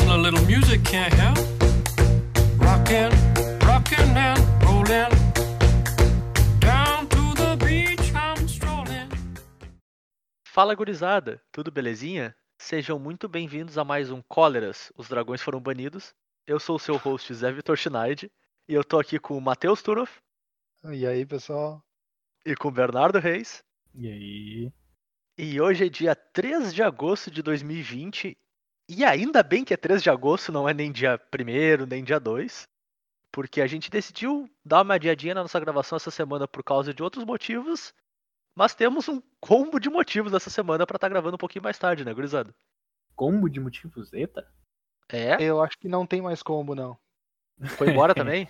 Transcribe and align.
a 0.00 0.16
little 0.16 0.40
music 0.46 0.82
can't 0.84 1.12
help. 1.14 1.38
Rockin', 2.58 3.10
rockin' 3.66 4.16
and 4.16 4.38
rollin'. 4.64 5.10
Down 6.60 7.06
to 7.08 7.34
the 7.34 7.56
beach 7.64 8.12
I'm 8.14 8.46
strolling. 8.46 9.08
Fala 10.46 10.74
gurizada, 10.74 11.40
tudo 11.52 11.70
belezinha? 11.70 12.34
Sejam 12.58 12.98
muito 12.98 13.28
bem-vindos 13.28 13.76
a 13.78 13.84
mais 13.84 14.10
um 14.10 14.22
Cóleras, 14.22 14.92
os 14.96 15.08
dragões 15.08 15.40
foram 15.42 15.60
banidos. 15.60 16.14
Eu 16.46 16.58
sou 16.60 16.76
o 16.76 16.80
seu 16.80 16.96
host 16.96 17.32
Zé 17.34 17.52
Vitor 17.52 17.76
Schneid 17.76 18.30
e 18.68 18.74
eu 18.74 18.84
tô 18.84 18.98
aqui 18.98 19.18
com 19.18 19.36
o 19.36 19.40
Matheus 19.40 19.82
Turoff 19.82 20.12
E 20.92 21.06
aí, 21.06 21.24
pessoal? 21.24 21.82
e 22.46 22.54
com 22.54 22.68
o 22.68 22.72
Bernardo 22.72 23.18
Reis. 23.18 23.62
E 23.94 24.06
aí? 24.08 24.72
E 25.38 25.60
hoje 25.60 25.86
é 25.86 25.88
dia 25.88 26.14
3 26.14 26.72
de 26.74 26.82
agosto 26.82 27.30
de 27.30 27.42
2020 27.42 28.36
e 28.88 29.04
ainda 29.04 29.42
bem 29.42 29.64
que 29.64 29.74
é 29.74 29.76
3 29.76 30.02
de 30.02 30.10
agosto, 30.10 30.52
não 30.52 30.68
é 30.68 30.74
nem 30.74 30.90
dia 30.92 31.20
1 31.32 31.86
nem 31.86 32.02
dia 32.04 32.18
2, 32.20 32.68
porque 33.32 33.60
a 33.60 33.66
gente 33.66 33.90
decidiu 33.90 34.48
dar 34.64 34.82
uma 34.82 34.94
adiadinha 34.94 35.34
na 35.34 35.42
nossa 35.42 35.58
gravação 35.60 35.96
essa 35.96 36.10
semana 36.10 36.46
por 36.46 36.62
causa 36.62 36.92
de 36.94 37.02
outros 37.02 37.24
motivos, 37.24 37.92
mas 38.54 38.74
temos 38.74 39.08
um 39.08 39.20
combo 39.40 39.80
de 39.80 39.88
motivos 39.90 40.32
essa 40.32 40.50
semana 40.50 40.86
pra 40.86 40.96
estar 40.96 41.08
gravando 41.08 41.34
um 41.34 41.38
pouquinho 41.38 41.62
mais 41.64 41.78
tarde, 41.78 42.04
né, 42.04 42.12
gurizada? 42.14 42.54
Combo 43.16 43.48
de 43.48 43.58
motivos? 43.60 44.12
Eita. 44.12 44.46
É, 45.08 45.36
Eu 45.42 45.62
acho 45.62 45.78
que 45.78 45.88
não 45.88 46.06
tem 46.06 46.22
mais 46.22 46.42
combo, 46.42 46.74
não. 46.74 46.96
foi 47.76 47.90
embora 47.90 48.14
também? 48.14 48.48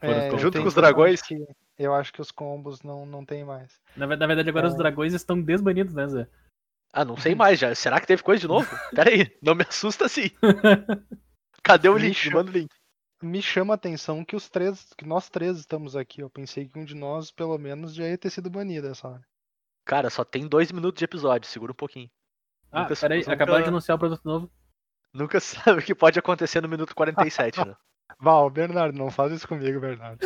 É, 0.00 0.36
junto 0.38 0.60
com 0.60 0.66
os 0.68 0.74
dragões? 0.74 1.22
que- 1.22 1.46
eu 1.78 1.94
acho 1.94 2.12
que 2.12 2.20
os 2.20 2.30
combos 2.30 2.82
não, 2.82 3.06
não 3.06 3.24
tem 3.24 3.42
mais. 3.44 3.80
Na, 3.96 4.06
na 4.06 4.26
verdade, 4.26 4.48
agora 4.50 4.66
É. 4.66 4.68
os 4.70 4.76
dragões 4.76 5.14
estão 5.14 5.40
desbanidos, 5.40 5.94
né, 5.94 6.06
Zé? 6.08 6.28
Ah, 6.92 7.04
não 7.04 7.16
sei 7.16 7.34
mais 7.34 7.58
já. 7.58 7.74
Será 7.74 8.00
que 8.00 8.06
teve 8.06 8.22
coisa 8.22 8.40
de 8.40 8.48
novo? 8.48 8.66
Pera 8.94 9.10
aí, 9.10 9.36
não 9.42 9.54
me 9.54 9.62
assusta 9.68 10.06
assim. 10.06 10.30
Cadê 11.62 11.88
o 11.88 11.96
link? 11.96 12.08
Lixo. 12.08 12.28
Me 12.28 12.34
manda 12.34 12.50
o 12.50 12.54
link. 12.54 12.70
Me 13.22 13.42
chama 13.42 13.74
a 13.74 13.76
atenção 13.76 14.24
que 14.24 14.34
os 14.34 14.48
três, 14.48 14.88
que 14.96 15.06
nós 15.06 15.28
três 15.28 15.58
estamos 15.58 15.94
aqui. 15.94 16.20
Eu 16.22 16.30
pensei 16.30 16.66
que 16.66 16.78
um 16.78 16.84
de 16.84 16.94
nós, 16.94 17.30
pelo 17.30 17.56
menos, 17.58 17.94
já 17.94 18.08
ia 18.08 18.16
ter 18.18 18.30
sido 18.30 18.48
banido 18.50 18.88
essa 18.88 19.06
hora. 19.08 19.20
Cara, 19.84 20.08
só 20.10 20.24
tem 20.24 20.48
dois 20.48 20.72
minutos 20.72 20.98
de 20.98 21.04
episódio, 21.04 21.48
segura 21.48 21.72
um 21.72 21.74
pouquinho. 21.74 22.10
Ah, 22.72 22.82
Nunca 22.82 22.96
peraí, 22.96 23.18
nunca- 23.20 23.32
acabaram 23.34 23.62
de 23.62 23.68
anunciar 23.68 23.96
o 23.96 23.98
produto 23.98 24.22
novo. 24.24 24.50
Nunca 25.12 25.38
sabe 25.40 25.80
o 25.80 25.84
que 25.84 25.94
pode 25.94 26.18
acontecer 26.18 26.60
no 26.60 26.68
minuto 26.68 26.94
47, 26.94 27.64
né? 27.66 27.74
Val, 28.18 28.48
Bernardo, 28.50 28.98
não 28.98 29.10
faz 29.10 29.32
isso 29.32 29.46
comigo, 29.46 29.80
Bernardo. 29.80 30.18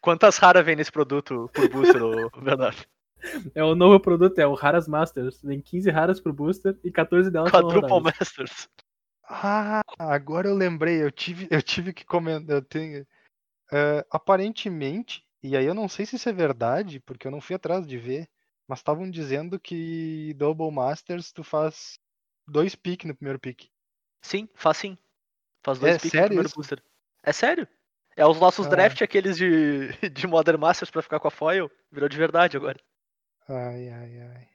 Quantas 0.00 0.36
raras 0.36 0.64
vem 0.64 0.76
nesse 0.76 0.92
produto 0.92 1.50
por 1.54 1.68
booster, 1.70 2.00
Bernardo? 2.42 2.84
É 3.54 3.64
o 3.64 3.74
novo 3.74 3.98
produto, 4.00 4.38
é 4.38 4.46
o 4.46 4.54
Raras 4.54 4.86
Masters. 4.88 5.40
Vem 5.42 5.60
15 5.60 5.90
raras 5.90 6.20
pro 6.20 6.32
booster 6.32 6.78
e 6.84 6.90
14 6.90 7.30
delas 7.30 7.50
Quadruple. 7.50 8.02
Masters. 8.02 8.68
Ah, 9.26 9.80
agora 9.98 10.48
eu 10.48 10.54
lembrei. 10.54 11.02
Eu 11.02 11.10
tive, 11.10 11.48
eu 11.50 11.62
tive 11.62 11.92
que 11.92 12.04
comentar. 12.04 12.62
Tenho, 12.62 13.06
é, 13.72 14.06
aparentemente, 14.10 15.24
e 15.42 15.56
aí 15.56 15.64
eu 15.64 15.74
não 15.74 15.88
sei 15.88 16.06
se 16.06 16.16
isso 16.16 16.28
é 16.28 16.32
verdade, 16.32 17.00
porque 17.00 17.26
eu 17.26 17.30
não 17.30 17.40
fui 17.40 17.56
atrás 17.56 17.86
de 17.86 17.96
ver, 17.98 18.28
mas 18.68 18.78
estavam 18.80 19.10
dizendo 19.10 19.58
que 19.58 20.34
Double 20.34 20.70
Masters 20.70 21.32
tu 21.32 21.42
faz 21.42 21.98
dois 22.46 22.74
pick 22.74 23.04
no 23.04 23.14
primeiro 23.14 23.38
pick. 23.38 23.68
Sim, 24.22 24.48
faz 24.54 24.76
sim. 24.78 24.98
Faz 25.62 25.78
dois 25.78 25.96
É 25.96 25.98
picks 25.98 26.20
no 26.20 26.26
primeiro 26.26 26.46
isso? 26.48 26.56
booster. 26.56 26.82
É 27.22 27.32
sério? 27.32 27.66
É 28.16 28.24
os 28.26 28.38
nossos 28.38 28.66
Ah. 28.66 28.70
draft, 28.70 29.00
aqueles 29.02 29.36
de, 29.36 29.88
de 30.12 30.26
Modern 30.26 30.58
Masters 30.60 30.90
pra 30.90 31.02
ficar 31.02 31.18
com 31.18 31.28
a 31.28 31.30
foil, 31.30 31.70
virou 31.90 32.08
de 32.08 32.16
verdade 32.16 32.56
agora. 32.56 32.78
Ai, 33.48 33.88
ai, 33.88 34.20
ai. 34.20 34.48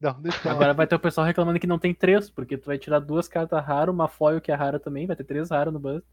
Não, 0.00 0.20
deixa. 0.20 0.50
Agora 0.50 0.72
vai 0.72 0.86
ter 0.86 0.94
o 0.94 1.00
pessoal 1.00 1.26
reclamando 1.26 1.60
que 1.60 1.66
não 1.66 1.78
tem 1.78 1.94
três, 1.94 2.30
porque 2.30 2.56
tu 2.56 2.66
vai 2.66 2.78
tirar 2.78 3.00
duas 3.00 3.28
cartas 3.28 3.62
raras, 3.64 3.94
uma 3.94 4.08
foil 4.08 4.40
que 4.40 4.50
é 4.50 4.54
rara 4.54 4.80
também, 4.80 5.06
vai 5.06 5.14
ter 5.14 5.24
três 5.24 5.50
raras 5.50 5.72
no 5.72 5.78
booster. 5.78 6.08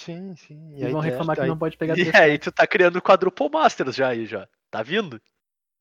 Sim, 0.00 0.34
sim. 0.34 0.74
E, 0.76 0.88
vão 0.88 1.00
aí, 1.00 1.10
reclamar 1.10 1.36
que 1.36 1.42
aí 1.42 1.48
não 1.48 1.58
pode 1.58 1.76
pegar 1.76 1.94
E 1.98 2.04
três. 2.04 2.14
aí 2.14 2.38
tu 2.38 2.50
tá 2.50 2.66
criando 2.66 3.00
Quadruple 3.02 3.50
Masters 3.50 3.94
já 3.94 4.08
aí, 4.08 4.26
já. 4.26 4.48
Tá 4.70 4.82
vindo? 4.82 5.20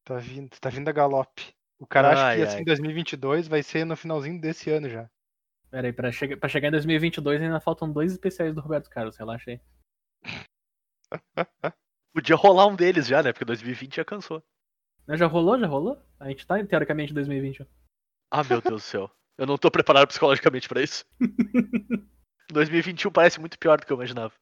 tá 0.03 0.17
vindo, 0.17 0.49
tá 0.59 0.69
vindo 0.69 0.89
a 0.89 0.91
galope. 0.91 1.53
O 1.79 1.87
cara 1.87 2.11
acha 2.11 2.25
Ai, 2.25 2.35
que 2.37 2.41
ai. 2.41 2.47
assim, 2.47 2.63
2022 2.63 3.47
vai 3.47 3.63
ser 3.63 3.85
no 3.85 3.95
finalzinho 3.95 4.39
desse 4.39 4.69
ano 4.69 4.89
já. 4.89 5.09
Pera 5.71 5.87
aí, 5.87 5.93
pra, 5.93 6.11
chega, 6.11 6.35
pra 6.35 6.49
chegar 6.49 6.67
em 6.67 6.71
2022 6.71 7.41
ainda 7.41 7.59
faltam 7.59 7.91
dois 7.91 8.11
especiais 8.11 8.53
do 8.53 8.61
Roberto 8.61 8.89
Carlos, 8.89 9.15
relaxa 9.17 9.51
aí. 9.51 9.61
Podia 12.13 12.35
rolar 12.35 12.67
um 12.67 12.75
deles 12.75 13.07
já, 13.07 13.23
né? 13.23 13.31
Porque 13.31 13.45
2020 13.45 13.95
já 13.95 14.05
cansou. 14.05 14.43
Não, 15.09 15.17
já 15.17 15.25
rolou, 15.25 15.59
já 15.59 15.65
rolou? 15.65 15.99
A 16.19 16.29
gente 16.29 16.45
tá 16.45 16.63
teoricamente 16.63 17.11
em 17.11 17.15
2021. 17.15 17.65
Ah, 18.29 18.43
meu 18.43 18.61
Deus 18.61 18.83
do 18.83 18.85
céu. 18.85 19.11
Eu 19.39 19.47
não 19.47 19.57
tô 19.57 19.71
preparado 19.71 20.07
psicologicamente 20.07 20.69
pra 20.69 20.83
isso. 20.83 21.03
2021 22.53 23.11
parece 23.11 23.39
muito 23.39 23.57
pior 23.57 23.79
do 23.79 23.87
que 23.87 23.91
eu 23.91 23.97
imaginava. 23.97 24.35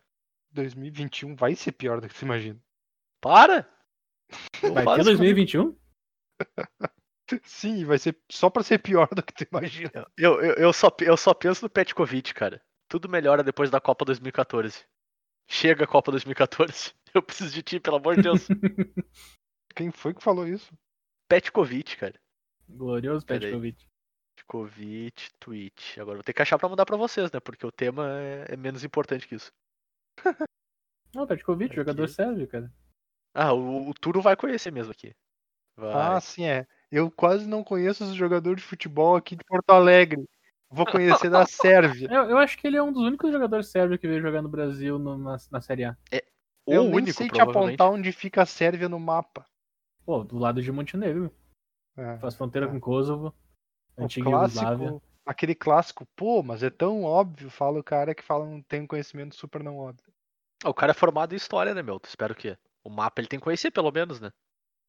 2021 0.52 1.38
vai 1.38 1.56
ser 1.56 1.72
pior 1.72 2.02
do 2.02 2.10
que 2.10 2.14
você 2.14 2.26
imagina. 2.26 2.60
Para! 3.22 3.66
Não 4.62 4.74
Vai 4.74 4.84
ter 4.84 5.02
isso 5.04 5.18
comigo. 5.18 5.36
2021? 5.56 5.78
Sim, 7.46 7.86
vai 7.86 7.98
ser 7.98 8.18
só 8.30 8.50
pra 8.50 8.62
ser 8.62 8.80
pior 8.80 9.08
do 9.16 9.24
que 9.24 9.34
tu 9.34 9.48
imagina. 9.50 10.06
Eu, 10.18 10.42
eu, 10.42 10.54
eu, 10.56 10.74
só, 10.74 10.92
eu 11.00 11.16
só 11.16 11.34
penso 11.34 11.64
no 11.64 11.70
Petkovic, 11.70 12.34
cara. 12.34 12.62
Tudo 12.90 13.08
melhora 13.08 13.42
depois 13.42 13.70
da 13.70 13.80
Copa 13.80 14.04
2014. 14.04 14.84
Chega 15.48 15.86
a 15.86 15.88
Copa 15.88 16.12
2014. 16.12 16.94
Eu 17.14 17.24
preciso 17.24 17.54
de 17.54 17.64
ti, 17.64 17.80
pelo 17.80 17.96
amor 17.96 18.18
de 18.18 18.24
Deus. 18.24 18.48
Quem 19.78 19.92
foi 19.92 20.12
que 20.14 20.24
falou 20.24 20.48
isso? 20.48 20.74
Petkovic, 21.30 21.98
cara. 21.98 22.20
Glorioso. 22.68 23.24
Petkovic. 23.26 23.86
Petkovic, 24.36 25.30
tweet. 25.40 26.00
Agora 26.02 26.18
vou 26.18 26.24
ter 26.24 26.34
que 26.34 26.42
achar 26.42 26.58
pra 26.58 26.68
mandar 26.68 26.86
pra 26.86 26.98
vocês, 26.98 27.32
né? 27.32 27.40
Porque 27.40 27.66
o 27.66 27.72
tema 27.72 28.10
é, 28.20 28.54
é 28.54 28.58
menos 28.58 28.84
importante 28.84 29.28
que 29.28 29.36
isso. 29.36 29.52
Não, 31.14 31.28
Petkovic, 31.28 31.68
Aqui. 31.68 31.76
jogador 31.76 32.08
sérvio, 32.10 32.48
cara. 32.48 32.74
Ah, 33.36 33.54
o, 33.54 33.90
o 33.90 33.94
Turo 33.94 34.20
vai 34.20 34.36
conhecer 34.36 34.72
mesmo 34.72 34.92
aqui. 34.92 35.14
Vai. 35.76 35.94
Ah, 35.94 36.20
sim, 36.20 36.44
é. 36.46 36.66
Eu 36.92 37.12
quase 37.12 37.48
não 37.48 37.64
conheço 37.64 38.04
os 38.04 38.16
jogadores 38.16 38.62
de 38.62 38.68
futebol 38.68 39.16
aqui 39.16 39.36
de 39.36 39.44
Porto 39.44 39.70
Alegre. 39.70 40.28
Vou 40.70 40.86
conhecer 40.86 41.30
da 41.30 41.46
Sérvia. 41.48 42.08
Eu, 42.12 42.32
eu 42.32 42.38
acho 42.40 42.58
que 42.58 42.66
ele 42.66 42.78
é 42.78 42.84
um 42.84 42.92
dos 42.92 43.04
únicos 43.04 43.32
jogadores 43.32 43.68
sérvios 43.68 44.00
que 44.00 44.08
veio 44.08 44.22
jogar 44.22 44.42
no 44.42 44.50
Brasil 44.50 44.98
no- 44.98 45.18
na, 45.18 45.38
na 45.52 45.62
Série 45.62 45.86
A. 45.86 45.96
o 46.66 46.74
Eu 46.74 46.84
nem 46.86 46.96
único, 46.96 47.14
sei 47.18 47.30
te 47.30 47.40
apontar 47.40 47.92
onde 47.92 48.12
fica 48.12 48.42
a 48.42 48.46
Sérvia 48.46 48.90
no 48.90 49.00
mapa. 49.00 49.46
Pô, 50.08 50.24
do 50.24 50.38
lado 50.38 50.62
de 50.62 50.72
Montenegro. 50.72 51.30
É, 51.98 52.18
Faz 52.20 52.34
fronteira 52.34 52.66
É. 52.66 52.70
com 52.72 52.80
Kosovo. 52.80 53.36
o 53.98 54.04
Antiga 54.06 54.30
Iugoslávia. 54.30 54.78
clássico, 54.88 55.04
aquele 55.26 55.54
clássico, 55.56 56.06
pô, 56.16 56.42
mas 56.42 56.64
é 56.64 56.70
tão 56.70 57.04
óbvio, 57.04 57.50
fala 57.50 57.78
o 57.80 57.84
cara 57.84 58.16
que 58.16 58.24
fala 58.24 58.46
não 58.46 58.62
tem 58.62 58.82
um 58.84 58.88
conhecimento 58.88 59.36
super 59.36 59.62
não 59.62 59.78
óbvio. 59.78 60.14
O 60.64 60.74
cara 60.74 60.92
é 60.92 60.96
formado 60.96 61.34
em 61.34 61.36
história, 61.36 61.74
né, 61.76 61.82
meu? 61.84 62.00
Espero 62.06 62.34
que. 62.34 62.58
O 62.86 62.90
mapa 62.90 63.20
ele 63.20 63.28
tem 63.28 63.38
que 63.38 63.44
conhecer, 63.44 63.70
pelo 63.70 63.92
menos, 63.92 64.22
né? 64.22 64.32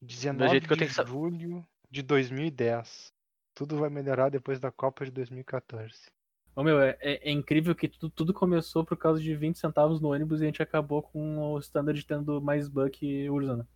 19 0.00 0.50
jeito 0.50 0.66
que 0.68 0.72
eu 0.72 0.76
de 0.76 0.84
tenho 0.86 0.94
que 1.04 1.10
julho 1.10 1.66
de 1.90 2.00
2010. 2.02 3.12
Tudo 3.56 3.76
vai 3.76 3.90
melhorar 3.90 4.28
depois 4.28 4.60
da 4.60 4.70
Copa 4.70 5.04
de 5.04 5.10
2014. 5.10 6.12
Ô, 6.54 6.62
meu, 6.62 6.80
é, 6.80 6.96
é- 7.00 7.28
é 7.28 7.32
incrível 7.32 7.74
que 7.74 7.88
tudo, 7.88 8.08
tudo 8.10 8.32
começou 8.32 8.84
por 8.84 8.96
causa 8.96 9.20
de 9.20 9.34
20 9.34 9.58
centavos 9.58 10.00
no 10.00 10.12
ônibus 10.12 10.40
e 10.40 10.44
a 10.44 10.46
gente 10.46 10.62
acabou 10.62 11.02
com 11.02 11.38
o 11.38 11.58
standard 11.58 12.00
tendo 12.06 12.40
mais 12.40 12.68
buck 12.68 13.04
e 13.04 13.28
Urzana. 13.28 13.66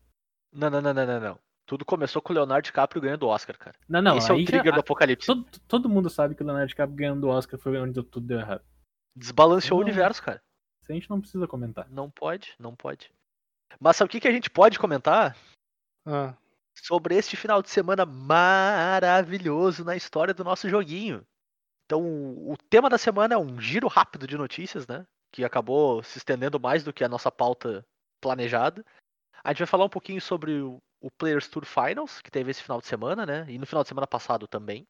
Não, 0.52 0.68
não, 0.70 0.80
não, 0.82 0.92
não, 0.94 1.06
não, 1.06 1.20
não. 1.20 1.38
Tudo 1.64 1.84
começou 1.84 2.20
com 2.20 2.32
o 2.32 2.36
Leonardo 2.36 2.64
DiCaprio 2.66 3.00
ganhando 3.00 3.22
o 3.22 3.28
Oscar, 3.28 3.56
cara. 3.56 3.76
Não, 3.88 4.02
não, 4.02 4.16
Esse 4.18 4.30
é 4.30 4.34
o 4.34 4.36
aí 4.36 4.42
já- 4.42 4.46
trigger 4.48 4.74
do 4.74 4.80
apocalipse. 4.80 5.26
todo, 5.26 5.46
todo 5.66 5.88
mundo 5.88 6.10
sabe 6.10 6.34
que 6.34 6.42
o 6.42 6.46
Leonardo 6.46 6.68
DiCaprio 6.68 6.96
ganhando 6.96 7.24
o 7.24 7.30
Oscar 7.30 7.58
foi 7.58 7.78
onde 7.78 7.92
deu- 7.94 8.04
tudo 8.04 8.26
deu 8.26 8.40
errado. 8.40 8.62
Desbalanceou 9.16 9.78
o 9.78 9.82
Não. 9.82 9.88
universo, 9.88 10.22
cara. 10.22 10.42
Isso 10.82 10.90
a 10.90 10.94
gente 10.94 11.08
não 11.08 11.20
precisa 11.20 11.46
comentar. 11.46 11.88
Não 11.90 12.10
pode, 12.10 12.54
não 12.58 12.74
pode. 12.74 13.10
Mas 13.80 13.96
sabe 13.96 14.08
o 14.08 14.10
que, 14.10 14.20
que 14.20 14.28
a 14.28 14.32
gente 14.32 14.50
pode 14.50 14.78
comentar? 14.78 15.36
Ah, 16.06 16.34
Sobre 16.74 17.14
este 17.14 17.36
final 17.36 17.62
de 17.62 17.68
semana 17.70 18.04
maravilhoso 18.06 19.84
na 19.84 19.94
história 19.96 20.32
do 20.34 20.42
nosso 20.44 20.68
joguinho. 20.68 21.24
Então, 21.84 22.02
o 22.02 22.56
tema 22.70 22.88
da 22.88 22.96
semana 22.98 23.34
é 23.34 23.38
um 23.38 23.60
giro 23.60 23.86
rápido 23.88 24.26
de 24.26 24.36
notícias, 24.38 24.86
né? 24.86 25.06
Que 25.30 25.44
acabou 25.44 26.02
se 26.02 26.18
estendendo 26.18 26.58
mais 26.58 26.82
do 26.82 26.92
que 26.92 27.04
a 27.04 27.08
nossa 27.08 27.30
pauta 27.30 27.84
planejada. 28.20 28.84
A 29.44 29.50
gente 29.50 29.58
vai 29.58 29.66
falar 29.66 29.84
um 29.84 29.90
pouquinho 29.90 30.20
sobre 30.20 30.60
o, 30.60 30.80
o 31.00 31.10
Players 31.10 31.48
Tour 31.48 31.64
Finals, 31.64 32.20
que 32.20 32.30
teve 32.30 32.50
esse 32.50 32.62
final 32.62 32.80
de 32.80 32.86
semana, 32.86 33.26
né? 33.26 33.46
E 33.48 33.58
no 33.58 33.66
final 33.66 33.82
de 33.82 33.88
semana 33.88 34.06
passado 34.06 34.46
também. 34.46 34.86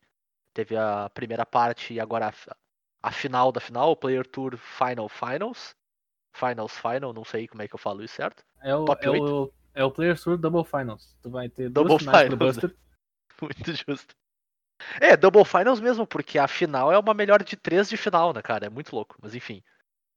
Teve 0.55 0.77
a 0.77 1.09
primeira 1.11 1.47
parte 1.47 1.95
e 1.95 2.01
agora 2.01 2.29
a, 2.29 2.57
a 3.03 3.11
final 3.11 3.51
da 3.51 3.61
final, 3.61 3.91
o 3.91 3.97
Player 3.97 4.27
Tour 4.27 4.57
Final 4.57 5.09
Finals. 5.09 5.75
Finals 6.35 6.79
Final, 6.79 7.13
não 7.13 7.25
sei 7.25 7.47
como 7.47 7.63
é 7.63 7.69
que 7.69 7.75
eu 7.75 7.79
falo 7.79 8.03
isso, 8.03 8.15
certo? 8.15 8.43
É 8.63 8.75
o, 8.75 8.85
Top 8.85 9.05
é 9.05 9.11
o, 9.11 9.53
é 9.75 9.85
o 9.85 9.91
Players 9.91 10.23
Tour 10.23 10.39
Double 10.39 10.65
Finals. 10.65 11.17
Tu 11.23 11.31
vai 11.31 11.49
ter 11.49 11.69
Double 11.69 11.99
Finals, 11.99 12.35
Buster. 12.35 12.77
Muito 13.41 13.73
justo. 13.75 14.15
É, 15.01 15.17
Double 15.17 15.45
Finals 15.45 15.81
mesmo, 15.81 16.07
porque 16.07 16.39
a 16.39 16.49
final 16.49 16.93
é 16.93 16.99
uma 16.99 17.15
melhor 17.15 17.43
de 17.43 17.57
três 17.57 17.89
de 17.89 17.97
final, 17.97 18.33
né, 18.33 18.43
cara? 18.43 18.67
É 18.67 18.71
muito 18.71 18.95
louco, 18.95 19.17
mas 19.23 19.35
enfim. 19.35 19.63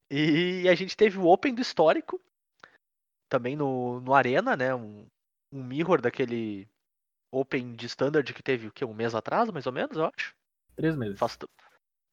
E 0.09 0.67
a 0.67 0.75
gente 0.75 0.95
teve 0.95 1.17
o 1.17 1.27
Open 1.27 1.53
do 1.53 1.61
histórico, 1.61 2.19
também 3.35 3.55
no, 3.57 3.99
no 3.99 4.13
Arena, 4.13 4.55
né? 4.55 4.73
Um, 4.73 5.05
um 5.51 5.61
mirror 5.61 5.99
daquele 5.99 6.69
Open 7.29 7.75
de 7.75 7.85
Standard 7.85 8.33
que 8.33 8.41
teve 8.41 8.67
o 8.67 8.71
quê? 8.71 8.85
Um 8.85 8.93
mês 8.93 9.13
atrás, 9.13 9.49
mais 9.51 9.65
ou 9.65 9.73
menos, 9.73 9.97
eu 9.97 10.05
acho. 10.05 10.33
Três 10.77 10.95
meses. 10.95 11.19
Faz 11.19 11.35
t- 11.35 11.47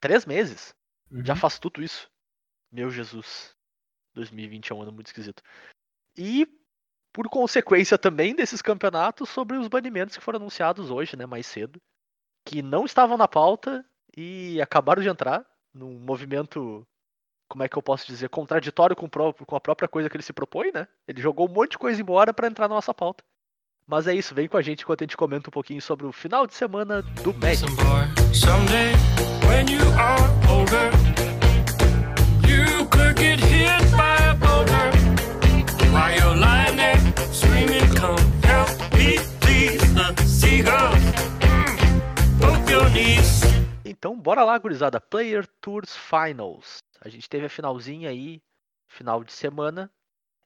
Três 0.00 0.26
meses. 0.26 0.74
Uhum. 1.12 1.24
Já 1.24 1.36
faz 1.36 1.60
tudo 1.60 1.80
isso. 1.80 2.10
Meu 2.72 2.90
Jesus. 2.90 3.54
2020 4.14 4.72
é 4.72 4.74
um 4.74 4.82
ano 4.82 4.90
muito 4.90 5.06
esquisito. 5.06 5.44
E, 6.18 6.46
por 7.12 7.28
consequência 7.28 7.96
também 7.96 8.34
desses 8.34 8.60
campeonatos, 8.60 9.28
sobre 9.28 9.56
os 9.56 9.68
banimentos 9.68 10.16
que 10.16 10.22
foram 10.24 10.40
anunciados 10.40 10.90
hoje, 10.90 11.16
né, 11.16 11.24
mais 11.24 11.46
cedo. 11.46 11.80
Que 12.44 12.62
não 12.62 12.84
estavam 12.84 13.16
na 13.16 13.28
pauta 13.28 13.88
e 14.16 14.60
acabaram 14.60 15.00
de 15.00 15.08
entrar 15.08 15.46
num 15.72 16.00
movimento, 16.00 16.84
como 17.52 17.62
é 17.62 17.68
que 17.68 17.76
eu 17.76 17.82
posso 17.82 18.06
dizer, 18.06 18.30
contraditório 18.30 18.96
com, 18.96 19.06
com 19.10 19.56
a 19.56 19.60
própria 19.60 19.86
coisa 19.86 20.08
que 20.08 20.16
ele 20.16 20.22
se 20.22 20.32
propõe, 20.32 20.72
né? 20.72 20.88
Ele 21.06 21.20
jogou 21.20 21.46
um 21.46 21.52
monte 21.52 21.72
de 21.72 21.78
coisa 21.78 22.00
embora 22.00 22.32
pra 22.32 22.46
entrar 22.46 22.66
na 22.66 22.76
nossa 22.76 22.94
pauta. 22.94 23.22
Mas 23.86 24.06
é 24.06 24.14
isso, 24.14 24.34
vem 24.34 24.48
com 24.48 24.56
a 24.56 24.62
gente 24.62 24.84
enquanto 24.84 25.02
a 25.02 25.04
gente 25.04 25.18
comenta 25.18 25.50
um 25.50 25.52
pouquinho 25.52 25.82
sobre 25.82 26.06
o 26.06 26.12
final 26.12 26.46
de 26.46 26.54
semana 26.54 27.02
do 27.02 27.34
mm. 27.34 27.40
Então, 43.84 44.18
bora 44.18 44.42
lá, 44.42 44.56
gurizada. 44.56 44.98
Player 44.98 45.46
Tours 45.60 45.94
Finals. 45.94 46.82
A 47.04 47.08
gente 47.08 47.28
teve 47.28 47.46
a 47.46 47.50
finalzinha 47.50 48.10
aí, 48.10 48.40
final 48.88 49.24
de 49.24 49.32
semana, 49.32 49.92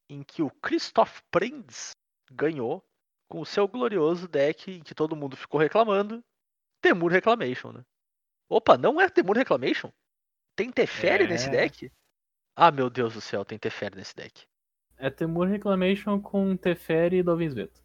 em 0.08 0.22
que 0.22 0.42
o 0.42 0.50
Christoph 0.50 1.20
Prinz 1.30 1.90
ganhou 2.32 2.82
com 3.28 3.40
o 3.40 3.46
seu 3.46 3.68
glorioso 3.68 4.26
deck 4.26 4.70
em 4.70 4.82
que 4.82 4.94
todo 4.94 5.14
mundo 5.14 5.36
ficou 5.36 5.60
reclamando. 5.60 6.24
Temur 6.80 7.10
Reclamation, 7.12 7.72
né? 7.72 7.84
Opa, 8.48 8.78
não 8.78 8.98
é 9.00 9.08
Temur 9.10 9.36
Reclamation? 9.36 9.90
Tem 10.54 10.70
Teferi 10.70 11.24
É. 11.24 11.26
nesse 11.26 11.50
deck? 11.50 11.92
Ah, 12.54 12.70
meu 12.70 12.88
Deus 12.88 13.12
do 13.14 13.20
céu, 13.20 13.44
tem 13.44 13.58
Teferi 13.58 13.96
nesse 13.96 14.14
deck. 14.14 14.46
É 14.96 15.10
Temur 15.10 15.46
Reclamation 15.46 16.18
com 16.20 16.56
Teferi 16.56 17.18
e 17.18 17.22
Dovin 17.22 17.50
Sveto. 17.50 17.82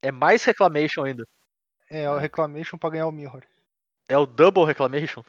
É 0.00 0.10
mais 0.10 0.42
Reclamation 0.44 1.04
ainda. 1.04 1.28
É, 1.90 2.08
o 2.08 2.16
Reclamation 2.16 2.78
pra 2.78 2.88
ganhar 2.88 3.06
o 3.06 3.12
Mirror. 3.12 3.44
É 4.08 4.16
o 4.16 4.24
Double 4.24 4.64
Reclamation. 4.64 5.22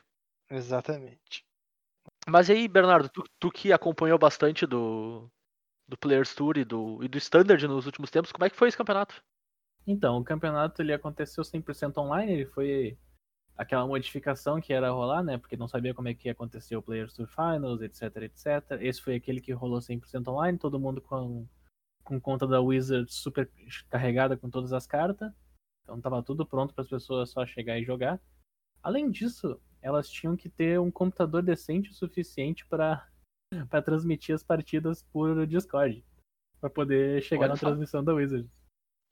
Exatamente. 0.49 1.44
Mas 2.27 2.49
aí, 2.49 2.67
Bernardo, 2.67 3.09
tu, 3.09 3.23
tu 3.39 3.51
que 3.51 3.71
acompanhou 3.71 4.17
bastante 4.17 4.65
do, 4.65 5.29
do 5.87 5.97
Players 5.97 6.33
Tour 6.33 6.57
e 6.57 6.65
do, 6.65 7.03
e 7.03 7.07
do 7.07 7.17
Standard 7.17 7.67
nos 7.67 7.85
últimos 7.85 8.09
tempos, 8.09 8.31
como 8.31 8.45
é 8.45 8.49
que 8.49 8.55
foi 8.55 8.67
esse 8.67 8.77
campeonato? 8.77 9.23
Então, 9.85 10.17
o 10.17 10.23
campeonato 10.23 10.81
ele 10.81 10.93
aconteceu 10.93 11.43
100% 11.43 11.97
online, 11.97 12.31
ele 12.31 12.45
foi 12.47 12.97
aquela 13.55 13.85
modificação 13.87 14.59
que 14.59 14.73
era 14.73 14.89
rolar, 14.89 15.23
né? 15.23 15.37
Porque 15.37 15.55
não 15.55 15.67
sabia 15.67 15.93
como 15.93 16.07
é 16.07 16.13
que 16.13 16.27
ia 16.27 16.31
acontecer 16.31 16.75
o 16.75 16.81
Players 16.81 17.13
Tour 17.13 17.27
Finals, 17.27 17.81
etc, 17.81 18.23
etc. 18.23 18.81
Esse 18.81 19.01
foi 19.01 19.15
aquele 19.15 19.39
que 19.39 19.53
rolou 19.53 19.79
100% 19.79 20.27
online, 20.27 20.57
todo 20.57 20.79
mundo 20.79 21.01
com, 21.01 21.47
com 22.03 22.19
conta 22.19 22.47
da 22.47 22.59
Wizard 22.59 23.11
super 23.13 23.49
carregada 23.89 24.35
com 24.35 24.49
todas 24.49 24.73
as 24.73 24.87
cartas. 24.87 25.31
Então 25.83 26.01
tava 26.01 26.23
tudo 26.23 26.45
pronto 26.45 26.73
para 26.73 26.81
as 26.81 26.89
pessoas 26.89 27.29
só 27.29 27.45
chegar 27.45 27.79
e 27.79 27.85
jogar. 27.85 28.19
Além 28.81 29.09
disso, 29.09 29.59
elas 29.85 30.09
tinham 30.09 30.35
que 30.35 30.49
ter 30.49 30.79
um 30.79 30.89
computador 30.89 31.43
decente 31.43 31.91
o 31.91 31.93
suficiente 31.93 32.65
para 32.65 33.07
para 33.69 33.81
transmitir 33.81 34.33
as 34.33 34.41
partidas 34.43 35.03
por 35.03 35.45
Discord, 35.45 36.03
para 36.59 36.69
poder 36.69 37.21
chegar 37.21 37.43
Olha 37.43 37.49
na 37.49 37.55
só. 37.55 37.67
transmissão 37.67 38.03
da 38.03 38.13
Wizard. 38.13 38.49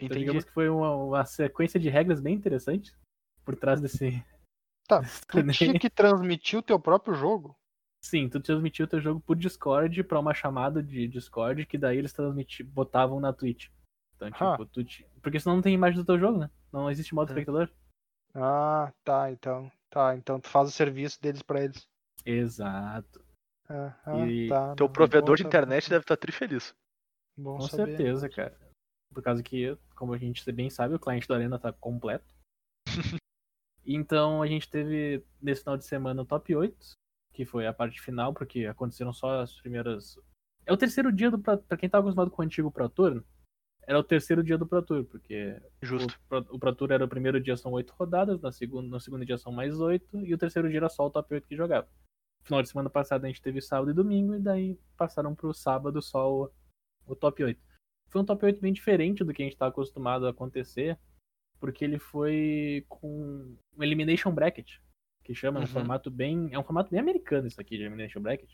Então, 0.01 0.17
digamos 0.17 0.43
que 0.43 0.51
foi 0.51 0.67
uma, 0.69 0.95
uma 0.95 1.25
sequência 1.25 1.79
de 1.79 1.87
regras 1.89 2.19
bem 2.19 2.33
interessante 2.35 2.93
por 3.45 3.55
trás 3.55 3.79
desse. 3.79 4.09
Tá, 4.85 5.01
Tu 5.31 5.47
tinha 5.53 5.79
que 5.79 5.89
transmitir 5.89 6.59
o 6.59 6.61
teu 6.63 6.77
próprio 6.77 7.13
jogo? 7.15 7.55
Sim, 8.03 8.27
tu 8.27 8.41
transmitiu 8.41 8.85
teu 8.85 8.99
jogo 8.99 9.21
por 9.21 9.37
Discord 9.37 10.03
pra 10.03 10.19
uma 10.19 10.33
chamada 10.33 10.83
de 10.83 11.07
Discord 11.07 11.65
que 11.65 11.77
daí 11.77 11.97
eles 11.99 12.13
botavam 12.65 13.17
na 13.21 13.31
Twitch. 13.31 13.69
Então, 14.17 14.29
tipo, 14.29 14.43
Ah. 14.43 14.57
tu 14.73 14.83
ti- 14.83 15.07
porque 15.21 15.39
senão 15.39 15.55
não 15.55 15.63
tem 15.63 15.73
imagem 15.73 15.97
do 16.01 16.05
teu 16.05 16.19
jogo, 16.19 16.37
né? 16.39 16.49
Não 16.69 16.91
existe 16.91 17.15
modo 17.15 17.29
Hum. 17.29 17.31
espectador. 17.31 17.69
Ah, 18.35 18.91
tá, 19.05 19.31
então. 19.31 19.71
Tá, 19.93 20.15
então 20.15 20.39
tu 20.39 20.49
faz 20.49 20.69
o 20.69 20.71
serviço 20.71 21.21
deles 21.21 21.43
pra 21.43 21.63
eles. 21.63 21.87
Exato. 22.25 23.23
Ah, 23.69 23.95
ah, 24.03 24.25
E 24.25 24.49
tá. 24.49 24.75
Teu 24.75 24.89
provedor 24.89 25.35
de 25.35 25.43
saber, 25.43 25.49
internet 25.49 25.87
deve 25.87 26.01
estar 26.01 26.17
trifeliz. 26.17 26.73
Bom 27.37 27.57
Com 27.57 27.67
saber. 27.67 27.95
certeza, 27.95 28.27
cara. 28.27 28.57
Por 29.13 29.21
causa 29.21 29.43
que, 29.43 29.77
como 29.95 30.13
a 30.13 30.17
gente 30.17 30.51
bem 30.51 30.67
sabe, 30.67 30.95
o 30.95 30.99
cliente 30.99 31.27
da 31.27 31.35
Arena 31.35 31.59
tá 31.59 31.71
completo. 31.71 32.25
então 33.85 34.41
a 34.41 34.47
gente 34.47 34.67
teve 34.67 35.23
nesse 35.39 35.61
final 35.61 35.77
de 35.77 35.85
semana 35.85 36.23
o 36.23 36.25
top 36.25 36.55
8, 36.55 36.75
que 37.31 37.45
foi 37.45 37.67
a 37.67 37.73
parte 37.73 38.01
final, 38.01 38.33
porque 38.33 38.65
aconteceram 38.65 39.13
só 39.13 39.41
as 39.41 39.61
primeiras. 39.61 40.17
É 40.65 40.73
o 40.73 40.77
terceiro 40.77 41.11
dia 41.11 41.29
do 41.29 41.37
Pro... 41.37 41.59
Pra 41.59 41.77
quem 41.77 41.87
tá 41.87 41.99
acostumado 41.99 42.31
com 42.31 42.41
o 42.41 42.45
antigo 42.45 42.71
Pro 42.71 42.89
Tour, 42.89 43.23
era 43.87 43.99
o 43.99 44.03
terceiro 44.03 44.43
dia 44.43 44.57
do 44.57 44.65
Pro 44.65 44.81
Tour, 44.81 45.03
porque 45.05 45.59
Justo. 45.81 46.13
o 46.25 46.27
Pro, 46.27 46.55
o 46.55 46.59
Pro 46.59 46.75
Tour 46.75 46.91
era 46.91 47.03
o 47.05 47.07
primeiro 47.07 47.39
dia 47.39 47.55
são 47.57 47.71
oito 47.73 47.93
rodadas, 47.93 48.39
na 48.41 48.51
segunda, 48.51 48.87
no 48.87 48.99
segundo 48.99 49.25
dia 49.25 49.37
são 49.37 49.51
mais 49.51 49.79
oito, 49.79 50.19
e 50.25 50.33
o 50.33 50.37
terceiro 50.37 50.69
dia 50.69 50.77
era 50.79 50.89
só 50.89 51.05
o 51.05 51.09
top 51.09 51.33
8 51.33 51.47
que 51.47 51.55
jogava. 51.55 51.87
Final 52.43 52.61
de 52.61 52.69
semana 52.69 52.89
passada 52.89 53.25
a 53.25 53.29
gente 53.29 53.41
teve 53.41 53.61
sábado 53.61 53.91
e 53.91 53.93
domingo, 53.93 54.35
e 54.35 54.39
daí 54.39 54.77
passaram 54.97 55.33
pro 55.35 55.53
sábado 55.53 56.01
só 56.01 56.31
o, 56.31 56.51
o 57.07 57.15
top 57.15 57.43
8. 57.43 57.59
Foi 58.09 58.21
um 58.21 58.25
top 58.25 58.45
8 58.45 58.59
bem 58.61 58.73
diferente 58.73 59.23
do 59.23 59.33
que 59.33 59.41
a 59.41 59.45
gente 59.45 59.57
tá 59.57 59.67
acostumado 59.67 60.27
a 60.27 60.29
acontecer, 60.31 60.97
porque 61.59 61.83
ele 61.85 61.97
foi 61.99 62.85
com 62.89 63.55
um 63.77 63.83
Elimination 63.83 64.31
Bracket, 64.31 64.77
que 65.23 65.33
chama, 65.33 65.59
é 65.59 65.61
um 65.61 65.63
Uhum. 65.63 65.67
formato 65.71 66.11
bem. 66.11 66.49
É 66.53 66.59
um 66.59 66.63
formato 66.63 66.91
bem 66.91 66.99
americano 66.99 67.47
isso 67.47 67.59
aqui 67.61 67.77
de 67.77 67.83
Elimination 67.83 68.21
Bracket. 68.21 68.49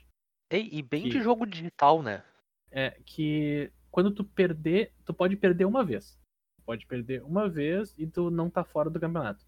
Ei, 0.52 0.70
e 0.72 0.82
bem 0.84 1.04
Que- 1.04 1.10
de 1.10 1.22
jogo 1.22 1.46
digital, 1.46 2.02
né? 2.04 2.24
É 2.72 2.92
que 3.04 3.72
quando 3.92 4.12
tu 4.12 4.24
perder, 4.24 4.94
tu 5.06 5.14
pode 5.14 5.36
perder 5.36 5.66
uma 5.66 5.84
vez. 5.84 6.20
Tu 6.58 6.64
pode 6.66 6.86
perder 6.86 7.24
uma 7.24 7.50
vez 7.50 7.94
e 7.98 8.06
tu 8.08 8.30
não 8.30 8.50
tá 8.50 8.64
fora 8.64 8.90
do 8.90 9.00
campeonato. 9.00 9.46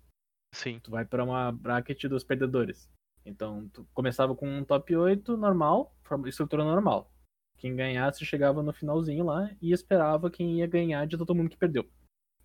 Sim. 0.53 0.79
Tu 0.79 0.91
vai 0.91 1.05
pra 1.05 1.23
uma 1.23 1.51
bracket 1.51 2.05
dos 2.05 2.23
perdedores. 2.23 2.89
Então, 3.25 3.69
tu 3.69 3.87
começava 3.93 4.35
com 4.35 4.47
um 4.47 4.63
top 4.63 4.95
8 4.95 5.37
normal, 5.37 5.95
estrutura 6.25 6.63
normal. 6.63 7.11
Quem 7.57 7.75
ganhasse 7.75 8.25
chegava 8.25 8.63
no 8.63 8.73
finalzinho 8.73 9.23
lá 9.23 9.49
e 9.61 9.71
esperava 9.71 10.31
quem 10.31 10.57
ia 10.57 10.67
ganhar 10.67 11.05
de 11.05 11.17
todo 11.17 11.35
mundo 11.35 11.49
que 11.49 11.57
perdeu. 11.57 11.87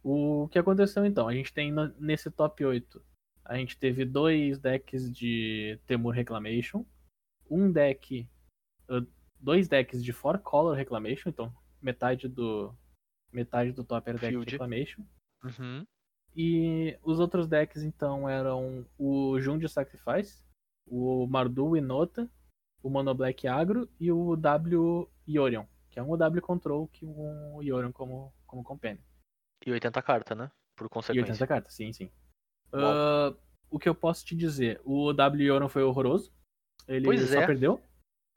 O 0.02 0.48
que 0.48 0.58
aconteceu 0.58 1.04
então? 1.06 1.26
A 1.26 1.32
gente 1.32 1.52
tem 1.52 1.72
nesse 1.98 2.30
top 2.30 2.64
8, 2.64 3.02
a 3.44 3.56
gente 3.56 3.78
teve 3.78 4.04
dois 4.04 4.58
decks 4.58 5.10
de 5.10 5.80
Temur 5.86 6.12
Reclamation, 6.12 6.84
um 7.50 7.72
deck, 7.72 8.28
dois 9.40 9.68
decks 9.68 10.04
de 10.04 10.12
Four 10.12 10.38
Color 10.40 10.76
Reclamation, 10.76 11.30
então 11.30 11.52
metade 11.80 12.28
do 12.28 12.74
metade 13.32 13.72
do 13.72 13.84
top 13.84 14.08
era 14.08 14.18
deck 14.18 14.32
Field. 14.32 14.50
Reclamation. 14.50 15.02
Uhum. 15.44 15.86
E 16.34 16.98
os 17.02 17.18
outros 17.18 17.46
decks, 17.46 17.82
então, 17.82 18.28
eram 18.28 18.86
o 18.98 19.40
Jund 19.40 19.66
Sacrifice, 19.68 20.42
o 20.86 21.26
Mardu 21.26 21.76
Inota, 21.76 22.30
o 22.82 22.90
Mono 22.90 23.14
Black 23.14 23.48
Agro 23.48 23.88
e 23.98 24.12
o 24.12 24.36
W 24.36 25.10
Yorion, 25.26 25.64
que 25.90 25.98
é 25.98 26.02
um 26.02 26.16
W 26.16 26.42
Control 26.42 26.88
que 26.88 27.06
um 27.06 27.62
Yorion 27.62 27.90
como, 27.90 28.34
como 28.46 28.62
companion. 28.62 29.00
E 29.64 29.72
80 29.72 30.02
cartas, 30.02 30.36
né? 30.36 30.50
Por 30.76 30.86
E 30.86 30.90
consequência. 30.90 31.32
80 31.32 31.46
cartas, 31.46 31.74
sim, 31.74 31.90
sim. 31.92 32.10
Ah, 32.72 33.34
o 33.70 33.78
que 33.78 33.88
eu 33.88 33.94
posso 33.94 34.24
te 34.24 34.36
dizer, 34.36 34.80
o 34.84 35.12
W 35.14 35.42
Yorion 35.42 35.68
foi 35.68 35.82
horroroso. 35.82 36.32
Ele 36.86 37.06
Pois 37.06 37.30
só 37.30 37.40
é. 37.40 37.46
perdeu. 37.46 37.80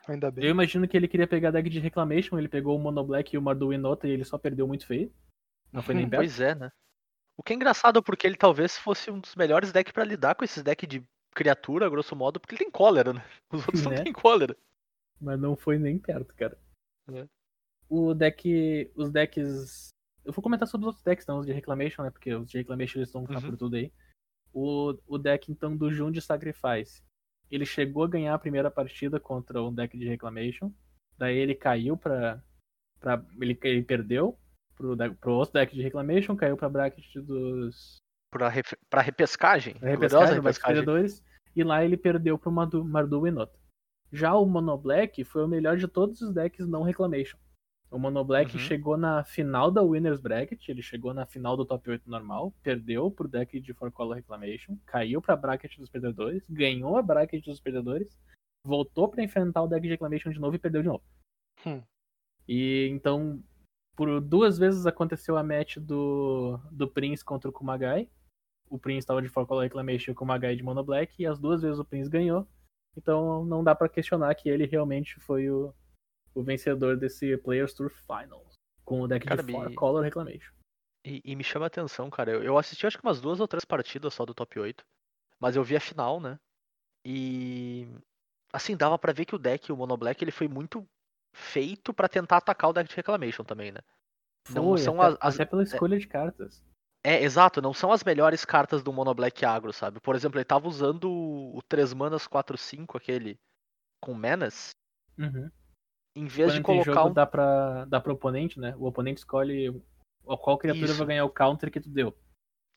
Ainda 0.10 0.32
bem. 0.32 0.44
Eu 0.46 0.52
imagino 0.52 0.88
que 0.88 0.98
ele 0.98 1.08
queria 1.08 1.28
pegar 1.28 1.52
deck 1.52 1.70
de 1.70 1.80
Reclamation, 1.80 2.38
ele 2.40 2.48
pegou 2.50 2.76
o 2.76 2.80
Mono 2.80 3.04
Black 3.04 3.36
e 3.36 3.38
o 3.38 3.42
Mardu 3.42 3.72
Inota 3.72 4.08
e 4.08 4.12
ele 4.12 4.26
só 4.26 4.38
perdeu 4.38 4.68
muito 4.68 4.86
feio. 4.88 5.14
Não 5.72 5.82
foi 5.84 5.94
nem 5.94 6.06
Hum, 6.06 6.10
perto. 6.10 6.22
Pois 6.22 6.40
é, 6.40 6.56
né? 6.56 6.72
O 7.38 7.44
que 7.44 7.54
é 7.54 7.56
engraçado 7.56 8.02
porque 8.02 8.26
ele 8.28 8.36
talvez 8.36 8.78
fosse 8.78 9.12
um 9.12 9.20
dos 9.20 9.36
melhores 9.36 9.72
decks 9.72 9.94
pra 9.94 10.04
lidar 10.04 10.36
com 10.36 10.44
esses 10.44 10.64
decks 10.64 10.90
de 10.90 11.04
criatura, 11.34 11.90
grosso 11.90 12.16
modo, 12.16 12.40
porque 12.40 12.56
ele 12.56 12.64
tem 12.66 12.72
cólera, 12.72 13.14
né? 13.14 13.24
Os 13.54 13.62
outros 13.66 13.84
não 13.84 13.92
Né? 13.92 14.04
têm 14.04 14.12
cólera. 14.14 14.58
Mas 15.22 15.40
não 15.40 15.56
foi 15.56 15.78
nem 15.78 15.98
perto, 16.00 16.34
cara. 16.36 16.58
É. 17.14 17.28
O 17.88 18.14
deck. 18.14 18.92
Os 18.96 19.12
decks. 19.12 19.90
Eu 20.26 20.34
vou 20.34 20.44
comentar 20.44 20.68
sobre 20.68 20.84
os 20.86 20.88
outros 20.88 21.04
decks, 21.04 21.26
não, 21.28 21.40
os 21.40 21.46
de 21.46 21.54
Reclamation, 21.54 22.04
né? 22.04 22.10
Porque 22.10 22.34
os 22.34 22.50
de 22.50 22.58
Reclamation 22.58 23.00
eles 23.00 23.10
estão 23.10 23.22
Uhum. 23.22 23.42
por 23.42 23.58
tudo 23.58 23.76
aí. 23.76 23.92
O, 24.54 24.98
o 25.08 25.18
deck, 25.18 25.52
então, 25.52 25.78
do 25.78 25.92
Jund 25.92 26.20
Sacrifice. 26.22 27.04
Ele 27.52 27.66
chegou 27.66 28.04
a 28.04 28.08
ganhar 28.08 28.34
a 28.34 28.40
primeira 28.40 28.70
partida 28.70 29.20
contra 29.20 29.62
o 29.62 29.72
deck 29.72 29.98
de 29.98 30.08
Reclamation. 30.08 30.72
Daí 31.18 31.36
ele 31.38 31.56
caiu 31.56 31.98
pra. 31.98 32.42
pra 33.00 33.24
ele, 33.42 33.58
ele 33.64 33.84
perdeu 33.84 34.38
pro, 34.76 34.96
pro 35.16 35.34
outro 35.34 35.54
deck 35.54 35.74
de 35.76 35.82
Reclamation, 35.82 36.36
caiu 36.36 36.56
pra 36.56 36.70
bracket 36.70 37.16
dos. 37.18 37.98
Pra, 38.32 38.48
ref- 38.48 38.76
pra 38.90 39.02
repescagem. 39.02 39.74
pra 39.76 39.90
repescagem, 39.90 40.36
repescagem. 40.36 40.76
Perdedores, 40.76 41.24
e 41.56 41.64
lá 41.64 41.84
ele 41.84 41.98
perdeu 41.98 42.38
pro 42.38 42.52
Mardu, 42.52 42.86
Mardu 42.86 43.26
Inota. 43.28 43.58
Já 44.12 44.36
o 44.36 44.46
Mono 44.46 44.78
Black 44.78 45.24
foi 45.24 45.44
o 45.44 45.48
melhor 45.48 45.78
de 45.78 45.88
todos 45.88 46.22
os 46.22 46.34
decks 46.34 46.68
não 46.68 46.84
Reclamation. 46.84 47.38
O 47.92 47.98
Mono 47.98 48.24
Black 48.24 48.54
Uhum. 48.54 48.60
chegou 48.60 48.98
na 48.98 49.24
final 49.24 49.72
da 49.72 49.82
Winners 49.82 50.20
Bracket, 50.20 50.70
ele 50.70 50.82
chegou 50.82 51.14
na 51.14 51.26
final 51.26 51.58
do 51.58 51.66
top 51.66 51.90
8 51.90 52.08
normal, 52.10 52.54
perdeu 52.62 53.10
pro 53.10 53.28
deck 53.28 53.60
de 53.60 53.74
Four 53.74 53.92
Color 53.92 54.18
Reclamation, 54.18 54.78
caiu 54.86 55.22
pra 55.22 55.36
bracket 55.36 55.78
dos 55.78 55.90
perdedores, 55.90 56.44
ganhou 56.48 56.98
a 56.98 57.02
bracket 57.02 57.44
dos 57.44 57.60
perdedores, 57.60 58.16
voltou 58.64 59.08
pra 59.08 59.24
enfrentar 59.24 59.64
o 59.64 59.68
deck 59.68 59.82
de 59.82 59.90
Reclamation 59.90 60.30
de 60.30 60.40
novo 60.40 60.56
e 60.56 60.60
perdeu 60.60 60.84
de 60.84 60.88
novo. 60.88 61.04
Hum. 61.66 61.82
E 62.48 62.88
então, 62.92 63.44
por 63.96 64.22
duas 64.22 64.58
vezes 64.58 64.86
aconteceu 64.86 65.36
a 65.36 65.44
match 65.44 65.78
do, 65.78 66.60
do 66.72 66.88
Prince 66.88 67.26
contra 67.26 67.50
o 67.50 67.54
Kumagai. 67.54 68.08
O 68.70 68.78
Prince 68.78 69.00
estava 69.00 69.22
de 69.22 69.30
Four 69.30 69.48
Color 69.48 69.64
Reclamation 69.64 70.12
e 70.12 70.14
o 70.14 70.16
Kumagai 70.16 70.56
de 70.56 70.62
Mono 70.62 70.84
Black, 70.84 71.16
e 71.18 71.26
as 71.26 71.40
duas 71.40 71.64
vezes 71.64 71.80
o 71.80 71.86
Prince 71.86 72.10
ganhou. 72.10 72.48
Então 72.96 73.44
não 73.46 73.64
dá 73.64 73.74
pra 73.74 73.90
questionar 73.90 74.34
que 74.36 74.48
ele 74.48 74.66
realmente 74.68 75.20
foi 75.20 75.50
o, 75.50 75.74
o 76.40 76.44
vencedor 76.44 76.98
desse 76.98 77.36
Players 77.38 77.74
Tour 77.74 77.90
Finals. 77.90 78.54
Com 78.86 79.02
o 79.02 79.08
deck 79.08 79.26
Cara, 79.26 79.44
de 79.44 79.52
me- 79.54 79.76
Color 79.76 80.04
Reclamation. 80.04 80.54
E, 81.06 81.22
e 81.24 81.36
me 81.36 81.44
chama 81.44 81.66
a 81.66 81.68
atenção, 81.68 82.10
cara. 82.10 82.32
Eu, 82.32 82.44
eu 82.44 82.58
assisti 82.58 82.86
acho 82.88 82.98
que 82.98 83.04
umas 83.06 83.22
duas 83.22 83.40
ou 83.40 83.48
três 83.48 83.64
partidas 83.66 84.14
só 84.14 84.26
do 84.26 84.34
top 84.34 84.60
8. 84.60 84.84
Mas 85.40 85.56
eu 85.56 85.64
vi 85.64 85.76
a 85.76 85.80
final, 85.80 86.20
né? 86.20 86.38
E. 87.06 87.88
Assim, 88.52 88.76
dava 88.76 88.98
pra 88.98 89.14
ver 89.14 89.26
que 89.26 89.36
o 89.36 89.40
deck, 89.40 89.72
o 89.72 89.78
Mono 89.78 89.96
Black, 89.96 90.24
ele 90.24 90.32
foi 90.32 90.48
muito 90.48 90.86
feito 91.36 91.94
pra 91.94 92.10
tentar 92.10 92.38
atacar 92.38 92.70
o 92.70 92.74
deck 92.74 92.90
de 92.90 92.96
Reclamation 92.96 93.44
também, 93.44 93.72
né? 93.72 93.80
Não 94.50 94.64
Foi, 94.70 94.80
são 94.80 95.00
até, 95.00 95.18
as- 95.22 95.36
até 95.36 95.46
pela 95.46 95.62
escolha 95.64 96.00
de 96.00 96.08
cartas. 96.08 96.64
É, 97.04 97.24
exato, 97.24 97.62
não 97.62 97.74
são 97.74 97.92
as 97.94 98.04
melhores 98.04 98.44
cartas 98.44 98.82
do 98.84 98.92
Mono 98.92 99.14
Black 99.14 99.46
agro, 99.46 99.72
sabe? 99.72 100.00
Por 100.02 100.16
exemplo, 100.16 100.38
ele 100.38 100.46
tava 100.46 100.68
usando 100.68 101.10
o, 101.10 101.58
o 101.58 101.62
3 101.62 101.94
manas 101.94 102.28
4-5, 102.28 102.98
aquele 102.98 103.40
com 104.02 104.14
Menace, 104.16 104.72
Uhum. 105.18 105.50
Em 106.16 106.26
vez 106.26 106.54
de 106.54 106.62
Quando 106.62 106.84
colocar 106.84 106.94
jogo, 107.02 107.10
um. 107.10 107.14
dá, 107.14 107.26
pra, 107.26 107.86
dá 107.86 108.00
pro 108.00 108.14
oponente, 108.14 108.60
né? 108.60 108.76
O 108.78 108.86
oponente 108.86 109.20
escolhe 109.20 109.82
qual 110.24 110.58
criatura 110.58 110.86
Isso. 110.86 110.98
vai 110.98 111.08
ganhar 111.08 111.26
o 111.26 111.30
counter 111.30 111.72
que 111.72 111.80
tu 111.80 111.90
deu. 111.90 112.16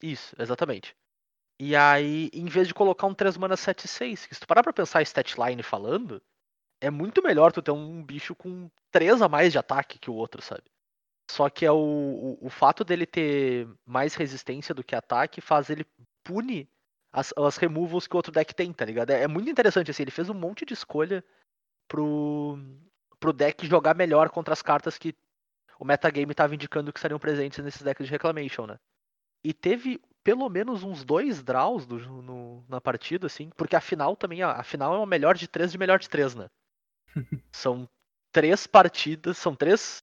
Isso, 0.02 0.34
exatamente. 0.38 0.96
E 1.60 1.76
aí, 1.76 2.28
em 2.32 2.46
vez 2.46 2.66
de 2.66 2.74
colocar 2.74 3.06
um 3.06 3.14
3 3.14 3.36
mana 3.36 3.54
7-6, 3.54 4.26
que 4.26 4.34
se 4.34 4.40
tu 4.40 4.46
parar 4.46 4.62
pra 4.62 4.72
pensar 4.72 5.02
statline 5.02 5.62
falando, 5.62 6.20
é 6.80 6.90
muito 6.90 7.22
melhor 7.22 7.52
tu 7.52 7.62
ter 7.62 7.70
um 7.70 8.02
bicho 8.02 8.34
com 8.34 8.70
3 8.90 9.22
a 9.22 9.28
mais 9.28 9.52
de 9.52 9.58
ataque 9.58 9.98
que 9.98 10.10
o 10.10 10.14
outro, 10.14 10.42
sabe? 10.42 10.64
Só 11.30 11.48
que 11.48 11.64
é 11.64 11.70
o, 11.70 11.76
o, 11.76 12.46
o 12.46 12.50
fato 12.50 12.84
dele 12.84 13.06
ter 13.06 13.68
mais 13.86 14.14
resistência 14.14 14.74
do 14.74 14.82
que 14.82 14.94
ataque 14.94 15.40
faz 15.40 15.70
ele 15.70 15.86
pune 16.24 16.68
as, 17.12 17.32
as 17.36 17.56
removals 17.56 18.06
que 18.06 18.14
o 18.14 18.18
outro 18.18 18.32
deck 18.32 18.54
tem, 18.54 18.72
tá 18.72 18.84
ligado? 18.84 19.10
É, 19.10 19.22
é 19.22 19.28
muito 19.28 19.48
interessante, 19.48 19.90
assim, 19.90 20.02
ele 20.02 20.10
fez 20.10 20.28
um 20.28 20.34
monte 20.34 20.64
de 20.64 20.74
escolha 20.74 21.24
pro, 21.86 22.58
pro 23.22 23.32
deck 23.32 23.64
jogar 23.68 23.94
melhor 23.94 24.30
contra 24.30 24.52
as 24.52 24.62
cartas 24.62 24.98
que 24.98 25.14
o 25.78 25.84
metagame 25.84 26.34
tava 26.34 26.54
indicando 26.56 26.92
que 26.92 26.98
estariam 26.98 27.20
presentes 27.20 27.64
nesses 27.64 27.82
decks 27.82 28.06
de 28.06 28.12
Reclamation, 28.12 28.66
né? 28.66 28.80
E 29.44 29.54
teve 29.54 30.00
pelo 30.24 30.48
menos 30.48 30.82
uns 30.82 31.04
dois 31.04 31.42
draws 31.42 31.86
do, 31.86 31.98
no- 32.00 32.64
na 32.68 32.80
partida, 32.80 33.28
assim, 33.28 33.50
porque 33.56 33.76
a 33.76 33.80
final 33.80 34.16
também, 34.16 34.42
a, 34.42 34.52
a 34.52 34.64
final 34.64 34.94
é 34.94 34.98
uma 34.98 35.06
melhor 35.06 35.36
de 35.36 35.48
três 35.48 35.70
de 35.72 35.78
melhor 35.78 36.00
de 36.00 36.08
três, 36.08 36.34
né? 36.34 36.50
são 37.52 37.88
três 38.32 38.66
partidas, 38.66 39.38
são 39.38 39.54
três 39.54 40.02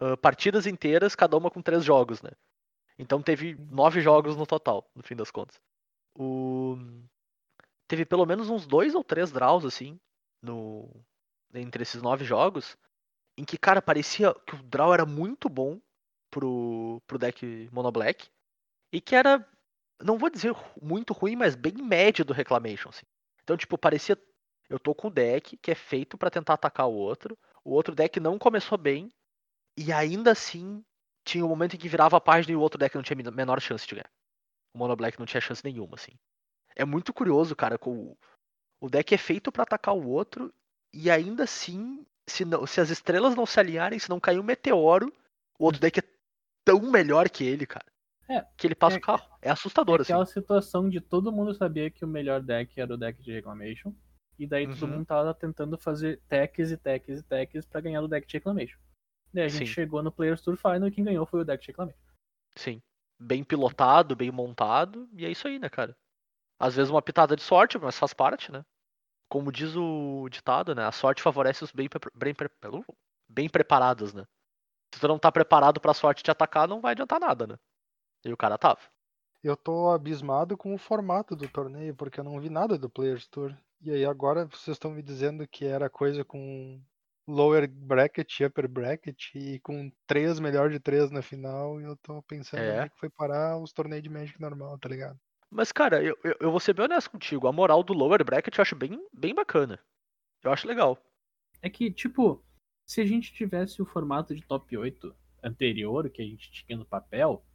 ah, 0.00 0.16
partidas 0.16 0.66
inteiras, 0.66 1.16
cada 1.16 1.36
uma 1.36 1.50
com 1.50 1.62
três 1.62 1.84
jogos, 1.84 2.22
né? 2.22 2.30
Então 2.98 3.22
teve 3.22 3.56
nove 3.70 4.00
jogos 4.00 4.36
no 4.36 4.46
total, 4.46 4.88
no 4.94 5.02
fim 5.02 5.16
das 5.16 5.30
contas. 5.30 5.60
O... 6.18 6.76
Teve 7.88 8.04
pelo 8.04 8.26
menos 8.26 8.48
uns 8.50 8.66
dois 8.66 8.94
ou 8.94 9.04
três 9.04 9.32
draws, 9.32 9.64
assim, 9.64 9.98
no... 10.42 10.88
entre 11.54 11.82
esses 11.82 12.02
nove 12.02 12.24
jogos, 12.24 12.76
em 13.36 13.44
que, 13.44 13.58
cara, 13.58 13.82
parecia 13.82 14.34
que 14.46 14.54
o 14.54 14.62
draw 14.62 14.92
era 14.92 15.06
muito 15.06 15.48
bom 15.48 15.80
pro, 16.30 17.00
pro 17.06 17.18
deck 17.18 17.68
Mono 17.72 17.90
Black, 17.90 18.28
e 18.92 19.00
que 19.00 19.14
era, 19.14 19.46
não 20.02 20.18
vou 20.18 20.30
dizer 20.30 20.54
muito 20.80 21.12
ruim, 21.12 21.36
mas 21.36 21.54
bem 21.54 21.74
médio 21.74 22.24
do 22.24 22.32
Reclamation, 22.32 22.88
assim. 22.88 23.06
Então, 23.42 23.56
tipo, 23.56 23.76
parecia, 23.76 24.16
eu 24.68 24.78
tô 24.78 24.94
com 24.94 25.08
o 25.08 25.10
deck 25.10 25.56
que 25.56 25.70
é 25.70 25.74
feito 25.74 26.16
pra 26.16 26.30
tentar 26.30 26.54
atacar 26.54 26.86
o 26.86 26.94
outro, 26.94 27.38
o 27.64 27.72
outro 27.72 27.94
deck 27.94 28.20
não 28.20 28.38
começou 28.38 28.78
bem, 28.78 29.10
e 29.76 29.92
ainda 29.92 30.32
assim 30.32 30.84
tinha 31.24 31.44
um 31.44 31.48
momento 31.48 31.74
em 31.74 31.78
que 31.78 31.88
virava 31.88 32.16
a 32.16 32.20
página 32.20 32.52
e 32.52 32.56
o 32.56 32.60
outro 32.60 32.78
deck 32.78 32.94
não 32.94 33.02
tinha 33.02 33.16
a 33.28 33.30
menor 33.30 33.60
chance 33.60 33.86
de 33.86 33.94
ganhar. 33.94 34.10
O 34.74 34.78
Mono 34.78 34.94
Black 34.94 35.18
não 35.18 35.26
tinha 35.26 35.40
chance 35.40 35.64
nenhuma, 35.64 35.94
assim. 35.94 36.12
É 36.76 36.84
muito 36.84 37.12
curioso, 37.12 37.56
cara, 37.56 37.78
com 37.78 38.16
o 38.80 38.88
deck 38.90 39.14
é 39.14 39.18
feito 39.18 39.50
pra 39.50 39.62
atacar 39.62 39.94
o 39.94 40.06
outro 40.06 40.52
e 40.94 41.10
ainda 41.10 41.44
assim, 41.44 42.06
se, 42.26 42.44
não, 42.44 42.66
se 42.66 42.80
as 42.80 42.90
estrelas 42.90 43.34
não 43.34 43.44
se 43.46 43.58
alinharem, 43.60 43.98
se 43.98 44.08
não 44.08 44.20
cair 44.20 44.38
um 44.38 44.42
meteoro, 44.44 45.12
o 45.58 45.64
outro 45.64 45.80
deck 45.80 46.00
é 46.00 46.02
tão 46.64 46.80
melhor 46.90 47.28
que 47.28 47.44
ele, 47.44 47.66
cara. 47.66 47.86
É, 48.28 48.42
que 48.56 48.66
ele 48.66 48.74
passa 48.74 48.96
é- 48.96 48.98
o 48.98 49.02
carro. 49.02 49.28
É 49.42 49.50
assustador, 49.50 49.98
É 49.98 50.02
assim. 50.02 50.12
aquela 50.12 50.24
situação 50.26 50.88
de 50.88 51.00
todo 51.00 51.30
mundo 51.30 51.52
sabia 51.54 51.90
que 51.90 52.04
o 52.04 52.08
melhor 52.08 52.40
deck 52.40 52.80
era 52.80 52.94
o 52.94 52.96
deck 52.96 53.22
de 53.22 53.32
Reclamation. 53.32 53.92
E 54.38 54.46
daí 54.46 54.66
todo 54.66 54.82
Uhum. 54.82 54.88
mundo 54.88 55.06
tava 55.06 55.32
tentando 55.34 55.76
fazer 55.78 56.20
techs 56.28 56.70
e 56.70 56.76
techs 56.76 57.20
e 57.20 57.22
techs 57.22 57.66
pra 57.66 57.80
ganhar 57.80 58.00
do 58.00 58.08
deck 58.08 58.26
de 58.26 58.32
Reclamation. 58.38 58.78
Daí 59.32 59.44
a 59.44 59.48
gente 59.48 59.66
Sim. 59.68 59.72
chegou 59.74 60.02
no 60.02 60.10
Players 60.10 60.40
Tour 60.40 60.56
Final 60.56 60.88
e 60.88 60.90
quem 60.90 61.04
ganhou 61.04 61.26
foi 61.26 61.40
o 61.40 61.44
deck 61.44 61.60
de 61.60 61.68
Reclamation. 61.68 61.98
Sim. 62.56 62.82
Bem 63.20 63.44
pilotado, 63.44 64.16
bem 64.16 64.30
montado, 64.30 65.08
e 65.12 65.24
é 65.24 65.30
isso 65.30 65.46
aí, 65.46 65.58
né, 65.58 65.68
cara? 65.68 65.94
Às 66.58 66.74
vezes 66.74 66.90
uma 66.90 67.02
pitada 67.02 67.36
de 67.36 67.42
sorte, 67.42 67.78
mas 67.78 67.98
faz 67.98 68.12
parte, 68.14 68.50
né? 68.50 68.64
Como 69.34 69.50
diz 69.50 69.74
o 69.74 70.28
ditado, 70.30 70.76
né? 70.76 70.84
A 70.84 70.92
sorte 70.92 71.20
favorece 71.20 71.64
os 71.64 71.72
bem, 71.72 71.88
bem, 72.14 72.32
bem 73.28 73.48
preparados, 73.48 74.14
né? 74.14 74.24
Se 74.94 75.00
tu 75.00 75.08
não 75.08 75.18
tá 75.18 75.32
preparado 75.32 75.80
pra 75.80 75.92
sorte 75.92 76.22
te 76.22 76.30
atacar, 76.30 76.68
não 76.68 76.80
vai 76.80 76.92
adiantar 76.92 77.18
nada, 77.18 77.44
né? 77.44 77.56
E 78.24 78.32
o 78.32 78.36
cara 78.36 78.56
tava. 78.56 78.80
Eu 79.42 79.56
tô 79.56 79.90
abismado 79.90 80.56
com 80.56 80.72
o 80.74 80.78
formato 80.78 81.36
do 81.36 81.48
torneio, 81.48 81.94
porque 81.96 82.20
eu 82.20 82.24
não 82.24 82.40
vi 82.40 82.48
nada 82.48 82.78
do 82.78 82.88
Players 82.88 83.26
Tour. 83.26 83.56
E 83.80 83.90
aí 83.90 84.04
agora 84.04 84.46
vocês 84.46 84.76
estão 84.76 84.92
me 84.92 85.02
dizendo 85.02 85.46
que 85.48 85.66
era 85.66 85.90
coisa 85.90 86.24
com 86.24 86.80
lower 87.26 87.68
bracket, 87.68 88.40
upper 88.40 88.68
bracket 88.68 89.34
e 89.34 89.58
com 89.60 89.90
três 90.06 90.38
melhor 90.40 90.70
de 90.70 90.78
três 90.78 91.10
na 91.10 91.22
final. 91.22 91.80
E 91.80 91.84
eu 91.84 91.96
tô 91.96 92.22
pensando 92.22 92.60
É. 92.60 92.84
é 92.84 92.88
que 92.88 92.98
foi 92.98 93.10
parar 93.10 93.58
os 93.58 93.72
torneios 93.72 94.04
de 94.04 94.08
Magic 94.10 94.40
normal, 94.40 94.78
tá 94.78 94.88
ligado? 94.88 95.18
Mas, 95.54 95.70
cara, 95.70 96.02
eu, 96.02 96.18
eu, 96.24 96.36
eu 96.40 96.50
vou 96.50 96.58
ser 96.58 96.72
bem 96.72 96.84
honesto 96.84 97.08
contigo. 97.08 97.46
A 97.46 97.52
moral 97.52 97.84
do 97.84 97.92
lower 97.92 98.24
bracket 98.24 98.58
eu 98.58 98.62
acho 98.62 98.74
bem, 98.74 99.00
bem 99.12 99.32
bacana. 99.32 99.78
Eu 100.42 100.52
acho 100.52 100.66
legal. 100.66 100.98
É 101.62 101.70
que, 101.70 101.92
tipo, 101.92 102.44
se 102.84 103.00
a 103.00 103.06
gente 103.06 103.32
tivesse 103.32 103.80
o 103.80 103.86
formato 103.86 104.34
de 104.34 104.42
top 104.42 104.76
8 104.76 105.14
anterior 105.44 106.10
que 106.10 106.20
a 106.20 106.24
gente 106.24 106.50
tinha 106.50 106.76
no 106.76 106.84
papel, 106.84 107.46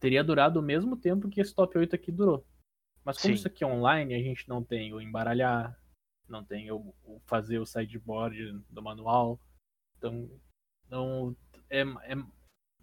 teria 0.00 0.24
durado 0.24 0.60
o 0.60 0.62
mesmo 0.62 0.96
tempo 0.96 1.28
que 1.28 1.42
esse 1.42 1.54
top 1.54 1.76
8 1.76 1.94
aqui 1.94 2.10
durou. 2.10 2.42
Mas 3.04 3.18
como 3.18 3.34
Sim. 3.34 3.34
isso 3.34 3.48
aqui 3.48 3.62
é 3.62 3.66
online, 3.66 4.14
a 4.14 4.22
gente 4.22 4.48
não 4.48 4.64
tem 4.64 4.94
o 4.94 5.00
embaralhar, 5.00 5.78
não 6.26 6.42
tem 6.42 6.70
o, 6.70 6.94
o 7.04 7.20
fazer 7.26 7.58
o 7.58 7.66
sideboard 7.66 8.64
do 8.70 8.82
manual. 8.82 9.38
Então, 9.98 10.26
não 10.88 11.36
é, 11.68 11.82
é 11.82 12.14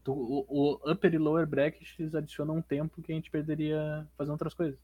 o, 0.08 0.46
o 0.48 0.91
upper 0.91 1.13
e 1.13 1.18
lower 1.18 1.46
brackets 1.48 2.13
adicionam 2.15 2.58
um 2.58 2.62
tempo 2.62 3.01
que 3.01 3.12
a 3.12 3.15
gente 3.15 3.29
perderia 3.32 4.08
fazendo 4.18 4.34
outras 4.34 4.53
coisas. 4.53 4.79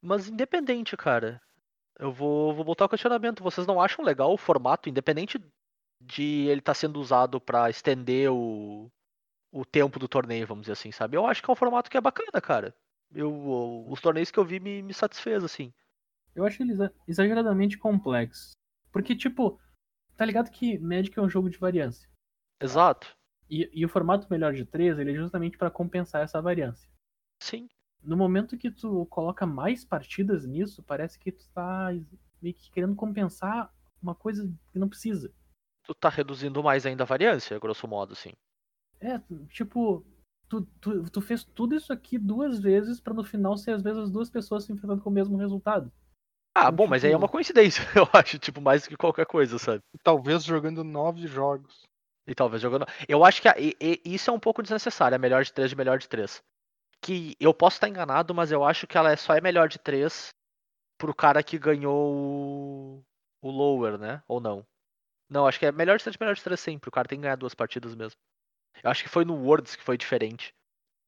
Mas 0.00 0.28
independente, 0.28 0.96
cara. 0.96 1.40
Eu 1.98 2.12
vou, 2.12 2.54
vou 2.54 2.64
botar 2.64 2.86
o 2.86 2.88
questionamento. 2.88 3.42
Vocês 3.42 3.66
não 3.66 3.80
acham 3.80 4.04
legal 4.04 4.32
o 4.32 4.38
formato, 4.38 4.88
independente 4.88 5.38
de 6.00 6.46
ele 6.48 6.58
estar 6.58 6.74
sendo 6.74 6.98
usado 7.00 7.40
pra 7.40 7.70
estender 7.70 8.30
o, 8.30 8.90
o 9.52 9.64
tempo 9.64 9.98
do 9.98 10.08
torneio, 10.08 10.46
vamos 10.46 10.62
dizer 10.62 10.72
assim, 10.72 10.90
sabe? 10.90 11.16
Eu 11.16 11.26
acho 11.26 11.42
que 11.42 11.48
é 11.48 11.52
um 11.52 11.56
formato 11.56 11.90
que 11.90 11.96
é 11.96 12.00
bacana, 12.00 12.40
cara. 12.40 12.74
Eu, 13.14 13.86
os 13.88 14.00
torneios 14.00 14.30
que 14.30 14.38
eu 14.38 14.44
vi 14.44 14.58
me, 14.58 14.82
me 14.82 14.94
satisfez, 14.94 15.44
assim. 15.44 15.72
Eu 16.34 16.44
acho 16.44 16.62
ele 16.62 16.72
exa- 16.72 16.92
exageradamente 17.06 17.76
complexo. 17.78 18.52
Porque, 18.90 19.14
tipo, 19.14 19.60
tá 20.16 20.24
ligado 20.24 20.50
que 20.50 20.78
Magic 20.78 21.16
é 21.16 21.22
um 21.22 21.28
jogo 21.30 21.50
de 21.50 21.58
variância. 21.58 22.08
Exato. 22.60 23.14
E, 23.54 23.68
e 23.74 23.84
o 23.84 23.88
formato 23.88 24.26
melhor 24.30 24.54
de 24.54 24.64
3 24.64 24.98
ele 24.98 25.12
é 25.12 25.14
justamente 25.14 25.58
para 25.58 25.70
compensar 25.70 26.22
essa 26.22 26.40
variância. 26.40 26.88
Sim. 27.42 27.68
No 28.02 28.16
momento 28.16 28.56
que 28.56 28.70
tu 28.70 29.04
coloca 29.06 29.44
mais 29.44 29.84
partidas 29.84 30.46
nisso, 30.46 30.82
parece 30.82 31.18
que 31.18 31.30
tu 31.30 31.46
tá 31.50 31.88
meio 32.40 32.54
que 32.54 32.70
querendo 32.70 32.96
compensar 32.96 33.70
uma 34.02 34.14
coisa 34.14 34.50
que 34.72 34.78
não 34.78 34.88
precisa. 34.88 35.30
Tu 35.84 35.94
tá 35.94 36.08
reduzindo 36.08 36.62
mais 36.62 36.86
ainda 36.86 37.02
a 37.02 37.06
variância, 37.06 37.58
grosso 37.58 37.86
modo, 37.86 38.14
assim. 38.14 38.30
É, 38.98 39.20
tipo, 39.50 40.02
tu, 40.48 40.62
tu, 40.80 41.10
tu 41.10 41.20
fez 41.20 41.44
tudo 41.44 41.74
isso 41.74 41.92
aqui 41.92 42.16
duas 42.18 42.58
vezes 42.58 43.00
pra 43.00 43.12
no 43.12 43.22
final 43.22 43.56
ser 43.58 43.72
às 43.72 43.82
vezes 43.82 44.04
as 44.04 44.10
duas 44.10 44.30
pessoas 44.30 44.64
se 44.64 44.72
enfrentando 44.72 45.02
com 45.02 45.10
o 45.10 45.12
mesmo 45.12 45.36
resultado. 45.36 45.92
Ah, 46.54 46.62
Então, 46.64 46.72
bom, 46.76 46.86
mas 46.86 47.04
aí 47.04 47.10
é 47.10 47.12
tipo- 47.14 47.22
uma 47.22 47.30
coincidência, 47.30 47.82
eu 48.00 48.08
acho, 48.14 48.38
tipo, 48.38 48.60
mais 48.62 48.84
do 48.84 48.88
que 48.88 48.96
qualquer 48.96 49.26
coisa, 49.26 49.58
sabe? 49.58 49.80
Talvez 50.02 50.42
jogando 50.42 50.82
nove 50.82 51.26
jogos. 51.26 51.82
E 52.26 52.34
talvez 52.34 52.62
jogando. 52.62 52.86
Eu 53.08 53.24
acho 53.24 53.42
que 53.42 53.48
a- 53.48 53.54
e- 53.58 53.76
e- 53.80 54.00
isso 54.04 54.30
é 54.30 54.32
um 54.32 54.38
pouco 54.38 54.62
desnecessário, 54.62 55.16
a 55.16 55.18
melhor 55.18 55.42
de 55.44 55.52
três 55.52 55.70
de 55.70 55.76
melhor 55.76 55.98
de 55.98 56.08
três. 56.08 56.42
Que 57.00 57.36
eu 57.40 57.52
posso 57.52 57.76
estar 57.76 57.88
enganado, 57.88 58.32
mas 58.34 58.52
eu 58.52 58.64
acho 58.64 58.86
que 58.86 58.96
ela 58.96 59.10
é 59.10 59.16
só 59.16 59.34
é 59.34 59.40
melhor 59.40 59.68
de 59.68 59.78
três 59.78 60.32
pro 60.98 61.14
cara 61.14 61.42
que 61.42 61.58
ganhou 61.58 62.14
o, 62.14 63.04
o 63.42 63.50
lower, 63.50 63.98
né? 63.98 64.22
Ou 64.28 64.40
não? 64.40 64.64
Não, 65.28 65.46
acho 65.46 65.58
que 65.58 65.66
é 65.66 65.72
melhor 65.72 65.96
de 65.96 66.04
7, 66.04 66.18
melhor 66.20 66.34
de 66.34 66.42
3 66.44 66.60
sempre. 66.60 66.88
O 66.88 66.92
cara 66.92 67.08
tem 67.08 67.18
que 67.18 67.22
ganhar 67.22 67.36
duas 67.36 67.54
partidas 67.54 67.94
mesmo. 67.94 68.18
Eu 68.84 68.90
acho 68.90 69.02
que 69.02 69.08
foi 69.08 69.24
no 69.24 69.34
Worlds 69.34 69.74
que 69.74 69.82
foi 69.82 69.96
diferente. 69.96 70.54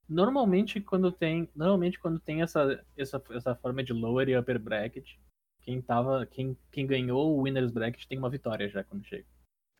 Normalmente 0.09 0.80
quando 0.80 1.12
tem, 1.12 1.49
normalmente 1.54 1.99
quando 1.99 2.18
tem 2.18 2.42
essa, 2.42 2.85
essa, 2.97 3.23
essa 3.30 3.54
forma 3.54 3.83
de 3.83 3.92
lower 3.92 4.28
e 4.28 4.37
upper 4.37 4.59
bracket, 4.59 5.16
quem 5.62 5.80
tava, 5.80 6.26
quem, 6.26 6.56
quem 6.71 6.87
ganhou 6.87 7.37
o 7.37 7.42
winners 7.42 7.71
bracket 7.71 8.04
tem 8.06 8.18
uma 8.18 8.28
vitória 8.28 8.68
já 8.68 8.83
quando 8.85 9.04
chega. 9.06 9.26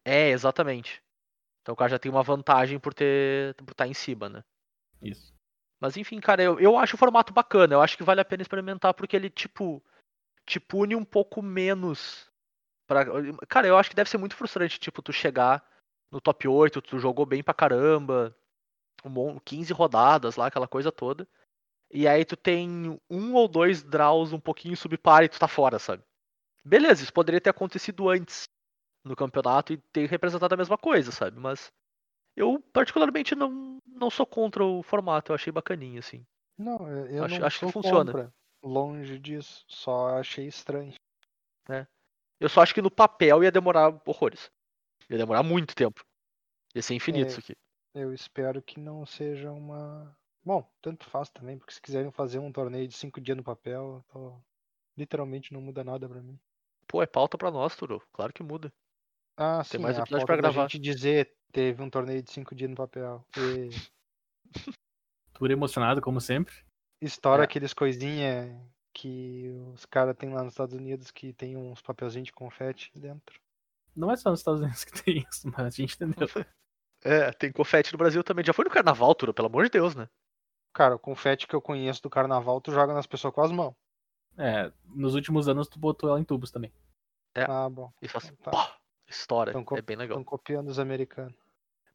É, 0.05 0.31
exatamente. 0.31 1.03
Então 1.65 1.73
o 1.73 1.77
cara 1.77 1.93
já 1.93 1.99
tem 1.99 2.13
uma 2.13 2.23
vantagem 2.23 2.79
por 2.79 2.93
ter 2.93 3.55
por 3.55 3.73
estar 3.73 3.87
em 3.87 3.95
cima, 3.95 4.29
né? 4.29 4.45
Isso. 5.01 5.35
Mas 5.81 5.97
enfim, 5.97 6.21
cara, 6.21 6.43
eu, 6.43 6.61
eu 6.61 6.77
acho 6.77 6.95
o 6.95 6.99
formato 6.99 7.33
bacana. 7.33 7.75
Eu 7.75 7.81
acho 7.81 7.97
que 7.97 8.05
vale 8.05 8.21
a 8.21 8.25
pena 8.25 8.43
experimentar 8.43 8.93
porque 8.93 9.17
ele, 9.17 9.31
tipo, 9.31 9.83
te 10.45 10.61
pune 10.61 10.95
um 10.95 11.05
pouco 11.05 11.41
menos. 11.41 12.31
Pra... 12.87 13.07
Cara, 13.49 13.67
eu 13.67 13.79
acho 13.79 13.89
que 13.89 13.97
deve 13.97 14.11
ser 14.11 14.19
muito 14.19 14.37
frustrante, 14.37 14.79
tipo, 14.79 15.01
tu 15.01 15.11
chegar 15.11 15.67
no 16.13 16.21
top 16.21 16.47
8, 16.47 16.83
tu 16.83 16.99
jogou 16.99 17.25
bem 17.25 17.43
pra 17.43 17.55
caramba, 17.55 18.37
um 19.03 19.11
bom 19.11 19.41
15 19.41 19.73
rodadas 19.73 20.37
lá, 20.37 20.47
aquela 20.47 20.69
coisa 20.69 20.93
toda. 20.93 21.27
E 21.91 22.07
aí 22.07 22.27
tu 22.27 22.37
tem 22.37 23.01
um 23.09 23.33
ou 23.33 23.49
dois 23.49 23.83
draws 23.83 24.35
um 24.35 24.41
pouquinho 24.41 24.77
subpar 24.77 25.25
e 25.25 25.31
tu 25.31 25.39
tá 25.39 25.49
fora, 25.49 25.79
sabe? 25.79 26.05
Beleza, 26.63 27.03
isso 27.03 27.13
poderia 27.13 27.41
ter 27.41 27.51
acontecido 27.51 28.11
antes 28.11 28.49
no 29.05 29.15
campeonato 29.15 29.73
e 29.73 29.77
ter 29.77 30.09
representado 30.09 30.55
a 30.55 30.57
mesma 30.57 30.79
coisa, 30.79 31.13
sabe? 31.13 31.39
Mas 31.39 31.73
eu 32.37 32.61
particularmente 32.73 33.35
não, 33.35 33.79
não 33.87 34.11
sou 34.11 34.27
contra 34.27 34.65
o 34.65 34.83
formato, 34.83 35.31
eu 35.31 35.35
achei 35.35 35.53
bacaninho, 35.53 35.99
assim. 35.99 36.25
Não, 36.57 36.89
eu 37.09 37.25
Acho- 37.25 37.39
não 37.39 37.47
acho 37.47 37.59
que 37.59 37.65
sou 37.67 37.73
funciona. 37.83 38.13
contra. 38.13 38.35
Longe 38.63 39.19
disso. 39.19 39.65
Só 39.69 40.19
achei 40.19 40.47
estranho. 40.47 40.95
Eu 42.41 42.49
só 42.49 42.63
acho 42.63 42.75
que 42.75 42.83
no 42.83 42.91
papel 42.91 43.43
ia 43.45 43.53
demorar 43.53 44.01
horrores. 44.07 44.51
Ia 45.09 45.17
demorar 45.19 45.43
muito 45.43 45.75
tempo. 45.75 46.05
Ia 46.75 46.83
ser 46.83 46.95
infinito 46.95 47.27
É. 47.27 47.29
isso 47.31 47.41
aqui. 47.41 47.55
Eu 47.95 48.13
espero 48.13 48.61
que 48.61 48.81
não 48.81 49.07
seja 49.07 49.53
uma. 49.53 50.15
Bom, 50.45 50.69
tanto 50.83 51.09
faz 51.09 51.31
também, 51.31 51.57
porque 51.57 51.73
se 51.73 51.81
quiserem 51.81 52.11
fazer 52.11 52.39
um 52.41 52.53
torneio 52.53 52.89
de 52.89 52.95
cinco 52.97 53.21
dias 53.21 53.37
no 53.37 53.43
papel, 53.45 54.05
tô- 54.09 54.37
literalmente 54.97 55.53
não 55.53 55.61
muda 55.61 55.83
nada 55.85 56.09
pra 56.09 56.21
mim. 56.21 56.39
Pô, 56.89 57.03
é 57.03 57.07
pauta 57.07 57.39
pra 57.39 57.51
nós, 57.51 57.75
Turo. 57.77 58.03
Claro 58.13 58.33
que 58.33 58.43
muda. 58.43 58.73
Ah, 59.37 59.63
Tem 59.65 59.79
sim, 59.79 59.79
mais 59.79 59.99
a 59.99 60.03
episódio 60.03 60.27
falta 60.27 60.27
pra 60.27 60.37
gravar. 60.51 60.69
gente 60.69 60.79
dizer 60.79 61.35
teve 61.53 61.83
um 61.83 61.91
torneio 61.91 62.23
de 62.23 62.31
cinco 62.31 62.55
dias 62.55 62.71
no 62.71 62.77
papel. 62.77 63.25
E 63.37 63.69
Tudo 65.35 65.51
emocionado, 65.53 66.01
como 66.01 66.21
sempre. 66.21 66.55
estoura 67.01 67.43
É. 67.43 67.45
aqueles 67.45 67.75
coisinha 67.75 68.61
que 68.93 69.49
os 69.75 69.85
caras 69.87 70.17
têm 70.17 70.33
lá 70.33 70.45
nos 70.45 70.53
Estados 70.53 70.75
Unidos 70.75 71.11
que 71.11 71.33
tem 71.33 71.57
uns 71.57 71.83
papelzinhos 71.83 72.27
de 72.27 72.33
confete 72.33 72.93
dentro. 72.97 73.41
Não 73.97 74.11
é 74.11 74.17
só 74.17 74.31
nos 74.31 74.41
Estados 74.41 74.61
Unidos 74.61 74.85
que 74.85 75.03
tem 75.03 75.19
isso, 75.29 75.49
mas 75.49 75.67
a 75.67 75.71
gente 75.71 75.95
entendeu. 75.95 76.29
É, 77.07 77.31
tem 77.33 77.53
confete 77.53 77.93
no 77.93 77.99
Brasil 77.99 78.25
também. 78.25 78.43
Já 78.43 78.55
foi 78.55 78.65
no 78.65 78.71
carnaval, 78.71 79.15
Turo, 79.15 79.35
pelo 79.35 79.49
amor 79.49 79.65
de 79.65 79.71
Deus, 79.73 79.95
né? 79.95 80.09
Cara, 80.73 80.95
o 80.95 80.99
confete 80.99 81.47
que 81.47 81.55
eu 81.55 81.61
conheço 81.61 82.03
do 82.03 82.09
carnaval, 82.09 82.63
tu 82.63 82.73
joga 82.73 82.95
nas 82.95 83.07
pessoas 83.07 83.35
com 83.35 83.43
as 83.43 83.53
mãos. 83.53 83.75
É, 84.39 84.73
nos 84.87 85.15
últimos 85.15 85.47
anos 85.47 85.69
tu 85.69 85.79
botou 85.79 86.09
ela 86.09 86.19
em 86.19 86.25
tubos 86.25 86.51
também. 86.51 86.73
É. 87.35 87.43
Ah, 87.45 87.69
bom. 87.69 87.93
E 88.01 88.09
faz 88.09 88.25
assim, 88.25 88.35
Tá. 88.37 88.51
pá, 88.53 88.75
estoura. 89.09 89.53
Co- 89.65 89.77
é 89.77 89.83
bem 89.83 89.97
legal. 89.97 90.19
Estão 90.19 90.25
copiando 90.39 90.69
os 90.69 90.79
americanos. 90.79 91.35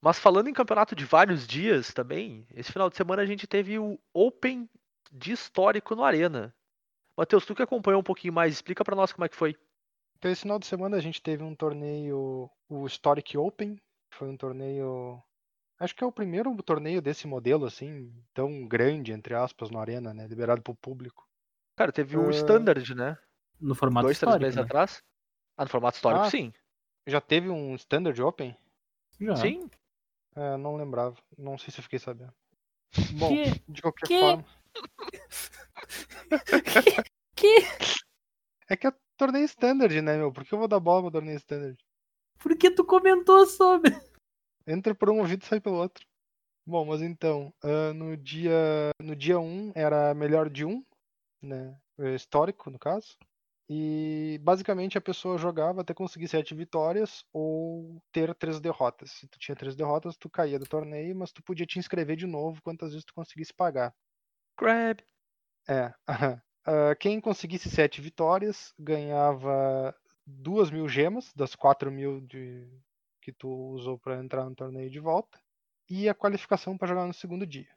Mas 0.02 0.18
falando 0.20 0.48
em 0.48 0.54
campeonato 0.54 0.96
de 0.96 1.06
vários 1.06 1.46
dias 1.46 1.94
também, 1.94 2.48
esse 2.54 2.72
final 2.72 2.90
de 2.90 2.96
semana 2.96 3.22
a 3.22 3.26
gente 3.26 3.46
teve 3.46 3.78
o 3.78 4.00
Open 4.14 4.70
de 5.12 5.32
histórico 5.34 5.96
no 5.96 6.04
Arena. 6.04 6.56
Matheus, 7.18 7.46
tu 7.46 7.54
que 7.56 7.62
acompanhou 7.64 8.00
um 8.00 8.04
pouquinho 8.04 8.34
mais, 8.34 8.54
explica 8.54 8.84
pra 8.84 8.96
nós 8.96 9.12
como 9.12 9.26
é 9.26 9.30
que 9.30 9.36
foi. 9.36 9.58
Então, 10.18 10.32
esse 10.32 10.42
final 10.42 10.60
de 10.60 10.68
semana 10.68 10.98
a 10.98 11.02
gente 11.02 11.22
teve 11.22 11.44
um 11.44 11.56
torneio, 11.56 12.50
o 12.70 12.86
Historic 12.86 13.38
Open. 13.38 13.78
Foi 14.14 14.30
um 14.30 14.38
torneio. 14.38 15.22
Acho 15.80 15.96
que 15.96 16.04
é 16.04 16.08
o 16.08 16.12
primeiro 16.12 16.56
torneio 16.64 17.02
desse 17.02 17.28
modelo, 17.28 17.66
assim, 17.66 18.14
tão 18.34 18.68
grande, 18.68 19.12
entre 19.14 19.34
aspas, 19.34 19.70
no 19.70 19.80
Arena, 19.80 20.14
né? 20.14 20.28
Liberado 20.28 20.62
pro 20.62 20.76
público. 20.76 21.26
Cara, 21.78 21.92
teve 21.92 22.18
o 22.18 22.28
Ah, 22.28 22.32
Standard, 22.32 22.96
né? 22.96 23.18
No 23.60 23.76
formato 23.76 24.06
Dois, 24.06 24.20
três 24.20 24.34
histórico, 24.34 24.42
meses 24.44 24.58
né? 24.58 24.64
atrás. 24.64 25.02
Ah, 25.58 25.64
no 25.64 25.70
formato 25.70 25.96
histórico, 25.98 26.26
Ah, 26.26 26.30
sim. 26.30 26.54
Já 27.10 27.20
teve 27.22 27.50
um 27.50 27.76
Standard 27.76 28.22
Open? 28.22 28.56
Já. 29.20 29.36
Sim. 29.36 29.70
É, 30.36 30.56
não 30.58 30.76
lembrava. 30.76 31.18
Não 31.38 31.58
sei 31.58 31.72
se 31.72 31.80
eu 31.80 31.84
fiquei 31.84 32.00
sabendo. 32.00 32.34
Bom, 33.18 33.30
Que? 33.30 33.62
de 33.68 33.82
qualquer 33.82 34.08
Que? 34.08 34.20
forma. 34.20 34.46
Que? 37.36 37.58
É 38.70 38.76
que 38.76 38.88
é 38.88 38.94
torneio 39.18 39.46
Standard, 39.46 40.02
né, 40.02 40.18
meu? 40.18 40.32
Por 40.32 40.44
que 40.46 40.54
eu 40.54 40.60
vou 40.60 40.68
dar 40.68 40.80
bola 40.80 41.02
pro 41.04 41.12
torneio 41.12 41.38
Standard? 41.38 41.78
Por 42.38 42.56
que 42.58 42.70
tu 42.72 42.86
comentou 42.86 43.46
sobre? 43.46 43.92
Entra 44.68 44.94
por 44.94 45.10
um 45.10 45.20
ouvido 45.20 45.44
e 45.44 45.46
sai 45.46 45.60
pelo 45.60 45.78
outro. 45.78 46.06
Bom, 46.66 46.86
mas 46.86 47.02
então, 47.02 47.54
ah, 47.64 47.94
no 47.94 48.16
dia 48.16 48.92
no 49.02 49.16
dia 49.16 49.40
1 49.40 49.72
era 49.74 50.14
melhor 50.14 50.50
de 50.50 50.66
um, 50.66 50.84
né? 51.42 51.76
eh, 51.98 52.14
Histórico, 52.14 52.70
no 52.70 52.78
caso. 52.78 53.18
E 53.72 54.40
basicamente 54.42 54.98
a 54.98 55.02
pessoa 55.02 55.38
jogava 55.38 55.82
até 55.82 55.94
conseguir 55.94 56.28
sete 56.28 56.56
vitórias 56.56 57.24
ou 57.32 58.02
ter 58.12 58.34
três 58.34 58.60
derrotas. 58.60 59.12
Se 59.12 59.28
tu 59.28 59.38
tinha 59.38 59.56
três 59.56 59.76
derrotas, 59.76 60.18
tu 60.18 60.28
caía 60.28 60.58
do 60.58 60.66
torneio, 60.66 61.16
mas 61.16 61.32
tu 61.32 61.44
podia 61.44 61.68
te 61.68 61.78
inscrever 61.78 62.18
de 62.18 62.26
novo 62.26 62.62
quantas 62.64 62.90
vezes 62.90 63.06
tu 63.06 63.14
conseguisse 63.14 63.54
pagar. 63.54 63.94
Grab. 64.60 65.04
É. 65.68 65.94
Ah, 66.66 66.96
quem 66.96 67.22
conseguisse 67.22 67.70
sete 67.70 68.02
vitórias 68.02 68.74
ganhava 68.78 69.96
duas 70.26 70.70
mil 70.70 70.88
gemas 70.88 71.32
das 71.34 71.56
quatro 71.56 71.92
mil 71.92 72.22
de... 72.22 72.68
que 73.22 73.32
tu 73.32 73.48
usou 73.72 73.98
para 73.98 74.18
entrar 74.18 74.46
no 74.46 74.56
torneio 74.56 74.90
de 74.90 75.00
volta 75.00 75.40
e 75.90 76.08
a 76.10 76.14
qualificação 76.14 76.78
para 76.78 76.88
jogar 76.90 77.08
no 77.08 77.14
segundo 77.14 77.46
dia. 77.46 77.70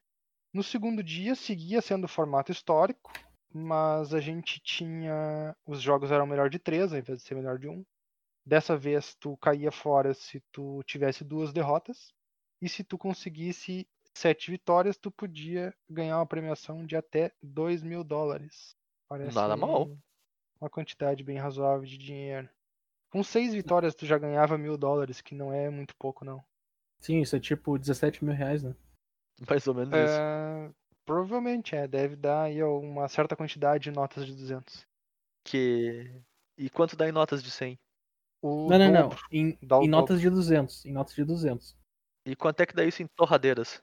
No 0.52 0.62
segundo 0.62 1.02
dia 1.02 1.34
seguia 1.34 1.80
sendo 1.80 2.04
o 2.04 2.08
formato 2.08 2.52
histórico, 2.52 3.12
mas 3.54 4.14
a 4.14 4.20
gente 4.20 4.60
tinha 4.60 5.56
os 5.66 5.80
jogos 5.80 6.10
eram 6.10 6.26
melhor 6.26 6.50
de 6.50 6.58
três 6.58 6.92
ao 6.92 6.98
invés 6.98 7.20
de 7.20 7.24
ser 7.26 7.34
melhor 7.34 7.58
de 7.58 7.68
um. 7.68 7.84
Dessa 8.44 8.76
vez 8.76 9.14
tu 9.14 9.36
caía 9.36 9.70
fora 9.70 10.14
se 10.14 10.40
tu 10.50 10.82
tivesse 10.84 11.24
duas 11.24 11.52
derrotas 11.52 12.12
e 12.60 12.68
se 12.68 12.82
tu 12.82 12.98
conseguisse 12.98 13.86
sete 14.14 14.50
vitórias, 14.50 14.96
tu 14.96 15.10
podia 15.10 15.74
ganhar 15.88 16.18
uma 16.18 16.26
premiação 16.26 16.84
de 16.84 16.96
até 16.96 17.32
2 17.42 17.82
mil 17.82 18.04
dólares. 18.04 18.76
Parece 19.08 19.34
Nada 19.34 19.56
mal. 19.56 19.90
uma 20.60 20.70
quantidade 20.70 21.22
bem 21.22 21.38
razoável 21.38 21.84
de 21.84 21.98
dinheiro. 21.98 22.48
Com 23.10 23.22
seis 23.22 23.52
vitórias, 23.52 23.94
tu 23.94 24.06
já 24.06 24.16
ganhava 24.16 24.56
mil 24.56 24.76
dólares, 24.76 25.20
que 25.20 25.34
não 25.34 25.52
é 25.52 25.68
muito 25.68 25.94
pouco, 25.96 26.24
não. 26.24 26.42
Sim, 26.98 27.20
isso 27.20 27.36
é 27.36 27.40
tipo 27.40 27.78
17 27.78 28.24
mil 28.24 28.34
reais, 28.34 28.62
né? 28.62 28.74
Mais 29.50 29.66
ou 29.66 29.74
menos 29.74 29.92
isso. 29.92 30.74
Provavelmente, 31.12 31.76
é. 31.76 31.86
Deve 31.86 32.16
dar 32.16 32.44
aí 32.44 32.62
uma 32.62 33.06
certa 33.06 33.36
quantidade 33.36 33.84
de 33.84 33.90
notas 33.90 34.24
de 34.24 34.34
200. 34.34 34.86
Que... 35.44 36.10
E 36.56 36.70
quanto 36.70 36.96
dá 36.96 37.06
em 37.06 37.12
notas 37.12 37.42
de 37.42 37.50
100? 37.50 37.78
O 38.40 38.66
Não, 38.70 38.78
não, 38.78 38.90
não. 38.90 39.10
Em, 39.30 39.58
em 39.82 39.88
notas 39.88 40.22
de 40.22 40.30
200. 40.30 40.86
Em 40.86 40.92
notas 40.92 41.14
de 41.14 41.22
200. 41.22 41.76
E 42.24 42.34
quanto 42.34 42.60
é 42.60 42.66
que 42.66 42.74
dá 42.74 42.82
isso 42.82 43.02
em 43.02 43.06
torradeiras? 43.08 43.82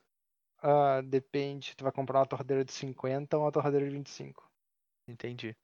Ah, 0.57 1.01
depende. 1.01 1.75
Tu 1.75 1.83
vai 1.83 1.91
comprar 1.91 2.19
uma 2.19 2.25
torradeira 2.25 2.65
de 2.65 2.71
50 2.71 3.37
ou 3.37 3.43
uma 3.43 3.51
torradeira 3.51 3.85
de 3.85 3.91
25. 3.91 4.49
Entendi. 5.07 5.55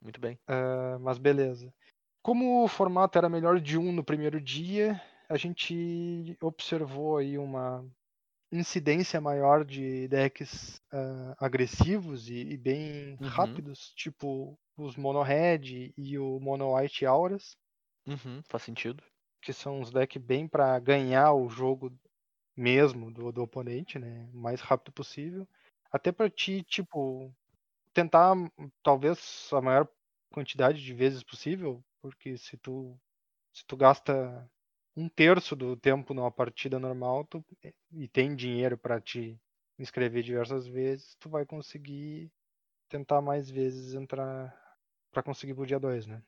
Muito 0.00 0.18
bem. 0.18 0.38
Ah, 0.46 0.98
mas 0.98 1.18
beleza. 1.18 1.74
Como 2.22 2.64
o 2.64 2.68
formato 2.68 3.18
era 3.18 3.28
melhor 3.28 3.60
de 3.60 3.76
um 3.76 3.92
no 3.92 4.02
primeiro 4.02 4.40
dia, 4.40 4.98
a 5.28 5.36
gente 5.36 6.34
observou 6.40 7.18
aí 7.18 7.36
uma 7.36 7.86
incidência 8.52 9.20
maior 9.20 9.64
de 9.64 10.08
decks 10.08 10.80
ah, 10.92 11.34
agressivos 11.38 12.28
e, 12.28 12.34
e 12.52 12.56
bem 12.58 13.18
Uhum. 13.20 13.62
rápidos, 13.62 13.92
tipo 13.96 14.58
os 14.76 14.96
Mono 14.96 15.22
Red 15.22 15.92
e 15.96 16.18
o 16.18 16.40
Mono 16.40 16.74
White 16.76 17.06
Auras, 17.06 17.56
Uhum, 18.06 18.42
faz 18.48 18.62
sentido. 18.62 19.02
que 19.40 19.52
são 19.52 19.80
uns 19.80 19.90
decks 19.90 20.22
bem 20.22 20.46
para 20.48 20.78
ganhar 20.78 21.32
o 21.34 21.48
jogo 21.48 21.92
mesmo 22.56 23.12
do, 23.12 23.32
do 23.32 23.42
oponente, 23.42 23.98
né? 23.98 24.28
O 24.34 24.38
mais 24.38 24.60
rápido 24.60 24.92
possível. 24.92 25.48
Até 25.92 26.12
para 26.12 26.30
ti, 26.30 26.62
tipo, 26.64 27.34
tentar 27.94 28.34
talvez 28.82 29.50
a 29.52 29.60
maior 29.62 29.88
quantidade 30.32 30.82
de 30.82 30.94
vezes 30.94 31.24
possível, 31.24 31.84
porque 32.02 32.38
se 32.38 32.56
tu 32.58 32.98
se 33.52 33.64
tu 33.66 33.76
gasta 33.76 34.50
um 34.96 35.08
terço 35.08 35.56
do 35.56 35.76
tempo 35.76 36.12
numa 36.12 36.30
partida 36.30 36.78
normal 36.78 37.24
tu, 37.24 37.44
e 37.92 38.08
tem 38.08 38.34
dinheiro 38.34 38.76
para 38.76 39.00
te 39.00 39.40
inscrever 39.78 40.22
diversas 40.22 40.66
vezes, 40.66 41.16
tu 41.18 41.28
vai 41.28 41.46
conseguir 41.46 42.30
tentar 42.88 43.20
mais 43.20 43.50
vezes 43.50 43.94
entrar 43.94 44.54
para 45.10 45.22
conseguir 45.22 45.54
pro 45.54 45.66
dia 45.66 45.80
2, 45.80 46.06
né? 46.06 46.22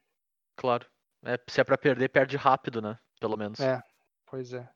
Claro. 0.57 0.87
É, 1.25 1.39
se 1.49 1.61
é 1.61 1.65
pra 1.65 1.79
perder, 1.79 2.09
perde 2.09 2.37
rápido, 2.37 2.81
né? 2.83 2.99
Pelo 3.21 3.37
menos. 3.37 3.61
É. 3.61 3.83
Pois 4.27 4.53
é. 4.53 4.69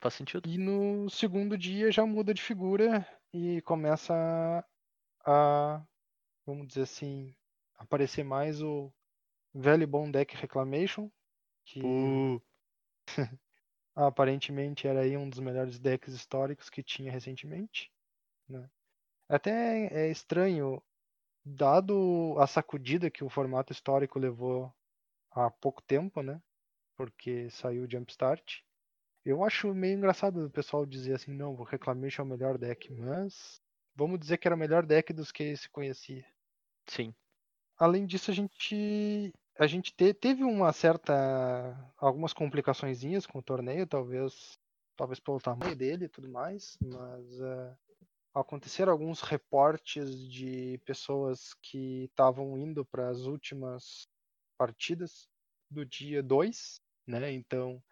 Faz 0.00 0.14
sentido. 0.14 0.48
E 0.48 0.58
no 0.58 1.08
segundo 1.10 1.56
dia 1.58 1.90
já 1.90 2.06
muda 2.06 2.32
de 2.32 2.42
figura 2.42 3.06
e 3.32 3.60
começa 3.62 4.64
a, 5.24 5.82
vamos 6.46 6.66
dizer 6.68 6.82
assim, 6.82 7.34
aparecer 7.76 8.24
mais 8.24 8.62
o 8.62 8.92
velho 9.54 9.86
bom 9.86 10.10
deck 10.10 10.36
Reclamation, 10.36 11.10
que 11.64 11.80
Uh, 11.80 12.42
Aparentemente 13.94 14.88
era 14.88 15.00
aí 15.00 15.16
um 15.16 15.28
dos 15.28 15.38
melhores 15.38 15.78
decks 15.78 16.14
históricos 16.14 16.68
que 16.68 16.82
tinha 16.82 17.12
recentemente. 17.12 17.92
Né? 18.48 18.68
Até 19.28 19.86
é 19.92 20.10
estranho, 20.10 20.82
dado 21.44 22.36
a 22.38 22.46
sacudida 22.46 23.10
que 23.10 23.22
o 23.22 23.30
formato 23.30 23.72
histórico 23.72 24.18
levou 24.18 24.72
há 25.30 25.50
pouco 25.50 25.82
tempo, 25.82 26.22
né? 26.22 26.40
Porque 26.96 27.50
saiu 27.50 27.84
o 27.84 27.90
Jumpstart. 27.90 28.62
Eu 29.24 29.42
acho 29.42 29.74
meio 29.74 29.96
engraçado 29.96 30.44
o 30.44 30.50
pessoal 30.50 30.84
dizer 30.84 31.14
assim, 31.14 31.32
não, 31.32 31.54
o 31.54 31.62
Reclamation 31.62 32.22
é 32.22 32.24
o 32.24 32.28
melhor 32.28 32.58
deck, 32.58 32.92
mas 32.92 33.60
vamos 33.94 34.18
dizer 34.18 34.38
que 34.38 34.46
era 34.46 34.54
o 34.54 34.58
melhor 34.58 34.84
deck 34.84 35.12
dos 35.12 35.32
que 35.32 35.56
se 35.56 35.68
conhecia. 35.68 36.26
Sim. 36.86 37.14
Além 37.76 38.06
disso, 38.06 38.30
a 38.30 38.34
gente 38.34 39.32
a 39.58 39.66
gente 39.66 39.92
te- 39.94 40.14
teve 40.14 40.42
uma 40.44 40.72
certa 40.72 41.14
algumas 41.98 42.32
complicaçõezinhas 42.32 43.26
com 43.26 43.38
o 43.38 43.42
torneio, 43.42 43.86
talvez 43.86 44.58
talvez 44.96 45.18
pelo 45.20 45.40
tamanho 45.40 45.74
dele 45.76 46.04
e 46.06 46.08
tudo 46.08 46.28
mais, 46.28 46.76
mas 46.80 47.40
eh, 47.40 47.76
aconteceram 48.34 48.92
alguns 48.92 49.20
reportes 49.22 50.18
de 50.30 50.78
pessoas 50.86 51.54
que 51.62 52.04
estavam 52.06 52.58
indo 52.58 52.84
para 52.86 53.10
as 53.10 53.20
últimas 53.22 54.08
partidas 54.58 55.28
do 55.70 55.84
dia 55.86 56.22
2, 56.22 56.80
né? 57.06 57.32
Então, 57.32 57.82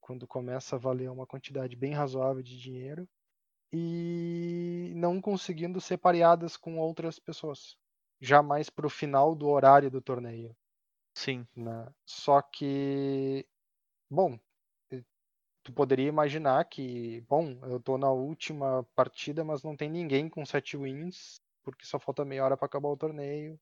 quando 0.00 0.26
começa 0.26 0.76
a 0.76 0.78
valer 0.80 1.10
uma 1.10 1.26
quantidade 1.26 1.76
bem 1.76 1.92
razoável 1.94 2.42
de 2.42 2.58
dinheiro 2.60 3.08
e 3.72 4.92
não 4.96 5.20
conseguindo 5.20 5.80
ser 5.80 5.98
pareadas 5.98 6.56
com 6.56 6.78
outras 6.78 7.18
pessoas, 7.18 7.76
jamais 8.20 8.70
para 8.70 8.86
o 8.86 8.90
final 8.90 9.34
do 9.34 9.48
horário 9.48 9.90
do 9.90 10.00
torneio 10.02 10.56
Sim. 11.20 11.46
né? 11.54 11.92
Só 12.06 12.40
que, 12.40 13.46
bom, 14.10 14.38
tu 15.62 15.72
poderia 15.72 16.08
imaginar 16.08 16.64
que, 16.64 17.20
bom, 17.22 17.58
eu 17.66 17.78
tô 17.78 17.98
na 17.98 18.10
última 18.10 18.84
partida, 18.94 19.44
mas 19.44 19.62
não 19.62 19.76
tem 19.76 19.90
ninguém 19.90 20.28
com 20.30 20.46
sete 20.46 20.76
wins, 20.76 21.40
porque 21.62 21.84
só 21.84 21.98
falta 21.98 22.24
meia 22.24 22.44
hora 22.44 22.56
para 22.56 22.66
acabar 22.66 22.88
o 22.88 22.96
torneio. 22.96 23.60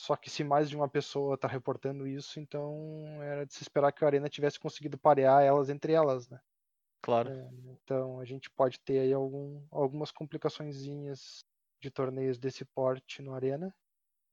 Só 0.00 0.16
que 0.16 0.28
se 0.28 0.42
mais 0.42 0.68
de 0.68 0.76
uma 0.76 0.88
pessoa 0.88 1.38
tá 1.38 1.46
reportando 1.46 2.06
isso, 2.06 2.40
então 2.40 2.74
era 3.22 3.46
de 3.46 3.54
se 3.54 3.62
esperar 3.62 3.92
que 3.92 4.04
a 4.04 4.08
Arena 4.08 4.28
tivesse 4.28 4.58
conseguido 4.58 4.98
parear 4.98 5.42
elas 5.42 5.70
entre 5.70 5.92
elas, 5.92 6.28
né? 6.28 6.40
Claro. 7.00 7.30
É, 7.30 7.48
então 7.70 8.18
a 8.18 8.24
gente 8.24 8.50
pode 8.50 8.80
ter 8.80 8.98
aí 8.98 9.12
algum, 9.12 9.62
algumas 9.70 10.10
complicaçõezinhas 10.10 11.44
de 11.80 11.90
torneios 11.90 12.38
desse 12.38 12.64
porte 12.64 13.22
no 13.22 13.34
Arena. 13.34 13.72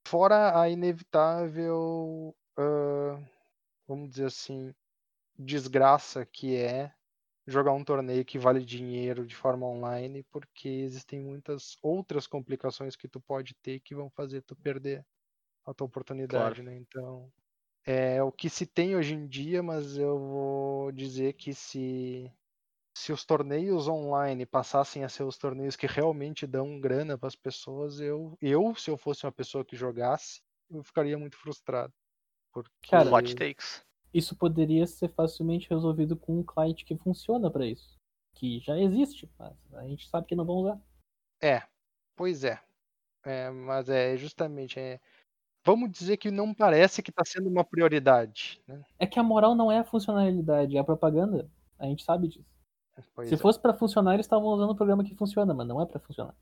Fora 0.08 0.60
a 0.60 0.69
inevitável, 0.69 2.36
ah, 2.58 3.20
vamos 3.88 4.10
dizer 4.12 4.26
assim, 4.28 4.74
desgraça 5.38 6.26
que 6.26 6.56
é 6.58 6.94
jogar 7.48 7.74
um 7.74 7.84
torneio 7.86 8.26
que 8.26 8.39
vale 8.39 8.65
dinheiro 8.65 9.26
de 9.28 9.36
forma 9.36 9.68
online, 9.68 10.24
porque 10.32 10.70
existem 10.70 11.22
muitas 11.22 11.78
outras 11.84 12.28
complicações 12.28 12.96
que 12.96 13.08
tu 13.10 13.22
pode 13.22 13.56
ter 13.63 13.80
que 13.82 13.96
vão 13.96 14.10
fazer 14.12 14.44
tu 14.44 14.56
perder 14.56 15.06
a 15.65 15.74
tua 15.74 15.88
oportunidade, 15.88 16.63
né? 16.63 16.76
Então, 16.78 17.32
é 17.86 18.22
o 18.24 18.32
que 18.32 18.50
se 18.50 18.65
tem 18.68 18.96
hoje 18.96 19.13
em 19.15 19.28
dia, 19.28 19.63
mas 19.63 19.98
eu 19.98 20.18
vou 20.20 20.91
dizer 20.91 21.34
que 21.34 21.54
se 21.54 22.32
se 22.98 23.12
os 23.13 23.26
torneios 23.26 23.88
online 23.88 24.46
passassem 24.46 25.04
a 25.04 25.10
ser 25.10 25.24
os 25.24 25.38
torneios 25.38 25.76
que 25.76 25.86
realmente 25.88 26.48
dão 26.48 26.80
grana 26.80 27.18
para 27.18 27.28
as 27.28 27.36
pessoas, 27.36 28.00
eu, 28.00 28.38
eu, 28.41 28.74
se 28.76 28.89
eu 28.89 28.98
fosse 28.98 29.26
uma 29.26 29.32
pessoa 29.32 29.65
que 29.65 29.76
jogasse, 29.76 30.41
eu 30.70 30.84
ficaria 30.84 31.18
muito 31.18 31.38
frustrado. 31.38 31.94
Porque 32.56 32.89
Cara, 32.89 33.13
Hot 33.13 33.36
takes. 33.36 33.84
Isso 34.13 34.34
poderia 34.34 34.88
ser 34.88 35.10
facilmente 35.10 35.70
resolvido 35.70 36.15
com 36.15 36.39
um 36.39 36.44
client 36.44 36.86
que 36.86 36.96
funciona 36.96 37.52
para 37.52 37.65
isso. 37.65 38.00
Que 38.34 38.62
já 38.62 38.80
existe, 38.80 39.30
mas 39.38 39.54
a 39.74 39.84
gente 39.86 40.08
sabe 40.08 40.26
que 40.26 40.36
não 40.36 40.46
vão 40.46 40.56
usar. 40.56 40.82
É, 41.41 41.62
pois 42.15 42.46
é. 42.46 42.62
É, 43.26 43.50
mas 43.50 43.89
é 43.89 44.15
justamente. 44.15 44.80
É, 44.80 45.02
vamos 45.65 45.91
dizer 45.91 46.15
que 46.15 46.32
não 46.32 46.54
parece 46.54 47.04
que 47.04 47.10
está 47.10 47.26
sendo 47.26 47.50
uma 47.50 47.65
prioridade. 47.65 48.62
Né? 48.65 48.82
É 48.98 49.06
que 49.06 49.20
a 49.20 49.24
moral 49.24 49.54
não 49.54 49.70
é 49.70 49.80
a 49.80 49.84
funcionalidade, 49.84 50.78
é 50.78 50.80
a 50.80 50.84
propaganda. 50.84 51.52
A 51.78 51.86
gente 51.86 52.06
sabe 52.06 52.30
disso. 52.30 52.56
Pois 53.13 53.28
Se 53.28 53.36
é, 53.36 53.38
fosse 53.38 53.60
para 53.60 53.74
funcionar, 53.74 54.13
eles 54.13 54.26
estavam 54.26 54.48
usando 54.48 54.72
um 54.72 54.76
programa 54.76 55.04
que 55.04 55.13
funciona, 55.13 55.54
mas 55.54 55.68
não 55.68 55.82
é 55.82 55.86
para 55.86 56.00
funcionar. 56.00 56.34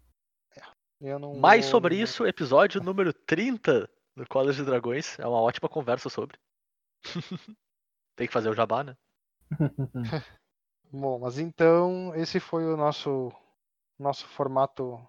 eu 1.01 1.17
não 1.17 1.33
Mais 1.37 1.65
sobre 1.65 1.95
isso, 1.95 2.27
episódio 2.27 2.83
número 2.83 3.11
30 3.11 3.89
do 4.15 4.27
College 4.27 4.59
de 4.59 4.65
Dragões. 4.65 5.17
É 5.19 5.27
uma 5.27 5.41
ótima 5.41 5.69
conversa 5.69 6.09
sobre. 6.09 6.37
Tem 8.15 8.27
que 8.27 8.33
fazer 8.33 8.49
o 8.49 8.53
jabá, 8.53 8.83
né? 8.83 8.95
Bom, 10.91 11.19
mas 11.19 11.39
então 11.39 12.13
esse 12.15 12.39
foi 12.39 12.65
o 12.65 12.77
nosso 12.77 13.31
nosso 13.97 14.27
formato 14.27 14.99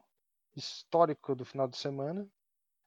histórico 0.57 1.35
do 1.35 1.45
final 1.45 1.69
de 1.69 1.77
semana. 1.77 2.27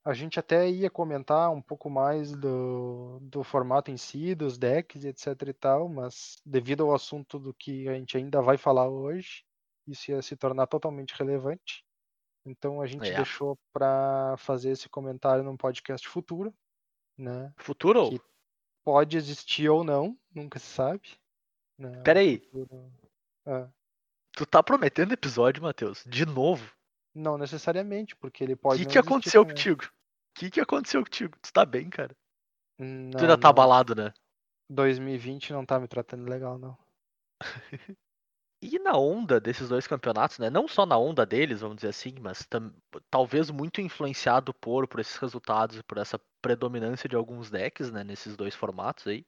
A 0.03 0.13
gente 0.13 0.39
até 0.39 0.69
ia 0.69 0.89
comentar 0.89 1.51
um 1.51 1.61
pouco 1.61 1.89
mais 1.89 2.31
do, 2.31 3.19
do 3.21 3.43
formato 3.43 3.91
em 3.91 3.97
si, 3.97 4.33
dos 4.33 4.57
decks, 4.57 5.03
etc 5.03 5.49
e 5.49 5.53
tal, 5.53 5.89
mas 5.89 6.41
devido 6.45 6.85
ao 6.85 6.95
assunto 6.95 7.37
do 7.37 7.53
que 7.53 7.89
a 7.89 7.93
gente 7.93 8.15
ainda 8.15 8.41
vai 8.41 8.57
falar 8.57 8.87
hoje, 8.87 9.43
isso 9.85 10.11
ia 10.11 10.21
se 10.21 10.37
tornar 10.37 10.67
totalmente 10.67 11.13
relevante. 11.13 11.85
Então 12.49 12.81
a 12.81 12.87
gente 12.87 13.07
É. 13.09 13.15
deixou 13.15 13.57
para 13.73 14.35
fazer 14.37 14.69
esse 14.71 14.87
comentário 14.87 15.43
num 15.43 15.57
podcast 15.57 16.07
futuro, 16.07 16.53
né? 17.17 17.53
Futuro? 17.57 18.09
Que- 18.09 18.21
Pode 18.85 19.17
existir 19.17 19.67
ou 19.67 19.83
não, 19.83 20.17
nunca 20.33 20.57
se 20.59 20.65
sabe. 20.67 21.01
Né? 21.77 22.01
Pera 22.03 22.21
aí. 22.21 22.39
Futuro- 22.39 22.91
Ah. 23.45 23.67
Tu 24.31 24.45
tá 24.45 24.63
prometendo 24.63 25.11
episódio, 25.13 25.61
Matheus? 25.61 26.03
De 26.07 26.25
novo? 26.25 26.73
Não 27.13 27.37
necessariamente, 27.37 28.15
porque 28.15 28.43
ele 28.43 28.53
O 28.53 28.57
pode. 28.57 28.77
que, 28.79 28.85
não 28.85 28.91
que 28.91 28.97
existir 28.97 29.07
aconteceu 29.09 29.41
também. 29.41 29.55
contigo? 29.55 29.83
O 29.83 30.39
que, 30.39 30.49
que 30.51 30.59
aconteceu 30.61 31.03
contigo? 31.03 31.37
Tu 31.41 31.51
tá 31.51 31.65
bem, 31.65 31.89
cara? 31.89 32.15
Não, 32.79 33.11
tu 33.11 33.17
ainda 33.19 33.37
tá 33.37 33.47
não. 33.47 33.49
abalado, 33.49 33.93
né? 33.95 34.13
2020 34.69 35.51
não 35.51 35.65
tá 35.65 35.79
me 35.79 35.87
tratando 35.87 36.29
legal, 36.29 36.57
não. 36.57 36.77
E 38.61 38.79
na 38.79 38.97
onda 38.97 39.39
desses 39.39 39.69
dois 39.69 39.85
campeonatos, 39.85 40.39
né? 40.39 40.49
Não 40.49 40.67
só 40.67 40.85
na 40.85 40.97
onda 40.97 41.25
deles, 41.25 41.61
vamos 41.61 41.77
dizer 41.77 41.89
assim, 41.89 42.15
mas 42.19 42.47
talvez 43.09 43.51
muito 43.51 43.81
influenciado 43.81 44.51
por, 44.53 44.87
por 44.87 44.99
esses 44.99 45.15
resultados 45.17 45.79
por 45.83 45.99
essa 45.99 46.19
predominância 46.41 47.07
de 47.07 47.15
alguns 47.15 47.51
decks, 47.51 47.91
né? 47.91 48.03
Nesses 48.03 48.35
dois 48.35 48.55
formatos 48.55 49.05
aí. 49.05 49.25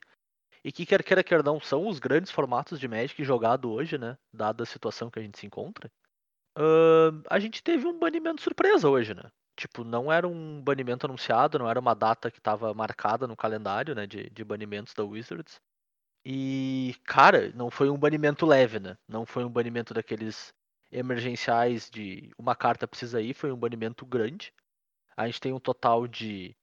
E 0.64 0.72
que 0.72 0.86
quer 0.86 1.04
queira, 1.04 1.24
quer 1.24 1.44
não, 1.44 1.60
são 1.60 1.88
os 1.88 2.00
grandes 2.00 2.32
formatos 2.32 2.80
de 2.80 2.88
Magic 2.88 3.24
jogado 3.24 3.72
hoje, 3.72 3.98
né? 3.98 4.18
Dada 4.34 4.64
a 4.64 4.66
situação 4.66 5.10
que 5.10 5.20
a 5.20 5.22
gente 5.22 5.38
se 5.40 5.46
encontra. 5.46 5.92
Ahn, 6.58 7.22
a 7.30 7.40
gente 7.40 7.64
teve 7.64 7.88
um 7.88 7.98
banimento 7.98 8.42
surpresa 8.42 8.90
hoje, 8.90 9.14
né? 9.14 9.32
Tipo, 9.56 9.84
não 9.84 10.12
era 10.12 10.28
um 10.28 10.62
banimento 10.62 11.06
anunciado, 11.06 11.60
não 11.60 11.70
era 11.70 11.80
uma 11.80 11.94
data 11.94 12.32
que 12.32 12.40
estava 12.40 12.74
marcada 12.74 13.28
no 13.28 13.38
calendário, 13.38 13.94
né? 13.94 14.08
De, 14.08 14.30
de 14.30 14.44
banimentos 14.44 14.94
da 14.94 15.04
Wizards. 15.04 15.62
E, 16.26 16.96
cara, 17.06 17.52
não 17.54 17.72
foi 17.72 17.90
um 17.90 17.98
banimento 17.98 18.46
leve, 18.46 18.80
né? 18.80 18.98
Não 19.08 19.26
foi 19.26 19.44
um 19.46 19.50
banimento 19.50 19.94
daqueles 19.94 20.54
emergenciais 20.92 21.90
de 21.90 22.32
uma 22.38 22.56
carta 22.56 22.88
precisa 22.88 23.22
ir, 23.22 23.34
foi 23.34 23.52
um 23.52 23.58
banimento 23.58 24.06
grande. 24.06 24.54
A 25.16 25.26
gente 25.26 25.40
tem 25.40 25.54
um 25.54 25.60
total 25.60 26.08
de 26.08 26.56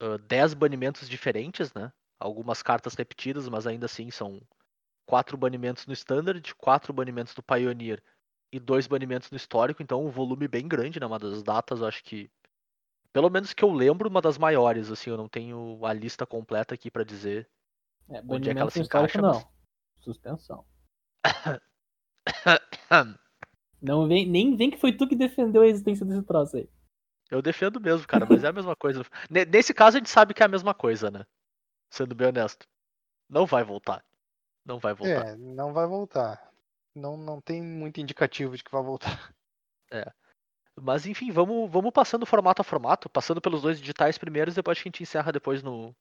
ah, 0.00 0.18
10 0.18 0.54
banimentos 0.54 1.08
diferentes, 1.08 1.72
né? 1.74 1.92
Algumas 2.18 2.62
cartas 2.62 2.94
repetidas, 2.94 3.48
mas 3.48 3.66
ainda 3.66 3.86
assim 3.86 4.10
são 4.10 4.40
quatro 5.06 5.36
banimentos 5.36 5.86
no 5.86 5.92
Standard, 5.92 6.54
quatro 6.56 6.92
banimentos 6.92 7.34
no 7.36 7.42
Pioneer 7.42 8.02
e 8.52 8.60
dois 8.60 8.86
banimentos 8.86 9.30
no 9.30 9.36
Histórico, 9.36 9.82
então 9.82 10.04
um 10.04 10.10
volume 10.10 10.48
bem 10.48 10.68
grande, 10.68 11.00
né? 11.00 11.06
Uma 11.06 11.18
das 11.18 11.42
datas, 11.42 11.82
acho 11.82 12.02
que, 12.04 12.30
pelo 13.12 13.30
menos 13.30 13.52
que 13.54 13.64
eu 13.64 13.72
lembro, 13.72 14.08
uma 14.08 14.22
das 14.22 14.38
maiores, 14.38 14.90
assim, 14.90 15.10
eu 15.10 15.16
não 15.16 15.28
tenho 15.28 15.84
a 15.84 15.92
lista 15.92 16.26
completa 16.26 16.74
aqui 16.74 16.90
pra 16.90 17.04
dizer 17.04 17.48
É, 18.10 18.22
Onde 18.28 18.50
é 18.50 18.54
que 18.54 18.60
ela 18.60 18.70
se 18.70 18.80
encaixa, 18.80 19.20
não. 19.22 19.48
Suspensão. 20.00 20.64
Não 23.80 24.06
vem, 24.06 24.26
nem 24.26 24.56
vem 24.56 24.70
que 24.70 24.76
foi 24.76 24.92
tu 24.92 25.08
que 25.08 25.16
defendeu 25.16 25.62
a 25.62 25.66
existência 25.66 26.04
desse 26.04 26.22
troço 26.22 26.56
aí. 26.56 26.68
Eu 27.30 27.40
defendo 27.40 27.80
mesmo, 27.80 28.06
cara, 28.06 28.26
mas 28.26 28.44
é 28.44 28.48
a 28.48 28.52
mesma 28.52 28.76
coisa. 28.76 29.02
Ne- 29.30 29.44
Nesse 29.44 29.72
caso 29.72 29.96
a 29.96 30.00
gente 30.00 30.10
sabe 30.10 30.34
que 30.34 30.42
é 30.42 30.46
a 30.46 30.48
mesma 30.50 30.74
coisa, 30.74 31.10
né? 31.10 31.24
Sendo 31.90 32.14
bem 32.14 32.28
honesto. 32.28 32.66
Não 33.28 33.46
vai 33.46 33.62
voltar. 33.64 34.04
Não 34.66 34.78
vai 34.78 34.92
voltar. 34.92 35.28
É, 35.28 35.36
não 35.36 35.72
vai 35.72 35.86
voltar. 35.86 36.52
Não, 36.94 37.16
não 37.16 37.40
tem 37.40 37.62
muito 37.62 38.00
indicativo 38.00 38.56
de 38.56 38.64
que 38.64 38.70
vai 38.70 38.82
voltar. 38.82 39.32
Mas 40.82 41.06
enfim, 41.06 41.30
vamos, 41.30 41.70
vamos 41.70 41.92
passando 41.92 42.26
formato 42.26 42.62
a 42.62 42.64
formato, 42.64 43.08
passando 43.08 43.40
pelos 43.40 43.62
dois 43.62 43.78
digitais 43.80 44.18
primeiros, 44.18 44.54
depois 44.54 44.78
a 44.78 44.82
gente 44.82 45.02
encerra 45.02 45.32
depois 45.32 45.62
no. 45.62 45.94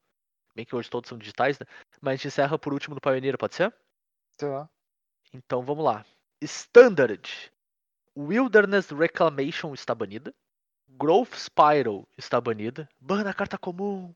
Bem 0.55 0.65
que 0.65 0.75
hoje 0.75 0.89
todos 0.89 1.07
são 1.09 1.17
digitais, 1.17 1.57
né? 1.59 1.65
Mas 2.01 2.13
a 2.13 2.15
gente 2.17 2.27
encerra 2.27 2.57
por 2.59 2.73
último 2.73 2.95
no 2.95 3.01
Pioneer, 3.01 3.37
pode 3.37 3.55
ser? 3.55 3.73
Tá. 4.37 4.69
Então 5.33 5.63
vamos 5.63 5.83
lá. 5.85 6.05
Standard. 6.41 7.51
Wilderness 8.17 8.89
Reclamation 8.91 9.73
está 9.73 9.93
banida. 9.95 10.33
Growth 10.87 11.35
Spiral 11.35 12.07
está 12.17 12.41
banida. 12.41 12.89
Bana 12.99 13.33
carta 13.33 13.57
comum. 13.57 14.13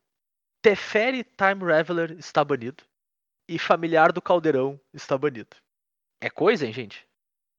Teferi 0.62 1.24
Time 1.24 1.64
Raveler 1.64 2.12
está 2.12 2.44
banido. 2.44 2.84
e 3.48 3.58
familiar 3.58 4.10
do 4.12 4.22
caldeirão 4.22 4.80
está 4.92 5.18
banido. 5.18 5.56
É 6.20 6.30
coisa, 6.30 6.66
hein, 6.66 6.72
gente? 6.72 7.06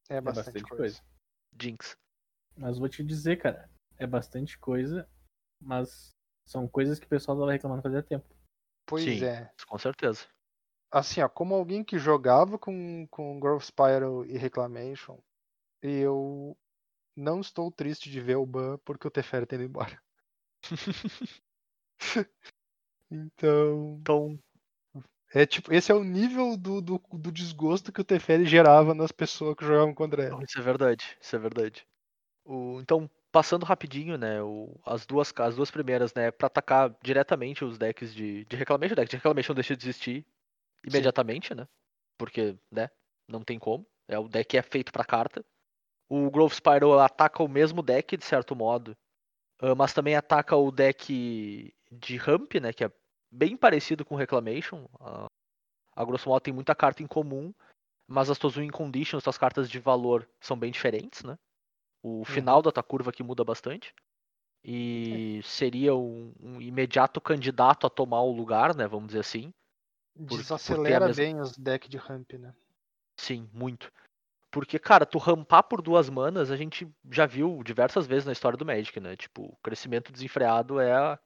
É 0.10 0.16
É 0.18 0.22
bastante, 0.22 0.46
bastante 0.46 0.70
coisa. 0.70 1.00
coisa. 1.00 1.04
Jinx. 1.62 1.96
Mas 2.58 2.78
vou 2.80 2.90
te 2.90 3.04
dizer, 3.04 3.38
cara, 3.38 3.70
é 3.98 4.08
bastante 4.08 4.58
coisa, 4.58 5.08
mas 5.62 6.16
são 6.46 6.68
coisas 6.68 7.00
que 7.00 7.06
o 7.06 7.10
pessoal 7.10 7.38
tava 7.38 7.52
reclamando 7.52 7.84
fazia 7.84 8.02
tempo. 8.04 8.35
Pois 8.86 9.04
Sim. 9.04 9.26
é. 9.26 9.50
Com 9.68 9.78
certeza. 9.78 10.26
Assim, 10.92 11.22
ó, 11.22 11.28
como 11.28 11.56
alguém 11.56 11.84
que 11.84 11.98
jogava 11.98 12.58
com, 12.58 13.08
com 13.10 13.40
Growth 13.40 13.64
Spiral 13.64 14.26
e 14.26 14.38
Reclamation, 14.38 15.18
eu 15.82 16.56
não 17.16 17.42
estou 17.42 17.72
triste 17.72 18.10
de 18.10 18.22
ver 18.22 18.36
o 18.36 18.46
ban 18.46 18.78
porque 18.86 19.08
o 19.08 19.12
Teferi 19.12 19.46
tá 19.46 19.56
indo 19.56 19.66
embora. 19.66 20.02
então, 23.12 23.98
Então, 24.00 24.40
é 25.34 25.46
tipo, 25.46 25.74
esse 25.74 25.92
é 25.92 25.96
o 25.96 26.04
nível 26.04 26.56
do, 26.56 26.82
do, 26.82 26.98
do 26.98 27.32
desgosto 27.32 27.92
que 27.92 28.00
o 28.00 28.06
Teferi 28.06 28.46
gerava 28.46 28.94
nas 28.94 29.12
pessoas 29.12 29.56
que 29.56 29.66
jogavam 29.66 29.94
contra 29.94 30.24
ele. 30.24 30.46
isso 30.46 30.58
é 30.58 30.62
verdade. 30.62 31.18
Isso 31.20 31.36
é 31.36 31.40
verdade. 31.40 31.86
O, 32.46 32.80
então, 32.80 33.10
passando 33.36 33.66
rapidinho, 33.66 34.18
né? 34.18 34.42
O, 34.42 34.80
as, 34.86 35.06
duas, 35.06 35.34
as 35.40 35.58
duas 35.58 35.70
primeiras, 35.70 36.14
né? 36.14 36.32
Pra 36.32 36.48
atacar 36.48 36.96
diretamente 37.04 37.66
os 37.66 37.78
decks 37.78 38.16
de, 38.16 38.46
de 38.46 38.56
Reclamation. 38.56 38.94
O 38.94 38.96
deck 38.96 39.10
de 39.10 39.18
Reclamation 39.18 39.54
deixa 39.54 39.76
de 39.76 39.84
existir 39.84 40.26
imediatamente, 40.88 41.54
né? 41.54 41.68
Porque, 42.18 42.58
né? 42.72 42.90
Não 43.28 43.44
tem 43.44 43.60
como. 43.60 43.86
É, 44.08 44.18
o 44.18 44.30
deck 44.30 44.58
é 44.58 44.62
feito 44.62 44.90
pra 44.94 45.04
carta. 45.04 45.44
O 46.08 46.32
Growth 46.32 46.54
Spiral 46.54 46.98
ataca 46.98 47.44
o 47.44 47.50
mesmo 47.50 47.82
deck, 47.82 48.16
de 48.16 48.24
certo 48.24 48.56
modo. 48.56 48.96
ah, 49.60 49.76
mas 49.76 49.92
também 49.92 50.16
ataca 50.16 50.56
o 50.56 50.72
deck 50.72 51.76
de 51.92 52.16
Ramp, 52.16 52.54
né? 52.62 52.72
Que 52.72 52.86
é 52.86 52.92
bem 53.30 53.58
parecido 53.58 54.06
com 54.06 54.16
Reclamation. 54.16 54.88
A, 54.98 55.26
a 55.94 56.06
grosso 56.06 56.30
modo 56.30 56.42
tem 56.42 56.54
muita 56.54 56.74
carta 56.74 57.04
em 57.04 57.08
comum. 57.08 57.54
Mas 58.08 58.30
as 58.30 58.38
tuas 58.38 58.56
win 58.56 58.70
conditions, 58.70 59.24
tuas 59.24 59.38
cartas 59.38 59.70
de 59.70 59.78
valor, 59.78 60.26
são 60.40 60.58
bem 60.58 60.72
diferentes, 60.72 61.22
né? 61.22 61.38
O 62.08 62.24
final 62.24 62.62
da 62.62 62.72
tua 62.72 62.84
curva 62.84 63.10
aqui 63.10 63.24
muda 63.24 63.44
bastante. 63.44 63.92
E 64.64 65.42
seria 65.44 65.96
um, 65.96 66.32
um 66.40 66.62
imediato 66.62 67.20
candidato 67.20 67.88
a 67.88 67.90
tomar 67.90 68.22
o 68.22 68.32
lugar, 68.32 68.76
né? 68.76 68.88
Vamos 68.88 69.08
dizer 69.08 69.22
assim. 69.22 69.52
por 70.16 70.38
Desacelera 70.38 71.08
mesma- 71.08 71.24
bem 71.24 71.42
os 71.42 71.58
decks 71.58 71.90
de 71.90 71.98
ramp, 71.98 72.34
né? 72.34 72.54
Sim, 73.20 73.50
muito. 73.52 73.92
Porque, 74.52 74.78
cara, 74.78 75.04
tu 75.04 75.18
rampar 75.18 75.64
por 75.64 75.82
duas 75.82 76.08
manas, 76.08 76.52
a 76.52 76.56
gente 76.56 76.88
já 77.12 77.26
viu 77.26 77.64
diversas 77.64 78.06
vezes 78.06 78.26
na 78.26 78.32
história 78.34 78.56
do 78.58 78.66
Magic, 78.66 79.00
né? 79.00 79.16
Tipo, 79.16 79.42
o 79.46 79.58
crescimento 79.64 80.12
desenfreado 80.12 80.80
é 80.80 81.18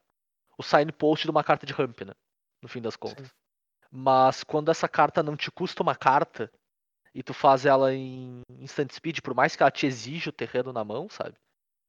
o 0.58 0.64
signpost 0.64 1.26
de 1.26 1.32
uma 1.32 1.44
carta 1.44 1.66
de 1.66 1.74
ramp, 1.74 2.02
né? 2.02 2.14
No 2.62 2.70
fim 2.70 2.82
das 2.82 2.96
contas. 2.96 3.30
Mas 3.92 4.46
quando 4.46 4.72
essa 4.72 4.88
carta 4.88 5.22
não 5.22 5.36
te 5.36 5.52
custa 5.52 5.84
uma 5.84 5.96
carta 5.96 6.50
e 7.14 7.24
tu 7.24 7.34
faz 7.34 7.66
ela 7.66 7.94
em 7.94 8.42
instant 8.50 8.92
speed, 8.92 9.20
por 9.22 9.34
mais 9.34 9.56
que 9.56 9.64
ela 9.64 9.72
te 9.72 9.86
exija 9.86 10.30
o 10.30 10.34
terreno 10.34 10.72
na 10.72 10.84
mão, 10.84 11.10
sabe? 11.10 11.36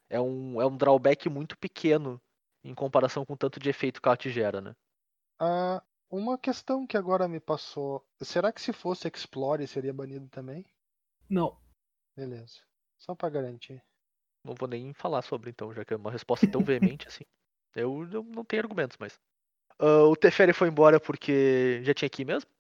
É 0.09 0.21
um, 0.21 0.61
é 0.61 0.67
um 0.67 0.77
drawback 0.77 1.29
muito 1.29 1.57
pequeno 1.59 2.21
em 2.65 2.75
comparação 2.75 3.25
com 3.25 3.35
o 3.35 3.37
tanto 3.37 3.61
de 3.61 3.71
efeito 3.71 4.01
que 4.01 4.09
ela 4.09 4.17
te 4.17 4.31
gera, 4.31 4.61
né? 4.61 4.75
Ah, 5.39 5.83
uma 6.11 6.37
questão 6.37 6.87
que 6.87 6.97
agora 6.97 7.29
me 7.29 7.41
passou. 7.41 8.05
Será 8.21 8.53
que 8.53 8.61
se 8.61 8.73
fosse 8.73 9.09
Explore 9.09 9.67
seria 9.67 9.93
banido 9.93 10.29
também? 10.29 10.67
Não. 11.29 11.57
Beleza. 12.17 12.61
Só 12.99 13.15
pra 13.15 13.31
garantir. 13.31 13.83
Não 14.45 14.55
vou 14.55 14.69
nem 14.69 14.93
falar 14.93 15.23
sobre, 15.23 15.51
então, 15.51 15.73
já 15.73 15.85
que 15.85 15.95
é 15.95 15.97
uma 15.97 16.11
resposta 16.11 16.47
tão 16.51 16.63
veemente 16.63 17.07
assim. 17.09 17.25
Eu, 17.75 18.07
eu 18.13 18.23
não 18.25 18.45
tenho 18.45 18.63
argumentos, 18.63 18.97
mas. 18.99 19.19
Ah, 19.79 20.05
o 20.05 20.17
Teferi 20.17 20.53
foi 20.53 20.69
embora 20.69 21.01
porque 21.01 21.81
já 21.85 21.95
tinha 21.95 22.09
aqui 22.09 22.25
mesmo? 22.25 22.51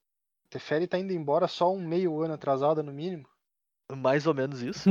Teferi 0.50 0.86
tá 0.86 0.98
indo 0.98 1.12
embora 1.12 1.46
só 1.46 1.72
um 1.72 1.86
meio 1.86 2.20
ano 2.20 2.34
atrasado 2.34 2.82
no 2.82 2.92
mínimo. 2.92 3.28
Mais 3.96 4.26
ou 4.26 4.34
menos 4.34 4.62
isso. 4.62 4.90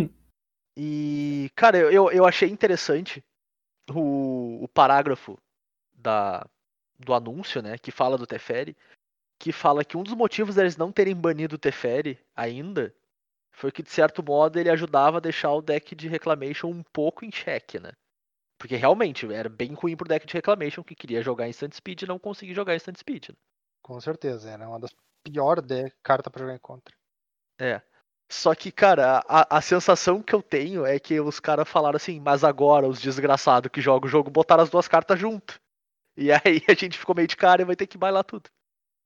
E, 0.77 1.51
cara, 1.55 1.77
eu, 1.77 1.91
eu, 1.91 2.11
eu 2.11 2.25
achei 2.25 2.49
interessante 2.49 3.21
o, 3.93 4.63
o 4.63 4.67
parágrafo 4.69 5.37
da, 5.93 6.47
do 6.97 7.13
anúncio, 7.13 7.61
né, 7.61 7.77
que 7.77 7.91
fala 7.91 8.17
do 8.17 8.25
Teferi, 8.25 8.77
que 9.37 9.51
fala 9.51 9.83
que 9.83 9.97
um 9.97 10.03
dos 10.03 10.13
motivos 10.13 10.55
deles 10.55 10.77
não 10.77 10.91
terem 10.91 11.15
banido 11.15 11.55
o 11.55 11.59
Teferi 11.59 12.17
ainda 12.35 12.95
foi 13.51 13.71
que, 13.71 13.83
de 13.83 13.89
certo 13.89 14.23
modo, 14.23 14.57
ele 14.57 14.69
ajudava 14.69 15.17
a 15.17 15.21
deixar 15.21 15.53
o 15.53 15.61
deck 15.61 15.93
de 15.93 16.07
Reclamation 16.07 16.69
um 16.69 16.83
pouco 16.93 17.25
em 17.25 17.31
xeque, 17.31 17.79
né? 17.79 17.91
Porque 18.57 18.75
realmente 18.75 19.31
era 19.31 19.49
bem 19.49 19.73
ruim 19.73 19.97
pro 19.97 20.07
deck 20.07 20.25
de 20.25 20.33
Reclamation 20.33 20.83
que 20.83 20.95
queria 20.95 21.21
jogar 21.21 21.47
Instant 21.49 21.73
Speed 21.73 22.03
e 22.03 22.07
não 22.07 22.19
conseguia 22.19 22.55
jogar 22.55 22.75
Instant 22.75 22.97
Speed. 22.97 23.29
né? 23.29 23.35
Com 23.89 23.99
certeza. 23.99 24.51
Era 24.51 24.69
uma 24.69 24.79
das 24.79 24.95
piores 25.23 25.65
cartas 26.03 26.31
pra 26.31 26.43
jogar 26.43 26.55
em 26.55 26.59
contra. 26.59 26.95
É. 27.59 27.81
Só 28.31 28.53
que, 28.53 28.71
cara, 28.71 29.23
a, 29.27 29.57
a 29.57 29.61
sensação 29.61 30.21
que 30.21 30.35
eu 30.35 30.43
tenho 30.43 30.85
é 30.85 30.99
que 30.99 31.19
os 31.19 31.39
caras 31.39 31.67
falaram 31.67 31.97
assim, 31.97 32.19
mas 32.19 32.43
agora 32.43 32.87
os 32.87 33.01
desgraçados 33.01 33.71
que 33.71 33.81
jogam 33.81 34.07
o 34.07 34.11
jogo 34.11 34.29
botaram 34.29 34.61
as 34.61 34.69
duas 34.69 34.87
cartas 34.87 35.19
junto. 35.19 35.59
E 36.15 36.29
aí 36.31 36.61
a 36.67 36.75
gente 36.75 36.99
ficou 36.99 37.15
meio 37.15 37.27
de 37.27 37.35
cara 37.35 37.63
e 37.63 37.65
vai 37.65 37.75
ter 37.75 37.87
que 37.87 37.97
bailar 37.97 38.23
tudo. 38.23 38.47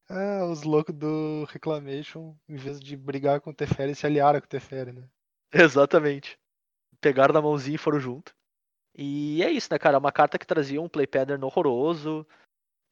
Ah, 0.09 0.45
os 0.51 0.63
loucos 0.63 0.93
do 0.93 1.45
Reclamation, 1.45 2.35
em 2.49 2.57
vez 2.57 2.77
de 2.77 2.97
brigar 2.97 3.39
com 3.39 3.51
o 3.51 3.55
Teferi, 3.55 3.95
se 3.95 4.05
aliaram 4.05 4.41
com 4.41 4.45
o 4.45 4.49
Teferi, 4.49 4.91
né? 4.91 5.07
Exatamente. 5.53 6.37
Pegaram 6.99 7.33
na 7.33 7.41
mãozinha 7.41 7.75
e 7.75 7.79
foram 7.79 8.01
junto. 8.01 8.35
E 8.93 9.41
é 9.41 9.49
isso, 9.49 9.69
né, 9.71 9.79
cara? 9.79 9.97
Uma 9.97 10.11
carta 10.11 10.37
que 10.37 10.45
trazia 10.45 10.81
um 10.81 10.89
play 10.89 11.07
pattern 11.07 11.41
horroroso. 11.45 12.27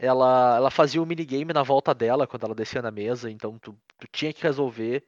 Ela, 0.03 0.55
ela 0.57 0.71
fazia 0.71 0.99
um 0.99 1.05
minigame 1.05 1.53
na 1.53 1.61
volta 1.61 1.93
dela 1.93 2.25
quando 2.25 2.43
ela 2.43 2.55
descia 2.55 2.81
na 2.81 2.89
mesa, 2.89 3.29
então 3.29 3.59
tu, 3.59 3.77
tu 3.99 4.07
tinha 4.11 4.33
que 4.33 4.41
resolver. 4.41 5.05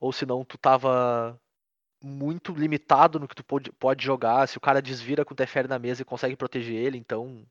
Ou 0.00 0.12
senão 0.12 0.44
tu 0.44 0.58
tava 0.58 1.40
muito 2.02 2.52
limitado 2.52 3.20
no 3.20 3.28
que 3.28 3.34
tu 3.36 3.44
pode, 3.44 3.70
pode 3.72 4.04
jogar. 4.04 4.48
Se 4.48 4.58
o 4.58 4.60
cara 4.60 4.82
desvira 4.82 5.24
com 5.24 5.34
o 5.34 5.36
Teferi 5.36 5.68
na 5.68 5.78
mesa 5.78 6.02
e 6.02 6.04
consegue 6.04 6.34
proteger 6.34 6.74
ele, 6.74 6.98
então 6.98 7.46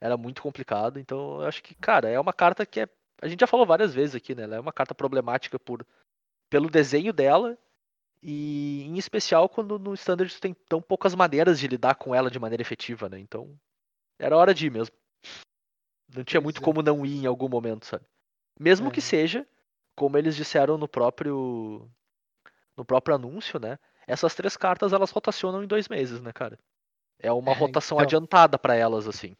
era 0.00 0.16
muito 0.16 0.42
complicado. 0.42 0.98
Então 0.98 1.42
eu 1.42 1.46
acho 1.46 1.62
que, 1.62 1.76
cara, 1.76 2.08
é 2.08 2.18
uma 2.18 2.32
carta 2.32 2.66
que 2.66 2.80
é. 2.80 2.88
A 3.22 3.28
gente 3.28 3.40
já 3.40 3.46
falou 3.46 3.64
várias 3.64 3.94
vezes 3.94 4.16
aqui, 4.16 4.34
né? 4.34 4.42
Ela 4.42 4.56
é 4.56 4.60
uma 4.60 4.72
carta 4.72 4.96
problemática 4.96 5.60
por, 5.60 5.86
pelo 6.50 6.68
desenho 6.68 7.12
dela 7.12 7.56
e 8.20 8.82
em 8.82 8.98
especial 8.98 9.48
quando 9.48 9.78
no 9.78 9.94
Standard 9.94 10.34
tu 10.34 10.40
tem 10.40 10.54
tão 10.68 10.82
poucas 10.82 11.14
maneiras 11.14 11.60
de 11.60 11.68
lidar 11.68 11.94
com 11.94 12.12
ela 12.12 12.28
de 12.32 12.40
maneira 12.40 12.62
efetiva, 12.62 13.08
né? 13.08 13.20
Então, 13.20 13.56
era 14.18 14.36
hora 14.36 14.52
de 14.52 14.66
ir 14.66 14.70
mesmo. 14.70 14.94
Não 16.14 16.24
tinha 16.24 16.40
muito 16.40 16.60
é. 16.60 16.62
como 16.62 16.82
não 16.82 17.04
ir 17.04 17.22
em 17.24 17.26
algum 17.26 17.48
momento, 17.48 17.86
sabe? 17.86 18.04
Mesmo 18.58 18.88
É. 18.88 18.90
que 18.90 19.00
seja, 19.00 19.46
como 19.96 20.18
eles 20.18 20.36
disseram 20.36 20.78
no 20.78 20.88
próprio 20.88 21.90
no 22.76 22.84
próprio 22.84 23.16
anúncio, 23.16 23.58
né? 23.60 23.78
Essas 24.06 24.34
três 24.34 24.56
cartas 24.56 24.92
elas 24.92 25.10
rotacionam 25.10 25.62
em 25.64 25.66
dois 25.66 25.88
meses, 25.88 26.20
né, 26.20 26.32
cara? 26.32 26.58
É 27.18 27.32
uma 27.32 27.52
É, 27.52 27.54
rotação 27.54 27.98
então. 27.98 28.02
adiantada 28.04 28.58
pra 28.58 28.74
elas, 28.76 29.08
assim. 29.08 29.36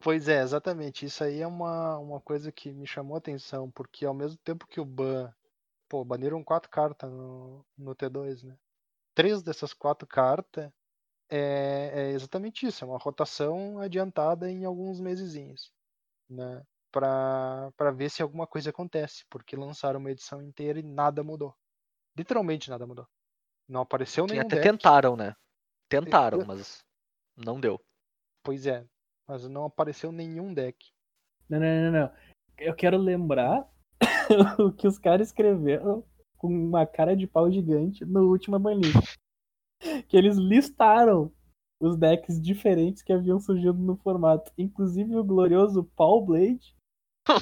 Pois 0.00 0.28
é, 0.28 0.40
exatamente. 0.42 1.04
Isso 1.06 1.22
aí 1.24 1.40
é 1.40 1.46
uma, 1.46 1.98
uma 1.98 2.20
coisa 2.20 2.52
que 2.52 2.72
me 2.72 2.86
chamou 2.86 3.14
a 3.14 3.18
atenção, 3.18 3.70
porque 3.70 4.04
ao 4.04 4.14
mesmo 4.14 4.38
tempo 4.38 4.66
que 4.66 4.80
o 4.80 4.84
ban. 4.84 5.32
Pô, 5.88 6.04
baniram 6.04 6.44
quatro 6.44 6.70
cartas 6.70 7.10
no, 7.10 7.64
no 7.78 7.94
T2, 7.94 8.42
né? 8.44 8.56
Três 9.14 9.42
dessas 9.42 9.74
quatro 9.74 10.06
cartas 10.08 10.70
é, 11.30 11.92
é 11.94 12.10
exatamente 12.12 12.66
isso, 12.66 12.84
é 12.84 12.88
uma 12.88 12.98
rotação 12.98 13.80
adiantada 13.80 14.50
em 14.50 14.64
alguns 14.64 15.00
mesezinhos, 15.00 15.72
né? 16.28 16.62
Pra, 16.90 17.70
pra 17.76 17.90
ver 17.90 18.10
se 18.10 18.22
alguma 18.22 18.46
coisa 18.46 18.70
acontece, 18.70 19.24
porque 19.28 19.54
lançaram 19.56 20.00
uma 20.00 20.10
edição 20.10 20.40
inteira 20.42 20.78
e 20.78 20.82
nada 20.82 21.22
mudou. 21.22 21.54
Literalmente 22.16 22.70
nada 22.70 22.86
mudou. 22.86 23.06
Não 23.68 23.82
apareceu 23.82 24.24
Sim, 24.26 24.34
nenhum 24.34 24.46
até 24.46 24.56
deck. 24.56 24.68
tentaram, 24.68 25.16
né? 25.16 25.34
Tentaram, 25.88 26.40
eu- 26.40 26.46
mas 26.46 26.82
não 27.36 27.60
deu. 27.60 27.78
Pois 28.42 28.66
é, 28.66 28.86
mas 29.26 29.46
não 29.48 29.64
apareceu 29.66 30.10
nenhum 30.10 30.54
deck. 30.54 30.78
Não, 31.48 31.60
não, 31.60 31.66
não, 31.66 31.92
não. 31.92 32.12
Eu 32.56 32.74
quero 32.74 32.96
lembrar 32.96 33.68
o 34.58 34.72
que 34.72 34.86
os 34.86 34.98
caras 34.98 35.28
escreveram 35.28 36.04
com 36.38 36.48
uma 36.48 36.86
cara 36.86 37.14
de 37.16 37.26
pau 37.26 37.50
gigante 37.50 38.04
no 38.04 38.30
último 38.30 38.58
banlist. 38.58 39.16
Que 40.08 40.16
eles 40.16 40.36
listaram 40.36 41.30
os 41.80 41.96
decks 41.96 42.40
diferentes 42.40 43.02
que 43.02 43.12
haviam 43.12 43.38
surgido 43.38 43.74
no 43.78 43.96
formato. 43.96 44.50
Inclusive 44.56 45.16
o 45.16 45.24
glorioso 45.24 45.84
Paul 45.96 46.24
Blade, 46.24 46.74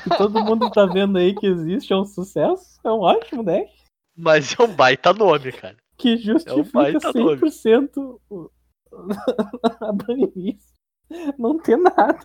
que 0.02 0.16
todo 0.16 0.44
mundo 0.44 0.70
tá 0.70 0.86
vendo 0.86 1.18
aí 1.18 1.34
que 1.34 1.46
existe, 1.46 1.92
é 1.92 1.96
um 1.96 2.04
sucesso. 2.04 2.78
É 2.84 2.90
um 2.90 3.00
ótimo 3.00 3.44
deck. 3.44 3.70
Mas 4.16 4.54
é 4.58 4.62
um 4.62 4.74
baita 4.74 5.12
nome, 5.12 5.52
cara. 5.52 5.76
Que 5.96 6.16
justifica 6.16 6.70
baita 6.72 7.12
nome. 7.12 7.40
100% 7.40 8.20
o- 8.28 8.50
a 9.80 9.92
banlist. 9.92 10.72
Não 11.38 11.58
ter 11.58 11.76
nada. 11.76 12.20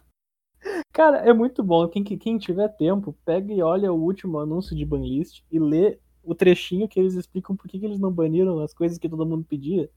Cara, 0.91 1.17
é 1.17 1.33
muito 1.33 1.63
bom. 1.63 1.87
Quem, 1.87 2.03
quem 2.03 2.37
tiver 2.37 2.67
tempo, 2.69 3.15
pega 3.25 3.53
e 3.53 3.61
olha 3.61 3.91
o 3.93 4.01
último 4.01 4.39
anúncio 4.39 4.75
de 4.75 4.85
banlist 4.85 5.43
e 5.51 5.59
lê 5.59 5.99
o 6.23 6.35
trechinho 6.35 6.87
que 6.87 6.99
eles 6.99 7.13
explicam 7.15 7.55
por 7.55 7.67
que, 7.67 7.79
que 7.79 7.85
eles 7.85 7.99
não 7.99 8.11
baniram 8.11 8.59
as 8.59 8.73
coisas 8.73 8.97
que 8.97 9.09
todo 9.09 9.25
mundo 9.25 9.45
pedia. 9.47 9.89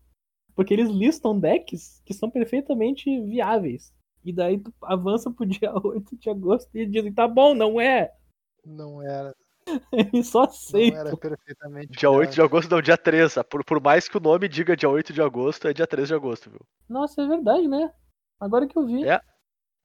Porque 0.54 0.74
eles 0.74 0.88
listam 0.90 1.38
decks 1.38 2.00
que 2.04 2.12
são 2.14 2.30
perfeitamente 2.30 3.04
viáveis. 3.24 3.92
E 4.24 4.32
daí 4.32 4.58
tu 4.58 4.72
avança 4.82 5.30
pro 5.30 5.46
dia 5.46 5.72
8 5.84 6.16
de 6.16 6.30
agosto 6.30 6.68
e 6.74 6.86
dizem, 6.86 7.12
tá 7.12 7.26
bom, 7.26 7.54
não 7.54 7.80
é. 7.80 8.12
Não 8.64 9.02
era. 9.02 9.34
Ele 9.92 10.22
só 10.24 10.40
Não 10.42 10.48
aceita. 10.48 10.98
era 10.98 11.16
perfeitamente. 11.16 11.92
Dia 11.98 12.10
8 12.10 12.30
de 12.30 12.36
viável. 12.36 12.44
agosto, 12.44 12.70
não, 12.70 12.82
dia 12.82 12.96
3. 12.96 13.38
ah, 13.38 13.44
Por, 13.44 13.64
por 13.64 13.80
mais 13.80 14.08
que 14.08 14.16
o 14.16 14.20
nome 14.20 14.48
diga 14.48 14.76
dia 14.76 14.88
8 14.88 15.12
de 15.12 15.22
agosto, 15.22 15.66
é 15.68 15.72
dia 15.72 15.86
3 15.86 16.08
de 16.08 16.14
agosto, 16.14 16.50
viu? 16.50 16.60
Nossa, 16.88 17.22
é 17.22 17.26
verdade, 17.26 17.66
né? 17.68 17.92
Agora 18.40 18.66
que 18.66 18.76
eu 18.76 18.84
vi. 18.86 19.04
É. 19.08 19.20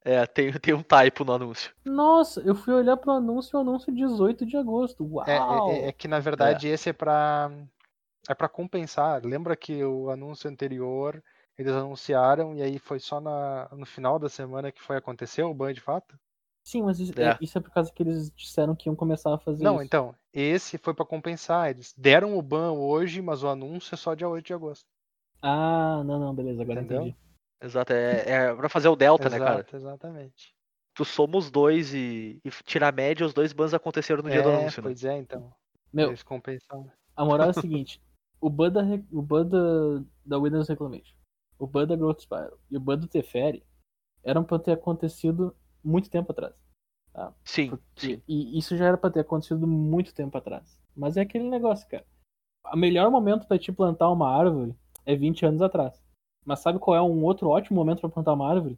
É, 0.06 0.25
tem, 0.25 0.51
tem 0.53 0.73
um 0.73 0.82
typo 0.84 1.25
no 1.25 1.34
anúncio. 1.34 1.71
Nossa, 1.84 2.39
eu 2.41 2.56
fui 2.56 2.73
olhar 2.73 2.95
pro 2.95 3.12
anúncio, 3.12 3.58
o 3.58 3.62
anúncio 3.62 3.93
18 3.93 4.45
de 4.45 4.56
agosto. 4.56 5.03
Uau! 5.03 5.25
É, 5.27 5.80
é- 5.80 5.80
é- 5.86 5.88
é 5.89 5.91
que 5.91 6.08
na 6.08 6.19
verdade 6.19 6.67
esse 6.69 6.89
é 6.89 6.93
pra. 6.93 7.51
É 8.29 8.35
pra 8.35 8.49
compensar. 8.49 9.23
Lembra 9.25 9.55
que 9.55 9.83
o 9.83 10.09
anúncio 10.09 10.49
anterior 10.49 11.23
eles 11.57 11.73
anunciaram 11.73 12.53
e 12.55 12.61
aí 12.61 12.77
foi 12.77 12.99
só 12.99 13.19
na, 13.19 13.67
no 13.71 13.85
final 13.85 14.19
da 14.19 14.29
semana 14.29 14.71
que 14.71 14.81
foi 14.81 14.97
acontecer 14.97 15.43
o 15.43 15.53
ban 15.53 15.73
de 15.73 15.81
fato? 15.81 16.17
Sim, 16.63 16.83
mas 16.83 16.99
isso 16.99 17.13
É. 17.17 17.29
é. 17.29 17.37
isso 17.41 17.57
é 17.57 17.61
por 17.61 17.71
causa 17.71 17.91
que 17.91 18.03
eles 18.03 18.29
disseram 18.31 18.75
que 18.75 18.89
iam 18.89 18.95
começar 18.95 19.33
a 19.33 19.39
fazer 19.39 19.63
Não, 19.63 19.75
isso. 19.75 19.85
então, 19.85 20.13
esse 20.33 20.77
foi 20.77 20.93
pra 20.93 21.05
compensar. 21.05 21.69
Eles 21.69 21.93
deram 21.97 22.37
o 22.37 22.41
ban 22.41 22.73
hoje, 22.73 23.21
mas 23.21 23.41
o 23.43 23.47
anúncio 23.47 23.95
é 23.95 23.97
só 23.97 24.13
dia 24.13 24.27
8 24.27 24.47
de 24.47 24.53
agosto. 24.53 24.85
Ah, 25.41 26.03
não, 26.03 26.19
não, 26.19 26.35
beleza, 26.35 26.61
agora 26.61 26.81
Entendeu? 26.81 27.03
entendi. 27.03 27.15
Exato, 27.61 27.93
é, 27.93 28.29
é 28.49 28.55
pra 28.55 28.69
fazer 28.69 28.87
o 28.87 28.95
delta, 28.95 29.29
né, 29.29 29.39
cara? 29.39 29.59
Exato, 29.59 29.75
exatamente. 29.75 30.53
Tu 30.93 31.05
soma 31.05 31.37
os 31.37 31.49
dois 31.49 31.93
e, 31.93 32.39
e 32.43 32.49
tirar 32.65 32.89
a 32.89 32.91
média, 32.91 33.25
os 33.25 33.33
dois 33.33 33.53
bans 33.53 33.73
aconteceram 33.73 34.21
no 34.23 34.29
dia 34.29 34.41
do 34.41 34.49
é, 34.49 34.55
anúncio, 34.57 34.81
né? 34.81 34.89
pois 34.89 35.03
é, 35.05 35.17
então. 35.17 35.51
Meu, 35.93 36.09
Eles 36.09 36.23
compensaram. 36.23 36.91
a 37.15 37.23
moral 37.25 37.47
é 37.47 37.49
a 37.51 37.53
seguinte: 37.53 38.01
o 38.41 38.50
ban 38.50 38.71
da, 38.71 38.82
re- 38.82 39.06
o 39.12 39.21
ban 39.21 39.45
da, 40.26 40.39
Windows 40.39 40.67
Reclamation, 40.67 41.15
o 41.60 41.65
ban 41.67 41.88
da 41.88 41.95
Growth 41.95 42.21
Spiral 42.21 42.58
e 42.69 42.78
o 42.78 42.80
ban 42.80 42.97
do 42.97 43.08
Teferi 43.08 43.63
eram 44.23 44.43
pra 44.43 44.60
ter 44.60 44.73
acontecido 44.73 45.56
muito 45.84 46.10
tempo 46.10 46.32
atrás. 46.32 46.54
Sim, 47.43 47.69
Porque- 47.71 47.86
sim. 48.15 48.21
E 48.28 48.60
isso 48.60 48.78
já 48.78 48.86
era 48.86 48.97
pra 48.97 49.10
ter 49.10 49.21
acontecido 49.21 49.65
muito 49.65 50.13
tempo 50.13 50.38
atrás. 50.38 50.78
Mas 50.95 51.17
é 51.17 51.21
aquele 51.21 51.50
negócio, 51.50 51.88
cara. 51.89 52.06
O 52.71 52.78
melhor 52.78 53.10
momento 53.10 53.47
pra 53.47 53.58
te 53.58 53.71
plantar 53.71 54.10
uma 54.12 54.30
árvore 54.30 54.76
é 55.06 55.15
20 55.15 55.43
anos 55.45 55.62
atrás. 55.63 56.00
Mas 56.45 56.60
sabe 56.60 56.78
qual 56.78 56.95
é 56.95 57.02
um 57.02 57.23
outro 57.23 57.50
ótimo 57.50 57.76
momento 57.78 58.02
pra 58.02 58.10
plantar 58.10 58.34
uma 58.34 58.47
árvore? 58.50 58.78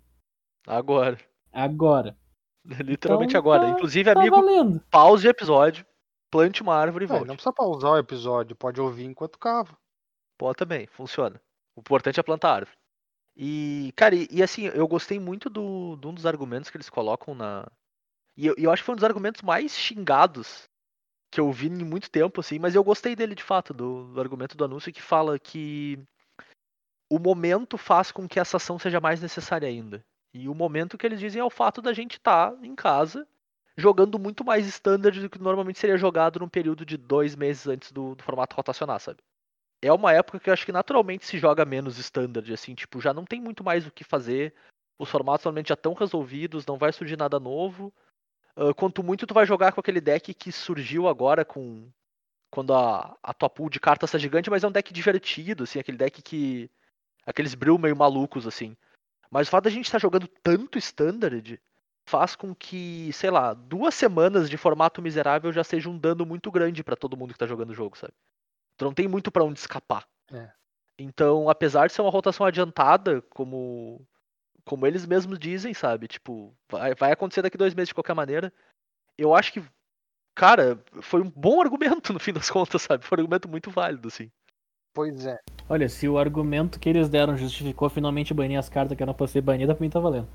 Agora. 0.66 1.18
Agora. 1.52 2.16
Literalmente 2.66 3.32
Então, 3.32 3.40
agora. 3.42 3.64
tá- 3.64 3.70
Inclusive, 3.72 4.14
Tá 4.14 4.20
amigo, 4.20 4.36
valendo. 4.38 4.80
pause 4.92 5.28
o 5.28 5.30
episódio, 5.32 5.86
plante 6.30 6.62
uma 6.62 6.76
árvore 6.76 7.06
e 7.06 7.08
volte. 7.08 7.28
não 7.28 7.36
precisa 7.36 7.54
pausar 7.54 7.92
o 7.92 7.98
episódio, 7.98 8.56
pode 8.56 8.80
ouvir 8.80 9.06
enquanto 9.06 9.40
cava. 9.40 9.78
Pode 10.38 10.58
também, 10.58 10.88
funciona. 10.88 11.42
O 11.76 11.82
importante 11.82 12.20
é 12.20 12.24
plantar 12.24 12.54
árvore. 12.54 12.78
E, 13.36 13.94
cara, 13.96 14.16
e, 14.16 14.28
e 14.32 14.44
assim, 14.44 14.66
eu 14.66 14.88
gostei 14.88 15.20
muito 15.20 15.50
do, 15.50 15.96
de 15.96 16.08
um 16.08 16.14
dos 16.14 16.26
argumentos 16.26 16.70
que 16.70 16.78
eles 16.78 16.90
colocam 16.90 17.34
na. 17.34 17.66
E 18.36 18.46
eu, 18.46 18.56
eu 18.58 18.72
acho 18.72 18.82
que 18.82 18.86
foi 18.86 18.94
um 18.94 18.98
dos 18.98 19.04
argumentos 19.04 19.42
mais 19.42 19.78
xingados 19.78 20.70
que 21.32 21.40
eu 21.40 21.52
vi 21.52 21.68
em 21.68 21.86
muito 21.86 22.10
tempo, 22.10 22.40
assim, 22.42 22.58
mas 22.58 22.76
eu 22.76 22.84
gostei 22.84 23.16
dele 23.16 23.36
de 23.36 23.44
fato, 23.44 23.74
do, 23.74 24.12
do 24.14 24.20
argumento 24.20 24.58
do 24.58 24.66
anúncio 24.66 24.92
que 24.92 25.02
fala 25.02 25.38
que 25.38 26.00
o 27.10 27.20
momento 27.20 27.78
faz 27.78 28.12
com 28.12 28.28
que 28.28 28.40
essa 28.40 28.58
ação 28.58 28.80
seja 28.80 29.00
mais 29.00 29.22
necessária 29.22 29.68
ainda. 29.68 30.04
E 30.34 30.48
o 30.48 30.56
momento 30.56 30.98
que 30.98 31.06
eles 31.06 31.20
dizem 31.20 31.42
é 31.42 31.46
o 31.46 31.50
fato 31.50 31.82
da 31.82 31.94
gente 31.94 32.14
estar 32.18 32.54
em 32.64 32.76
casa 32.76 33.28
jogando 33.80 34.20
muito 34.20 34.44
mais 34.44 34.68
standard 34.68 35.20
do 35.20 35.30
que 35.30 35.40
normalmente 35.40 35.80
seria 35.80 35.98
jogado 35.98 36.40
num 36.40 36.50
período 36.50 36.86
de 36.86 36.98
dois 36.98 37.36
meses 37.36 37.68
antes 37.68 37.92
do, 37.92 38.16
do 38.16 38.24
formato 38.24 38.56
rotacionar, 38.56 39.00
sabe? 39.00 39.20
É 39.82 39.92
uma 39.94 40.12
época 40.12 40.40
que 40.40 40.50
eu 40.50 40.54
acho 40.54 40.66
que 40.66 40.72
naturalmente 40.72 41.26
se 41.26 41.38
joga 41.38 41.66
menos 41.66 41.98
standard, 41.98 42.52
assim, 42.54 42.76
tipo, 42.76 43.00
já 43.00 43.14
não 43.14 43.26
tem 43.26 43.42
muito 43.42 43.64
mais 43.64 43.88
o 43.88 43.92
que 43.92 44.04
fazer. 44.04 44.54
Os 45.00 45.10
formatos 45.10 45.46
normalmente 45.46 45.70
já 45.70 45.76
estão 45.76 45.94
resolvidos, 45.94 46.66
não 46.66 46.78
vai 46.78 46.92
surgir 46.92 47.18
nada 47.18 47.40
novo. 47.40 47.94
Ah, 48.60 48.74
quanto 48.74 49.02
muito 49.02 49.26
tu 49.26 49.34
vai 49.34 49.46
jogar 49.46 49.72
com 49.72 49.80
aquele 49.80 50.02
deck 50.02 50.34
que 50.34 50.52
surgiu 50.52 51.08
agora 51.08 51.46
com 51.46 51.90
quando 52.52 52.74
a, 52.74 53.16
a 53.22 53.34
tua 53.34 53.50
pool 53.50 53.70
de 53.70 53.80
cartas 53.80 54.12
tá 54.12 54.18
gigante, 54.18 54.50
mas 54.50 54.64
é 54.64 54.68
um 54.68 54.72
deck 54.72 54.92
divertido, 54.92 55.64
assim, 55.64 55.80
aquele 55.80 55.98
deck 55.98 56.22
que 56.22 56.70
aqueles 57.26 57.54
brill 57.56 57.78
meio 57.78 57.96
malucos 57.96 58.48
assim. 58.48 58.76
Mas 59.32 59.48
o 59.48 59.52
fato 59.52 59.66
da 59.66 59.70
gente 59.70 59.86
estar 59.86 60.00
jogando 60.00 60.28
tanto 60.44 60.78
standard 60.80 61.62
faz 62.10 62.36
com 62.36 62.56
que, 62.56 63.14
sei 63.14 63.30
lá, 63.30 63.54
duas 63.54 63.94
semanas 63.94 64.50
de 64.50 64.58
formato 64.58 65.00
miserável 65.00 65.54
já 65.54 65.64
seja 65.64 65.88
um 65.88 65.98
dano 65.98 66.26
muito 66.26 66.52
grande 66.52 66.84
pra 66.84 66.96
todo 66.96 67.16
mundo 67.16 67.34
que 67.34 67.40
tá 67.40 67.46
jogando 67.46 67.70
o 67.70 67.76
jogo, 67.76 67.96
sabe? 67.96 68.14
Tu 68.78 68.84
não 68.84 68.94
tem 68.94 69.08
muito 69.08 69.32
pra 69.32 69.44
onde 69.44 69.60
escapar. 69.60 70.08
É. 70.34 70.50
Então, 70.98 71.50
apesar 71.50 71.86
de 71.86 71.94
ser 71.94 72.02
uma 72.02 72.10
rotação 72.10 72.46
adiantada, 72.46 73.22
como 73.30 74.02
como 74.66 74.86
eles 74.86 75.06
mesmos 75.06 75.40
dizem, 75.40 75.74
sabe? 75.74 76.08
Tipo, 76.08 76.54
vai, 76.70 76.94
vai 76.96 77.12
acontecer 77.12 77.42
daqui 77.42 77.58
dois 77.58 77.74
meses 77.74 77.90
de 77.90 77.94
qualquer 77.94 78.14
maneira. 78.16 78.52
Eu 79.18 79.36
acho 79.36 79.54
que, 79.54 79.64
cara, 80.36 80.84
foi 81.02 81.22
um 81.22 81.30
bom 81.30 81.62
argumento 81.62 82.12
no 82.14 82.20
fim 82.20 82.34
das 82.34 82.50
contas, 82.50 82.82
sabe? 82.82 83.06
Foi 83.06 83.18
um 83.18 83.22
argumento 83.22 83.48
muito 83.48 83.70
válido, 83.70 84.08
assim. 84.08 84.32
Pois 84.94 85.28
é. 85.28 85.38
Olha, 85.70 85.88
se 85.88 86.08
o 86.10 86.18
argumento 86.18 86.80
que 86.80 86.90
eles 86.90 87.08
deram 87.08 87.38
justificou 87.38 87.88
finalmente 87.90 88.34
banir 88.34 88.58
as 88.58 88.70
cartas 88.70 88.98
que 88.98 89.04
eram 89.04 89.14
pra 89.14 89.28
ser 89.28 89.42
banidas, 89.42 89.76
pra 89.76 89.84
mim 89.84 89.92
tá 89.92 90.00
valendo. 90.00 90.28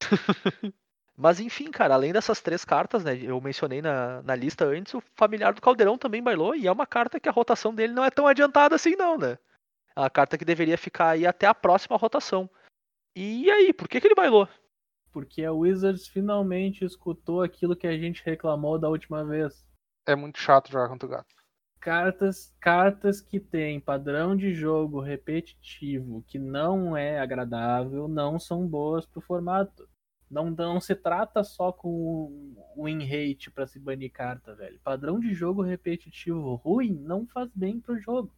Mas 1.16 1.40
enfim, 1.40 1.70
cara, 1.70 1.94
além 1.94 2.12
dessas 2.12 2.42
três 2.42 2.64
cartas, 2.64 3.02
né? 3.02 3.16
Eu 3.16 3.40
mencionei 3.40 3.80
na, 3.80 4.22
na 4.22 4.34
lista 4.34 4.66
antes, 4.66 4.92
o 4.92 5.02
familiar 5.14 5.54
do 5.54 5.62
Caldeirão 5.62 5.96
também 5.96 6.22
bailou, 6.22 6.54
e 6.54 6.66
é 6.66 6.72
uma 6.72 6.86
carta 6.86 7.18
que 7.18 7.28
a 7.28 7.32
rotação 7.32 7.74
dele 7.74 7.94
não 7.94 8.04
é 8.04 8.10
tão 8.10 8.26
adiantada 8.26 8.74
assim, 8.74 8.94
não, 8.96 9.16
né? 9.16 9.38
É 9.96 10.00
uma 10.00 10.10
carta 10.10 10.36
que 10.36 10.44
deveria 10.44 10.76
ficar 10.76 11.10
aí 11.10 11.26
até 11.26 11.46
a 11.46 11.54
próxima 11.54 11.96
rotação. 11.96 12.50
E 13.16 13.50
aí, 13.50 13.72
por 13.72 13.88
que, 13.88 13.98
que 13.98 14.06
ele 14.06 14.14
bailou? 14.14 14.46
Porque 15.10 15.42
a 15.42 15.50
Wizards 15.50 16.06
finalmente 16.06 16.84
escutou 16.84 17.42
aquilo 17.42 17.74
que 17.74 17.86
a 17.86 17.96
gente 17.96 18.22
reclamou 18.22 18.78
da 18.78 18.90
última 18.90 19.24
vez. 19.24 19.66
É 20.06 20.14
muito 20.14 20.38
chato 20.38 20.70
jogar 20.70 20.90
contra 20.90 21.06
o 21.06 21.10
gato. 21.10 21.34
Cartas, 21.80 22.54
cartas 22.60 23.22
que 23.22 23.40
têm 23.40 23.80
padrão 23.80 24.36
de 24.36 24.52
jogo 24.52 25.00
repetitivo 25.00 26.22
que 26.26 26.38
não 26.38 26.94
é 26.94 27.18
agradável 27.18 28.06
não 28.06 28.38
são 28.38 28.66
boas 28.66 29.06
pro 29.06 29.22
formato. 29.22 29.88
Não, 30.28 30.50
não 30.50 30.80
se 30.80 30.94
trata 30.94 31.44
só 31.44 31.70
com 31.70 32.54
o 32.76 32.84
win 32.84 33.04
rate 33.04 33.50
pra 33.50 33.66
se 33.66 33.78
banir 33.78 34.10
carta, 34.10 34.54
velho. 34.54 34.80
Padrão 34.80 35.20
de 35.20 35.32
jogo 35.32 35.62
repetitivo 35.62 36.56
ruim 36.56 36.92
não 36.92 37.26
faz 37.26 37.50
bem 37.54 37.80
pro 37.80 37.98
jogo. 37.98 38.32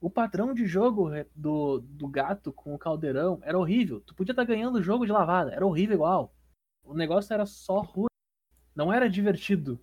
O 0.00 0.10
padrão 0.10 0.54
de 0.54 0.66
jogo 0.66 1.10
do, 1.34 1.80
do 1.80 2.06
gato 2.06 2.52
com 2.52 2.74
o 2.74 2.78
caldeirão 2.78 3.40
era 3.42 3.58
horrível. 3.58 4.00
Tu 4.00 4.14
podia 4.14 4.32
estar 4.32 4.44
ganhando 4.44 4.76
o 4.76 4.82
jogo 4.82 5.06
de 5.06 5.12
lavada, 5.12 5.52
era 5.52 5.66
horrível 5.66 5.94
igual. 5.94 6.34
O 6.84 6.94
negócio 6.94 7.32
era 7.32 7.46
só 7.46 7.80
ruim. 7.80 8.06
Não 8.74 8.92
era 8.92 9.08
divertido. 9.08 9.80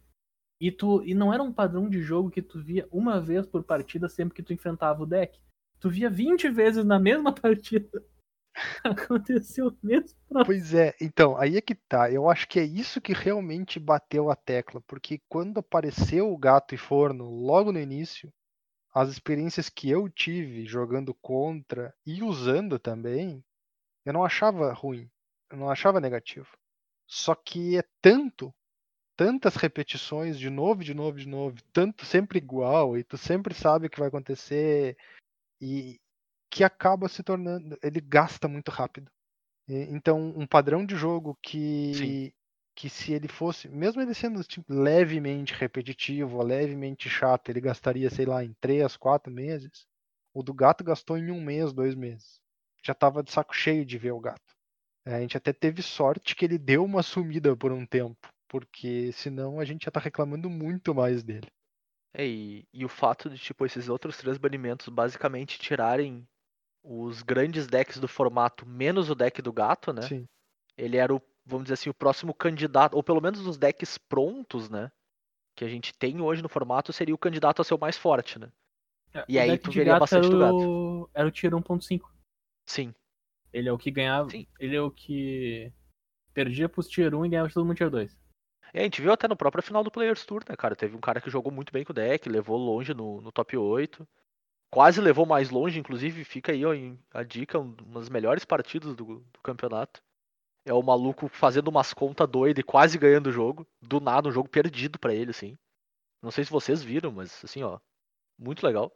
E, 0.60 0.72
tu, 0.72 1.04
e 1.04 1.16
não 1.16 1.34
era 1.34 1.42
um 1.42 1.52
padrão 1.52 1.90
de 1.90 2.02
jogo 2.02 2.30
que 2.30 2.42
tu 2.42 2.62
via 2.62 2.88
uma 2.92 3.20
vez 3.20 3.48
por 3.48 3.64
partida 3.64 4.08
sempre 4.08 4.36
que 4.36 4.44
tu 4.44 4.54
enfrentava 4.54 5.02
o 5.02 5.08
deck. 5.08 5.40
Tu 5.80 5.90
via 5.90 6.08
20 6.08 6.50
vezes 6.50 6.86
na 6.86 7.00
mesma 7.00 7.34
partida. 7.34 7.90
Aconteceu 8.84 9.68
o 9.68 9.78
mesmo. 9.82 10.18
Pois 10.46 10.74
é, 10.74 10.96
então, 11.00 11.38
aí 11.38 11.58
é 11.58 11.62
que 11.62 11.76
tá. 11.76 12.12
Eu 12.12 12.30
acho 12.30 12.48
que 12.48 12.60
é 12.60 12.64
isso 12.64 13.02
que 13.02 13.14
realmente 13.14 13.80
bateu 13.80 14.30
a 14.30 14.36
tecla, 14.36 14.82
porque 14.82 15.22
quando 15.30 15.60
apareceu 15.60 16.32
o 16.32 16.38
gato 16.38 16.76
e 16.76 16.78
forno 16.78 17.30
logo 17.30 17.72
no 17.72 17.80
início, 17.80 18.32
as 18.94 19.10
experiências 19.10 19.70
que 19.70 19.90
eu 19.90 20.10
tive 20.10 20.66
jogando 20.66 21.14
contra 21.14 21.94
e 22.06 22.22
usando 22.22 22.78
também, 22.78 23.44
eu 24.06 24.14
não 24.14 24.24
achava 24.24 24.74
ruim, 24.74 25.10
eu 25.50 25.58
não 25.58 25.70
achava 25.70 26.02
negativo. 26.02 26.48
Só 27.08 27.36
que 27.36 27.78
é 27.78 27.84
tanto, 28.02 28.54
tantas 29.16 29.56
repetições 29.56 30.38
de 30.38 30.50
novo, 30.50 30.84
de 30.84 30.94
novo, 30.94 31.18
de 31.18 31.28
novo, 31.28 31.58
tanto 31.72 32.06
sempre 32.06 32.38
igual, 32.38 32.98
e 32.98 33.04
tu 33.04 33.18
sempre 33.18 33.54
sabe 33.54 33.88
o 33.88 33.90
que 33.90 34.00
vai 34.00 34.10
acontecer, 34.10 34.98
e 35.62 36.01
que 36.52 36.64
acaba 36.66 37.10
se 37.10 37.24
tornando, 37.24 37.78
ele 37.84 38.02
gasta 38.02 38.48
muito 38.50 38.72
rápido. 38.72 39.12
E- 39.68 39.88
Então, 39.92 40.20
um 40.38 40.48
padrão 40.48 40.86
de 40.86 40.96
jogo 40.96 41.38
que, 41.44 42.34
que 42.76 42.90
se 42.90 43.14
ele 43.14 43.28
fosse, 43.28 43.70
mesmo 43.70 44.02
ele 44.02 44.14
sendo 44.14 44.44
tipo, 44.44 44.66
levemente 44.74 45.54
repetitivo, 45.54 46.38
ou 46.38 46.44
levemente 46.44 47.10
chato, 47.10 47.50
ele 47.50 47.62
gastaria, 47.62 48.10
sei 48.10 48.26
lá, 48.26 48.44
em 48.44 48.54
3, 48.62 48.98
4 48.98 49.32
meses. 49.34 49.88
O 50.34 50.44
do 50.44 50.54
gato 50.54 50.84
gastou 50.84 51.18
em 51.18 51.32
um 51.32 51.42
mês, 51.44 51.74
dois 51.74 51.96
meses. 51.96 52.40
Já 52.84 52.94
tava 52.94 53.24
de 53.24 53.32
saco 53.32 53.54
cheio 53.56 53.86
de 53.86 53.98
ver 53.98 54.12
o 54.12 54.20
gato. 54.20 54.56
É, 55.06 55.16
a 55.16 55.22
gente 55.22 55.38
até 55.38 55.54
teve 55.54 55.82
sorte 55.82 56.36
que 56.36 56.46
ele 56.46 56.58
deu 56.58 56.84
uma 56.86 57.04
sumida 57.04 57.56
por 57.56 57.72
um 57.72 57.86
tempo, 57.86 58.30
porque 58.48 59.12
senão 59.14 59.60
a 59.60 59.66
gente 59.66 59.86
já 59.86 59.92
tá 59.92 60.00
reclamando 60.00 60.50
muito 60.50 60.94
mais 60.94 61.24
dele. 61.24 61.48
É, 62.14 62.26
e, 62.28 62.68
e 62.74 62.86
o 62.86 62.90
fato 62.90 63.30
de, 63.30 63.38
tipo, 63.38 63.66
esses 63.66 63.90
outros 63.90 64.18
três 64.18 64.38
banimentos 64.38 64.88
basicamente 64.90 65.60
tirarem 65.60 66.28
os 66.84 67.22
grandes 67.22 67.68
decks 67.68 68.00
do 68.00 68.08
formato, 68.08 68.66
menos 68.66 69.10
o 69.10 69.16
deck 69.16 69.42
do 69.42 69.54
gato, 69.54 69.94
né? 69.94 70.02
Sim. 70.04 70.28
Ele 70.78 70.98
era 70.98 71.14
o, 71.14 71.22
vamos 71.46 71.66
dizer 71.66 71.76
assim, 71.76 71.90
o 71.90 71.94
próximo 71.94 72.34
candidato, 72.34 72.96
ou 72.96 73.04
pelo 73.04 73.22
menos 73.22 73.46
os 73.46 73.58
decks 73.58 73.98
prontos, 73.98 74.70
né? 74.70 74.92
Que 75.56 75.66
a 75.66 75.68
gente 75.68 75.94
tem 75.94 76.22
hoje 76.22 76.42
no 76.42 76.50
formato, 76.50 76.94
seria 76.94 77.14
o 77.14 77.18
candidato 77.18 77.62
a 77.62 77.66
ser 77.66 77.74
o 77.74 77.80
mais 77.80 77.98
forte, 77.98 78.40
né? 78.40 78.52
E 79.28 79.38
O 79.38 79.42
aí 79.42 79.58
tu 79.58 79.70
de 79.70 79.78
veria 79.80 80.00
bastante 80.00 80.26
era 80.26 80.34
do 80.34 80.40
gato. 80.40 80.56
o, 80.56 81.10
era 81.14 81.28
o 81.28 81.32
Tier 81.32 81.54
1.5. 81.54 82.02
Sim. 82.66 82.94
Ele 83.52 83.68
é 83.68 83.72
o 83.72 83.78
que 83.78 83.92
ganhava. 83.92 84.30
Sim. 84.30 84.48
Ele 84.60 84.76
é 84.76 84.82
o 84.82 84.90
que 84.90 85.72
perdia 86.34 86.70
pros 86.70 86.88
Tier 86.88 87.14
1 87.14 87.26
e 87.26 87.30
ganhava 87.30 87.50
de 87.50 87.54
todo 87.54 87.66
mundo 87.66 87.76
Tier 87.76 87.90
2. 87.90 88.18
É, 88.74 88.80
a 88.80 88.84
gente 88.84 89.02
viu 89.02 89.12
até 89.12 89.28
no 89.28 89.36
próprio 89.36 89.62
final 89.62 89.84
do 89.84 89.92
Players 89.92 90.26
Tour, 90.26 90.44
né, 90.48 90.56
cara? 90.56 90.76
Teve 90.78 90.96
um 90.96 91.02
cara 91.02 91.20
que 91.20 91.30
jogou 91.30 91.52
muito 91.52 91.74
bem 91.74 91.84
com 91.84 91.92
o 91.92 91.94
deck, 91.96 92.30
levou 92.30 92.58
longe 92.58 92.94
no, 92.94 93.20
no 93.20 93.32
top 93.32 93.58
8. 93.58 94.08
Quase 94.72 95.02
levou 95.02 95.26
mais 95.26 95.50
longe, 95.50 95.78
inclusive, 95.80 96.24
fica 96.24 96.54
aí 96.54 96.66
ó, 96.66 96.72
a 97.14 97.24
dica, 97.24 97.60
um- 97.60 97.76
uma 97.86 98.00
das 98.00 98.10
melhores 98.10 98.46
partidas 98.46 98.96
do, 98.96 99.20
do 99.20 99.42
campeonato. 99.44 100.02
É 100.66 100.74
o 100.74 100.82
maluco 100.82 101.28
fazendo 101.28 101.68
umas 101.68 101.94
contas 101.94 102.30
doidas 102.30 102.62
e 102.62 102.64
quase 102.64 102.98
ganhando 102.98 103.28
o 103.28 103.32
jogo. 103.32 103.68
Do 103.82 104.00
nada, 104.00 104.30
um 104.30 104.32
jogo 104.32 104.48
perdido 104.48 104.98
pra 104.98 105.14
ele, 105.14 105.32
assim. 105.32 105.58
Não 106.22 106.32
sei 106.32 106.44
se 106.46 106.52
vocês 106.52 106.82
viram, 106.82 107.12
mas 107.12 107.44
assim, 107.44 107.64
ó. 107.64 107.80
Muito 108.40 108.66
legal. 108.66 108.92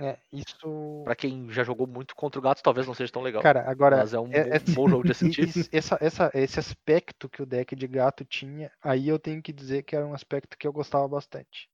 É, 0.00 0.18
isso. 0.32 1.02
Pra 1.04 1.14
quem 1.14 1.50
já 1.50 1.62
jogou 1.62 1.86
muito 1.86 2.16
contra 2.16 2.38
o 2.38 2.42
gato, 2.42 2.62
talvez 2.62 2.86
não 2.86 2.94
seja 2.94 3.12
tão 3.12 3.20
legal. 3.20 3.42
Cara, 3.42 3.68
agora. 3.68 3.98
mas 3.98 4.14
é 4.14 4.18
um 4.20 4.32
é- 4.32 4.58
bom, 4.60 4.72
bom 4.74 4.88
jogo 4.88 5.04
de 5.04 5.12
assistir. 5.12 5.68
essa, 5.72 5.98
essa- 6.00 6.30
esse 6.32 6.58
aspecto 6.58 7.28
que 7.28 7.42
o 7.42 7.46
deck 7.46 7.76
de 7.76 7.86
gato 7.86 8.24
tinha, 8.24 8.72
aí 8.80 9.08
eu 9.08 9.18
tenho 9.18 9.42
que 9.42 9.52
dizer 9.52 9.82
que 9.82 9.94
era 9.94 10.06
um 10.06 10.14
aspecto 10.14 10.56
que 10.56 10.66
eu 10.66 10.72
gostava 10.72 11.06
bastante. 11.06 11.68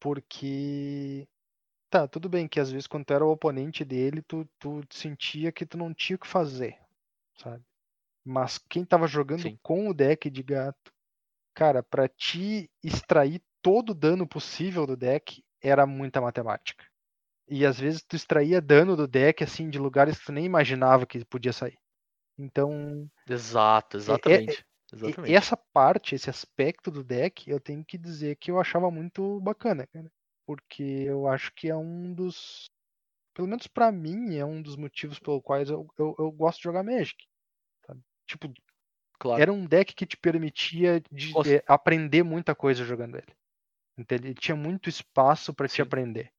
Porque. 0.00 1.28
Tá, 1.92 2.08
tudo 2.08 2.26
bem 2.26 2.48
que 2.48 2.58
às 2.58 2.72
vezes 2.72 2.86
quando 2.86 3.04
tu 3.04 3.12
era 3.12 3.22
o 3.22 3.30
oponente 3.30 3.84
dele, 3.84 4.22
tu, 4.22 4.48
tu 4.58 4.80
sentia 4.88 5.52
que 5.52 5.66
tu 5.66 5.76
não 5.76 5.92
tinha 5.92 6.16
o 6.16 6.18
que 6.18 6.26
fazer, 6.26 6.78
sabe? 7.36 7.62
Mas 8.24 8.56
quem 8.56 8.82
tava 8.82 9.06
jogando 9.06 9.42
Sim. 9.42 9.58
com 9.62 9.90
o 9.90 9.92
deck 9.92 10.30
de 10.30 10.42
gato, 10.42 10.90
cara, 11.54 11.82
pra 11.82 12.08
te 12.08 12.70
extrair 12.82 13.42
todo 13.60 13.90
o 13.90 13.94
dano 13.94 14.26
possível 14.26 14.86
do 14.86 14.96
deck, 14.96 15.44
era 15.62 15.86
muita 15.86 16.18
matemática. 16.18 16.82
E 17.46 17.66
às 17.66 17.78
vezes 17.78 18.02
tu 18.02 18.16
extraía 18.16 18.58
dano 18.58 18.96
do 18.96 19.06
deck, 19.06 19.44
assim, 19.44 19.68
de 19.68 19.78
lugares 19.78 20.18
que 20.18 20.24
tu 20.24 20.32
nem 20.32 20.46
imaginava 20.46 21.04
que 21.04 21.22
podia 21.26 21.52
sair. 21.52 21.76
Então, 22.38 23.06
Exato, 23.28 23.96
exatamente. 23.96 24.64
e- 24.90 24.94
Exatamente. 24.94 25.34
essa 25.34 25.58
parte, 25.74 26.14
esse 26.14 26.30
aspecto 26.30 26.90
do 26.90 27.04
deck, 27.04 27.50
eu 27.50 27.60
tenho 27.60 27.84
que 27.84 27.98
dizer 27.98 28.36
que 28.36 28.50
eu 28.50 28.58
achava 28.58 28.90
muito 28.90 29.38
bacana, 29.40 29.86
cara. 29.86 30.10
Porque 30.46 30.82
eu 30.82 31.26
acho 31.28 31.52
que 31.54 31.68
é 31.68 31.76
um 31.76 32.12
dos. 32.12 32.70
Pelo 33.34 33.48
menos 33.48 33.66
pra 33.66 33.90
mim, 33.90 34.36
é 34.36 34.44
um 34.44 34.60
dos 34.60 34.76
motivos 34.76 35.18
pelo 35.18 35.40
quais 35.40 35.70
eu, 35.70 35.88
eu, 35.98 36.14
eu 36.18 36.30
gosto 36.30 36.58
de 36.58 36.64
jogar 36.64 36.82
Magic. 36.82 37.16
sabe? 37.86 38.00
Tipo, 38.26 38.52
Claro. 39.18 39.40
era 39.40 39.52
um 39.52 39.64
deck 39.64 39.94
que 39.94 40.04
te 40.04 40.16
permitia 40.16 41.00
de, 41.10 41.32
Cons- 41.32 41.48
eh, 41.48 41.64
aprender 41.66 42.22
muita 42.22 42.54
coisa 42.54 42.84
jogando 42.84 43.16
ele. 43.16 43.34
Então, 43.96 44.16
ele 44.18 44.34
tinha 44.34 44.56
muito 44.56 44.88
espaço 44.88 45.54
pra 45.54 45.68
te 45.68 45.76
Sim. 45.76 45.82
aprender. 45.82 46.32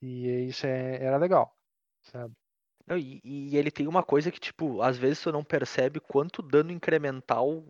E 0.00 0.46
isso 0.46 0.66
é, 0.66 0.96
era 1.04 1.16
legal, 1.16 1.54
sabe? 2.02 2.34
Não, 2.86 2.96
e, 2.98 3.20
e 3.24 3.56
ele 3.56 3.70
tem 3.70 3.86
uma 3.86 4.02
coisa 4.02 4.30
que, 4.32 4.40
tipo, 4.40 4.82
às 4.82 4.96
vezes 4.98 5.22
tu 5.22 5.30
não 5.30 5.44
percebe 5.44 6.00
quanto 6.00 6.42
dano 6.42 6.72
incremental. 6.72 7.64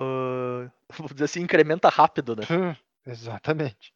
ah, 0.00 0.70
vamos 0.96 1.12
dizer 1.12 1.24
assim, 1.24 1.40
incrementa 1.40 1.88
rápido, 1.88 2.34
né? 2.36 2.44
Exatamente. 3.04 3.92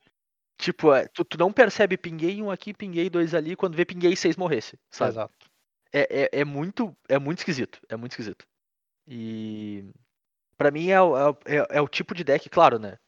Tipo, 0.59 0.93
é, 0.95 1.09
tu, 1.09 1.25
tu 1.25 1.39
não 1.39 1.53
percebe 1.53 1.97
pinguei 1.97 2.41
um 2.43 2.51
aqui, 2.51 2.73
pinguei 2.73 3.11
dois 3.11 3.35
ali, 3.35 3.57
quando 3.57 3.77
vê 3.77 3.85
pinguei 3.85 4.15
seis 4.15 4.37
morresse, 4.37 4.79
sabe? 4.91 5.13
Exato. 5.13 5.35
É, 5.93 6.23
é, 6.25 6.41
é 6.41 6.45
muito 6.45 6.97
é 7.09 7.19
muito 7.19 7.39
esquisito, 7.39 7.81
é 7.89 7.97
muito 7.97 8.13
esquisito. 8.13 8.47
E 9.07 9.85
pra 10.57 10.71
mim 10.71 10.91
é, 10.91 11.01
o- 11.03 11.17
é, 11.19 11.35
é, 11.47 11.67
é 11.79 11.81
o 11.81 11.89
tipo 11.89 12.15
de 12.15 12.25
deck, 12.25 12.49
claro, 12.51 12.79
né? 12.79 12.99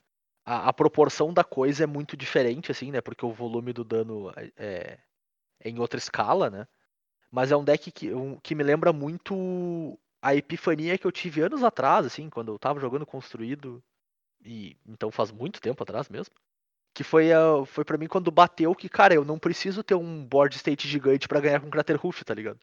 A, 0.44 0.68
a 0.68 0.72
proporção 0.72 1.32
da 1.34 1.44
coisa 1.44 1.84
é 1.84 1.86
muito 1.86 2.16
diferente, 2.16 2.70
assim, 2.72 2.90
né? 2.92 3.00
Porque 3.00 3.24
o 3.26 3.32
volume 3.32 3.72
do 3.72 3.84
dano 3.84 4.30
é, 4.36 4.52
é- 4.56 4.98
é 5.60 5.70
em 5.70 5.78
outra 5.78 5.98
escala, 5.98 6.50
né? 6.50 6.66
Mas 7.30 7.52
é 7.52 7.56
um 7.56 7.64
deck 7.64 7.92
que, 7.92 8.12
um- 8.14 8.38
que 8.40 8.54
me 8.54 8.64
lembra 8.64 8.92
muito 8.92 9.98
a 10.22 10.34
epifania 10.34 10.98
que 10.98 11.06
eu 11.06 11.12
tive 11.12 11.42
anos 11.42 11.64
atrás, 11.64 12.06
assim, 12.06 12.30
quando 12.30 12.52
eu 12.52 12.58
tava 12.58 12.80
jogando 12.80 13.06
construído. 13.06 13.82
E 14.44 14.76
então 14.86 15.10
faz 15.10 15.30
muito 15.32 15.60
tempo 15.60 15.82
atrás 15.82 16.08
mesmo. 16.08 16.34
Que 16.94 17.02
foi, 17.02 17.32
a, 17.32 17.64
foi 17.66 17.84
para 17.84 17.98
mim 17.98 18.06
quando 18.06 18.30
bateu 18.30 18.74
que, 18.74 18.88
cara, 18.88 19.14
eu 19.14 19.24
não 19.24 19.38
preciso 19.38 19.82
ter 19.82 19.94
um 19.94 20.24
board 20.24 20.56
state 20.56 20.88
gigante 20.88 21.26
pra 21.26 21.40
ganhar 21.40 21.60
com 21.60 21.68
Crater 21.68 21.98
Hoof, 22.04 22.24
tá 22.24 22.32
ligado? 22.32 22.60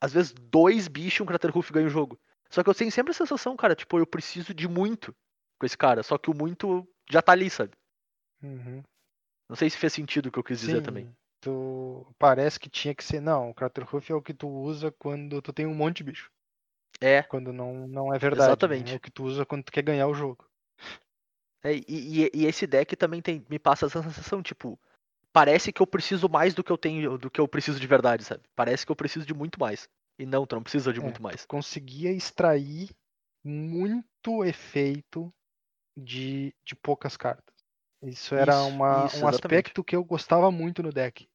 Às 0.00 0.12
vezes 0.12 0.32
dois 0.32 0.86
bichos 0.86 1.18
e 1.18 1.22
um 1.22 1.26
Crater 1.26 1.56
Hoof 1.56 1.72
ganham 1.72 1.88
o 1.88 1.90
jogo. 1.90 2.18
Só 2.48 2.62
que 2.62 2.70
eu 2.70 2.74
tenho 2.74 2.92
sempre 2.92 3.10
a 3.10 3.14
sensação, 3.14 3.56
cara, 3.56 3.74
tipo, 3.74 3.98
eu 3.98 4.06
preciso 4.06 4.54
de 4.54 4.68
muito 4.68 5.14
com 5.58 5.66
esse 5.66 5.76
cara. 5.76 6.02
Só 6.02 6.16
que 6.16 6.30
o 6.30 6.34
muito 6.34 6.88
já 7.10 7.20
tá 7.20 7.32
ali, 7.32 7.50
sabe? 7.50 7.72
Uhum. 8.42 8.82
Não 9.48 9.56
sei 9.56 9.68
se 9.68 9.76
fez 9.76 9.92
sentido 9.92 10.26
o 10.26 10.32
que 10.32 10.38
eu 10.38 10.44
quis 10.44 10.60
dizer 10.60 10.76
Sim, 10.76 10.82
também. 10.82 11.16
Tu 11.40 12.06
parece 12.18 12.60
que 12.60 12.70
tinha 12.70 12.94
que 12.94 13.02
ser. 13.02 13.20
Não, 13.20 13.50
o 13.50 13.54
Craterhoof 13.54 14.12
é 14.12 14.14
o 14.14 14.22
que 14.22 14.34
tu 14.34 14.48
usa 14.48 14.92
quando 14.92 15.42
tu 15.42 15.52
tem 15.52 15.66
um 15.66 15.74
monte 15.74 15.98
de 15.98 16.04
bicho. 16.04 16.30
É, 17.00 17.22
Quando 17.22 17.52
não, 17.52 17.86
não 17.86 18.14
é 18.14 18.18
verdade. 18.18 18.42
né? 18.42 18.46
Exatamente. 18.48 18.92
É 18.92 18.96
o 18.96 19.00
que 19.00 19.10
tu 19.10 19.24
usa 19.24 19.44
quando 19.44 19.64
tu 19.64 19.72
quer 19.72 19.82
ganhar 19.82 20.06
o 20.06 20.14
jogo. 20.14 20.48
É, 21.66 21.74
e, 21.88 22.26
e- 22.26 22.30
e 22.34 22.46
esse 22.46 22.66
deck 22.66 22.94
também 22.96 23.20
tem, 23.22 23.44
me 23.50 23.58
passa 23.58 23.86
essa 23.86 24.02
sensação, 24.02 24.42
tipo, 24.42 24.78
parece 25.32 25.72
que 25.72 25.82
eu 25.82 25.86
preciso 25.86 26.28
mais 26.28 26.54
do 26.54 26.64
que 26.64 26.72
eu 26.72 26.78
tenho, 26.78 27.18
do 27.18 27.30
que 27.30 27.40
eu 27.40 27.48
preciso 27.48 27.80
de 27.80 27.86
verdade, 27.88 28.24
sabe? 28.24 28.42
Parece 28.56 28.86
que 28.86 28.92
eu 28.92 28.96
preciso 28.96 29.26
de 29.26 29.34
muito 29.34 29.60
mais. 29.60 29.88
E 30.18 30.26
não, 30.26 30.46
tu 30.46 30.56
não 30.56 30.62
precisa 30.64 30.92
de 30.92 31.00
É, 31.00 31.02
muito 31.02 31.22
mais. 31.22 31.46
Conseguia 31.46 32.12
extrair 32.12 32.90
muito 33.44 34.44
efeito 34.44 35.32
de, 35.96 36.54
de 36.64 36.76
poucas 36.76 37.16
cartas. 37.16 37.54
Isso 38.02 38.34
era 38.34 38.62
Isso, 38.62 38.66
uma, 38.66 39.10
isso, 39.10 39.16
um 39.16 39.26
exatamente. 39.26 39.28
aspecto 39.28 39.84
que 39.84 39.96
eu 39.96 40.04
gostava 40.04 40.50
muito 40.52 40.82
no 40.82 40.92
deck. 40.92 41.28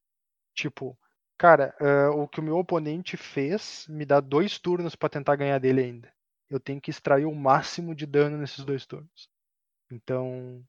Tipo, 0.54 0.98
cara, 1.38 1.74
eh, 1.80 2.08
o 2.08 2.28
que 2.28 2.40
o 2.40 2.44
meu 2.44 2.58
oponente 2.58 3.16
fez 3.16 3.86
me 3.88 4.06
dá 4.06 4.20
dois 4.20 4.58
turnos 4.58 4.96
pra 4.96 5.08
tentar 5.10 5.36
ganhar 5.36 5.58
dele 5.60 5.82
ainda. 5.82 6.12
Eu 6.50 6.60
tenho 6.60 6.80
que 6.80 6.90
extrair 6.90 7.26
o 7.26 7.34
máximo 7.34 7.94
de 7.94 8.06
dano 8.06 8.38
nesses 8.38 8.64
dois 8.64 8.86
turnos. 8.86 9.30
Então, 9.92 10.64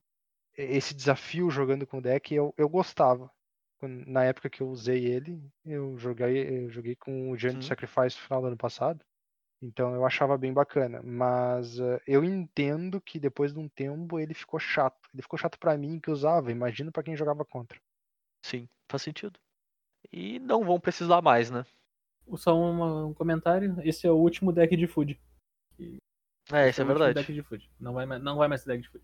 esse 0.57 0.93
desafio 0.93 1.49
jogando 1.49 1.87
com 1.87 1.99
o 1.99 2.01
deck 2.01 2.33
eu, 2.35 2.53
eu 2.57 2.67
gostava. 2.67 3.31
Na 3.81 4.23
época 4.23 4.49
que 4.49 4.61
eu 4.61 4.69
usei 4.69 5.05
ele, 5.05 5.41
eu 5.65 5.97
joguei, 5.97 6.65
eu 6.65 6.69
joguei 6.69 6.95
com 6.95 7.31
o 7.31 7.37
Giant 7.37 7.61
Sim. 7.61 7.67
Sacrifice 7.67 8.17
no 8.17 8.23
final 8.23 8.41
do 8.41 8.47
ano 8.47 8.57
passado. 8.57 9.03
Então 9.61 9.93
eu 9.93 10.05
achava 10.05 10.37
bem 10.37 10.53
bacana. 10.53 11.01
Mas 11.03 11.79
eh, 11.79 12.01
eu 12.07 12.23
entendo 12.23 13.01
que 13.01 13.19
depois 13.19 13.53
de 13.53 13.59
um 13.59 13.67
tempo 13.67 14.19
ele 14.19 14.33
ficou 14.33 14.59
chato. 14.59 15.09
Ele 15.13 15.21
ficou 15.21 15.37
chato 15.39 15.57
pra 15.57 15.77
mim 15.77 15.99
que 15.99 16.11
usava, 16.11 16.51
imagino 16.51 16.91
pra 16.91 17.03
quem 17.03 17.15
jogava 17.15 17.43
contra. 17.45 17.79
Sim, 18.45 18.69
faz 18.89 19.01
sentido. 19.03 19.39
E 20.11 20.39
não 20.39 20.63
vão 20.63 20.79
precisar 20.79 21.21
mais, 21.21 21.49
né? 21.49 21.65
Só 22.35 22.57
uma- 22.57 23.05
um 23.05 23.13
comentário. 23.13 23.75
Esse 23.83 24.07
é 24.07 24.11
o 24.11 24.15
último 24.15 24.51
deck 24.53 24.75
de 24.77 24.87
food. 24.87 25.19
É, 26.51 26.69
isso 26.69 26.81
é 26.81 26.83
o 26.83 26.87
último 26.87 26.87
verdade. 26.87 27.13
deck 27.15 27.33
de 27.33 27.43
food. 27.43 27.69
Não 27.79 27.93
vai, 27.93 28.05
mais- 28.05 28.23
não 28.23 28.37
vai 28.37 28.47
mais 28.47 28.61
ser 28.61 28.69
deck 28.69 28.81
de 28.83 28.89
food. 28.89 29.03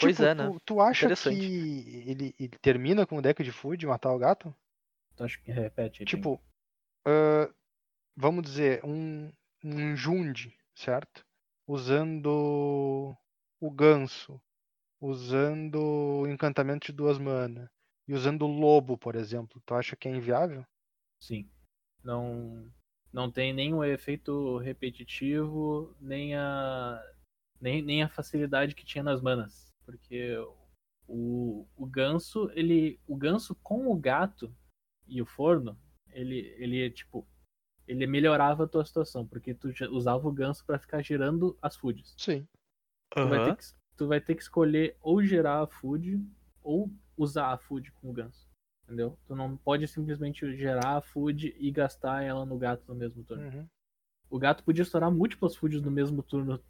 Pois 0.00 0.16
Tipo, 0.16 0.28
é, 0.28 0.34
né? 0.34 0.46
Tu, 0.46 0.60
tu 0.64 0.80
acha 0.80 1.14
que 1.14 1.28
ele, 1.28 2.34
ele 2.38 2.58
termina 2.60 3.06
com 3.06 3.18
o 3.18 3.22
deck 3.22 3.42
de 3.42 3.52
food, 3.52 3.86
matar 3.86 4.12
o 4.12 4.18
gato? 4.18 4.54
Então 5.14 5.26
acho 5.26 5.40
que 5.42 5.52
repete. 5.52 6.04
Tipo, 6.04 6.40
ah, 7.04 7.52
vamos 8.16 8.42
dizer, 8.42 8.84
um, 8.84 9.30
um 9.64 9.96
Jund, 9.96 10.52
certo? 10.74 11.24
Usando 11.66 13.16
o 13.60 13.70
ganso, 13.70 14.40
usando 15.00 15.80
o 16.22 16.26
encantamento 16.26 16.86
de 16.86 16.92
duas 16.92 17.18
mana 17.18 17.70
e 18.08 18.14
usando 18.14 18.42
o 18.42 18.48
lobo, 18.48 18.98
por 18.98 19.14
exemplo. 19.14 19.62
Tu 19.64 19.74
acha 19.74 19.96
que 19.96 20.08
é 20.08 20.10
inviável? 20.10 20.64
Sim. 21.20 21.48
Não, 22.02 22.70
não 23.12 23.30
tem 23.30 23.52
nenhum 23.52 23.84
efeito 23.84 24.58
repetitivo, 24.58 25.94
nem 26.00 26.34
a, 26.34 27.00
nem, 27.60 27.82
nem 27.82 28.02
a 28.02 28.08
facilidade 28.08 28.74
que 28.74 28.84
tinha 28.84 29.04
nas 29.04 29.20
manas. 29.20 29.69
Porque 29.90 30.36
o, 31.08 31.66
o 31.76 31.86
ganso, 31.86 32.50
ele. 32.54 33.00
O 33.06 33.16
ganso 33.16 33.54
com 33.56 33.90
o 33.90 33.96
gato 33.96 34.54
e 35.06 35.20
o 35.20 35.26
forno, 35.26 35.76
ele, 36.10 36.54
ele 36.56 36.86
é 36.86 36.90
tipo. 36.90 37.26
Ele 37.86 38.06
melhorava 38.06 38.64
a 38.64 38.68
tua 38.68 38.84
situação, 38.84 39.26
porque 39.26 39.52
tu 39.52 39.68
usava 39.90 40.28
o 40.28 40.32
ganso 40.32 40.64
pra 40.64 40.78
ficar 40.78 41.02
girando 41.02 41.58
as 41.60 41.74
foods. 41.74 42.14
Sim. 42.16 42.46
Tu, 43.12 43.28
vai 43.28 43.56
que, 43.56 43.64
tu 43.96 44.06
vai 44.06 44.20
ter 44.20 44.36
que 44.36 44.42
escolher 44.42 44.96
ou 45.00 45.20
gerar 45.24 45.62
a 45.62 45.66
food 45.66 46.24
ou 46.62 46.88
usar 47.16 47.52
a 47.52 47.58
food 47.58 47.90
com 47.92 48.10
o 48.10 48.12
ganso. 48.12 48.48
Entendeu? 48.84 49.18
Tu 49.26 49.34
não 49.34 49.56
pode 49.56 49.88
simplesmente 49.88 50.56
gerar 50.56 50.98
a 50.98 51.00
food 51.00 51.52
e 51.58 51.70
gastar 51.72 52.22
ela 52.22 52.46
no 52.46 52.56
gato 52.56 52.84
no 52.86 52.94
mesmo 52.94 53.24
turno. 53.24 53.48
Uhum. 53.48 53.66
O 54.28 54.38
gato 54.38 54.62
podia 54.62 54.82
estourar 54.82 55.10
múltiplas 55.10 55.56
foods 55.56 55.82
no 55.82 55.90
mesmo 55.90 56.22
turno 56.22 56.62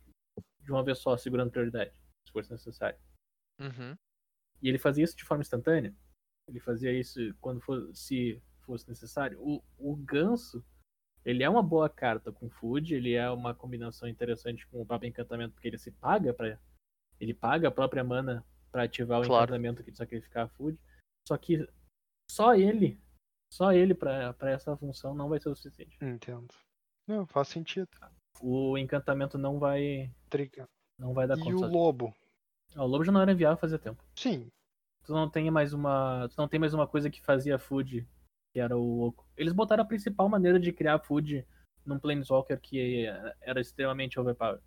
de 0.61 0.73
uma 0.73 0.83
vez 0.83 0.99
só, 0.99 1.15
segurando 1.19 1.51
prioridade, 1.51 1.93
se 2.27 2.33
fosse 2.33 2.51
necessário. 2.51 2.99
Uhum. 3.61 3.97
E 4.63 4.69
ele 4.69 4.79
fazia 4.79 5.05
isso 5.05 5.17
de 5.17 5.25
forma 5.25 5.43
instantânea. 5.43 5.95
Ele 6.49 6.61
fazia 6.61 6.93
isso 6.93 7.21
quando 7.41 7.61
for, 7.61 7.95
se 7.95 8.43
fosse 8.63 8.89
necessário. 8.89 9.39
O, 9.41 9.63
o 9.79 9.95
ganso, 9.97 10.65
ele 11.25 11.43
é 11.43 11.49
uma 11.49 11.63
boa 11.63 11.89
carta 11.89 12.33
com 12.33 12.51
food, 12.51 12.95
ele 12.95 13.13
é 13.15 13.31
uma 13.31 13.55
combinação 13.55 14.09
interessante 14.09 14.67
com 14.67 14.81
o 14.81 14.87
próprio 14.87 15.09
encantamento, 15.09 15.55
porque 15.55 15.69
ele 15.69 15.79
se 15.79 15.91
paga 15.93 16.33
para 16.35 16.59
ele 17.21 17.35
paga 17.35 17.69
a 17.69 17.71
própria 17.71 18.03
mana 18.03 18.45
para 18.73 18.85
ativar 18.85 19.21
o 19.21 19.27
Claro. 19.27 19.45
encantamento 19.45 19.85
que 19.85 19.93
sacrificar 19.95 20.47
a 20.47 20.49
food. 20.49 20.79
Só 21.29 21.37
que 21.37 21.69
só 22.31 22.55
ele, 22.55 22.99
só 23.53 23.73
ele 23.73 23.95
para 23.95 24.35
essa 24.51 24.75
função 24.77 25.15
não 25.15 25.29
vai 25.29 25.39
ser 25.39 25.51
o 25.51 25.55
suficiente. 25.55 25.99
Entendo. 26.03 26.49
Não, 27.07 27.27
faz 27.27 27.49
sentido. 27.49 27.89
O 28.41 28.79
encantamento 28.79 29.37
não 29.37 29.59
vai 29.59 30.11
Triga. 30.31 30.67
não 30.99 31.13
vai 31.13 31.27
dar 31.27 31.37
E 31.37 31.41
conta. 31.43 31.57
o 31.57 31.59
sozinho. 31.59 31.79
lobo? 31.79 32.15
O 32.77 32.87
lobo 32.87 33.05
já 33.05 33.13
não 33.13 33.21
era 33.21 33.35
viável 33.35 33.59
fazia 33.59 33.79
tempo. 33.79 34.03
Sim, 34.15 34.49
Tu 35.05 35.13
não 35.13 35.29
tem 35.29 35.51
mais 35.51 35.73
uma. 35.73 36.29
Tu 36.29 36.35
não 36.39 36.49
tem 36.49 36.61
mais 36.61 36.75
uma 36.75 36.87
coisa 36.87 37.11
que 37.11 37.23
fazia 37.23 37.59
food, 37.59 38.07
que 38.53 38.61
era 38.61 38.77
o 38.77 39.09
oco. 39.09 39.27
Eles 39.37 39.53
botaram 39.53 39.83
a 39.83 39.87
principal 39.87 40.29
maneira 40.29 40.59
de 40.61 40.73
criar 40.73 40.99
food 41.01 41.47
num 41.85 41.99
Planeswalker 41.99 42.61
que 42.61 43.07
era 43.41 43.61
extremamente 43.61 44.21
overpowered. 44.21 44.63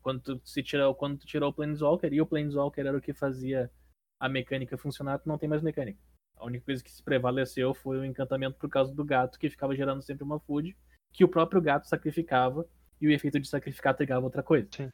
Quando 0.00 0.20
tu, 0.20 0.40
se 0.44 0.62
tira, 0.62 0.92
quando 0.94 1.18
tu 1.18 1.26
tirou 1.26 1.50
o 1.50 1.52
Planeswalker 1.52 2.12
e 2.12 2.20
o 2.20 2.26
Planeswalker 2.26 2.86
era 2.86 2.96
o 2.96 3.00
que 3.00 3.12
fazia 3.12 3.70
a 4.18 4.28
mecânica 4.28 4.78
funcionar, 4.78 5.18
tu 5.18 5.28
não 5.28 5.38
tem 5.38 5.48
mais 5.48 5.62
mecânica. 5.62 6.00
A 6.36 6.46
única 6.46 6.64
coisa 6.64 6.82
que 6.82 6.90
se 6.90 7.02
prevaleceu 7.02 7.74
foi 7.74 7.98
o 7.98 8.04
encantamento 8.04 8.58
por 8.58 8.68
causa 8.68 8.94
do 8.94 9.04
gato, 9.04 9.38
que 9.38 9.50
ficava 9.50 9.76
gerando 9.76 10.02
sempre 10.02 10.24
uma 10.24 10.40
food, 10.40 10.76
que 11.12 11.24
o 11.24 11.28
próprio 11.28 11.60
gato 11.60 11.86
sacrificava, 11.86 12.66
e 13.00 13.06
o 13.06 13.12
efeito 13.12 13.38
de 13.38 13.48
sacrificar 13.48 13.94
trigava 13.94 14.24
outra 14.24 14.42
coisa. 14.42 14.68
Sim. 14.74 14.88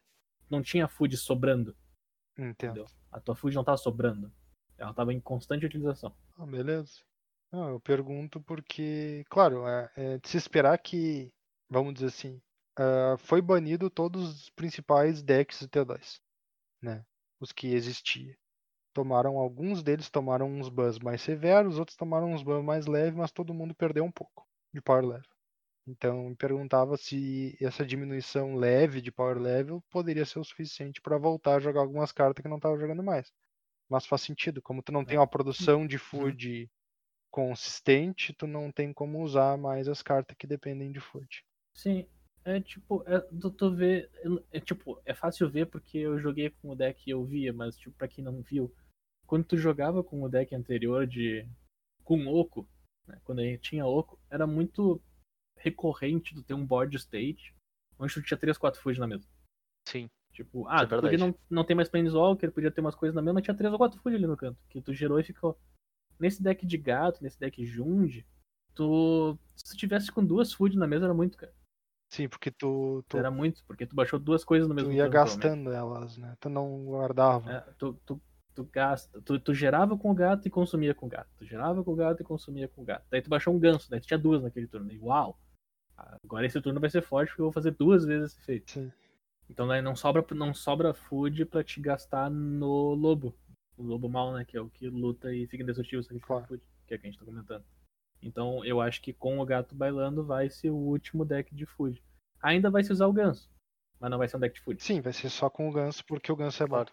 Não 0.51 0.63
tinha 0.63 0.89
food 0.89 1.17
sobrando, 1.17 1.75
entendo. 2.39 2.81
entendeu? 2.81 2.87
A 3.11 3.21
tua 3.21 3.35
food 3.35 3.55
não 3.55 3.65
tava 3.65 3.77
sobrando. 3.77 4.33
Ela 4.77 4.95
tava 4.95 5.13
em 5.13 5.21
constante 5.21 5.67
utilização. 5.67 6.15
Ah, 6.37 6.47
beleza. 6.47 7.01
Não, 7.51 7.69
eu 7.71 7.81
pergunto 7.81 8.41
porque, 8.43 9.25
claro, 9.29 9.67
é, 9.67 9.91
é 9.97 10.19
de 10.19 10.29
se 10.29 10.37
esperar 10.37 10.79
que, 10.79 11.33
vamos 11.69 11.95
dizer 11.95 12.07
assim, 12.07 12.41
ah, 12.79 13.17
foi 13.19 13.43
banido 13.43 13.91
todos 13.91 14.43
os 14.43 14.51
principais 14.51 15.23
decks 15.23 15.63
do 15.63 15.69
T2, 15.69 16.21
né? 16.81 17.05
Os 17.41 17.53
que 17.53 17.75
existiam. 17.75 18.37
Tomaram, 18.93 19.39
alguns 19.39 19.83
deles 19.83 20.11
tomaram 20.11 20.49
uns 20.49 20.69
bans 20.69 20.99
mais 20.99 21.23
severos, 21.23 21.79
outros 21.79 21.97
tomaram 21.97 22.33
uns 22.33 22.43
bans 22.43 22.65
mais 22.65 22.87
leves, 22.87 23.15
mas 23.17 23.33
todo 23.33 23.55
mundo 23.55 23.75
perdeu 23.75 24.05
um 24.05 24.13
pouco 24.13 24.47
de 24.73 24.81
power 24.81 25.05
level. 25.05 25.38
Então, 25.89 26.29
me 26.29 26.37
perguntava 26.37 26.99
se 26.99 27.57
essa 27.59 27.85
diminuição 27.85 28.55
leve 28.57 29.01
de 29.01 29.11
power 29.11 29.39
level 29.39 29.83
poderia 29.91 30.27
ser 30.27 30.39
o 30.39 30.45
suficiente 30.45 31.01
para 31.01 31.17
voltar 31.17 31.57
a 31.57 31.61
jogar 31.61 31.81
algumas 31.81 32.13
cartas 32.13 32.43
que 32.43 32.49
não 32.49 32.59
estava 32.59 32.79
jogando 32.79 33.03
mais. 33.03 33.33
Mas 33.89 34.05
faz 34.05 34.21
sentido, 34.21 34.61
como 34.61 34.83
tu 34.83 34.93
não 34.93 35.03
tem 35.03 35.17
uma 35.17 35.27
produção 35.27 35.87
de 35.87 35.97
food 35.97 36.71
consistente, 37.31 38.35
tu 38.35 38.47
não 38.47 38.71
tem 38.71 38.93
como 38.93 39.23
usar 39.23 39.57
mais 39.57 39.89
as 39.89 40.03
cartas 40.03 40.37
que 40.37 40.47
dependem 40.47 40.93
de 40.93 41.01
food. 41.01 41.43
Sim, 41.73 42.07
é 42.45 42.61
tipo, 42.61 43.03
é, 43.07 43.19
tu, 43.41 43.51
tu 43.51 43.75
vê, 43.75 44.11
é 44.53 44.61
tipo, 44.61 45.01
é 45.07 45.15
fácil 45.15 45.49
ver 45.49 45.69
porque 45.69 45.97
eu 45.97 46.21
joguei 46.21 46.51
com 46.51 46.69
o 46.69 46.77
deck 46.77 47.03
e 47.07 47.11
eu 47.13 47.25
via, 47.25 47.51
mas 47.51 47.79
tipo, 47.79 47.97
pra 47.97 48.09
quem 48.09 48.23
não 48.23 48.43
viu, 48.43 48.71
quando 49.27 49.45
tu 49.45 49.57
jogava 49.57 50.05
com 50.05 50.23
o 50.23 50.29
deck 50.29 50.55
anterior 50.55 51.07
de 51.07 51.49
com 52.05 52.27
Oco, 52.27 52.69
né, 53.07 53.19
quando 53.25 53.39
a 53.39 53.45
gente 53.45 53.61
tinha 53.61 53.87
Oco, 53.87 54.19
era 54.31 54.47
muito 54.47 55.01
recorrente 55.59 56.35
tu 56.35 56.43
ter 56.43 56.55
um 56.55 56.67
board 56.67 56.97
state 56.97 57.55
onde 57.99 58.15
tu 58.15 58.23
tinha 58.23 58.39
3, 58.39 58.57
4 58.57 58.81
food 58.81 59.01
na 59.01 59.07
mesa. 59.07 59.27
Sim. 59.89 60.09
Tipo, 60.33 60.61
Isso 60.61 60.69
ah, 60.71 60.83
é 60.83 60.87
podia 60.87 61.19
não, 61.19 61.35
não 61.51 61.65
ter 61.65 61.75
mais 61.75 61.89
Planeswalker, 61.89 62.53
podia 62.53 62.71
ter 62.71 62.81
umas 62.81 62.95
coisas 62.95 63.15
na 63.15 63.21
mesa, 63.21 63.35
mas 63.35 63.43
tinha 63.43 63.57
3 63.57 63.73
ou 63.73 63.79
4 63.79 64.01
food 64.01 64.15
ali 64.15 64.27
no 64.27 64.37
canto, 64.37 64.59
que 64.69 64.81
tu 64.81 64.93
gerou 64.93 65.19
e 65.19 65.25
ficou. 65.25 65.59
Nesse 66.19 66.43
deck 66.43 66.65
de 66.65 66.77
gato, 66.77 67.23
nesse 67.23 67.39
deck 67.39 67.65
Jund, 67.65 68.25
tu. 68.75 69.39
Se 69.57 69.65
tu 69.65 69.77
tivesse 69.77 70.13
com 70.13 70.25
duas 70.25 70.53
food 70.53 70.77
na 70.77 70.87
mesa 70.87 71.07
era 71.07 71.15
muito, 71.15 71.37
cara. 71.37 71.53
Sim, 72.11 72.29
porque 72.29 72.51
tu, 72.51 73.05
tu, 73.07 73.19
Era 73.19 73.31
muito, 73.31 73.63
porque 73.67 73.87
tu 73.87 73.95
baixou 73.95 74.19
duas 74.19 74.43
coisas 74.43 74.67
no 74.67 74.75
mesmo 74.75 74.91
tu 74.91 74.95
ia 74.95 75.09
gastando 75.09 75.71
elas, 75.71 76.17
né? 76.17 76.35
Tu 76.41 76.49
não 76.49 76.85
guardava. 76.87 77.53
É, 77.53 77.61
tu, 77.77 78.01
tu, 78.07 78.21
tu 78.55 78.65
gasta. 78.65 79.21
Tu, 79.21 79.39
tu 79.39 79.53
gerava 79.53 79.97
com 79.97 80.11
o 80.11 80.15
gato 80.15 80.49
e 80.49 80.51
consumia 80.51 80.95
com 80.95 81.07
o 81.07 81.09
gato. 81.09 81.29
Tu 81.37 81.45
gerava 81.45 81.85
com 81.85 81.93
o 81.93 81.97
gato 81.97 82.23
e 82.23 82.25
consumia 82.25 82.67
com 82.67 82.81
o 82.83 82.85
gato. 82.85 83.05
Daí 83.11 83.21
tu 83.21 83.29
baixou 83.29 83.55
um 83.55 83.59
ganso, 83.59 83.91
daí 83.91 84.01
tu 84.01 84.07
tinha 84.07 84.19
duas 84.19 84.43
naquele 84.43 84.67
turno. 84.67 84.91
E 84.91 84.99
uau! 84.99 85.39
Agora 86.25 86.47
esse 86.47 86.61
turno 86.61 86.81
vai 86.81 86.89
ser 86.91 87.03
forte 87.03 87.31
porque 87.31 87.41
eu 87.41 87.47
vou 87.47 87.53
fazer 87.53 87.73
duas 87.73 88.05
vezes 88.05 88.33
esse 88.33 88.41
efeito. 88.41 88.71
Sim. 88.71 88.93
Então 89.51 89.67
daí 89.67 89.83
não 89.83 89.97
sobra, 89.97 90.25
não 90.35 90.55
sobra 90.55 90.95
food 90.95 91.45
pra 91.47 91.65
te 91.65 91.81
gastar 91.81 92.31
no 92.31 92.95
lobo. 92.95 93.35
O 93.77 93.83
lobo 93.83 94.09
mal, 94.09 94.33
né? 94.33 94.45
Que 94.45 94.57
é 94.57 94.61
o 94.61 94.69
que 94.69 94.89
luta 94.89 95.33
e 95.33 95.47
fica 95.47 95.63
indestrutível 95.63 96.03
sacrifica 96.03 96.27
Claro. 96.27 96.47
food, 96.47 96.63
que 96.87 96.95
é 96.95 96.97
o 96.97 97.01
que 97.01 97.07
a 97.07 97.11
gente 97.11 97.19
tá 97.19 97.25
comentando. 97.25 97.65
Então 98.23 98.65
eu 98.65 98.81
acho 98.81 99.01
que 99.01 99.13
com 99.13 99.39
o 99.39 99.47
gato 99.47 99.75
bailando 99.75 100.25
vai 100.25 100.49
ser 100.51 100.71
o 100.71 100.77
último 100.77 101.25
deck 101.25 101.55
de 101.55 101.67
food. 101.67 102.03
Ainda 102.43 102.71
vai 102.71 102.85
se 102.85 102.93
usar 102.93 103.07
o 103.07 103.13
ganso, 103.13 103.51
mas 103.99 104.11
não 104.11 104.19
vai 104.19 104.29
ser 104.29 104.37
um 104.37 104.41
deck 104.41 104.55
de 104.55 104.61
food. 104.61 104.83
Sim, 104.83 105.01
vai 105.01 105.13
ser 105.13 105.31
só 105.31 105.49
com 105.51 105.69
o 105.69 105.73
ganso, 105.73 106.05
porque 106.05 106.31
o 106.31 106.37
ganso 106.37 106.63
é. 106.63 106.67
Claro. 106.67 106.91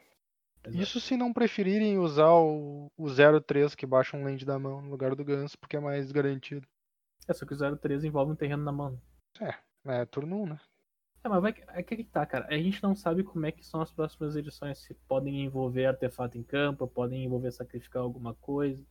Exato. 0.63 0.81
Isso 0.81 0.99
se 0.99 1.15
não 1.15 1.31
preferirem 1.31 1.99
usar 1.99 2.31
o, 2.31 2.87
o 2.97 3.07
03 3.07 3.75
que 3.75 3.85
baixa 3.85 4.17
um 4.17 4.23
land 4.23 4.43
da 4.43 4.57
mão 4.57 4.81
no 4.81 4.89
lugar 4.89 5.13
do 5.13 5.23
ganso, 5.23 5.57
porque 5.59 5.77
é 5.77 5.79
mais 5.79 6.11
garantido. 6.11 6.67
É, 7.27 7.33
só 7.33 7.45
que 7.45 7.53
o 7.53 7.77
03 7.77 8.03
envolve 8.03 8.31
um 8.31 8.35
terreno 8.35 8.63
na 8.63 8.71
mão. 8.71 8.99
É, 9.85 10.05
turno 10.05 10.43
1, 10.43 10.45
né? 10.47 10.59
É, 11.23 11.27
mas 11.29 11.41
vai 11.41 11.53
que 11.53 11.63
é 11.63 11.83
que 11.83 12.03
tá, 12.03 12.25
cara. 12.25 12.45
A 12.49 12.57
gente 12.57 12.81
não 12.83 12.95
sabe 12.95 13.23
como 13.23 13.45
é 13.45 13.51
que 13.51 13.65
são 13.65 13.81
as 13.81 13.91
próximas 13.91 14.35
edições. 14.35 14.77
Se 14.77 14.93
podem 15.07 15.43
envolver 15.43 15.87
artefato 15.87 16.37
em 16.37 16.43
campo, 16.43 16.87
podem 16.87 17.23
envolver 17.23 17.51
sacrificar 17.51 18.03
alguma 18.03 18.35
coisa. 18.35 18.85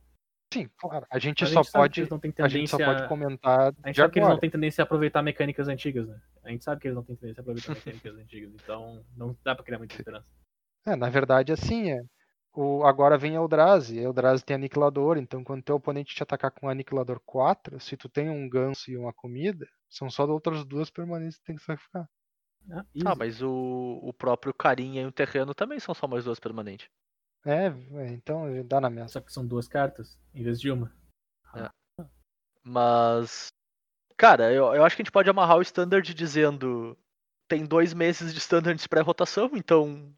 Sim, 0.53 0.69
claro. 0.77 1.05
A 1.09 1.17
gente 1.17 1.45
só 1.45 1.59
a 1.59 1.63
gente 1.63 1.65
que 1.67 1.71
pode. 1.71 2.01
A 2.39 2.47
gente 2.47 2.69
só 2.69 2.77
pode 2.77 3.07
comentar 3.07 3.73
A 3.83 3.87
gente 3.87 3.97
sabe 3.97 4.13
que 4.13 4.19
eles 4.19 4.27
não 4.27 4.33
agora. 4.33 4.41
têm 4.41 4.49
tendência 4.49 4.81
a 4.81 4.85
aproveitar 4.85 5.21
mecânicas 5.21 5.67
antigas, 5.67 6.07
né? 6.07 6.21
A 6.43 6.49
gente 6.49 6.63
sabe 6.63 6.81
que 6.81 6.87
eles 6.87 6.95
não 6.95 7.03
têm 7.03 7.15
tendência 7.15 7.39
a 7.39 7.43
aproveitar 7.43 7.73
mecânicas 7.73 8.15
antigas, 8.17 8.53
então 8.53 9.03
não 9.15 9.37
dá 9.43 9.55
pra 9.55 9.63
criar 9.63 9.77
muita 9.79 9.95
esperança. 9.95 10.27
É, 10.85 10.95
na 10.95 11.09
verdade, 11.09 11.51
assim, 11.51 11.91
é. 11.91 12.01
O, 12.55 12.85
agora 12.85 13.17
vem 13.17 13.35
Eldrazi. 13.35 13.99
Eldrazi 13.99 14.43
tem 14.43 14.55
aniquilador, 14.55 15.17
então 15.17 15.43
quando 15.43 15.63
teu 15.63 15.75
oponente 15.75 16.15
te 16.15 16.23
atacar 16.23 16.51
com 16.51 16.69
aniquilador 16.69 17.19
4, 17.25 17.79
se 17.81 17.97
tu 17.97 18.07
tem 18.07 18.29
um 18.29 18.47
ganso 18.47 18.89
e 18.89 18.97
uma 18.97 19.11
comida, 19.11 19.67
são 19.89 20.09
só 20.09 20.25
outras 20.25 20.63
duas 20.63 20.89
permanentes 20.89 21.37
que 21.37 21.43
tem 21.43 21.55
que 21.55 21.63
sacrificar. 21.63 22.09
Ah, 22.71 22.85
Ah, 23.05 23.15
mas 23.15 23.41
o, 23.41 23.99
o 24.01 24.13
próprio 24.13 24.53
carinha 24.53 25.01
e 25.01 25.05
o 25.05 25.11
terreno 25.11 25.53
também 25.53 25.79
são 25.79 25.93
só 25.93 26.07
mais 26.07 26.23
duas 26.23 26.39
permanentes. 26.39 26.87
É, 27.45 27.67
é, 27.67 28.07
então 28.13 28.45
dá 28.65 28.79
na 28.79 28.89
mesma. 28.89 29.09
Só 29.09 29.21
que 29.21 29.31
são 29.31 29.45
duas 29.45 29.67
cartas 29.67 30.17
em 30.33 30.41
vez 30.41 30.59
de 30.59 30.71
uma. 30.71 30.91
Mas. 32.63 33.49
Cara, 34.17 34.51
eu, 34.51 34.73
eu 34.73 34.83
acho 34.83 34.95
que 34.95 35.01
a 35.01 35.05
gente 35.05 35.11
pode 35.11 35.29
amarrar 35.29 35.57
o 35.57 35.61
standard 35.61 36.13
dizendo. 36.13 36.97
Tem 37.47 37.63
dois 37.63 37.93
meses 37.93 38.33
de 38.33 38.39
standards 38.39 38.87
pré-rotação, 38.87 39.51
então 39.53 40.11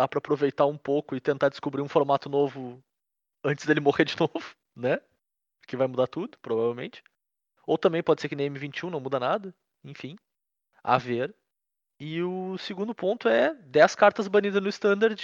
dá 0.00 0.08
pra 0.08 0.18
aproveitar 0.18 0.64
um 0.64 0.78
pouco 0.78 1.14
e 1.14 1.20
tentar 1.20 1.50
descobrir 1.50 1.82
um 1.82 1.88
formato 1.88 2.30
novo 2.30 2.82
antes 3.44 3.66
dele 3.66 3.80
morrer 3.84 4.06
de 4.06 4.16
novo, 4.18 4.56
né? 4.74 4.98
Que 5.66 5.76
vai 5.76 5.86
mudar 5.86 6.06
tudo, 6.06 6.38
provavelmente. 6.40 7.02
Ou 7.66 7.76
também 7.76 8.02
pode 8.02 8.22
ser 8.22 8.28
que 8.30 8.34
nem 8.34 8.50
M21 8.50 8.88
não 8.88 8.98
muda 8.98 9.20
nada. 9.20 9.54
Enfim. 9.84 10.16
A 10.82 10.96
ver. 10.96 11.34
E 11.98 12.22
o 12.22 12.56
segundo 12.56 12.94
ponto 12.94 13.28
é 13.28 13.54
10 13.54 13.94
cartas 13.94 14.26
banidas 14.26 14.62
no 14.62 14.70
standard. 14.70 15.22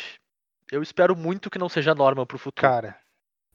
Eu 0.71 0.83
espero 0.83 1.17
muito 1.17 1.49
que 1.49 1.59
não 1.59 1.71
seja 1.71 1.95
norma 1.95 2.27
pro 2.27 2.39
futuro. 2.39 2.61
Cara, 2.61 3.01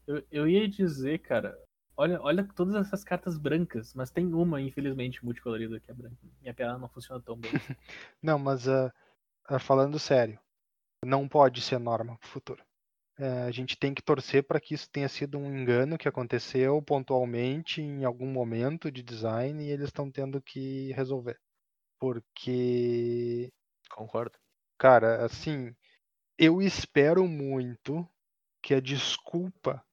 Eu, 0.04 0.24
eu 0.28 0.48
ia 0.48 0.68
dizer, 0.68 1.20
cara, 1.20 1.56
olha, 1.96 2.20
olha 2.20 2.48
todas 2.56 2.74
essas 2.74 3.04
cartas 3.04 3.38
brancas, 3.38 3.94
mas 3.94 4.10
tem 4.10 4.34
uma, 4.34 4.60
infelizmente, 4.60 5.24
multicolorida 5.24 5.78
que 5.78 5.88
é 5.88 5.94
branca. 5.94 6.16
Minha 6.40 6.52
piada 6.52 6.78
não 6.78 6.88
funciona 6.88 7.22
tão 7.22 7.36
bem. 7.36 7.52
não, 8.20 8.40
mas 8.40 8.66
ah, 8.68 8.92
falando 9.60 10.00
sério, 10.00 10.36
não 11.04 11.28
pode 11.28 11.60
ser 11.60 11.78
norma 11.78 12.16
pro 12.18 12.28
futuro. 12.28 12.64
É, 13.18 13.42
a 13.42 13.50
gente 13.50 13.76
tem 13.76 13.94
que 13.94 14.02
torcer 14.02 14.42
para 14.44 14.60
que 14.60 14.74
isso 14.74 14.90
tenha 14.90 15.08
sido 15.08 15.38
um 15.38 15.46
engano 15.46 15.98
que 15.98 16.08
aconteceu 16.08 16.80
pontualmente 16.82 17.80
em 17.80 18.04
algum 18.04 18.26
momento 18.26 18.90
de 18.90 19.02
design 19.02 19.62
e 19.62 19.70
eles 19.70 19.86
estão 19.86 20.10
tendo 20.10 20.40
que 20.40 20.92
resolver. 20.92 21.38
Porque 21.98 23.52
Concordo. 23.92 24.38
Cara, 24.78 25.24
assim, 25.24 25.74
eu 26.38 26.62
espero 26.62 27.28
muito 27.28 28.08
que 28.62 28.74
a 28.74 28.80
desculpa 28.80 29.84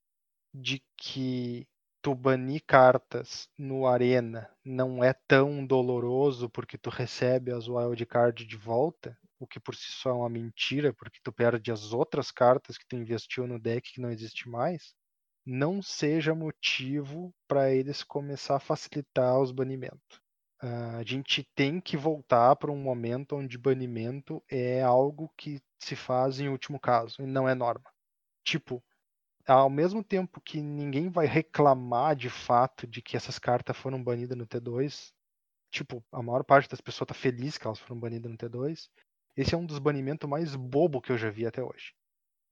de 0.53 0.81
que 0.97 1.67
tu 2.01 2.15
banir 2.15 2.63
cartas 2.65 3.49
no 3.57 3.85
Arena 3.85 4.49
não 4.63 5.03
é 5.03 5.13
tão 5.13 5.65
doloroso 5.65 6.49
porque 6.49 6.77
tu 6.77 6.89
recebe 6.89 7.51
as 7.51 7.67
wildcard 7.67 8.45
de 8.45 8.55
volta, 8.55 9.17
o 9.39 9.47
que 9.47 9.59
por 9.59 9.75
si 9.75 9.91
só 9.91 10.09
é 10.09 10.13
uma 10.13 10.29
mentira, 10.29 10.93
porque 10.93 11.19
tu 11.23 11.31
perde 11.31 11.71
as 11.71 11.93
outras 11.93 12.29
cartas 12.31 12.77
que 12.77 12.85
tu 12.85 12.95
investiu 12.95 13.47
no 13.47 13.59
deck 13.59 13.93
que 13.93 14.01
não 14.01 14.11
existe 14.11 14.49
mais, 14.49 14.93
não 15.45 15.81
seja 15.81 16.35
motivo 16.35 17.33
para 17.47 17.73
eles 17.73 18.03
começar 18.03 18.57
a 18.57 18.59
facilitar 18.59 19.39
os 19.39 19.51
banimentos. 19.51 20.21
Ah, 20.61 20.97
a 20.97 21.03
gente 21.03 21.47
tem 21.55 21.79
que 21.79 21.95
voltar 21.95 22.55
para 22.57 22.71
um 22.71 22.81
momento 22.81 23.35
onde 23.35 23.57
banimento 23.57 24.43
é 24.49 24.81
algo 24.81 25.31
que 25.37 25.61
se 25.79 25.95
faz 25.95 26.39
em 26.39 26.49
último 26.49 26.79
caso 26.79 27.21
e 27.21 27.25
não 27.25 27.47
é 27.47 27.55
norma. 27.55 27.89
Tipo, 28.43 28.83
ao 29.47 29.69
mesmo 29.69 30.03
tempo 30.03 30.41
que 30.41 30.61
ninguém 30.61 31.09
vai 31.09 31.25
reclamar 31.25 32.15
de 32.15 32.29
fato 32.29 32.85
de 32.85 33.01
que 33.01 33.15
essas 33.15 33.39
cartas 33.39 33.77
foram 33.77 34.03
banidas 34.03 34.37
no 34.37 34.45
T2, 34.45 35.13
tipo, 35.71 36.03
a 36.11 36.21
maior 36.21 36.43
parte 36.43 36.69
das 36.69 36.81
pessoas 36.81 37.07
tá 37.07 37.13
feliz 37.13 37.57
que 37.57 37.65
elas 37.65 37.79
foram 37.79 37.99
banidas 37.99 38.29
no 38.29 38.37
T2, 38.37 38.89
esse 39.35 39.53
é 39.55 39.57
um 39.57 39.65
dos 39.65 39.79
banimentos 39.79 40.29
mais 40.29 40.55
bobo 40.55 41.01
que 41.01 41.11
eu 41.11 41.17
já 41.17 41.29
vi 41.29 41.45
até 41.45 41.63
hoje. 41.63 41.93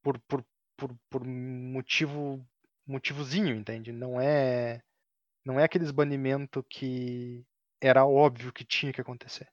Por, 0.03 0.19
por, 0.21 0.45
por, 0.77 0.95
por 1.09 1.23
motivo 1.25 2.45
motivozinho, 2.85 3.55
entende? 3.55 3.91
Não 3.91 4.19
é 4.21 4.81
não 5.45 5.59
é 5.59 5.63
aqueles 5.63 5.91
banimento 5.91 6.63
que 6.69 7.45
era 7.81 8.05
óbvio 8.05 8.51
que 8.51 8.65
tinha 8.65 8.91
que 8.91 9.01
acontecer. 9.01 9.47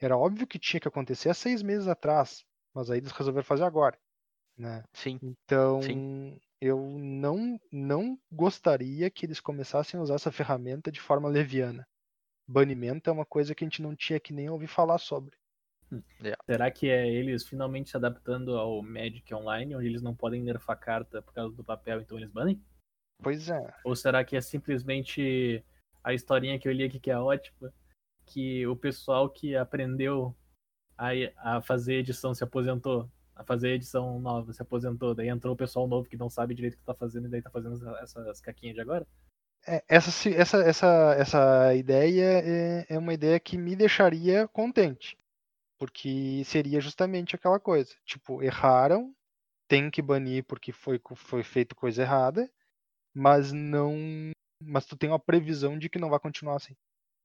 Era 0.00 0.16
óbvio 0.16 0.46
que 0.46 0.58
tinha 0.58 0.80
que 0.80 0.88
acontecer 0.88 1.28
há 1.28 1.34
seis 1.34 1.62
meses 1.62 1.88
atrás, 1.88 2.44
mas 2.74 2.90
aí 2.90 2.98
eles 2.98 3.12
resolveram 3.12 3.44
fazer 3.44 3.64
agora. 3.64 3.98
né? 4.56 4.84
Sim. 4.92 5.18
Então, 5.22 5.82
Sim. 5.82 6.40
eu 6.60 6.78
não, 6.98 7.60
não 7.72 8.18
gostaria 8.30 9.10
que 9.10 9.26
eles 9.26 9.40
começassem 9.40 9.98
a 9.98 10.02
usar 10.02 10.14
essa 10.14 10.32
ferramenta 10.32 10.90
de 10.92 11.00
forma 11.00 11.28
leviana. 11.28 11.86
Banimento 12.46 13.08
é 13.08 13.12
uma 13.12 13.26
coisa 13.26 13.54
que 13.54 13.64
a 13.64 13.66
gente 13.66 13.82
não 13.82 13.94
tinha 13.96 14.20
que 14.20 14.32
nem 14.32 14.48
ouvir 14.50 14.66
falar 14.66 14.98
sobre. 14.98 15.36
Será 16.46 16.70
que 16.70 16.88
é 16.88 17.08
eles 17.08 17.46
finalmente 17.46 17.90
se 17.90 17.96
adaptando 17.96 18.56
ao 18.56 18.82
Magic 18.82 19.32
Online, 19.34 19.74
onde 19.74 19.86
eles 19.86 20.02
não 20.02 20.14
podem 20.14 20.42
nerfar 20.42 20.78
carta 20.78 21.22
por 21.22 21.32
causa 21.32 21.54
do 21.56 21.64
papel, 21.64 22.00
então 22.00 22.16
eles 22.18 22.30
banem? 22.30 22.60
Pois 23.22 23.48
é. 23.48 23.74
Ou 23.84 23.94
será 23.96 24.24
que 24.24 24.36
é 24.36 24.40
simplesmente 24.40 25.64
a 26.02 26.14
historinha 26.14 26.58
que 26.58 26.66
eu 26.68 26.72
li 26.72 26.84
aqui 26.84 26.98
que 26.98 27.10
é 27.10 27.18
ótima, 27.18 27.72
que 28.24 28.66
o 28.66 28.76
pessoal 28.76 29.28
que 29.28 29.56
aprendeu 29.56 30.34
a, 30.96 31.10
a 31.36 31.62
fazer 31.62 31.94
edição 31.94 32.34
se 32.34 32.44
aposentou, 32.44 33.10
a 33.34 33.44
fazer 33.44 33.70
edição 33.70 34.20
nova 34.20 34.52
se 34.52 34.62
aposentou, 34.62 35.14
daí 35.14 35.28
entrou 35.28 35.54
o 35.54 35.56
pessoal 35.56 35.86
novo 35.88 36.08
que 36.08 36.16
não 36.16 36.30
sabe 36.30 36.54
direito 36.54 36.74
o 36.74 36.78
que 36.78 36.84
tá 36.84 36.94
fazendo 36.94 37.26
e 37.26 37.30
daí 37.30 37.42
tá 37.42 37.50
fazendo 37.50 37.74
essa- 37.96 38.20
essas 38.20 38.40
caquinhas 38.40 38.74
de 38.74 38.80
agora? 38.80 39.06
É, 39.66 39.84
essa, 39.88 40.30
essa, 40.30 40.56
essa, 40.62 41.14
essa 41.18 41.74
ideia 41.74 42.42
é, 42.42 42.86
é 42.88 42.98
uma 42.98 43.12
ideia 43.12 43.38
que 43.38 43.58
me 43.58 43.76
deixaria 43.76 44.48
contente. 44.48 45.18
Porque 45.80 46.42
seria 46.44 46.78
justamente 46.78 47.34
aquela 47.34 47.58
coisa. 47.58 47.94
Tipo, 48.04 48.42
erraram, 48.42 49.14
tem 49.66 49.90
que 49.90 50.02
banir 50.02 50.44
porque 50.44 50.72
foi, 50.72 51.00
foi 51.16 51.42
feito 51.42 51.74
coisa 51.74 52.02
errada, 52.02 52.50
mas 53.14 53.50
não. 53.50 53.96
Mas 54.62 54.84
tu 54.84 54.94
tem 54.94 55.08
uma 55.08 55.18
previsão 55.18 55.78
de 55.78 55.88
que 55.88 55.98
não 55.98 56.10
vai 56.10 56.20
continuar 56.20 56.56
assim. 56.56 56.76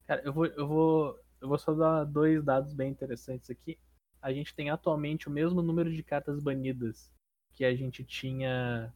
Cara, 0.08 0.22
eu 0.24 0.32
vou, 0.32 0.46
eu 0.46 0.68
vou, 0.68 1.20
eu 1.42 1.50
vou 1.50 1.58
só 1.58 1.74
dar 1.74 2.06
dois 2.06 2.44
dados 2.44 2.74
bem 2.74 2.90
interessantes 2.90 3.50
aqui. 3.50 3.78
A 4.22 4.32
gente 4.32 4.56
tem 4.56 4.70
atualmente 4.70 5.28
o 5.28 5.32
mesmo 5.32 5.62
número 5.62 5.92
de 5.92 6.02
cartas 6.02 6.40
banidas 6.40 7.12
que 7.54 7.66
a 7.66 7.76
gente 7.76 8.04
tinha 8.06 8.94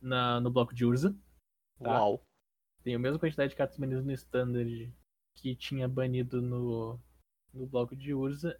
na, 0.00 0.40
no 0.40 0.50
bloco 0.50 0.74
de 0.74 0.84
Urza. 0.84 1.16
Tá. 1.78 1.90
Uau. 1.90 2.22
Tem 2.82 2.94
a 2.94 2.98
mesma 2.98 3.18
quantidade 3.18 3.50
de 3.50 3.56
cartas 3.56 3.78
banidas 3.78 4.04
no 4.04 4.12
Standard 4.12 4.92
que 5.34 5.54
tinha 5.54 5.86
banido 5.86 6.40
no, 6.40 6.98
no 7.52 7.66
bloco 7.66 7.94
de 7.94 8.14
Urza. 8.14 8.58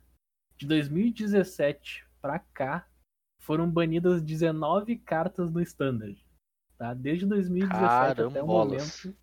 De 0.57 0.67
2017 0.67 2.07
pra 2.21 2.39
cá, 2.39 2.89
foram 3.41 3.71
banidas 3.71 4.23
19 4.23 4.97
cartas 4.99 5.51
no 5.51 5.61
Standard. 5.61 6.25
Tá? 6.79 6.95
Desde 6.95 7.27
2017 7.27 8.23
até 8.23 8.43
o 8.43 8.47
momento, 8.47 9.17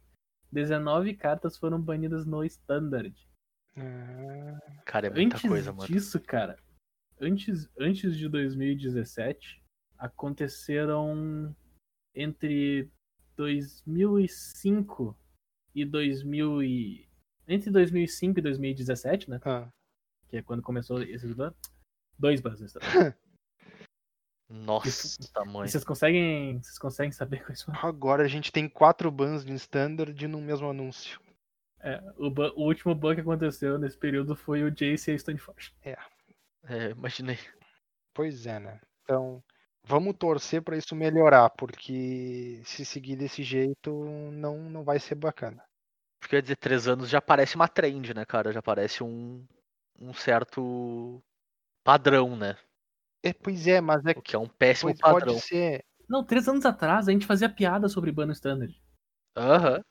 19 0.52 1.14
cartas 1.16 1.58
foram 1.58 1.82
banidas 1.82 2.26
no 2.26 2.44
Standard. 2.44 3.16
Ah, 3.76 4.60
Cara, 4.86 5.08
é 5.08 5.10
muita 5.10 5.36
Antes 5.38 5.50
coisa, 5.50 5.74
mano. 5.74 5.88
disso, 5.88 6.20
cara, 6.20 6.58
antes, 7.20 7.70
antes 7.80 8.16
de 8.16 8.30
2017, 8.30 9.64
aconteceram 9.98 11.56
entre 12.14 12.92
2005 13.36 15.18
e 15.74 15.86
2000 15.86 16.64
e... 16.64 17.10
Entre 17.48 17.72
2005 17.72 18.40
e 18.40 18.42
2017, 18.42 19.30
né? 19.30 19.40
ah. 19.44 19.70
Que 20.34 20.38
é 20.38 20.42
quando 20.42 20.64
começou 20.64 21.00
esses 21.04 21.32
ban. 21.32 21.54
Dois 22.18 22.42
bans. 22.42 22.60
no 22.60 22.66
Standard. 22.66 23.16
Nossa, 24.50 25.22
E 25.24 25.28
tamanho. 25.32 25.68
vocês 25.70 25.84
conseguem, 25.84 26.58
vocês 26.60 26.80
conseguem 26.80 27.12
saber 27.12 27.46
quais 27.46 27.62
foram? 27.62 27.80
Agora 27.86 28.24
a 28.24 28.28
gente 28.28 28.52
tem 28.52 28.68
quatro 28.68 29.12
bans 29.12 29.46
de 29.46 29.54
standard 29.54 30.28
no 30.28 30.42
mesmo 30.42 30.68
anúncio. 30.68 31.20
É, 31.80 32.02
o, 32.18 32.32
ban- 32.32 32.52
o 32.56 32.64
último 32.66 32.96
ban 32.96 33.14
que 33.14 33.22
aconteceu 33.22 33.78
nesse 33.78 33.96
período 33.96 34.36
foi 34.36 34.64
o 34.64 34.72
Jace 34.72 35.12
e 35.12 35.14
a 35.14 35.18
Stoneforge. 35.20 35.72
É, 35.84 36.90
imaginei. 36.90 37.38
Pois 38.12 38.48
é, 38.48 38.60
né? 38.60 38.82
Então, 39.04 39.44
vamos 39.84 40.16
torcer 40.18 40.64
para 40.64 40.78
isso 40.78 40.96
melhorar, 40.96 41.52
porque 41.52 42.60
se 42.66 42.84
seguir 42.86 43.18
desse 43.18 43.44
jeito, 43.44 43.92
não, 44.32 44.58
não 44.68 44.84
vai 44.84 45.00
ser 45.00 45.14
bacana. 45.14 45.64
Porque 46.20 46.36
eu 46.36 46.38
ia 46.38 46.42
dizer, 46.44 46.56
três 46.56 46.88
anos 46.88 47.08
já 47.08 47.22
parece 47.22 47.56
uma 47.56 47.68
trend, 47.68 48.16
né, 48.16 48.26
cara? 48.26 48.52
Já 48.52 48.62
parece 48.64 49.04
um, 49.04 49.46
um 50.00 50.14
certo 50.14 51.22
padrão, 51.84 52.36
né? 52.36 52.58
É, 53.24 53.34
pois 53.34 53.68
é, 53.68 53.80
mas 53.80 54.06
é 54.06 54.12
O 54.12 54.22
que 54.22 54.36
é 54.36 54.40
um 54.40 54.48
péssimo 54.48 54.92
pois 54.92 55.00
padrão. 55.00 55.34
pode 55.34 55.42
ser. 55.42 55.86
Não, 56.10 56.24
três 56.24 56.48
anos 56.48 56.66
atrás 56.66 57.08
a 57.08 57.12
gente 57.12 57.26
fazia 57.26 57.50
piada 57.50 57.88
sobre 57.88 58.12
ban 58.12 58.26
no 58.26 58.34
Standard. 58.34 58.76
Aham. 59.38 59.82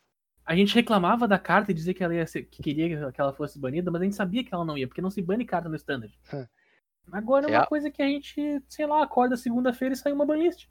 A 0.44 0.57
gente 0.57 0.74
reclamava 0.74 1.26
da 1.26 1.38
carta 1.38 1.70
e 1.70 1.74
dizia 1.74 1.94
que 1.94 2.03
ela 2.03 2.14
ia 2.14 2.26
ser, 2.26 2.42
que 2.44 2.62
queria 2.62 3.11
que 3.12 3.20
ela 3.20 3.32
fosse 3.32 3.59
banida, 3.59 3.90
mas 3.90 4.03
a 4.03 4.05
gente 4.05 4.16
sabia 4.16 4.44
que 4.44 4.53
ela 4.53 4.64
não 4.64 4.76
ia, 4.76 4.88
porque 4.88 5.00
não 5.00 5.11
se 5.11 5.22
bane 5.22 5.44
carta 5.44 5.68
no 5.68 5.76
standard. 5.76 6.12
Agora 7.11 7.48
é 7.48 7.55
É 7.55 7.59
uma 7.59 7.66
coisa 7.66 7.90
que 7.90 8.03
a 8.03 8.07
gente, 8.07 8.62
sei 8.68 8.86
lá, 8.86 9.03
acorda 9.03 9.36
segunda-feira 9.36 9.94
e 9.94 9.96
sai 9.96 10.12
uma 10.12 10.26
banlist. 10.26 10.68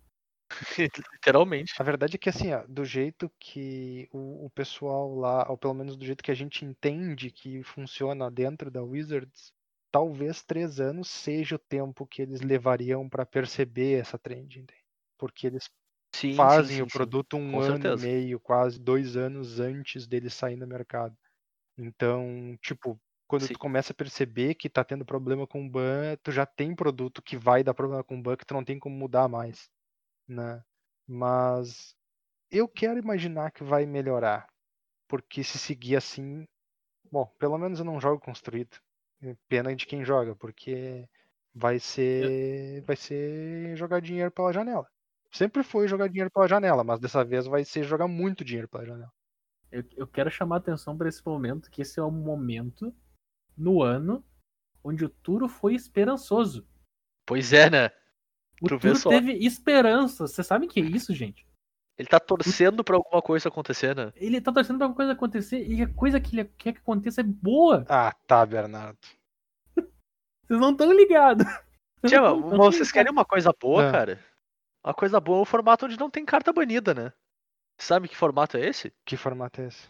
Literalmente. 1.14 1.74
A 1.78 1.84
verdade 1.84 2.16
é 2.16 2.20
que 2.20 2.30
assim, 2.30 2.52
ó, 2.54 2.66
do 2.68 2.84
jeito 2.86 3.30
que 3.40 4.08
o, 4.12 4.46
o 4.46 4.50
pessoal 4.52 5.14
lá, 5.16 5.50
ou 5.50 5.58
pelo 5.58 5.74
menos 5.74 5.96
do 5.98 6.06
jeito 6.06 6.24
que 6.24 6.32
a 6.32 6.36
gente 6.36 6.66
entende 6.66 7.32
que 7.32 7.64
funciona 7.64 8.30
dentro 8.30 8.70
da 8.70 8.84
Wizards, 8.84 9.54
talvez 9.92 10.44
três 10.44 10.80
anos 10.80 11.10
seja 11.10 11.56
o 11.56 11.60
tempo 11.60 12.06
que 12.06 12.22
eles 12.22 12.42
levariam 12.42 13.10
para 13.10 13.26
perceber 13.26 14.00
essa 14.00 14.18
trend, 14.20 14.60
entende? 14.60 14.84
Porque 15.18 15.48
eles 15.48 15.70
Sim, 16.16 16.34
fazem 16.36 16.82
sim, 16.82 16.82
o 16.82 16.88
sim, 16.90 16.90
sim. 16.90 16.90
produto 16.90 17.38
um 17.38 17.60
com 17.60 17.62
ano 17.62 17.88
certeza. 17.88 17.88
e 17.88 17.94
meio, 17.96 18.40
quase 18.40 18.80
dois 18.80 19.18
anos 19.18 19.60
antes 19.60 20.08
dele 20.08 20.30
sair 20.30 20.56
no 20.58 20.68
mercado. 20.68 21.18
Então, 21.78 22.58
tipo, 22.62 23.00
quando 23.28 23.48
Sim. 23.48 23.50
tu 23.50 23.60
começa 23.60 23.94
a 23.94 23.96
perceber 23.96 24.56
que 24.56 24.70
tá 24.70 24.84
tendo 24.84 25.06
problema 25.06 25.48
com 25.48 25.66
o 25.66 25.70
ban, 25.70 26.18
tu 26.24 26.32
já 26.32 26.46
tem 26.46 26.76
produto 26.76 27.22
que 27.22 27.38
vai 27.38 27.64
dar 27.64 27.74
problema 27.74 28.04
com 28.04 28.20
o 28.20 28.22
ban 28.22 28.38
que 28.38 28.46
tu 28.46 28.54
não 28.54 28.64
tem 28.64 28.80
como 28.80 28.96
mudar 28.96 29.28
mais, 29.30 29.70
né? 30.32 30.64
Mas 31.08 31.96
eu 32.50 32.68
quero 32.68 33.00
imaginar 33.00 33.52
que 33.52 33.64
vai 33.64 33.86
melhorar, 33.86 34.48
porque 35.08 35.44
se 35.44 35.58
seguir 35.58 35.96
assim, 35.96 36.48
bom, 37.12 37.26
pelo 37.38 37.58
menos 37.58 37.80
eu 37.80 37.86
não 37.86 38.00
jogo 38.00 38.20
construído. 38.20 38.78
É 39.22 39.36
Pena 39.48 39.76
de 39.76 39.86
quem 39.86 40.04
joga, 40.04 40.36
porque 40.36 41.08
vai 41.54 41.80
ser 41.80 42.84
vai 42.84 42.96
ser 42.96 43.76
jogar 43.76 44.00
dinheiro 44.00 44.32
pela 44.32 44.52
janela. 44.52 44.88
Sempre 45.32 45.64
foi 45.64 45.88
jogar 45.88 46.08
dinheiro 46.08 46.32
pela 46.32 46.48
janela, 46.48 46.84
mas 46.84 47.00
dessa 47.00 47.24
vez 47.24 47.46
vai 47.46 47.64
ser 47.64 47.84
jogar 47.84 48.08
muito 48.08 48.44
dinheiro 48.44 48.68
pela 48.68 48.86
janela. 48.86 49.12
Eu, 49.72 49.84
eu 49.96 50.08
quero 50.08 50.30
chamar 50.32 50.56
a 50.56 50.60
atenção 50.60 50.98
para 50.98 51.08
esse 51.08 51.26
momento, 51.26 51.70
que 51.70 51.82
esse 51.82 52.00
é 52.00 52.04
o 52.04 52.12
momento 52.12 52.94
no 53.56 53.82
ano 53.82 54.26
onde 54.84 55.06
o 55.06 55.10
Turo 55.10 55.48
foi 55.48 55.76
esperançoso. 55.76 56.68
Pois 57.26 57.54
é, 57.54 57.70
né? 57.70 57.90
O 58.62 58.68
Tu 58.68 59.10
teve 59.10 59.34
esperança. 59.46 60.28
Vocês 60.28 60.46
sabem 60.46 60.68
o 60.68 60.72
que 60.72 60.80
é 60.80 60.84
isso, 60.84 61.14
gente? 61.14 61.46
Ele 61.98 62.08
tá 62.08 62.20
torcendo 62.20 62.84
pra 62.84 62.96
alguma 62.96 63.22
coisa 63.22 63.50
acontecer, 63.50 63.96
né? 63.96 64.12
Ele 64.16 64.40
tá 64.40 64.52
torcendo 64.52 64.78
pra 64.78 64.86
alguma 64.86 64.96
coisa 64.96 65.12
acontecer 65.12 65.68
e 65.68 65.82
a 65.82 65.94
coisa 65.94 66.20
que 66.20 66.36
ele 66.40 66.46
quer 66.58 66.74
que 66.74 66.80
aconteça 66.80 67.22
é 67.22 67.24
boa. 67.24 67.86
Ah, 67.90 68.14
tá, 68.28 68.46
Bernardo. 68.46 68.98
Vocês 70.48 70.60
não 70.60 70.72
estão 70.72 70.92
ligados. 70.94 71.46
Tia, 72.06 72.22
mas 72.34 72.76
vocês 72.76 72.92
querem 72.92 73.12
uma 73.12 73.24
coisa 73.24 73.54
boa, 73.54 73.88
Ah. 73.88 73.92
cara? 73.92 74.26
Uma 74.84 74.94
coisa 74.94 75.20
boa 75.20 75.40
é 75.40 75.42
o 75.44 75.46
formato 75.46 75.86
onde 75.86 76.00
não 76.00 76.10
tem 76.10 76.26
carta 76.26 76.52
banida, 76.52 76.94
né? 76.96 77.14
Sabe 77.80 78.08
que 78.08 78.18
formato 78.18 78.58
é 78.58 78.66
esse? 78.68 78.92
Que 79.06 79.16
formato 79.16 79.62
é 79.62 79.68
esse? 79.68 79.88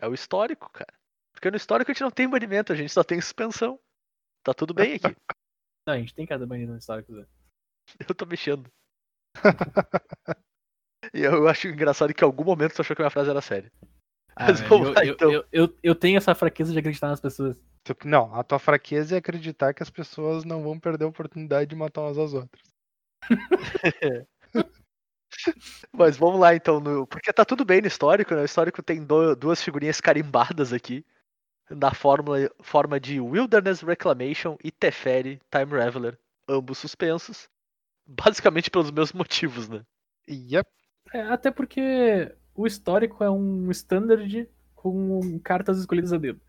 É 0.00 0.08
o 0.08 0.14
histórico, 0.14 0.68
cara. 0.72 0.92
Porque 1.32 1.50
no 1.50 1.56
histórico 1.56 1.90
a 1.90 1.94
gente 1.94 2.02
não 2.02 2.10
tem 2.10 2.28
banimento, 2.28 2.72
a 2.72 2.76
gente 2.76 2.92
só 2.92 3.04
tem 3.04 3.20
suspensão. 3.20 3.78
Tá 4.42 4.52
tudo 4.52 4.74
bem 4.74 4.94
aqui. 4.94 5.04
Não, 5.86 5.94
a 5.94 5.98
gente 5.98 6.14
tem 6.14 6.26
cada 6.26 6.46
banida 6.46 6.72
no 6.72 6.78
histórico. 6.78 7.14
Zé. 7.14 7.26
Eu 8.08 8.14
tô 8.14 8.26
mexendo. 8.26 8.70
E 11.12 11.20
eu 11.20 11.46
acho 11.46 11.68
engraçado 11.68 12.14
que 12.14 12.24
em 12.24 12.26
algum 12.26 12.44
momento 12.44 12.74
tu 12.74 12.80
achou 12.80 12.96
que 12.96 13.02
a 13.02 13.04
minha 13.04 13.10
frase 13.10 13.28
era 13.28 13.40
séria. 13.42 13.70
Ah, 14.34 14.46
Mas 14.46 14.60
velho, 14.60 14.70
vamos 14.70 14.88
eu, 14.88 14.94
lá, 14.94 15.04
eu- 15.04 15.12
então. 15.12 15.30
eu, 15.30 15.44
eu, 15.52 15.76
eu 15.82 15.94
tenho 15.94 16.16
essa 16.16 16.34
fraqueza 16.34 16.72
de 16.72 16.78
acreditar 16.78 17.08
nas 17.08 17.20
pessoas. 17.20 17.62
Não, 18.06 18.34
a 18.34 18.42
tua 18.42 18.58
fraqueza 18.58 19.14
é 19.14 19.18
acreditar 19.18 19.74
que 19.74 19.82
as 19.82 19.90
pessoas 19.90 20.46
não 20.46 20.62
vão 20.62 20.80
perder 20.80 21.04
a 21.04 21.08
oportunidade 21.08 21.68
de 21.68 21.76
matar 21.76 22.00
umas 22.00 22.16
às 22.16 22.32
outras. 22.32 22.62
Mas 25.92 26.16
vamos 26.16 26.40
lá 26.40 26.54
então, 26.54 26.80
no- 26.80 27.06
porque 27.06 27.32
tá 27.32 27.44
tudo 27.44 27.64
bem 27.64 27.80
no 27.82 27.86
histórico, 27.86 28.34
né? 28.34 28.40
O 28.40 28.46
histórico 28.46 28.82
tem 28.82 29.04
do- 29.04 29.36
duas 29.36 29.62
figurinhas 29.62 30.00
carimbadas 30.00 30.72
aqui. 30.72 31.04
Na 31.70 31.92
fórmula, 31.94 32.50
forma 32.62 32.98
de 32.98 33.20
Wilderness 33.20 33.82
Reclamation 33.82 34.56
e 34.64 34.70
Teferi 34.70 35.38
Time 35.50 35.70
Reveler, 35.72 36.18
ambos 36.48 36.78
suspensos. 36.78 37.48
Basicamente 38.06 38.70
pelos 38.70 38.90
meus 38.90 39.12
motivos, 39.12 39.68
né? 39.68 39.82
Yep. 40.28 40.68
É, 41.12 41.22
até 41.22 41.50
porque 41.50 42.34
o 42.54 42.66
histórico 42.66 43.22
é 43.22 43.30
um 43.30 43.70
standard 43.70 44.48
com 44.74 45.38
cartas 45.40 45.78
escolhidas 45.78 46.12
a 46.12 46.18
dedo. 46.18 46.40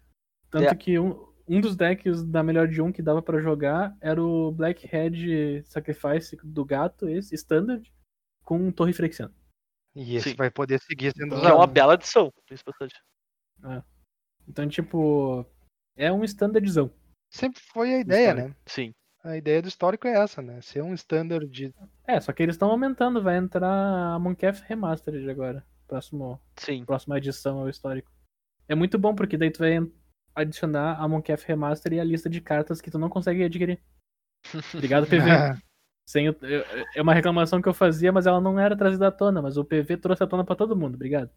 Tanto 0.49 0.71
É. 0.71 0.75
que 0.75 0.99
um, 0.99 1.27
um 1.47 1.61
dos 1.61 1.75
decks 1.75 2.23
da 2.23 2.43
melhor 2.43 2.67
de 2.67 2.81
um 2.81 2.91
que 2.91 3.01
dava 3.01 3.21
pra 3.21 3.41
jogar 3.41 3.95
era 4.01 4.21
o 4.21 4.51
Blackhead 4.51 5.63
Sacrifice 5.65 6.37
do 6.43 6.65
gato, 6.65 7.07
esse 7.07 7.35
standard, 7.35 7.91
com 8.43 8.71
Torre 8.71 8.93
Frexiana. 8.93 9.33
E 9.95 10.15
esse 10.15 10.31
Sim. 10.31 10.35
vai 10.35 10.51
poder 10.51 10.79
seguir 10.81 11.13
sendo 11.15 11.35
é 11.35 11.53
uma 11.53 11.65
né? 11.65 11.73
bela 11.73 11.93
adição. 11.93 12.31
isso 12.51 12.63
é 12.67 12.71
bastante. 12.71 13.83
Então, 14.47 14.67
tipo, 14.67 15.45
é 15.95 16.11
um 16.11 16.23
standardzão. 16.23 16.91
Sempre 17.31 17.61
foi 17.61 17.93
a 17.93 17.99
ideia, 17.99 18.33
né? 18.33 18.55
Sim. 18.65 18.93
A 19.25 19.37
ideia 19.37 19.61
do 19.61 19.67
histórico 19.67 20.07
é 20.07 20.13
essa, 20.17 20.41
né? 20.41 20.61
Ser 20.61 20.81
um 20.83 20.93
standard 20.93 21.47
de. 21.47 21.73
É, 22.07 22.19
só 22.21 22.31
que 22.31 22.41
eles 22.43 22.55
estão 22.55 22.69
aumentando, 22.69 23.21
vai 23.21 23.37
entrar 23.37 23.67
a 24.15 24.19
Mooncalf 24.19 24.61
Remastered 24.61 25.29
agora. 25.29 25.65
Próximo, 25.87 26.39
Sim. 26.57 26.85
próxima 26.85 27.17
edição 27.17 27.59
ao 27.59 27.69
histórico. 27.69 28.11
É 28.67 28.73
muito 28.75 28.97
bom, 28.97 29.13
porque 29.13 29.37
daí 29.37 29.51
tu 29.51 29.59
vai 29.59 29.77
adicionar 30.33 30.99
a 30.99 31.07
Mooncalf 31.07 31.43
Remaster 31.45 31.93
e 31.93 31.99
a 31.99 32.03
lista 32.03 32.29
de 32.29 32.41
cartas 32.41 32.81
que 32.81 32.89
tu 32.91 32.97
não 32.99 33.09
consegue 33.09 33.43
adquirir. 33.43 33.81
Obrigado, 34.73 35.07
PV. 35.07 35.29
Sem 36.07 36.29
o- 36.29 36.35
eu- 36.41 36.63
é 36.95 37.01
uma 37.01 37.13
reclamação 37.13 37.61
que 37.61 37.67
eu 37.69 37.73
fazia, 37.73 38.11
mas 38.11 38.27
ela 38.27 38.39
não 38.41 38.59
era 38.59 38.75
trazida 38.77 39.07
à 39.07 39.11
tona, 39.11 39.41
mas 39.41 39.57
o 39.57 39.65
PV 39.65 39.97
trouxe 39.97 40.23
à 40.23 40.27
tona 40.27 40.43
pra 40.45 40.55
todo 40.55 40.75
mundo. 40.75 40.95
Obrigado. 40.95 41.31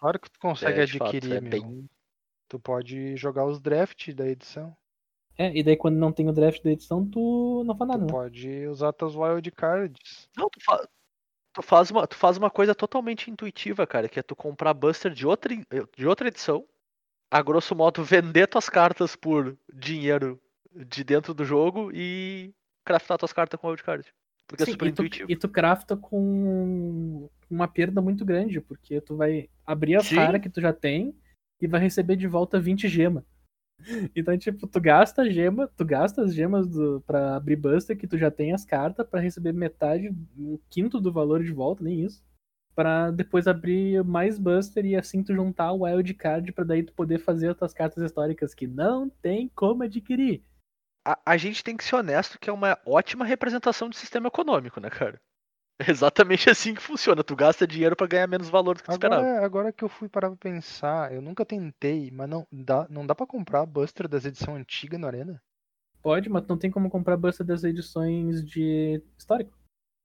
Claro 0.00 0.18
que 0.20 0.30
tu 0.30 0.38
consegue 0.40 0.80
É, 0.80 0.84
de 0.86 0.98
fato, 0.98 1.08
adquirir, 1.16 1.36
é 1.36 1.40
meu. 1.40 1.50
bem- 1.50 1.88
Tu 2.48 2.58
pode 2.58 3.16
jogar 3.16 3.44
os 3.44 3.60
drafts 3.60 4.14
da 4.14 4.26
edição. 4.26 4.74
É, 5.38 5.56
e 5.56 5.62
daí 5.62 5.76
quando 5.76 5.96
não 5.96 6.10
tem 6.12 6.28
o 6.28 6.32
draft 6.32 6.60
da 6.62 6.72
edição, 6.72 7.06
tu 7.08 7.62
não 7.64 7.76
faz 7.76 7.88
nada, 7.88 8.00
Tu 8.04 8.06
né? 8.06 8.12
pode 8.12 8.66
usar 8.66 8.92
tuas 8.92 9.14
wildcards. 9.14 10.28
Não, 10.36 10.50
tu, 10.50 10.58
fa- 10.60 10.88
tu 11.52 11.62
faz 11.62 11.90
uma, 11.92 12.06
tu 12.08 12.16
faz 12.16 12.36
uma 12.36 12.50
coisa 12.50 12.74
totalmente 12.74 13.30
intuitiva, 13.30 13.86
cara, 13.86 14.08
que 14.08 14.18
é 14.18 14.22
tu 14.22 14.34
comprar 14.34 14.74
Buster 14.74 15.12
de 15.12 15.24
outra, 15.24 15.54
de 15.96 16.06
outra 16.06 16.26
edição, 16.26 16.66
a 17.30 17.40
grosso 17.40 17.76
modo 17.76 18.02
vender 18.02 18.48
tuas 18.48 18.68
cartas 18.68 19.14
por 19.14 19.56
dinheiro 19.72 20.40
de 20.74 21.04
dentro 21.04 21.32
do 21.32 21.44
jogo 21.44 21.90
e 21.94 22.52
craftar 22.84 23.16
tuas 23.16 23.32
cartas 23.32 23.60
com 23.60 23.68
wildcard. 23.68 24.12
Porque 24.48 24.62
é 24.64 24.66
Sim, 24.66 24.72
super 24.72 24.86
e 24.86 24.92
tu, 24.92 25.02
intuitivo. 25.02 25.30
e 25.30 25.36
tu 25.36 25.48
crafta 25.48 25.96
com 25.96 27.28
uma 27.48 27.68
perda 27.68 28.00
muito 28.00 28.24
grande, 28.24 28.60
porque 28.60 29.00
tu 29.00 29.14
vai 29.14 29.48
abrir 29.64 29.94
as 29.96 30.06
Sim. 30.08 30.16
raras 30.16 30.40
que 30.40 30.48
tu 30.50 30.60
já 30.60 30.72
tem 30.72 31.14
e 31.60 31.66
vai 31.68 31.80
receber 31.80 32.16
de 32.16 32.26
volta 32.26 32.58
20 32.58 32.88
gemas. 32.88 33.22
Então, 34.14 34.36
tipo, 34.36 34.66
tu 34.66 34.80
gasta 34.80 35.30
gema, 35.30 35.68
tu 35.68 35.84
gasta 35.84 36.22
as 36.22 36.34
gemas 36.34 36.68
do, 36.68 37.00
pra 37.06 37.36
abrir 37.36 37.56
Buster 37.56 37.96
que 37.96 38.06
tu 38.06 38.18
já 38.18 38.30
tem 38.30 38.52
as 38.52 38.64
cartas 38.64 39.06
pra 39.06 39.20
receber 39.20 39.52
metade, 39.52 40.10
um 40.36 40.58
quinto 40.68 41.00
do 41.00 41.12
valor 41.12 41.42
de 41.42 41.52
volta, 41.52 41.82
nem 41.82 42.04
isso. 42.04 42.22
Pra 42.74 43.10
depois 43.10 43.46
abrir 43.46 44.04
mais 44.04 44.38
Buster 44.38 44.84
e 44.84 44.94
assim 44.94 45.22
tu 45.22 45.34
juntar 45.34 45.72
o 45.72 45.84
Wild 45.84 46.14
Card 46.14 46.52
pra 46.52 46.64
daí 46.64 46.82
tu 46.82 46.92
poder 46.92 47.18
fazer 47.18 47.50
as 47.50 47.56
tuas 47.56 47.74
cartas 47.74 48.02
históricas 48.04 48.54
que 48.54 48.66
não 48.66 49.08
tem 49.08 49.50
como 49.54 49.82
adquirir. 49.82 50.42
A, 51.06 51.18
a 51.24 51.36
gente 51.36 51.64
tem 51.64 51.76
que 51.76 51.84
ser 51.84 51.96
honesto 51.96 52.38
que 52.38 52.50
é 52.50 52.52
uma 52.52 52.78
ótima 52.86 53.24
representação 53.24 53.88
de 53.88 53.96
sistema 53.96 54.28
econômico, 54.28 54.80
né, 54.80 54.90
cara? 54.90 55.20
É 55.80 55.84
exatamente 55.90 56.50
assim 56.50 56.74
que 56.74 56.82
funciona. 56.82 57.22
Tu 57.22 57.36
gasta 57.36 57.66
dinheiro 57.66 57.94
pra 57.94 58.06
ganhar 58.06 58.26
menos 58.26 58.48
valor 58.48 58.76
do 58.76 58.82
que 58.82 58.88
tu 58.88 58.92
esperava. 58.92 59.22
Agora, 59.22 59.44
agora 59.44 59.72
que 59.72 59.84
eu 59.84 59.88
fui 59.88 60.08
parar 60.08 60.28
pra 60.28 60.36
pensar, 60.36 61.12
eu 61.12 61.22
nunca 61.22 61.44
tentei, 61.44 62.10
mas 62.10 62.28
não 62.28 62.46
dá, 62.50 62.86
não 62.90 63.06
dá 63.06 63.14
pra 63.14 63.26
comprar 63.26 63.64
Buster 63.66 64.08
das 64.08 64.24
edições 64.24 64.60
antigas 64.60 64.98
no 64.98 65.06
Arena? 65.06 65.40
Pode, 66.02 66.28
mas 66.28 66.46
não 66.46 66.56
tem 66.56 66.70
como 66.70 66.88
comprar 66.90 67.16
Buster 67.16 67.44
das 67.46 67.64
edições 67.64 68.44
de 68.44 69.02
histórico. 69.16 69.52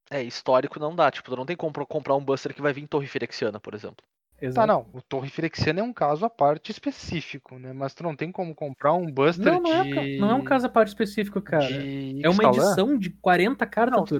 É, 0.10 0.22
histórico 0.22 0.80
não 0.80 0.96
dá. 0.96 1.10
Tipo, 1.10 1.30
tu 1.32 1.36
não 1.38 1.46
tem 1.46 1.56
como 1.56 1.74
comprar 1.88 2.16
um 2.16 2.24
Buster 2.24 2.54
que 2.54 2.62
vai 2.62 2.74
vir 2.74 2.84
em 2.84 2.88
Torre 2.88 3.08
Firexiana, 3.08 3.60
por 3.60 3.74
exemplo. 3.74 4.06
Tá, 4.40 4.48
Exato. 4.48 4.68
não. 4.68 4.88
O 4.92 5.02
Torre 5.02 5.30
Firexiana 5.30 5.80
é 5.80 5.84
um 5.84 5.94
caso 5.94 6.26
à 6.26 6.30
parte 6.30 6.72
específico, 6.72 7.58
né? 7.58 7.72
Mas 7.72 7.94
tu 7.94 8.04
não 8.04 8.16
tem 8.16 8.32
como 8.32 8.54
comprar 8.54 8.94
um 8.94 9.10
Buster 9.10 9.54
Não, 9.54 9.62
não, 9.62 9.72
é, 9.72 9.82
um 9.82 9.84
de. 9.84 9.94
ca- 9.94 10.02
não 10.20 10.32
é 10.32 10.34
um 10.34 10.44
caso 10.44 10.66
à 10.66 10.70
parte 10.70 10.90
específico, 10.90 11.42
cara. 11.42 11.66
de 11.66 12.22
É 12.24 12.30
uma 12.30 12.44
edição 12.44 12.98
de 12.98 13.10
40 13.12 13.66
cartas, 13.66 13.98
Não. 14.12 14.20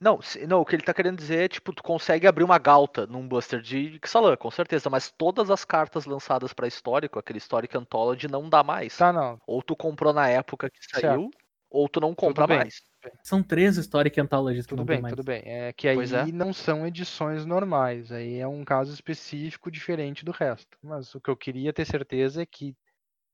Não, 0.00 0.18
não, 0.48 0.60
o 0.62 0.64
que 0.64 0.74
ele 0.74 0.82
tá 0.82 0.94
querendo 0.94 1.18
dizer 1.18 1.44
é, 1.44 1.48
tipo, 1.48 1.74
tu 1.74 1.82
consegue 1.82 2.26
abrir 2.26 2.42
uma 2.42 2.56
galta 2.58 3.06
num 3.06 3.28
Buster 3.28 3.60
de 3.60 4.00
Ixalan, 4.02 4.34
com 4.36 4.50
certeza, 4.50 4.88
mas 4.88 5.10
todas 5.10 5.50
as 5.50 5.62
cartas 5.62 6.06
lançadas 6.06 6.54
pra 6.54 6.66
histórico, 6.66 7.18
aquele 7.18 7.36
Historic 7.38 7.76
Anthology, 7.76 8.26
não 8.26 8.48
dá 8.48 8.62
mais. 8.64 8.96
Tá, 8.96 9.12
não. 9.12 9.38
Ou 9.46 9.62
tu 9.62 9.76
comprou 9.76 10.14
na 10.14 10.26
época 10.26 10.70
que 10.70 10.78
Certo. 10.82 11.02
saiu, 11.06 11.30
ou 11.68 11.86
tu 11.86 12.00
não 12.00 12.14
compra 12.14 12.46
bem. 12.46 12.56
mais. 12.56 12.82
São 13.22 13.42
três 13.42 13.76
Historic 13.76 14.18
Anthologies 14.18 14.64
que 14.64 14.70
Tudo 14.70 14.78
não 14.78 14.84
bem, 14.86 14.96
tem 14.96 15.02
mais. 15.02 15.12
tudo 15.14 15.24
bem. 15.24 15.42
É 15.44 15.72
que 15.74 15.86
aí 15.86 15.98
é. 15.98 16.32
não 16.32 16.52
são 16.52 16.86
edições 16.86 17.44
normais. 17.44 18.10
Aí 18.10 18.38
é 18.38 18.48
um 18.48 18.64
caso 18.64 18.92
específico 18.94 19.70
diferente 19.70 20.24
do 20.24 20.32
resto. 20.32 20.78
Mas 20.82 21.14
o 21.14 21.20
que 21.20 21.28
eu 21.30 21.36
queria 21.36 21.72
ter 21.74 21.84
certeza 21.86 22.42
é 22.42 22.46
que 22.46 22.74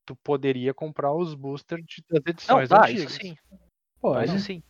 tu 0.05 0.15
poderia 0.17 0.73
comprar 0.73 1.13
os 1.13 1.33
boosters 1.33 1.83
de- 1.85 2.03
das 2.09 2.21
Não, 2.25 2.31
edições 2.61 2.69
dá, 2.69 2.79
antigas. 2.81 3.03
isso 3.11 3.21
sim. 3.21 3.35
Pode. 4.01 4.25
Isso 4.35 4.39
sim. 4.39 4.63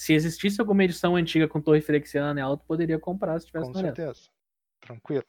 Se 0.00 0.14
existisse 0.14 0.58
alguma 0.58 0.82
edição 0.82 1.14
antiga 1.14 1.46
com 1.46 1.60
Torre 1.60 1.82
Firexiana 1.82 2.32
nela, 2.32 2.56
tu 2.56 2.64
poderia 2.64 2.98
comprar 2.98 3.38
se 3.38 3.44
tivesse 3.46 3.70
Com 3.70 3.78
certeza. 3.78 4.30
Tranquilo. 4.80 5.24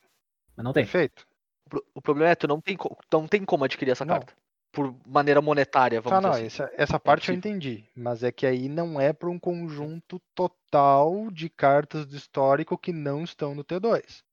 Mas 0.55 0.63
não 0.63 0.72
tem. 0.72 0.86
Perfeito. 0.86 1.28
O 1.65 1.69
pro- 1.69 1.86
O 1.95 2.01
problema 2.01 2.32
é 2.32 2.36
tu 2.36 2.47
não 2.47 2.61
tem, 2.61 2.78
não 3.11 3.28
tem 3.28 3.43
como 3.43 3.65
adquirir 3.65 3.91
essa 3.91 4.05
Não. 4.05 4.13
carta. 4.13 4.34
Por 4.72 4.95
maneira 5.05 5.41
monetária, 5.41 5.99
vamos 5.99 6.17
Tá, 6.17 6.22
não, 6.22 6.32
dizer 6.36 6.45
assim. 6.47 6.63
essa, 6.63 6.74
essa 6.84 6.97
parte 6.97 7.30
eu 7.30 7.36
possível. 7.36 7.51
entendi. 7.51 7.84
Mas 7.93 8.24
é 8.24 8.32
que 8.32 8.45
aí 8.47 8.69
não 8.69 8.97
é 8.97 9.11
para 9.11 9.30
um 9.30 9.38
conjunto 9.38 10.22
total 10.34 11.30
de 11.30 11.49
cartas 11.49 12.05
do 12.05 12.15
histórico 12.15 12.78
que 12.78 12.93
não 12.93 13.26
estão 13.26 13.53
no 13.53 13.65
T2. 13.65 14.24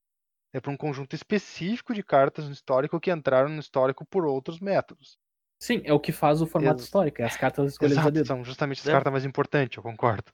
É 0.53 0.61
para 0.61 0.71
um 0.71 0.77
conjunto 0.77 1.13
específico 1.17 1.93
de 1.93 2.01
cartas 2.01 2.45
no 2.45 2.53
histórico 2.53 2.97
que 2.97 3.11
entraram 3.11 3.49
no 3.49 3.59
histórico 3.59 4.05
por 4.05 4.25
outros 4.25 4.61
métodos. 4.61 5.19
Sim, 5.61 5.81
é 5.83 5.93
o 5.93 5.99
que 5.99 6.11
faz 6.11 6.41
o 6.41 6.47
formato 6.47 6.77
Ex- 6.79 6.85
histórico, 6.85 7.21
é 7.21 7.25
as 7.25 7.35
cartas 7.35 7.71
escolhidas 7.73 7.97
a 7.97 8.01
Exato, 8.01 8.13
dedo. 8.13 8.27
são 8.27 8.43
justamente 8.43 8.79
as 8.79 8.87
É. 8.87 8.91
cartas 8.91 9.11
mais 9.11 9.25
importantes, 9.25 9.77
eu 9.77 9.83
concordo. 9.83 10.31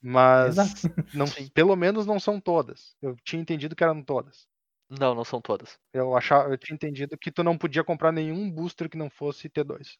Mas 0.00 0.56
Exato. 0.58 0.94
não, 1.14 1.26
Sim. 1.26 1.48
pelo 1.48 1.76
menos 1.76 2.06
não 2.06 2.18
são 2.18 2.40
todas. 2.40 2.96
Eu 3.00 3.14
tinha 3.24 3.40
entendido 3.40 3.76
que 3.76 3.84
eram 3.84 4.02
todas. 4.02 4.46
Não, 4.90 5.14
não 5.14 5.24
são 5.24 5.40
todas. 5.40 5.78
Eu 5.92 6.16
achava, 6.16 6.50
eu 6.50 6.58
tinha 6.58 6.74
entendido 6.74 7.16
que 7.16 7.30
tu 7.30 7.42
não 7.44 7.56
podia 7.56 7.84
comprar 7.84 8.12
nenhum 8.12 8.50
booster 8.50 8.88
que 8.90 8.96
não 8.98 9.08
fosse 9.08 9.48
T2. 9.48 9.96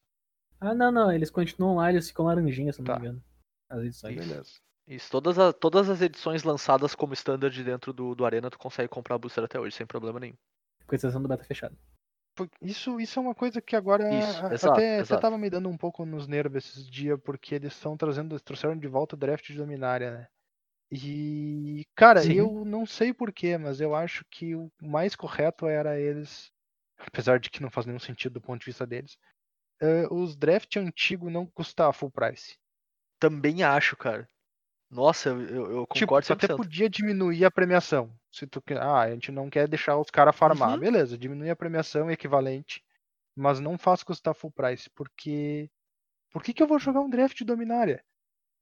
Ah, 0.61 0.75
não, 0.75 0.91
não, 0.93 1.11
eles 1.13 1.31
continuam 1.31 1.77
lá, 1.77 1.91
eles 1.91 2.09
ficam 2.09 2.25
laranjinhas, 2.27 2.77
se 2.77 2.83
não 2.83 2.87
Tá. 2.87 2.95
me 2.99 3.07
engano. 3.07 3.25
As 3.71 3.81
edições. 3.83 4.17
Beleza. 4.17 4.53
Isso, 4.87 5.11
todas, 5.11 5.39
a- 5.39 5.53
todas 5.53 5.89
as 5.89 6.01
edições 6.03 6.43
lançadas 6.43 6.95
como 6.95 7.15
standard 7.15 7.63
dentro 7.65 7.93
do, 7.93 8.15
do 8.15 8.25
Arena, 8.25 8.51
tu 8.51 8.59
consegue 8.59 8.89
comprar 8.89 9.17
booster 9.19 9.45
até 9.45 9.59
hoje, 9.59 9.77
sem 9.77 9.87
problema 9.87 10.19
nenhum. 10.21 10.35
Com 10.87 10.95
exceção 10.95 11.23
do 11.23 11.29
beta 11.29 11.45
fechado. 11.45 11.77
Isso, 12.63 12.99
isso 13.01 13.19
é 13.19 13.23
uma 13.23 13.35
coisa 13.35 13.61
que 13.61 13.77
agora 13.77 14.05
Isso, 14.09 14.45
a- 14.47 14.55
exato, 14.55 14.67
até, 14.67 15.01
até 15.01 15.17
exato. 15.17 15.19
tava 15.19 15.37
me 15.39 15.51
dando 15.51 15.69
um 15.69 15.77
pouco 15.77 16.05
nos 16.07 16.27
nervos 16.27 16.65
esses 16.65 16.87
dias, 16.89 17.19
porque 17.23 17.55
eles 17.55 17.73
estão 17.75 17.97
trazendo, 17.97 18.39
trouxeram 18.41 18.77
de 18.79 18.89
volta 18.89 19.15
o 19.15 19.19
draft 19.19 19.47
de 19.47 19.57
Dominária, 19.57 20.11
né? 20.19 20.29
E, 20.91 21.85
cara, 21.97 22.25
Sim. 22.25 22.33
eu 22.33 22.65
não 22.65 22.87
sei 22.87 23.15
porquê, 23.15 23.59
mas 23.59 23.81
eu 23.81 23.95
acho 23.95 24.25
que 24.31 24.55
o 24.57 24.71
mais 24.83 25.17
correto 25.17 25.67
era 25.67 25.99
eles, 26.01 26.51
apesar 26.99 27.41
de 27.41 27.51
que 27.51 27.63
não 27.63 27.71
faz 27.71 27.87
nenhum 27.87 27.99
sentido 28.01 28.35
do 28.35 28.43
ponto 28.43 28.61
de 28.61 28.67
vista 28.67 28.87
deles, 28.87 29.17
eh, 29.83 30.07
os 30.13 30.37
draft 30.37 30.77
antigo 30.77 31.31
não 31.31 31.47
custar 31.47 31.93
full 31.95 32.11
price. 32.13 32.57
Também 33.21 33.63
acho, 33.63 33.97
cara. 33.97 34.29
Nossa, 34.93 35.31
eu, 35.31 35.41
eu, 35.41 35.73
eu 35.73 35.87
Tipo, 35.95 36.07
concordo 36.07 36.27
tu 36.27 36.33
até 36.35 36.47
100%. 36.49 36.57
podia 36.57 36.89
diminuir 36.91 37.45
a 37.45 37.51
premiação. 37.51 38.15
Se 38.31 38.47
tu 38.47 38.61
quer, 38.63 38.79
ah, 38.79 39.01
a 39.01 39.11
gente 39.11 39.33
não 39.33 39.49
quer 39.51 39.67
deixar 39.67 39.97
os 39.99 40.11
caras 40.11 40.37
farmar. 40.37 40.75
Uhum. 40.75 40.81
Beleza, 40.81 41.17
diminui 41.19 41.51
a 41.51 41.57
premiação 41.57 42.11
equivalente, 42.11 42.85
mas 43.37 43.61
não 43.61 43.79
faz 43.79 44.03
custar 44.03 44.35
full 44.35 44.53
price, 44.53 44.91
porque 44.91 45.71
por 46.33 46.43
que 46.43 46.55
que 46.55 46.63
eu 46.63 46.69
vou 46.69 46.79
jogar 46.79 47.01
um 47.01 47.11
draft 47.11 47.37
de 47.39 47.45
Dominária? 47.45 48.05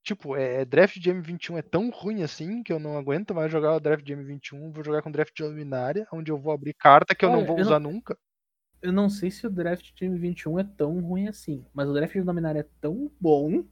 Tipo, 0.04 0.36
é, 0.36 0.62
é, 0.62 0.64
draft 0.64 0.98
de 0.98 1.10
M21 1.10 1.58
é 1.58 1.62
tão 1.62 1.90
ruim 1.90 2.22
assim 2.22 2.62
que 2.62 2.72
eu 2.72 2.78
não 2.80 2.96
aguento 2.98 3.34
mais 3.34 3.52
jogar 3.52 3.74
o 3.76 3.80
draft 3.80 4.04
de 4.04 4.14
M21, 4.14 4.72
vou 4.72 4.84
jogar 4.84 5.02
com 5.02 5.10
draft 5.12 5.34
de 5.36 5.42
Dominária, 5.44 6.06
onde 6.12 6.32
eu 6.32 6.38
vou 6.38 6.52
abrir 6.52 6.74
carta 6.74 7.14
que 7.14 7.24
eu 7.24 7.30
não 7.30 7.38
Olha, 7.40 7.46
vou 7.46 7.58
eu 7.58 7.64
não- 7.64 7.68
usar 7.68 7.80
nunca. 7.80 8.16
Eu 8.82 8.92
não 8.92 9.10
sei 9.10 9.30
se 9.30 9.46
o 9.46 9.50
draft 9.50 9.92
de 9.94 10.06
M21 10.06 10.58
é 10.60 10.64
tão 10.64 11.00
ruim 11.00 11.28
assim, 11.28 11.64
mas 11.74 11.88
o 11.88 11.92
draft 11.92 12.14
de 12.14 12.22
Dominária 12.22 12.60
é 12.60 12.68
tão 12.80 13.10
bom 13.20 13.64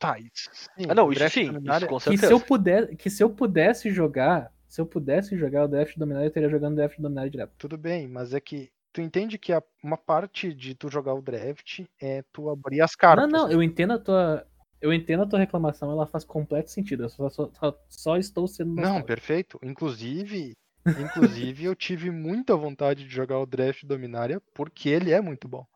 Tá, 0.00 0.18
isso 0.18 0.50
sim. 0.52 0.86
Ah, 0.88 0.94
não, 0.94 1.12
isso 1.12 1.28
sim, 1.28 1.42
isso 1.62 1.86
com 1.86 2.00
que 2.00 2.16
certeza. 2.16 2.26
se 2.28 2.32
eu 2.32 2.40
puder, 2.40 2.96
que 2.96 3.10
se 3.10 3.22
eu 3.22 3.30
pudesse 3.30 3.90
jogar, 3.90 4.50
se 4.66 4.80
eu 4.80 4.86
pudesse 4.86 5.36
jogar 5.36 5.64
o 5.64 5.68
draft 5.68 5.92
de 5.92 5.98
Dominária, 5.98 6.26
eu 6.26 6.30
teria 6.32 6.48
jogando 6.48 6.72
o 6.72 6.76
draft 6.76 6.96
de 6.96 7.02
Dominária 7.02 7.30
direto. 7.30 7.52
Tudo 7.58 7.76
bem, 7.76 8.08
mas 8.08 8.32
é 8.32 8.40
que 8.40 8.70
tu 8.92 9.02
entende 9.02 9.38
que 9.38 9.52
a- 9.52 9.62
uma 9.84 9.98
parte 9.98 10.54
de 10.54 10.74
tu 10.74 10.88
jogar 10.90 11.14
o 11.14 11.22
draft 11.22 11.82
é 12.00 12.24
tu 12.32 12.48
abrir 12.48 12.80
as 12.80 12.96
cartas. 12.96 13.30
Não, 13.30 13.40
não, 13.46 13.52
eu 13.52 13.62
entendo 13.62 13.92
a 13.92 13.98
tua 13.98 14.46
eu 14.80 14.94
entendo 14.94 15.22
a 15.24 15.26
tua 15.26 15.38
reclamação, 15.38 15.92
ela 15.92 16.06
faz 16.06 16.24
completo 16.24 16.70
sentido. 16.70 17.02
Eu 17.02 17.08
só, 17.10 17.28
só, 17.28 17.78
só- 17.90 18.16
estou 18.16 18.48
sendo 18.48 18.70
Não, 18.70 18.76
nostálgico. 18.76 19.06
perfeito. 19.06 19.60
Inclusive, 19.62 20.54
inclusive 20.96 21.64
eu 21.64 21.74
tive 21.76 22.10
muita 22.10 22.56
vontade 22.56 23.04
de 23.04 23.14
jogar 23.14 23.38
o 23.38 23.44
draft 23.46 23.84
Dominária 23.84 24.40
porque 24.54 24.88
ele 24.88 25.12
é 25.12 25.20
muito 25.20 25.46
bom. 25.46 25.66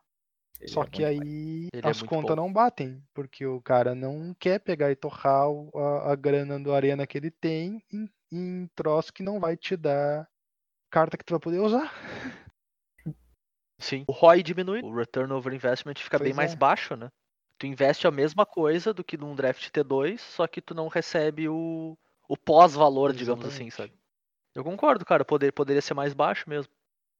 Ele 0.64 0.72
Só 0.72 0.82
é 0.82 0.86
que 0.86 1.04
aí 1.04 1.68
Ele 1.72 1.86
é 1.86 1.90
as 1.90 2.02
contas 2.02 2.34
não 2.34 2.50
batem, 2.50 3.02
porque 3.12 3.44
o 3.44 3.60
cara 3.60 3.94
não 3.94 4.34
quer 4.38 4.58
pegar 4.58 4.90
e 4.90 4.96
torrar 4.96 5.46
a, 5.74 6.12
a 6.12 6.16
grana 6.16 6.58
do 6.58 6.72
arena 6.72 7.06
que 7.06 7.18
ele 7.18 7.30
tem 7.30 7.84
em, 7.92 8.08
em 8.32 8.66
troço 8.74 9.12
que 9.12 9.22
não 9.22 9.38
vai 9.38 9.58
te 9.58 9.76
dar 9.76 10.26
carta 10.90 11.18
que 11.18 11.24
tu 11.24 11.32
vai 11.32 11.40
poder 11.40 11.58
usar. 11.58 11.92
Sim. 13.78 14.04
O 14.08 14.12
ROI 14.12 14.42
diminui, 14.42 14.80
o 14.82 14.94
Return 14.94 15.30
Over 15.34 15.52
Investment 15.52 15.96
fica 15.96 16.18
bem 16.18 16.28
Pois 16.28 16.36
mais 16.36 16.52
é. 16.54 16.56
baixo, 16.56 16.96
né? 16.96 17.10
Tu 17.58 17.66
investe 17.66 18.06
a 18.06 18.10
mesma 18.10 18.46
coisa 18.46 18.94
do 18.94 19.04
que 19.04 19.18
num 19.18 19.34
draft 19.34 19.68
T2, 19.68 20.18
só 20.18 20.46
que 20.46 20.62
tu 20.62 20.74
não 20.74 20.88
recebe 20.88 21.46
o, 21.46 21.98
o 22.26 22.36
pós-valor, 22.38 23.12
digamos 23.12 23.44
assim, 23.44 23.68
sabe? 23.68 23.92
Eu 24.54 24.64
concordo, 24.64 25.04
cara, 25.04 25.24
poder, 25.26 25.52
poderia 25.52 25.82
ser 25.82 25.92
mais 25.92 26.14
baixo 26.14 26.48
mesmo. 26.48 26.72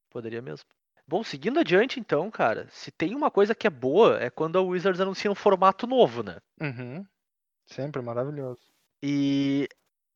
Poderia 0.09 0.41
mesmo. 0.41 0.67
Bom, 1.07 1.23
seguindo 1.23 1.61
adiante 1.61 2.01
então, 2.01 2.31
cara, 2.31 2.67
se 2.71 2.91
tem 2.91 3.15
uma 3.15 3.31
coisa 3.31 3.55
que 3.55 3.67
é 3.67 3.71
boa, 3.71 4.19
é 4.23 4.31
quando 4.31 4.57
a 4.57 4.63
Wizards 4.63 5.01
anuncia 5.01 5.31
um 5.31 5.35
formato 5.35 5.87
novo, 5.87 6.23
né? 6.23 6.39
Uhum. 6.61 7.05
Sempre 7.67 8.01
maravilhoso. 8.01 8.63
E, 9.03 9.69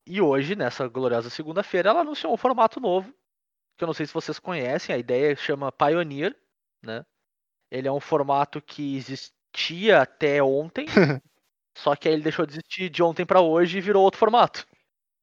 e 0.06 0.20
hoje, 0.20 0.56
nessa 0.56 0.88
gloriosa 0.88 1.28
segunda-feira, 1.28 1.90
ela 1.90 2.00
anunciou 2.00 2.32
um 2.32 2.38
formato 2.38 2.80
novo, 2.80 3.12
que 3.76 3.84
eu 3.84 3.86
não 3.86 3.92
sei 3.92 4.06
se 4.06 4.14
vocês 4.14 4.38
conhecem, 4.38 4.94
a 4.94 4.98
ideia 4.98 5.36
chama 5.36 5.70
Pioneer, 5.70 6.34
né? 6.82 7.04
Ele 7.70 7.86
é 7.86 7.92
um 7.92 8.00
formato 8.00 8.62
que 8.62 8.96
existia 8.96 10.00
até 10.00 10.42
ontem, 10.42 10.86
só 11.76 11.94
que 11.94 12.08
aí 12.08 12.14
ele 12.14 12.22
deixou 12.22 12.46
de 12.46 12.52
existir 12.52 12.88
de 12.88 13.02
ontem 13.02 13.26
pra 13.26 13.42
hoje 13.42 13.76
e 13.76 13.82
virou 13.82 14.02
outro 14.02 14.18
formato. 14.18 14.66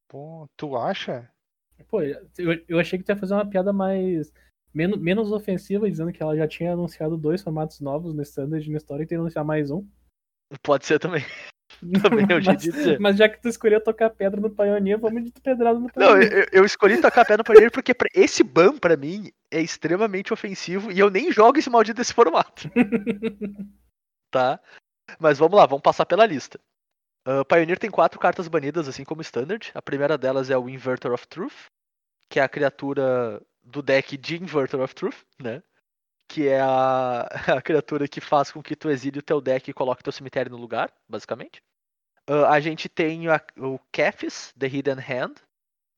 Pô, 0.06 0.48
tu 0.56 0.76
acha? 0.76 1.28
Pô, 1.88 2.00
eu, 2.02 2.64
eu 2.68 2.78
achei 2.78 2.98
que 2.98 3.04
tu 3.04 3.10
ia 3.10 3.16
fazer 3.16 3.34
uma 3.34 3.48
piada 3.48 3.72
mais. 3.72 4.32
Menos, 4.76 4.98
menos 4.98 5.32
ofensiva, 5.32 5.90
dizendo 5.90 6.12
que 6.12 6.22
ela 6.22 6.36
já 6.36 6.46
tinha 6.46 6.74
anunciado 6.74 7.16
dois 7.16 7.42
formatos 7.42 7.80
novos 7.80 8.12
no 8.12 8.20
Standard 8.20 8.68
e 8.68 8.70
na 8.70 8.76
história 8.76 9.04
e 9.04 9.06
tem 9.06 9.16
que 9.16 9.20
anunciar 9.22 9.42
mais 9.42 9.70
um. 9.70 9.88
Pode 10.62 10.84
ser 10.84 10.98
também. 10.98 11.24
Também 12.02 12.26
é 12.28 12.40
jeito 12.40 12.60
de 12.60 12.70
dizer. 12.70 13.00
mas 13.00 13.16
já 13.16 13.26
que 13.26 13.40
tu 13.40 13.48
escolheu 13.48 13.82
tocar 13.82 14.10
pedra 14.10 14.38
no 14.38 14.50
Pioneer, 14.50 14.98
vamos 14.98 15.24
de 15.24 15.32
pedrada 15.32 15.78
no 15.78 15.86
Não, 15.86 15.90
Pioneer. 15.92 16.32
eu, 16.52 16.60
eu 16.60 16.64
escolhi 16.64 17.00
tocar 17.00 17.24
pé 17.24 17.38
no 17.38 17.42
Pioneer 17.42 17.72
porque 17.72 17.92
esse 18.14 18.44
ban, 18.44 18.76
pra 18.76 18.98
mim, 18.98 19.32
é 19.50 19.62
extremamente 19.62 20.32
ofensivo 20.32 20.92
e 20.92 20.98
eu 20.98 21.08
nem 21.08 21.32
jogo 21.32 21.58
esse 21.58 21.70
maldito 21.70 21.96
desse 21.96 22.12
formato. 22.12 22.70
tá? 24.30 24.60
Mas 25.18 25.38
vamos 25.38 25.56
lá, 25.56 25.64
vamos 25.64 25.82
passar 25.82 26.04
pela 26.04 26.26
lista. 26.26 26.60
Ah, 27.26 27.44
Pioneer 27.46 27.78
tem 27.78 27.90
quatro 27.90 28.20
cartas 28.20 28.46
banidas, 28.46 28.86
assim 28.86 29.04
como 29.04 29.22
Standard. 29.22 29.70
A 29.74 29.80
primeira 29.80 30.18
delas 30.18 30.50
é 30.50 30.56
o 30.58 30.68
Inverter 30.68 31.12
of 31.12 31.26
Truth, 31.26 31.66
que 32.30 32.38
é 32.38 32.42
a 32.42 32.48
criatura 32.48 33.42
do 33.66 33.82
deck 33.82 34.16
de 34.16 34.36
Inverter 34.36 34.80
of 34.80 34.94
Truth, 34.94 35.22
né? 35.40 35.62
Que 36.28 36.48
é 36.48 36.60
a, 36.60 37.22
a 37.58 37.62
criatura 37.62 38.08
que 38.08 38.20
faz 38.20 38.50
com 38.50 38.62
que 38.62 38.76
tu 38.76 38.88
exile 38.88 39.18
o 39.18 39.22
teu 39.22 39.40
deck 39.40 39.70
e 39.70 39.74
coloque 39.74 40.02
teu 40.02 40.12
cemitério 40.12 40.50
no 40.50 40.56
lugar, 40.56 40.92
basicamente. 41.08 41.62
Ah, 42.28 42.52
a 42.52 42.60
gente 42.60 42.88
tem 42.88 43.28
a- 43.28 43.40
o 43.58 43.78
Kefis, 43.92 44.52
The 44.58 44.66
Hidden 44.66 44.98
Hand, 44.98 45.34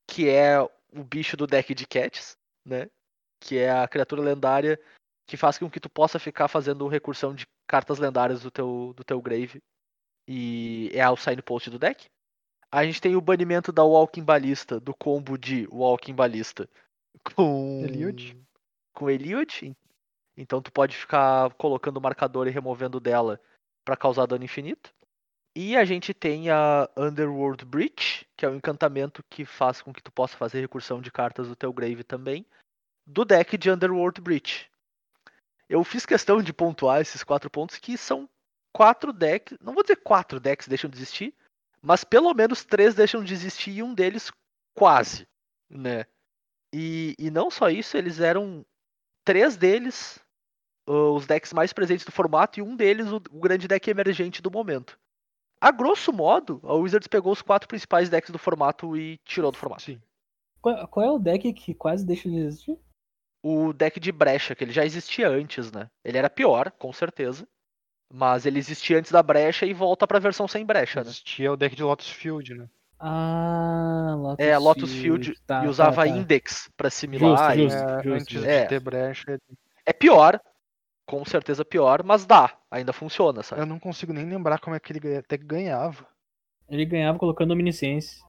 que 0.07 0.27
é 0.29 0.59
o 0.61 1.03
bicho 1.03 1.37
do 1.37 1.47
deck 1.47 1.73
de 1.73 1.85
Cats, 1.85 2.35
né? 2.65 2.89
Que 3.39 3.57
é 3.59 3.71
a 3.71 3.87
criatura 3.87 4.21
lendária 4.21 4.79
que 5.27 5.37
faz 5.37 5.57
com 5.59 5.69
que 5.69 5.79
tu 5.79 5.89
possa 5.89 6.17
ficar 6.17 6.47
fazendo 6.47 6.87
recursão 6.87 7.33
de 7.35 7.45
cartas 7.67 7.99
lendárias 7.99 8.41
do 8.41 8.49
teu, 8.49 8.93
do 8.95 9.03
teu 9.03 9.21
grave. 9.21 9.61
E 10.27 10.91
é 10.93 11.07
o 11.09 11.15
signpost 11.15 11.69
do 11.69 11.77
deck. 11.79 12.07
A 12.71 12.83
gente 12.83 13.01
tem 13.01 13.15
o 13.15 13.21
banimento 13.21 13.71
da 13.71 13.83
Walking 13.83 14.23
Ballista, 14.23 14.79
do 14.79 14.93
combo 14.93 15.37
de 15.37 15.67
Walking 15.71 16.13
Ballista 16.13 16.69
com 17.35 17.81
Eliud. 17.83 18.37
com 18.93 19.09
Eliud. 19.09 19.65
En- 19.65 19.75
Então 20.37 20.61
tu 20.61 20.71
pode 20.71 20.95
ficar 20.95 21.53
colocando 21.55 21.97
o 21.97 22.01
marcador 22.01 22.47
e 22.47 22.51
removendo 22.51 22.99
dela 22.99 23.39
pra 23.85 23.97
causar 23.97 24.25
dano 24.25 24.43
infinito. 24.45 24.93
E 25.55 25.75
a 25.75 25.83
gente 25.83 26.13
tem 26.13 26.49
a 26.49 26.87
Underworld 26.95 27.65
Breach, 27.65 28.25
que 28.37 28.45
é 28.45 28.49
um 28.49 28.55
encantamento 28.55 29.23
que 29.29 29.43
faz 29.43 29.81
com 29.81 29.91
que 29.91 30.01
tu 30.01 30.11
possa 30.11 30.37
fazer 30.37 30.61
recursão 30.61 31.01
de 31.01 31.11
cartas 31.11 31.47
do 31.47 31.55
teu 31.55 31.73
grave 31.73 32.03
também, 32.03 32.45
do 33.05 33.25
deck 33.25 33.57
de 33.57 33.69
Underworld 33.69 34.21
Breach. 34.21 34.69
Eu 35.67 35.83
fiz 35.83 36.05
questão 36.05 36.41
de 36.41 36.53
pontuar 36.53 37.01
esses 37.01 37.23
quatro 37.23 37.49
pontos 37.49 37.77
que 37.77 37.97
são 37.97 38.29
quatro 38.71 39.11
decks, 39.11 39.57
não 39.59 39.73
vou 39.73 39.83
dizer 39.83 39.97
quatro 39.97 40.39
decks 40.39 40.67
deixam 40.67 40.89
de 40.89 40.97
existir, 40.97 41.33
mas 41.81 42.03
pelo 42.03 42.33
menos 42.33 42.63
três 42.63 42.93
deixam 42.95 43.23
de 43.23 43.33
existir 43.33 43.71
e 43.71 43.83
um 43.83 43.93
deles 43.93 44.31
quase, 44.75 45.27
né? 45.69 46.05
E, 46.73 47.15
e 47.17 47.31
não 47.31 47.49
só 47.49 47.69
isso, 47.69 47.97
eles 47.97 48.19
eram 48.19 48.65
três 49.25 49.57
deles 49.57 50.19
os 50.89 51.27
decks 51.27 51.53
mais 51.53 51.71
presentes 51.71 52.05
do 52.05 52.11
formato 52.11 52.59
e 52.59 52.63
um 52.63 52.75
deles 52.75 53.11
o, 53.11 53.17
o 53.17 53.39
grande 53.39 53.67
deck 53.67 53.89
emergente 53.89 54.41
do 54.41 54.49
momento. 54.49 54.99
A 55.61 55.71
grosso 55.71 56.11
modo, 56.11 56.59
a 56.63 56.73
Wizards 56.73 57.07
pegou 57.07 57.31
os 57.31 57.41
quatro 57.41 57.67
principais 57.67 58.09
decks 58.09 58.31
do 58.31 58.39
formato 58.39 58.97
e 58.97 59.17
tirou 59.25 59.51
do 59.51 59.57
formato. 59.57 59.83
Sim. 59.83 60.01
Qual, 60.61 60.87
qual 60.87 61.05
é 61.05 61.11
o 61.11 61.19
deck 61.19 61.53
que 61.53 61.73
quase 61.73 62.05
deixa 62.05 62.29
de 62.29 62.37
existir? 62.37 62.79
O 63.43 63.71
deck 63.73 63.99
de 63.99 64.11
brecha, 64.11 64.55
que 64.55 64.63
ele 64.63 64.71
já 64.71 64.85
existia 64.85 65.29
antes, 65.29 65.71
né? 65.71 65.89
Ele 66.03 66.17
era 66.17 66.29
pior, 66.29 66.71
com 66.71 66.91
certeza. 66.91 67.47
Mas 68.11 68.45
ele 68.45 68.57
existia 68.57 68.97
antes 68.97 69.11
da 69.11 69.21
brecha 69.21 69.65
e 69.65 69.73
volta 69.73 70.07
pra 70.07 70.17
versão 70.17 70.47
sem 70.47 70.65
brecha, 70.65 71.03
né? 71.03 71.09
Existia 71.09 71.51
o 71.51 71.57
deck 71.57 71.75
de 71.75 71.83
Lotus 71.83 72.09
Field, 72.09 72.55
né? 72.55 72.69
Ah, 72.99 74.13
Lotus 74.17 74.45
É, 74.45 74.57
Lotus 74.57 74.91
Field 74.93 75.33
Tá, 75.47 75.63
e 75.65 75.67
usava 75.67 75.95
tá, 75.95 76.01
tá. 76.03 76.07
Index 76.07 76.69
pra 76.75 76.87
assimilar. 76.87 77.55
Justo, 77.55 77.59
e- 77.59 77.63
justo. 77.63 77.77
É, 77.89 77.95
justo, 78.03 78.13
antes 78.13 78.27
justo. 78.33 78.47
de 78.47 78.53
É. 78.53 78.65
ter 78.65 78.79
brecha, 78.79 79.39
É 79.85 79.93
pior, 79.93 80.39
com 81.07 81.23
certeza 81.25 81.63
pior, 81.65 82.03
mas 82.03 82.25
dá, 82.25 82.55
ainda 82.69 82.93
funciona, 82.93 83.41
sabe? 83.41 83.61
eu 83.61 83.65
não 83.65 83.79
consigo 83.79 84.13
nem 84.13 84.25
lembrar 84.29 84.59
como 84.59 84.75
é 84.75 84.79
que 84.79 84.91
ele 84.93 85.15
até 85.17 85.37
ganhava. 85.37 86.05
Ele 86.67 86.85
ganhava 86.85 87.17
colocando 87.17 87.51
Omniscience. 87.51 88.21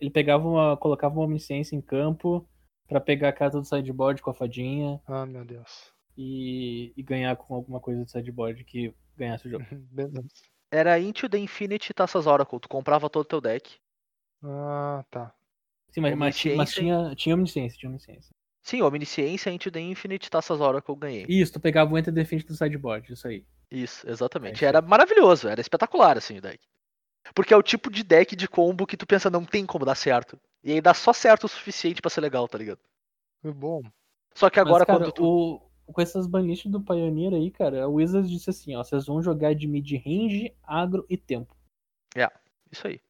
Ele 0.00 0.10
pegava 0.10 0.48
uma, 0.48 0.76
colocava 0.76 1.14
uma 1.14 1.24
Omniscience 1.24 1.76
em 1.76 1.80
campo 1.80 2.48
pra 2.88 3.00
pegar 3.00 3.28
a 3.28 3.32
carta 3.32 3.58
do 3.60 3.64
sideboard 3.66 4.22
com 4.22 4.30
a 4.30 4.34
fadinha 4.34 5.00
Ah, 5.06 5.26
meu 5.26 5.44
Deus. 5.44 5.92
e, 6.16 6.92
e 6.96 7.02
ganhar 7.02 7.36
com 7.36 7.54
alguma 7.54 7.80
coisa 7.80 8.02
do 8.04 8.10
sideboard 8.10 8.64
que 8.64 8.94
ganhasse 9.16 9.46
o 9.46 9.50
jogo. 9.50 9.64
Beleza. 9.92 10.24
Era 10.70 10.98
Into 10.98 11.28
the 11.28 11.36
Infinity 11.38 11.92
Taças 11.92 12.26
Oracle, 12.26 12.58
tu 12.58 12.68
comprava 12.68 13.10
todo 13.10 13.22
o 13.22 13.28
teu 13.28 13.40
deck. 13.42 13.76
Ah, 14.42 15.04
tá. 15.10 15.34
Sim, 15.90 16.00
mas, 16.00 16.16
mas, 16.16 16.36
ti- 16.36 16.48
mas 16.56 16.70
Omnisciência. 16.70 16.80
tinha, 16.82 17.14
tinha 17.14 17.34
Omniscience, 17.34 17.78
tinha 17.78 17.90
Omniscience. 17.90 18.30
Sim, 18.62 18.82
Omnisciência, 18.82 19.50
Into 19.50 19.70
the 19.70 19.80
Infinite 19.80 20.30
Taças 20.30 20.60
Oracle 20.60 20.92
eu 20.92 20.96
ganhei. 20.96 21.26
Isso, 21.28 21.52
tu 21.52 21.60
pegava 21.60 21.92
o 21.92 21.98
Enter 21.98 22.12
Defense 22.12 22.46
do 22.46 22.54
sideboard, 22.54 23.12
isso 23.12 23.26
aí. 23.26 23.44
Isso, 23.70 24.08
exatamente. 24.08 24.64
É. 24.64 24.68
Era 24.68 24.80
maravilhoso, 24.80 25.48
era 25.48 25.60
espetacular 25.60 26.16
assim 26.16 26.38
o 26.38 26.40
deck. 26.40 26.60
Porque 27.34 27.54
é 27.54 27.56
o 27.56 27.62
tipo 27.62 27.90
de 27.90 28.02
deck 28.02 28.34
de 28.36 28.48
combo 28.48 28.86
que 28.86 28.96
tu 28.96 29.06
pensa 29.06 29.30
não 29.30 29.44
tem 29.44 29.64
como 29.66 29.84
dar 29.84 29.94
certo. 29.94 30.38
E 30.62 30.72
aí 30.72 30.80
dá 30.80 30.94
só 30.94 31.12
certo 31.12 31.44
o 31.44 31.48
suficiente 31.48 32.00
pra 32.00 32.10
ser 32.10 32.20
legal, 32.20 32.46
tá 32.48 32.58
ligado? 32.58 32.80
Foi 33.40 33.52
bom. 33.52 33.82
Só 34.34 34.48
que 34.48 34.60
agora 34.60 34.80
Mas, 34.80 34.86
cara, 34.86 34.98
quando 34.98 35.12
tu. 35.12 35.24
o, 35.24 35.92
com 35.92 36.00
essas 36.00 36.26
banlists 36.26 36.70
do 36.70 36.80
Pioneer 36.80 37.34
aí, 37.34 37.50
cara, 37.50 37.84
a 37.84 37.88
Wizards 37.88 38.30
disse 38.30 38.50
assim, 38.50 38.74
ó, 38.76 38.82
vocês 38.84 39.06
vão 39.06 39.22
jogar 39.22 39.54
de 39.54 39.66
mid-range, 39.66 40.54
agro 40.62 41.04
e 41.08 41.16
tempo. 41.16 41.54
Isso 42.70 42.86
aí. 42.86 43.00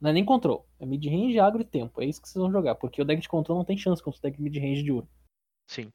Não 0.00 0.10
é 0.10 0.12
nem 0.12 0.24
control, 0.24 0.66
é 0.78 0.86
mid-range, 0.86 1.38
agro 1.38 1.60
e 1.60 1.64
tempo. 1.64 2.00
É 2.00 2.06
isso 2.06 2.22
que 2.22 2.28
vocês 2.28 2.40
vão 2.40 2.50
jogar, 2.50 2.74
porque 2.76 3.02
o 3.02 3.04
deck 3.04 3.20
de 3.20 3.28
control 3.28 3.58
não 3.58 3.64
tem 3.64 3.76
chance 3.76 4.02
contra 4.02 4.18
o 4.18 4.22
deck 4.22 4.40
mid-range 4.40 4.82
de 4.82 4.92
Uro. 4.92 5.08
Sim. 5.68 5.90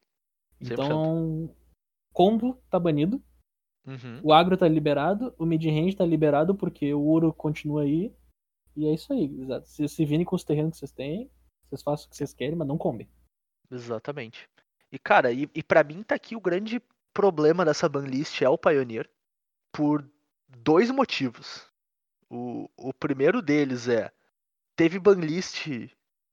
100%. 0.62 0.72
Então, 0.72 1.54
combo 2.12 2.62
tá 2.70 2.78
banido, 2.78 3.22
Uhum. 3.86 4.20
o 4.22 4.32
agro 4.32 4.56
tá 4.56 4.66
liberado, 4.66 5.32
o 5.38 5.46
mid-range 5.46 5.96
tá 5.96 6.04
liberado 6.04 6.54
porque 6.56 6.92
o 6.92 7.00
Uro 7.00 7.32
continua 7.32 7.82
aí. 7.82 8.12
E 8.74 8.86
é 8.86 8.92
isso 8.94 9.12
aí, 9.12 9.24
exato. 9.40 9.66
Vocês 9.68 9.92
se 9.92 10.04
virem 10.04 10.24
com 10.24 10.36
os 10.36 10.44
terrenos 10.44 10.72
que 10.72 10.78
vocês 10.78 10.92
têm, 10.92 11.30
vocês 11.68 11.82
façam 11.82 12.06
o 12.06 12.10
que 12.10 12.16
vocês 12.16 12.34
querem, 12.34 12.56
mas 12.56 12.68
não 12.68 12.76
comem. 12.76 13.08
Exatamente. 13.70 14.48
E 14.92 14.98
cara, 14.98 15.32
e, 15.32 15.48
e 15.54 15.62
para 15.62 15.82
mim 15.82 16.02
tá 16.02 16.14
aqui 16.14 16.36
o 16.36 16.40
grande 16.40 16.80
problema 17.12 17.64
dessa 17.64 17.88
banlist 17.88 18.42
é 18.42 18.48
o 18.48 18.58
Pioneer 18.58 19.08
por 19.72 20.08
dois 20.48 20.90
motivos. 20.90 21.66
O, 22.30 22.68
o 22.76 22.92
primeiro 22.92 23.40
deles 23.40 23.88
é 23.88 24.10
teve 24.76 24.98
banlist 24.98 25.66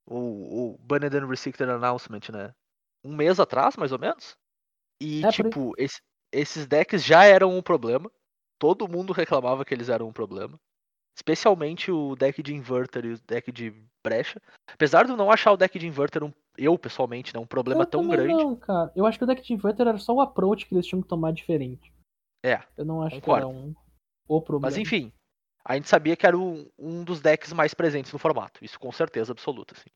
o, 0.06 0.74
o 0.74 0.78
Banned 0.80 1.16
and 1.16 1.28
Restricted 1.28 1.70
Announcement, 1.70 2.22
né? 2.32 2.54
Um 3.04 3.16
mês 3.16 3.40
atrás, 3.40 3.76
mais 3.78 3.92
ou 3.92 4.00
menos. 4.00 4.38
E 5.02 5.26
É, 5.26 5.30
tipo, 5.32 5.74
esse- 5.78 6.02
esses 6.32 6.66
decks 6.66 7.04
já 7.04 7.26
eram 7.26 7.56
um 7.58 7.62
problema. 7.62 8.12
Todo 8.60 8.88
mundo 8.88 9.14
reclamava 9.14 9.64
que 9.66 9.74
eles 9.74 9.90
eram 9.90 10.08
um 10.08 10.14
problema. 10.14 10.60
Especialmente 11.16 11.92
o 11.92 12.16
deck 12.16 12.42
de 12.42 12.56
Inverter 12.56 13.06
e 13.06 13.14
o 13.14 13.20
deck 13.22 13.52
de 13.52 13.72
Brecha. 14.04 14.42
Apesar 14.72 15.06
de 15.06 15.12
eu 15.12 15.18
não 15.18 15.30
achar 15.32 15.52
o 15.52 15.58
deck 15.58 15.78
de 15.78 15.86
Inverter, 15.86 16.24
um, 16.24 16.34
eu 16.58 16.78
pessoalmente, 16.78 17.34
né, 17.34 17.40
um 17.40 17.46
problema 17.46 17.84
Eu 17.84 17.88
tão 17.88 18.08
grande. 18.08 18.34
Não, 18.34 18.56
cara. 18.56 18.92
Eu 18.96 19.06
acho 19.06 19.18
que 19.20 19.24
o 19.24 19.28
deck 19.28 19.42
de 19.44 19.54
Inverter 19.54 19.88
era 19.88 19.98
só 20.00 20.14
o 20.14 20.22
approach 20.22 20.66
que 20.66 20.74
eles 20.74 20.88
tinham 20.88 21.02
que 21.04 21.08
tomar 21.08 21.32
diferente. 21.32 21.94
É, 22.44 22.62
Eu 22.76 22.84
não 22.86 23.02
acho 23.04 23.16
concordo. 23.18 23.48
que 23.48 23.54
era 23.54 23.68
um 23.68 23.76
o 24.28 24.42
problema. 24.42 24.68
Mas 24.68 24.78
enfim, 24.78 25.14
a 25.66 25.76
gente 25.76 25.88
sabia 25.88 26.16
que 26.16 26.28
era 26.28 26.38
um, 26.38 27.04
dos 27.04 27.22
decks 27.22 27.54
mais 27.54 27.74
presentes 27.74 28.12
no 28.12 28.20
formato. 28.20 28.64
Isso 28.64 28.80
com 28.80 28.92
certeza 28.92 29.32
absoluta. 29.32 29.74
Assim. 29.74 29.90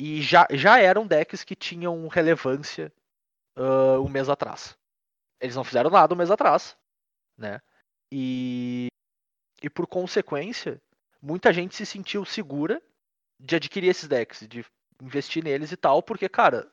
E 0.00 0.20
já, 0.20 0.46
já 0.50 0.80
eram 0.80 1.06
decks 1.06 1.44
que 1.44 1.54
tinham 1.54 2.06
relevância 2.08 2.92
ah, 3.56 4.00
um 4.00 4.08
mês 4.08 4.28
atrás. 4.28 4.76
Eles 5.40 5.54
não 5.54 5.64
fizeram 5.64 5.90
nada 5.90 6.12
um 6.12 6.16
mês 6.16 6.30
atrás. 6.30 6.76
Né? 7.38 7.60
E, 8.10 8.88
e 9.62 9.70
por 9.70 9.86
consequência, 9.86 10.80
muita 11.22 11.52
gente 11.52 11.76
se 11.76 11.86
sentiu 11.86 12.24
segura 12.24 12.82
de 13.38 13.56
adquirir 13.56 13.88
esses 13.88 14.08
decks, 14.08 14.46
de 14.48 14.64
investir 15.00 15.44
neles 15.44 15.70
e 15.70 15.76
tal, 15.76 16.02
porque, 16.02 16.28
cara, 16.28 16.70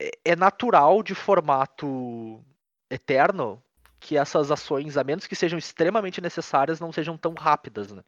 é, 0.00 0.10
é 0.24 0.36
natural 0.36 1.02
de 1.02 1.14
formato 1.14 2.44
eterno 2.90 3.62
que 4.02 4.16
essas 4.18 4.50
ações, 4.50 4.96
a 4.96 5.04
menos 5.04 5.26
que 5.28 5.36
sejam 5.36 5.58
extremamente 5.58 6.20
necessárias, 6.20 6.80
não 6.80 6.92
sejam 6.92 7.16
tão 7.16 7.34
rápidas, 7.34 7.92
né? 7.92 8.02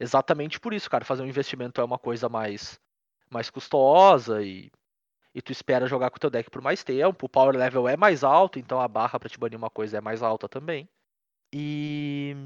Exatamente 0.00 0.60
por 0.60 0.74
isso, 0.74 0.90
cara, 0.90 1.04
fazer 1.04 1.22
um 1.22 1.26
investimento 1.28 1.80
é 1.80 1.84
uma 1.84 1.98
coisa 1.98 2.28
mais 2.28 2.80
mais 3.30 3.50
custosa 3.50 4.42
e 4.42 4.70
e 5.34 5.42
tu 5.42 5.52
espera 5.52 5.86
jogar 5.86 6.10
com 6.10 6.16
o 6.16 6.20
teu 6.20 6.30
deck 6.30 6.50
por 6.50 6.62
mais 6.62 6.84
tempo, 6.84 7.26
o 7.26 7.28
power 7.28 7.56
level 7.56 7.88
é 7.88 7.96
mais 7.96 8.24
alto, 8.24 8.58
então 8.58 8.80
a 8.80 8.88
barra 8.88 9.20
pra 9.20 9.28
te 9.28 9.38
banir 9.38 9.58
uma 9.58 9.70
coisa 9.70 9.98
é 9.98 10.00
mais 10.00 10.22
alta 10.22 10.48
também. 10.48 10.88
E 11.52 12.36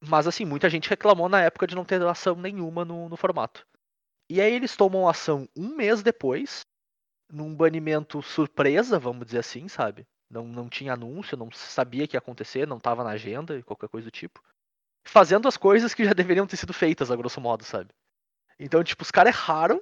Mas 0.00 0.26
assim, 0.26 0.44
muita 0.44 0.70
gente 0.70 0.88
reclamou 0.88 1.28
na 1.28 1.42
época 1.42 1.66
de 1.66 1.74
não 1.74 1.84
ter 1.84 2.02
ação 2.02 2.34
nenhuma 2.36 2.84
no, 2.84 3.08
no 3.08 3.16
formato. 3.16 3.66
E 4.30 4.40
aí 4.40 4.52
eles 4.54 4.76
tomam 4.76 5.08
ação 5.08 5.48
um 5.56 5.74
mês 5.76 6.02
depois, 6.02 6.66
num 7.32 7.54
banimento 7.54 8.22
surpresa, 8.22 8.98
vamos 8.98 9.26
dizer 9.26 9.40
assim, 9.40 9.68
sabe? 9.68 10.06
Não, 10.28 10.44
não 10.46 10.68
tinha 10.68 10.92
anúncio, 10.92 11.36
não 11.36 11.50
sabia 11.52 12.06
que 12.06 12.16
ia 12.16 12.18
acontecer, 12.18 12.66
não 12.66 12.80
tava 12.80 13.04
na 13.04 13.10
agenda, 13.10 13.62
qualquer 13.62 13.88
coisa 13.88 14.06
do 14.06 14.10
tipo. 14.10 14.42
Fazendo 15.06 15.46
as 15.46 15.56
coisas 15.56 15.94
que 15.94 16.04
já 16.04 16.12
deveriam 16.12 16.46
ter 16.46 16.56
sido 16.56 16.72
feitas, 16.72 17.10
a 17.10 17.16
grosso 17.16 17.40
modo, 17.40 17.64
sabe? 17.64 17.90
Então, 18.58 18.82
tipo, 18.82 19.02
os 19.02 19.10
caras 19.10 19.34
erraram 19.34 19.80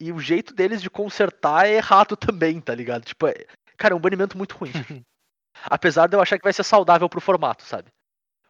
e 0.00 0.12
o 0.12 0.18
jeito 0.18 0.54
deles 0.54 0.80
de 0.80 0.88
consertar 0.88 1.66
é 1.66 1.74
errado 1.74 2.16
também, 2.16 2.60
tá 2.60 2.74
ligado? 2.74 3.04
Tipo, 3.04 3.26
é... 3.26 3.34
cara, 3.76 3.94
é 3.94 3.96
um 3.96 4.00
banimento 4.00 4.36
muito 4.36 4.56
ruim. 4.56 4.72
Apesar 5.64 6.06
de 6.06 6.16
eu 6.16 6.20
achar 6.20 6.38
que 6.38 6.44
vai 6.44 6.52
ser 6.52 6.64
saudável 6.64 7.08
pro 7.08 7.20
formato, 7.20 7.64
sabe? 7.64 7.90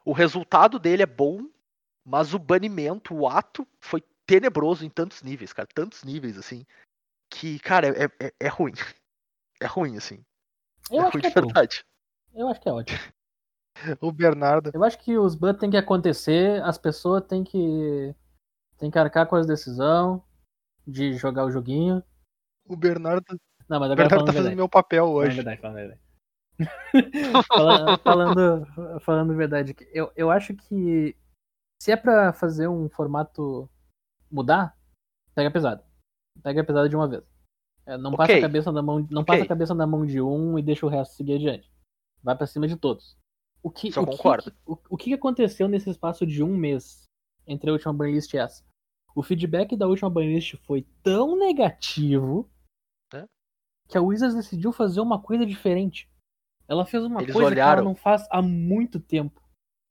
O 0.04 0.12
resultado 0.12 0.78
dele 0.78 1.02
é 1.02 1.06
bom, 1.06 1.48
mas 2.04 2.34
o 2.34 2.38
banimento, 2.38 3.14
o 3.14 3.28
ato, 3.28 3.66
foi 3.80 4.02
tenebroso 4.26 4.84
em 4.84 4.90
tantos 4.90 5.22
níveis, 5.22 5.52
cara. 5.52 5.68
Tantos 5.72 6.04
níveis, 6.04 6.36
assim. 6.36 6.64
Que, 7.30 7.58
cara, 7.58 7.88
é, 7.88 8.04
é, 8.20 8.32
é 8.40 8.48
ruim. 8.48 8.72
É 9.58 9.64
ruim, 9.64 9.96
assim. 9.96 10.22
Eu 10.90 11.02
é 11.02 11.06
acho 11.08 11.18
que 11.18 11.26
é 11.26 11.30
de 11.30 11.34
bom. 11.34 11.40
verdade. 11.46 11.84
Eu 12.34 12.48
acho 12.48 12.60
que 12.60 12.68
é 12.68 12.72
ótimo. 12.72 12.98
O 14.00 14.10
Bernardo. 14.10 14.70
Eu 14.72 14.82
acho 14.84 14.98
que 14.98 15.18
os 15.18 15.34
bans 15.34 15.58
tem 15.58 15.70
que 15.70 15.76
acontecer, 15.76 16.62
as 16.62 16.78
pessoas 16.78 17.22
têm 17.26 17.44
que. 17.44 18.14
tem 18.78 18.90
que 18.90 18.98
arcar 18.98 19.26
com 19.26 19.36
as 19.36 19.46
decisões 19.46 20.20
de 20.86 21.12
jogar 21.14 21.44
o 21.44 21.50
joguinho. 21.50 22.02
O 22.66 22.74
Bernardo, 22.76 23.24
Não, 23.68 23.78
mas 23.78 23.90
o 23.90 23.92
agora 23.92 23.96
Bernardo 23.96 24.08
tá 24.08 24.16
falando 24.16 24.26
fazendo 24.28 24.34
verdade. 24.42 24.56
meu 24.56 24.68
papel 24.68 25.04
Falando 25.06 25.16
hoje. 25.18 25.36
verdade, 25.36 25.60
falando 25.60 25.76
verdade. 25.76 26.00
Fala- 27.48 27.98
falando, 27.98 29.00
falando 29.00 29.34
verdade, 29.36 29.76
eu, 29.92 30.10
eu 30.16 30.30
acho 30.30 30.54
que 30.54 31.14
se 31.82 31.92
é 31.92 31.96
pra 31.96 32.32
fazer 32.32 32.66
um 32.68 32.88
formato 32.88 33.68
mudar, 34.30 34.74
pega 35.34 35.50
pesado. 35.50 35.84
Pega 36.42 36.64
pesado 36.64 36.88
de 36.88 36.96
uma 36.96 37.06
vez. 37.06 37.22
É, 37.86 37.96
não 37.96 38.10
passa 38.12 38.32
Ok. 38.32 38.38
a 38.38 38.40
cabeça 38.42 38.72
na 38.72 38.82
mão, 38.82 38.98
não 39.10 39.22
Ok. 39.22 39.26
passa 39.26 39.44
a 39.44 39.48
cabeça 39.48 39.74
na 39.74 39.86
mão 39.86 40.04
de 40.04 40.20
um 40.20 40.58
e 40.58 40.62
deixa 40.62 40.84
o 40.84 40.88
resto 40.88 41.14
seguir 41.14 41.34
adiante. 41.34 41.70
Vai 42.22 42.36
pra 42.36 42.46
cima 42.46 42.66
de 42.66 42.76
todos. 42.76 43.16
O 43.62 43.70
que, 43.70 43.88
eu 43.96 44.02
o 44.02 44.06
que- 44.06 44.12
concordo. 44.16 44.52
o, 44.66 44.76
o 44.90 44.96
que 44.96 45.12
aconteceu 45.14 45.68
nesse 45.68 45.88
espaço 45.90 46.26
de 46.26 46.42
um 46.42 46.56
mês 46.56 47.04
entre 47.46 47.70
a 47.70 47.72
última 47.72 47.92
banlist 47.92 48.32
e 48.34 48.38
essa? 48.38 48.64
O 49.14 49.22
feedback 49.22 49.76
da 49.76 49.86
última 49.86 50.10
banlist 50.10 50.56
foi 50.66 50.86
tão 51.02 51.38
negativo 51.38 52.50
É. 53.14 53.24
que 53.88 53.96
a 53.96 54.02
Wizards 54.02 54.36
decidiu 54.36 54.72
fazer 54.72 55.00
uma 55.00 55.20
coisa 55.20 55.46
diferente. 55.46 56.08
Ela 56.68 56.84
fez 56.84 57.04
uma 57.04 57.22
Eles 57.22 57.32
coisa 57.32 57.48
que 57.48 57.54
olharam. 57.54 57.82
ela 57.82 57.88
não 57.88 57.94
faz 57.94 58.26
há 58.30 58.42
muito 58.42 58.98
tempo. 59.00 59.40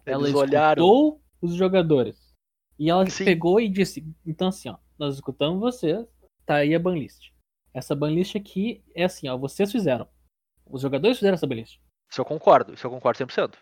ela 0.05 0.23
Eles 0.23 0.35
olharam. 0.35 0.83
escutou 0.83 1.21
os 1.41 1.55
jogadores. 1.55 2.33
E 2.77 2.89
ela 2.89 3.09
Sim. 3.09 3.23
pegou 3.25 3.59
e 3.59 3.67
disse: 3.69 4.05
então 4.25 4.49
assim, 4.49 4.69
ó, 4.69 4.77
nós 4.99 5.15
escutamos 5.15 5.59
vocês, 5.59 6.05
tá 6.45 6.55
aí 6.57 6.75
a 6.75 6.79
banlist. 6.79 7.31
Essa 7.75 7.93
banlist 7.93 8.35
aqui 8.37 8.81
é 8.95 9.03
assim, 9.03 9.27
ó, 9.27 9.37
vocês 9.37 9.69
fizeram. 9.71 10.07
Os 10.65 10.81
jogadores 10.81 11.17
fizeram 11.17 11.35
essa 11.35 11.45
banlist. 11.45 11.79
Isso 12.09 12.21
eu 12.21 12.25
concordo, 12.25 12.73
isso 12.73 12.87
eu 12.87 12.91
concordo 12.91 13.19
100%. 13.19 13.55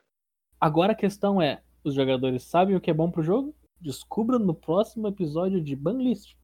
Agora 0.62 0.92
a 0.92 0.96
questão 0.96 1.42
é: 1.42 1.64
os 1.84 1.96
jogadores 1.96 2.44
sabem 2.44 2.76
o 2.76 2.82
que 2.82 2.92
é 2.92 2.94
bom 2.94 3.10
pro 3.10 3.24
jogo? 3.24 3.56
Descubra 3.82 4.38
no 4.38 4.54
próximo 4.54 5.08
episódio 5.08 5.60
de 5.62 5.76
banlist. 5.76 6.36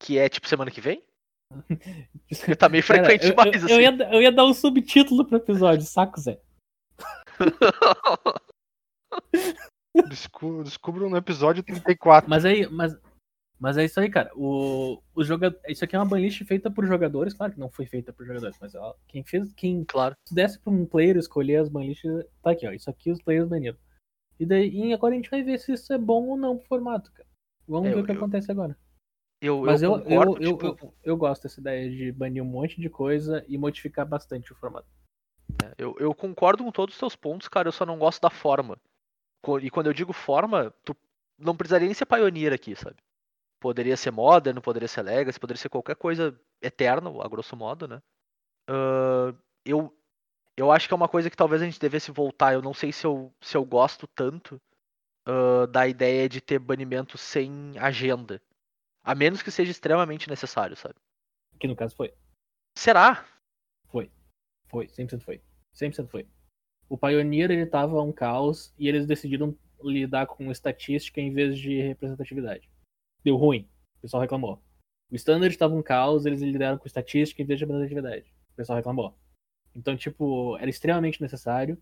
Que 0.00 0.18
é 0.18 0.28
tipo 0.28 0.48
semana 0.48 0.70
que 0.70 0.80
vem? 0.80 1.04
Porque 2.28 2.56
tá 2.56 2.68
meio 2.68 2.84
Cara, 2.86 3.04
frequente 3.04 3.24
eu, 3.24 3.30
demais, 3.30 3.54
eu- 3.62 3.64
assim. 3.66 3.74
eu 3.74 3.80
ia, 3.80 4.14
eu 4.14 4.22
ia 4.22 4.32
dar 4.32 4.44
um 4.46 4.54
subtítulo 4.54 5.24
pro 5.26 5.36
episódio, 5.36 5.84
saco, 5.84 6.18
Zé. 6.20 6.40
Descu- 10.08 10.62
Descubro 10.64 11.08
no 11.10 11.16
episódio 11.16 11.62
34. 11.62 12.28
Mas 12.28 12.44
aí, 12.44 12.66
mas, 12.68 12.96
mas 13.58 13.76
é 13.76 13.84
isso 13.84 13.98
aí, 13.98 14.08
cara. 14.08 14.30
O, 14.34 15.02
o 15.14 15.24
joga... 15.24 15.58
Isso 15.68 15.84
aqui 15.84 15.96
é 15.96 15.98
uma 15.98 16.04
banlist 16.06 16.44
feita 16.44 16.70
por 16.70 16.86
jogadores, 16.86 17.34
claro 17.34 17.52
que 17.52 17.58
não 17.60 17.70
foi 17.70 17.86
feita 17.86 18.12
por 18.12 18.24
jogadores, 18.26 18.56
mas 18.60 18.74
ó, 18.74 18.94
quem 19.06 19.24
fez, 19.24 19.52
quem 19.54 19.84
claro. 19.84 20.14
se 20.26 20.34
desse 20.34 20.58
pra 20.58 20.72
um 20.72 20.86
player 20.86 21.16
escolher 21.16 21.56
as 21.56 21.68
banlists, 21.68 22.10
tá 22.42 22.50
aqui, 22.52 22.66
ó. 22.66 22.72
Isso 22.72 22.88
aqui 22.88 23.10
os 23.10 23.20
players 23.22 23.48
baniram. 23.48 23.76
E 24.38 24.46
daí 24.46 24.68
e 24.70 24.92
agora 24.92 25.14
a 25.14 25.16
gente 25.16 25.30
vai 25.30 25.42
ver 25.42 25.58
se 25.58 25.72
isso 25.72 25.92
é 25.92 25.98
bom 25.98 26.28
ou 26.28 26.36
não 26.36 26.56
pro 26.56 26.66
formato, 26.68 27.10
cara. 27.12 27.28
Vamos 27.66 27.90
É, 27.90 27.94
ver 27.94 28.00
o 28.00 28.04
que 28.04 28.12
eu- 28.12 28.16
acontece 28.16 28.50
agora. 28.50 28.76
Eu, 29.40 29.62
Mas 29.62 29.82
eu, 29.82 29.92
eu 29.92 30.02
concordo, 30.02 30.42
eu, 30.42 30.50
eu, 30.50 30.56
tipo, 30.56 30.66
eu, 30.66 30.94
eu 31.04 31.16
gosto 31.16 31.44
dessa 31.44 31.60
ideia 31.60 31.88
de 31.88 32.10
banir 32.10 32.42
um 32.42 32.46
monte 32.46 32.80
de 32.80 32.90
coisa 32.90 33.44
e 33.46 33.56
modificar 33.56 34.04
bastante 34.04 34.52
o 34.52 34.56
formato. 34.56 34.88
eu, 35.76 35.96
eu 36.00 36.12
concordo 36.12 36.64
com 36.64 36.72
todos 36.72 36.94
os 36.94 36.98
teus 36.98 37.14
pontos, 37.14 37.46
cara, 37.46 37.68
eu 37.68 37.72
só 37.72 37.86
não 37.86 37.98
gosto 37.98 38.20
da 38.20 38.30
forma. 38.30 38.76
E 39.62 39.70
quando 39.70 39.86
eu 39.86 39.92
digo 39.92 40.12
forma, 40.12 40.74
tu 40.84 40.96
não 41.38 41.56
precisaria 41.56 41.86
nem 41.86 41.94
ser 41.94 42.06
Pioneer 42.06 42.52
aqui, 42.52 42.74
sabe? 42.74 42.96
Poderia 43.60 43.96
ser 43.96 44.10
Modern, 44.10 44.60
poderia 44.60 44.88
ser 44.88 45.02
Legacy, 45.02 45.40
poderia 45.40 45.60
ser 45.60 45.68
qualquer 45.68 45.96
coisa 45.96 46.38
eterna, 46.62 47.10
a 47.22 47.28
grosso 47.28 47.56
modo, 47.56 47.88
né? 47.88 48.00
Ah, 48.68 49.34
eu, 49.64 49.92
eu 50.56 50.70
acho 50.70 50.86
que 50.86 50.94
é 50.94 50.96
uma 50.96 51.08
coisa 51.08 51.30
que 51.30 51.36
talvez 51.36 51.62
a 51.62 51.64
gente 51.64 51.80
devesse 51.80 52.10
voltar. 52.10 52.52
Eu 52.52 52.62
não 52.62 52.74
sei 52.74 52.92
se 52.92 53.06
eu, 53.06 53.32
se 53.40 53.56
eu 53.56 53.64
gosto 53.64 54.06
tanto 54.06 54.60
ah, 55.26 55.66
da 55.66 55.86
ideia 55.86 56.28
de 56.28 56.40
ter 56.40 56.58
banimento 56.58 57.18
sem 57.18 57.72
agenda. 57.78 58.40
A 59.02 59.14
menos 59.14 59.42
que 59.42 59.50
seja 59.50 59.70
extremamente 59.70 60.28
necessário, 60.28 60.76
sabe? 60.76 60.96
Que 61.58 61.66
no 61.66 61.76
caso 61.76 61.96
foi. 61.96 62.12
Será? 62.76 63.26
Foi. 63.88 64.10
Foi. 64.68 64.86
100% 64.86 65.22
foi. 65.22 65.42
100% 65.74 66.08
foi. 66.08 66.26
O 66.88 66.96
Pioneer, 66.96 67.50
ele 67.50 67.66
tava 67.66 68.00
um 68.02 68.12
caos 68.12 68.72
e 68.78 68.88
eles 68.88 69.06
decidiram 69.06 69.56
lidar 69.82 70.26
com 70.26 70.50
estatística 70.50 71.20
em 71.20 71.32
vez 71.32 71.58
de 71.58 71.80
representatividade. 71.80 72.68
Deu 73.24 73.36
ruim. 73.36 73.68
O 73.98 74.02
pessoal 74.02 74.20
reclamou. 74.20 74.62
O 75.10 75.14
Standard 75.16 75.56
tava 75.56 75.74
um 75.74 75.82
caos, 75.82 76.26
eles 76.26 76.40
lidaram 76.40 76.78
com 76.78 76.86
estatística 76.86 77.42
em 77.42 77.44
vez 77.46 77.58
de 77.58 77.64
representatividade. 77.64 78.32
O 78.52 78.56
pessoal 78.56 78.76
reclamou. 78.76 79.14
Então, 79.74 79.96
tipo, 79.96 80.56
era 80.58 80.68
extremamente 80.68 81.20
necessário. 81.20 81.80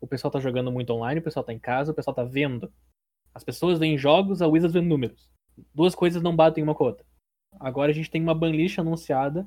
O 0.00 0.06
pessoal 0.06 0.30
tá 0.30 0.40
jogando 0.40 0.72
muito 0.72 0.92
online, 0.92 1.20
o 1.20 1.22
pessoal 1.22 1.44
tá 1.44 1.52
em 1.52 1.58
casa, 1.58 1.92
o 1.92 1.94
pessoal 1.94 2.14
tá 2.14 2.24
vendo. 2.24 2.72
As 3.34 3.44
pessoas 3.44 3.78
veem 3.78 3.96
jogos, 3.96 4.42
a 4.42 4.48
Wizards 4.48 4.74
vê 4.74 4.80
números. 4.80 5.30
Duas 5.74 5.94
coisas 5.94 6.22
não 6.22 6.34
batem 6.34 6.62
uma 6.62 6.74
com 6.74 6.84
a 6.84 6.86
outra. 6.88 7.06
Agora 7.60 7.90
a 7.90 7.94
gente 7.94 8.10
tem 8.10 8.22
uma 8.22 8.34
banlist 8.34 8.78
anunciada 8.78 9.46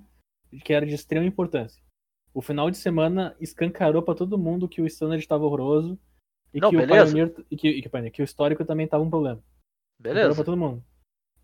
que 0.63 0.73
era 0.73 0.85
de 0.85 0.93
extrema 0.93 1.25
importância. 1.25 1.83
O 2.33 2.41
final 2.41 2.69
de 2.69 2.77
semana 2.77 3.35
escancarou 3.39 4.01
pra 4.01 4.15
todo 4.15 4.37
mundo 4.37 4.67
que 4.67 4.81
o 4.81 4.85
Standard 4.85 5.21
estava 5.21 5.45
horroroso 5.45 5.99
e 6.53 6.59
Não, 6.59 6.69
que, 6.69 6.77
o. 6.77 6.87
Pioneer, 6.87 7.33
e 7.49 7.57
que, 7.57 7.67
e 7.69 7.81
que, 7.81 8.09
que 8.11 8.21
o 8.21 8.25
histórico 8.25 8.63
também 8.65 8.87
tava 8.87 9.03
um 9.03 9.09
problema. 9.09 9.43
Beleza. 9.99 10.35
pra 10.35 10.43
todo 10.43 10.57
mundo. 10.57 10.83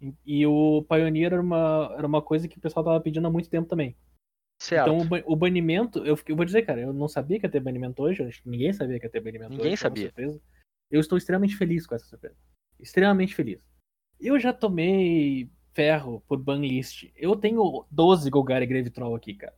E, 0.02 0.14
e 0.26 0.48
o 0.48 0.84
Pioneer 0.90 1.34
era 1.34 1.42
uma, 1.42 1.94
era 1.98 2.08
uma 2.08 2.22
coisa 2.22 2.48
que 2.48 2.58
o 2.58 2.62
pessoal 2.62 2.84
tava 2.84 3.00
pedindo 3.00 3.28
há 3.28 3.32
muito 3.32 3.50
tempo 3.50 3.68
também. 3.68 3.96
Certo. 4.62 4.92
Então 4.92 4.98
o, 5.26 5.34
o 5.34 5.36
banimento, 5.36 6.00
eu, 6.06 6.18
eu 6.28 6.36
vou 6.36 6.46
dizer, 6.46 6.64
cara, 6.64 6.82
eu 6.82 6.94
não 6.94 7.08
sabia 7.08 7.40
que 7.40 7.46
ia 7.46 7.52
ter 7.52 7.60
banimento 7.60 8.02
hoje, 8.02 8.28
ninguém 8.46 8.72
sabia 8.74 9.00
que 9.00 9.06
ia 9.06 9.12
ter 9.12 9.20
banimento 9.20 9.52
Ninguém 9.52 9.74
hoje. 9.74 9.84
uma 9.84 9.90
sabia. 9.90 10.06
surpresa. 10.06 10.42
Eu 10.90 11.00
estou 11.00 11.18
extremamente 11.18 11.56
feliz 11.56 11.88
com 11.88 11.96
essa 11.96 12.06
surpresa. 12.06 12.36
Extremamente 12.80 13.34
feliz. 13.34 13.60
Eu 14.20 14.40
já 14.40 14.52
tomei 14.54 15.50
ferro 15.74 16.22
por 16.28 16.38
banlist. 16.38 17.12
Eu 17.16 17.36
tenho 17.36 17.86
12 17.90 18.30
Golgari 18.30 18.66
Grave 18.66 18.90
Troll 18.90 19.16
aqui, 19.16 19.34
cara. 19.36 19.56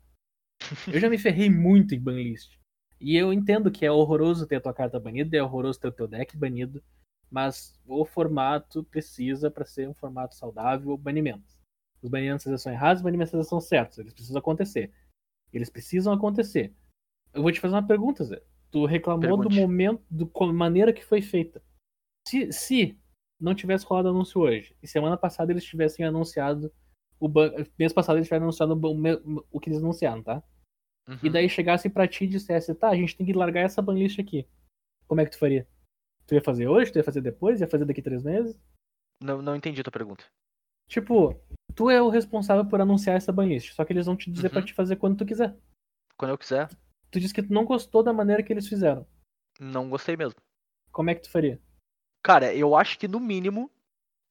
Eu 0.87 0.99
já 0.99 1.09
me 1.09 1.17
ferrei 1.17 1.49
muito 1.49 1.95
em 1.95 1.99
banlist. 1.99 2.57
E 2.99 3.17
eu 3.17 3.33
entendo 3.33 3.71
que 3.71 3.85
é 3.85 3.91
horroroso 3.91 4.47
ter 4.47 4.55
a 4.57 4.61
tua 4.61 4.73
carta 4.73 4.99
banida, 4.99 5.35
é 5.35 5.43
horroroso 5.43 5.79
ter 5.79 5.87
o 5.89 5.91
teu 5.91 6.07
deck 6.07 6.37
banido, 6.37 6.81
mas 7.33 7.73
o 7.87 8.05
formato 8.05 8.83
precisa, 8.83 9.49
para 9.49 9.65
ser 9.65 9.89
um 9.89 9.93
formato 9.95 10.35
saudável, 10.35 10.95
banimentos. 10.95 11.59
Os 11.99 12.07
banimentos 12.07 12.61
são 12.61 12.71
errados, 12.71 12.99
os 12.99 13.03
banimentos 13.03 13.47
são 13.47 13.59
certos. 13.59 13.97
Eles 13.97 14.13
precisam 14.13 14.37
acontecer. 14.37 14.93
Eles 15.51 15.67
precisam 15.67 16.13
acontecer. 16.13 16.71
Eu 17.33 17.41
vou 17.41 17.51
te 17.51 17.59
fazer 17.59 17.73
uma 17.73 17.87
pergunta, 17.87 18.23
Zé. 18.23 18.39
Tu 18.69 18.85
reclamou 18.85 19.37
do 19.37 19.49
Pergunte. 19.49 19.59
momento, 19.59 20.03
da 20.11 20.53
maneira 20.53 20.93
que 20.93 21.03
foi 21.03 21.23
feita. 21.23 21.59
Se, 22.27 22.51
se 22.51 22.99
não 23.41 23.55
tivesse 23.55 23.83
rolado 23.83 24.09
anúncio 24.09 24.39
hoje, 24.39 24.75
e 24.83 24.87
semana 24.87 25.17
passada 25.17 25.51
eles 25.51 25.65
tivessem 25.65 26.05
anunciado 26.05 26.71
o 27.19 27.27
ban... 27.27 27.51
mês 27.79 27.91
passado 27.91 28.17
eles 28.17 28.27
tivessem 28.27 28.43
anunciado 28.43 28.73
o, 29.51 29.59
que 29.59 29.69
eles 29.69 29.79
anunciaram, 29.79 30.21
tá? 30.21 30.43
E 31.23 31.27
Uhum. 31.27 31.31
daí 31.31 31.49
chegasse 31.49 31.89
pra 31.89 32.07
ti 32.07 32.25
e 32.25 32.27
dissesse, 32.27 32.75
tá, 32.75 32.89
a 32.89 32.95
gente 32.95 33.17
tem 33.17 33.25
que 33.25 33.33
largar 33.33 33.61
essa 33.61 33.81
banlist 33.81 34.19
aqui. 34.19 34.47
Como 35.07 35.19
é 35.19 35.25
que 35.25 35.31
tu 35.31 35.39
faria? 35.39 35.67
Tu 36.27 36.35
ia 36.35 36.41
fazer 36.41 36.67
hoje? 36.67 36.91
Tu 36.91 36.97
ia 36.97 37.03
fazer 37.03 37.21
depois? 37.21 37.59
Ia 37.61 37.67
fazer 37.67 37.85
daqui 37.85 38.01
três 38.01 38.23
meses? 38.23 38.57
Não, 39.21 39.41
não 39.41 39.55
entendi 39.55 39.81
a 39.81 39.83
tua 39.83 39.91
pergunta. 39.91 40.25
Tipo, 40.87 41.39
tu 41.75 41.89
é 41.89 42.01
o 42.01 42.09
responsável 42.09 42.65
por 42.65 42.79
anunciar 42.81 43.15
essa 43.15 43.31
banlist, 43.31 43.73
só 43.73 43.83
que 43.85 43.93
eles 43.93 44.05
vão 44.05 44.15
te 44.17 44.31
dizer 44.31 44.47
Uhum. 44.47 44.53
pra 44.53 44.61
te 44.61 44.73
fazer 44.73 44.95
quando 44.97 45.17
tu 45.17 45.25
quiser. 45.25 45.55
Quando 46.17 46.31
eu 46.31 46.37
quiser, 46.37 46.69
Tu 47.11 47.19
disse 47.19 47.33
que 47.33 47.43
tu 47.43 47.53
não 47.53 47.63
gostou 47.63 48.01
da 48.01 48.11
maneira 48.11 48.41
que 48.41 48.51
eles 48.51 48.67
fizeram. 48.67 49.05
não 49.59 49.87
gostei 49.89 50.17
mesmo. 50.17 50.39
Como 50.91 51.09
é 51.11 51.15
que 51.15 51.21
tu 51.21 51.29
faria? 51.29 51.61
Cara, 52.23 52.53
eu 52.55 52.75
acho 52.75 52.97
que 52.97 53.07
no 53.07 53.19
mínimo 53.19 53.69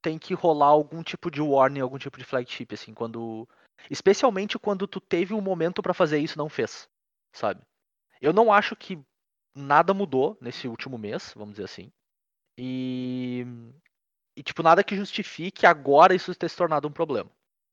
tem 0.02 0.18
que 0.18 0.34
rolar 0.34 0.66
algum 0.66 1.00
tipo 1.02 1.30
de 1.30 1.40
warning, 1.40 1.78
algum 1.80 1.98
tipo 1.98 2.18
de 2.18 2.24
flagship, 2.24 2.66
assim, 2.72 2.92
quando. 2.92 3.48
Especialmente 3.88 4.58
quando 4.58 4.86
tu 4.88 5.00
teve 5.00 5.32
um 5.32 5.40
momento 5.40 5.80
pra 5.82 5.94
fazer 5.94 6.18
isso 6.18 6.34
e 6.34 6.38
não 6.38 6.48
fez, 6.48 6.88
sabe? 7.32 7.60
Eu 8.20 8.32
não 8.32 8.52
acho 8.52 8.74
que 8.74 9.00
nada 9.54 9.92
mudou 9.94 10.36
nesse 10.40 10.68
último 10.68 10.98
mês, 10.98 11.32
vamos 11.36 11.54
dizer 11.54 11.64
assim. 11.64 11.92
E, 12.58 13.46
e 14.36 14.42
tipo, 14.42 14.62
nada 14.62 14.84
que 14.84 14.96
justifique 14.96 15.66
agora 15.66 16.14
isso 16.14 16.34
ter 16.34 16.48
se 16.48 16.56
tornado 16.56 16.88
um 16.88 16.92
problema, 16.92 17.30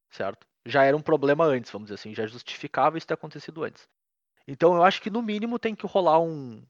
certo? 0.09 0.47
Já 0.65 0.83
era 0.83 0.95
um 0.95 1.01
problema 1.01 1.45
antes, 1.45 1.71
vamos 1.71 1.87
dizer 1.87 1.95
assim, 1.95 2.13
já 2.13 2.25
justificava 2.27 2.97
isso 2.97 3.07
ter 3.07 3.13
acontecido 3.13 3.63
antes. 3.63 3.87
Então 4.47 4.75
eu 4.75 4.83
acho 4.83 5.01
que 5.01 5.09
no 5.09 5.21
mínimo 5.21 5.59
tem 5.59 5.75
que 5.75 5.85
rolar 5.85 6.19
um. 6.19 6.65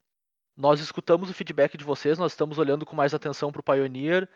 Nós 0.55 0.79
escutamos 0.81 1.29
o 1.29 1.33
feedback 1.33 1.77
de 1.77 1.83
vocês, 1.83 2.17
nós 2.17 2.33
estamos 2.33 2.57
olhando 2.57 2.85
com 2.85 2.95
mais 2.95 3.13
atenção 3.13 3.51
para 3.51 3.61
o 3.61 3.63
Pioneer. 3.63 4.29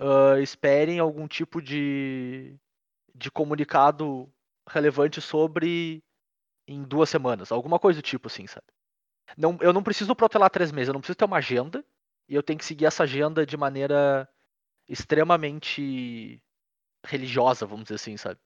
Uh, 0.00 0.38
esperem 0.42 0.98
algum 0.98 1.28
tipo 1.28 1.62
de, 1.62 2.56
de 3.14 3.30
comunicado 3.30 4.30
relevante 4.68 5.20
sobre 5.20 6.02
em 6.66 6.82
duas 6.82 7.08
semanas, 7.08 7.52
alguma 7.52 7.78
coisa 7.78 8.00
do 8.00 8.04
tipo 8.04 8.28
assim, 8.28 8.46
sabe? 8.46 8.66
Não, 9.36 9.56
eu 9.60 9.72
não 9.72 9.82
preciso 9.82 10.14
protelar 10.14 10.50
três 10.50 10.70
meses, 10.72 10.88
eu 10.88 10.94
não 10.94 11.00
preciso 11.00 11.16
ter 11.16 11.24
uma 11.24 11.38
agenda 11.38 11.84
e 12.28 12.34
eu 12.34 12.42
tenho 12.42 12.58
que 12.58 12.64
seguir 12.64 12.86
essa 12.86 13.02
agenda 13.04 13.44
de 13.44 13.56
maneira 13.56 14.28
extremamente 14.88 16.42
religiosa, 17.04 17.66
vamos 17.66 17.84
dizer 17.84 17.96
assim, 17.96 18.16
sabe? 18.16 18.38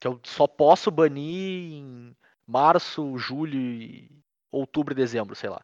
Que 0.00 0.06
eu 0.06 0.20
só 0.24 0.46
posso 0.46 0.90
banir 0.90 1.72
em 1.74 2.16
março, 2.46 3.16
julho, 3.18 4.08
outubro 4.50 4.94
e 4.94 4.96
dezembro, 4.96 5.34
sei 5.34 5.50
lá. 5.50 5.60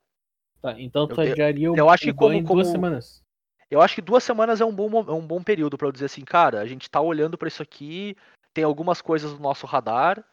Tá, 0.60 0.78
então 0.80 1.06
tu 1.06 1.20
adiaria 1.20 1.70
o, 1.72 1.76
eu 1.76 1.88
acho 1.88 2.04
que 2.04 2.12
como- 2.12 2.34
em 2.34 2.42
duas 2.42 2.66
como- 2.66 2.72
semanas. 2.72 3.24
Eu 3.68 3.80
acho 3.80 3.96
que 3.96 4.02
duas 4.02 4.22
semanas 4.22 4.60
é 4.60 4.64
um 4.64 4.72
bom, 4.74 4.88
é 5.00 5.12
um 5.12 5.26
bom 5.26 5.42
período 5.42 5.76
pra 5.76 5.88
eu 5.88 5.92
dizer 5.92 6.04
assim, 6.06 6.24
cara, 6.24 6.60
a 6.60 6.66
gente 6.66 6.88
tá 6.88 7.00
olhando 7.00 7.36
pra 7.36 7.48
isso 7.48 7.62
aqui, 7.62 8.16
tem 8.54 8.62
algumas 8.62 9.02
coisas 9.02 9.32
no 9.32 9.40
nosso 9.40 9.66
radar 9.66 10.24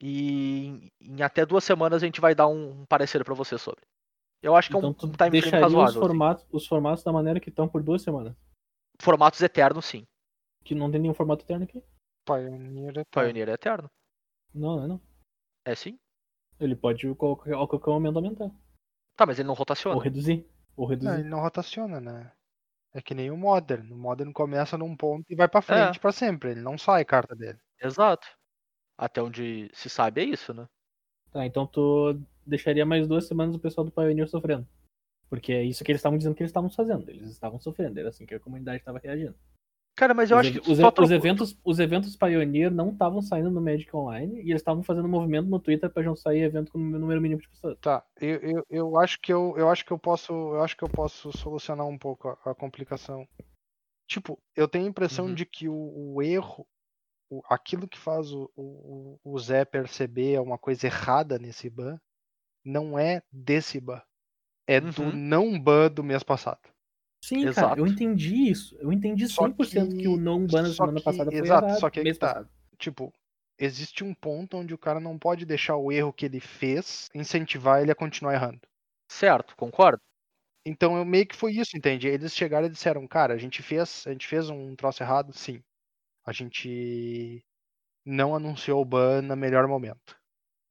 e 0.00 0.66
em, 0.66 0.88
em 1.00 1.22
até 1.22 1.44
duas 1.46 1.64
semanas 1.64 2.02
a 2.02 2.06
gente 2.06 2.20
vai 2.20 2.34
dar 2.34 2.46
um, 2.48 2.80
um 2.82 2.86
parecer 2.86 3.24
pra 3.24 3.34
você 3.34 3.56
sobre. 3.58 3.84
Eu 4.42 4.54
acho 4.54 4.70
que 4.70 4.76
Então 4.76 4.90
é 4.90 4.94
tu 4.94 5.06
um, 5.06 5.08
um 5.08 5.12
time 5.12 5.16
frame 5.16 5.30
deixaria 5.40 5.66
os 5.66 5.90
assim. 5.90 5.98
formatos, 5.98 6.46
os 6.52 6.66
formatos 6.66 7.02
da 7.02 7.12
maneira 7.12 7.40
que 7.40 7.48
estão 7.48 7.68
por 7.68 7.82
duas 7.82 8.02
semanas. 8.02 8.34
Formatos 9.00 9.40
eternos, 9.40 9.84
sim. 9.84 10.04
Que 10.64 10.74
não 10.74 10.90
tem 10.90 11.00
nenhum 11.00 11.14
formato 11.14 11.44
eterno 11.44 11.64
aqui. 11.64 11.82
Pioneer 12.26 12.98
é 12.98 13.04
Pioneer 13.10 13.48
é 13.48 13.52
eterno. 13.52 13.90
Não, 14.54 14.76
não 14.76 14.84
é 14.84 14.88
não. 14.88 15.00
É 15.64 15.74
sim. 15.74 15.98
Ele 16.58 16.74
pode 16.76 17.12
qualquer, 17.14 17.54
a 17.54 17.66
qualquer 17.66 17.90
momento 17.90 18.16
aumentar. 18.16 18.50
Tá, 19.16 19.26
mas 19.26 19.38
ele 19.38 19.46
não 19.46 19.54
Ou 19.54 19.58
rotaciona. 19.58 20.02
reduzir. 20.02 20.46
Ou 20.76 20.84
Não, 20.84 20.90
reduzir. 20.90 21.20
ele 21.20 21.28
não 21.28 21.40
rotaciona, 21.40 22.00
né? 22.00 22.32
É 22.94 23.02
que 23.02 23.14
nem 23.14 23.30
o 23.30 23.36
Modern. 23.36 23.92
O 23.92 23.96
Modern 23.96 24.32
começa 24.32 24.76
num 24.78 24.96
ponto 24.96 25.24
e 25.30 25.36
vai 25.36 25.48
pra 25.48 25.60
frente 25.62 25.98
pra 26.00 26.12
sempre. 26.12 26.50
Ele 26.52 26.60
não 26.62 26.78
sai 26.78 27.04
carta 27.04 27.34
dele. 27.34 27.58
Exato. 27.82 28.26
Até 28.98 29.22
onde 29.22 29.70
se 29.72 29.88
sabe 29.88 30.22
é 30.22 30.24
isso, 30.24 30.54
né? 30.54 30.66
Tá, 31.32 31.44
então 31.44 31.66
tu 31.66 32.18
deixaria 32.46 32.86
mais 32.86 33.06
duas 33.06 33.26
semanas 33.26 33.54
o 33.54 33.58
pessoal 33.58 33.84
do 33.84 33.90
Pioneer 33.90 34.28
sofrendo. 34.28 34.66
Porque 35.28 35.52
é 35.52 35.62
isso 35.64 35.84
que 35.84 35.90
eles 35.90 35.98
estavam 35.98 36.16
dizendo 36.16 36.34
que 36.34 36.42
eles 36.42 36.50
estavam 36.50 36.70
fazendo. 36.70 37.10
Eles 37.10 37.30
estavam 37.30 37.58
sofrendo. 37.58 37.98
Era 37.98 38.10
assim 38.10 38.24
que 38.24 38.34
a 38.34 38.40
comunidade 38.40 38.78
estava 38.78 38.98
reagindo. 38.98 39.34
Cara, 39.96 40.12
mas 40.12 40.30
eu 40.30 40.36
os, 40.36 40.40
acho 40.46 40.52
que 40.52 40.70
os, 40.70 40.78
os 40.78 41.10
eventos, 41.10 41.58
os 41.64 41.78
eventos 41.78 42.16
Pioneer 42.16 42.70
não 42.70 42.90
estavam 42.90 43.22
saindo 43.22 43.50
no 43.50 43.62
Magic 43.62 43.94
Online 43.96 44.36
e 44.42 44.50
eles 44.50 44.60
estavam 44.60 44.82
fazendo 44.82 45.08
movimento 45.08 45.48
no 45.48 45.58
Twitter 45.58 45.90
pra 45.90 46.02
não 46.02 46.14
sair 46.14 46.42
evento 46.42 46.70
com 46.70 46.78
um 46.78 46.98
número 46.98 47.20
mínimo 47.20 47.40
de 47.40 47.48
pessoas. 47.48 47.78
Tá, 47.80 48.04
eu, 48.20 48.36
eu, 48.36 48.66
eu 48.68 48.98
acho 48.98 49.18
que 49.20 49.32
eu, 49.32 49.54
eu 49.56 49.70
acho 49.70 49.86
que 49.86 49.92
eu 49.92 49.98
posso. 49.98 50.32
Eu 50.32 50.62
acho 50.62 50.76
que 50.76 50.84
eu 50.84 50.88
posso 50.88 51.32
solucionar 51.32 51.86
um 51.86 51.98
pouco 51.98 52.28
a, 52.28 52.50
a 52.50 52.54
complicação. 52.54 53.26
Tipo, 54.06 54.38
eu 54.54 54.68
tenho 54.68 54.84
a 54.84 54.88
impressão 54.88 55.28
Uhum. 55.28 55.34
de 55.34 55.46
que 55.46 55.66
o, 55.66 56.14
o 56.14 56.22
erro, 56.22 56.66
o- 57.30 57.42
aquilo 57.48 57.88
que 57.88 57.98
faz 57.98 58.32
o, 58.32 58.50
o, 58.56 59.18
o 59.24 59.38
Zé 59.38 59.64
perceber 59.64 60.40
uma 60.40 60.58
coisa 60.58 60.86
errada 60.86 61.38
nesse 61.38 61.68
ban, 61.70 61.98
não 62.64 62.98
é 62.98 63.22
desse 63.30 63.80
ban. 63.80 64.00
É 64.66 64.80
do 64.80 65.02
Uhum. 65.02 65.12
não 65.12 65.60
ban 65.60 65.88
do 65.90 66.02
mês 66.02 66.22
passado. 66.22 66.60
Sim, 67.24 67.40
cara, 67.42 67.50
Exato. 67.50 67.78
eu 67.80 67.86
entendi 67.86 68.50
isso. 68.50 68.76
Eu 68.80 68.92
entendi 68.92 69.28
Só 69.28 69.46
100% 69.48 69.90
que, 69.96 70.02
que- 70.02 70.08
o 70.08 70.16
não 70.16 70.46
ban 70.46 70.62
na 70.62 70.68
só 70.68 70.74
semana 70.84 70.98
que- 70.98 71.04
passada 71.04 71.30
foi 71.30 71.40
exato, 71.40 71.66
errado. 71.66 71.80
só 71.80 71.90
que 71.90 72.00
aí 72.00 72.04
mês 72.04 72.16
que 72.16 72.20
tá. 72.20 72.26
passado. 72.34 72.50
Tipo, 72.78 73.12
existe 73.58 74.04
um 74.04 74.12
ponto 74.14 74.56
onde 74.56 74.74
o 74.74 74.78
cara 74.78 75.00
não 75.00 75.18
pode 75.18 75.46
deixar 75.46 75.76
o 75.76 75.90
erro 75.90 76.12
que 76.12 76.26
ele 76.26 76.40
fez 76.40 77.08
incentivar 77.14 77.80
ele 77.80 77.90
a 77.90 77.94
continuar 77.96 78.34
errando. 78.34 78.60
Certo, 79.10 79.56
concordo. 79.56 80.00
Então 80.64 80.96
eu 80.96 81.04
meio 81.04 81.26
que 81.26 81.36
foi 81.36 81.52
isso, 81.52 81.76
entende? 81.76 82.08
Eles 82.08 82.34
chegaram 82.34 82.66
e 82.66 82.70
disseram, 82.70 83.06
cara, 83.06 83.34
a 83.34 83.38
gente 83.38 83.62
fez, 83.62 84.04
a 84.06 84.10
gente 84.12 84.26
fez 84.26 84.50
um 84.50 84.74
troço 84.74 85.02
errado, 85.02 85.32
sim. 85.32 85.62
A 86.26 86.32
gente 86.32 87.44
não 88.04 88.34
anunciou 88.34 88.82
o 88.82 88.84
ban 88.84 89.22
no 89.22 89.36
melhor 89.36 89.66
momento. 89.68 90.18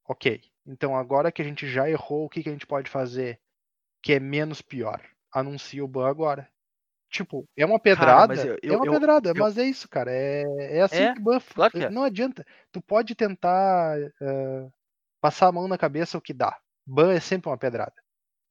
Ok. 0.08 0.42
Então 0.66 0.96
agora 0.96 1.32
que 1.32 1.42
a 1.42 1.46
gente 1.46 1.68
já 1.68 1.90
errou, 1.90 2.26
o 2.26 2.30
que, 2.30 2.44
que 2.44 2.50
a 2.50 2.52
gente 2.52 2.68
pode 2.68 2.90
fazer 2.90 3.40
que 4.04 4.14
é 4.14 4.20
menos 4.20 4.62
pior? 4.62 5.02
Anuncia 5.34 5.84
o 5.84 5.88
ban 5.88 6.08
agora. 6.10 6.48
Tipo, 7.10 7.48
é 7.56 7.66
uma 7.66 7.80
pedrada, 7.80 8.28
mas 8.28 8.44
eu- 8.44 8.56
é 8.56 8.60
eu- 8.62 8.78
uma 8.78 8.86
eu- 8.86 8.92
pedrada, 8.92 9.34
mas 9.34 9.58
é 9.58 9.64
isso, 9.64 9.88
cara. 9.88 10.12
É, 10.12 10.44
é 10.78 10.82
assim 10.82 11.04
É, 11.04 11.14
que 11.14 11.20
ban 11.22 11.40
claro 11.40 11.72
que 11.72 11.84
é. 11.84 11.90
Não 11.90 12.04
adianta. 12.04 12.46
Tu 12.72 12.82
pode 12.82 13.16
tentar 13.16 13.98
eh, 14.22 14.70
passar 15.22 15.48
a 15.48 15.52
mão 15.52 15.68
na 15.68 15.78
cabeça 15.78 16.18
o 16.18 16.22
que 16.22 16.34
dá. 16.34 16.60
Ban 16.86 17.14
é 17.14 17.20
sempre 17.20 17.50
uma 17.50 17.58
pedrada. 17.58 17.94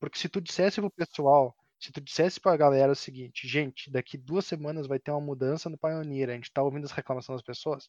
Porque 0.00 0.18
se 0.18 0.28
tu 0.28 0.40
dissesse 0.40 0.80
pro 0.80 0.90
pessoal, 0.90 1.54
se 1.84 1.92
tu 1.92 2.00
dissesse 2.00 2.40
pra 2.40 2.56
galera 2.56 2.92
o 2.92 2.96
seguinte, 2.96 3.46
gente, 3.46 3.90
daqui 3.90 4.16
duas 4.16 4.46
semanas 4.46 4.86
vai 4.86 4.98
ter 4.98 5.10
uma 5.10 5.20
mudança 5.20 5.68
no 5.68 5.78
Pioneer, 5.78 6.30
a 6.30 6.34
gente 6.34 6.52
tá 6.52 6.62
ouvindo 6.62 6.84
as 6.84 6.92
reclamações 6.92 7.36
das 7.40 7.46
pessoas, 7.46 7.88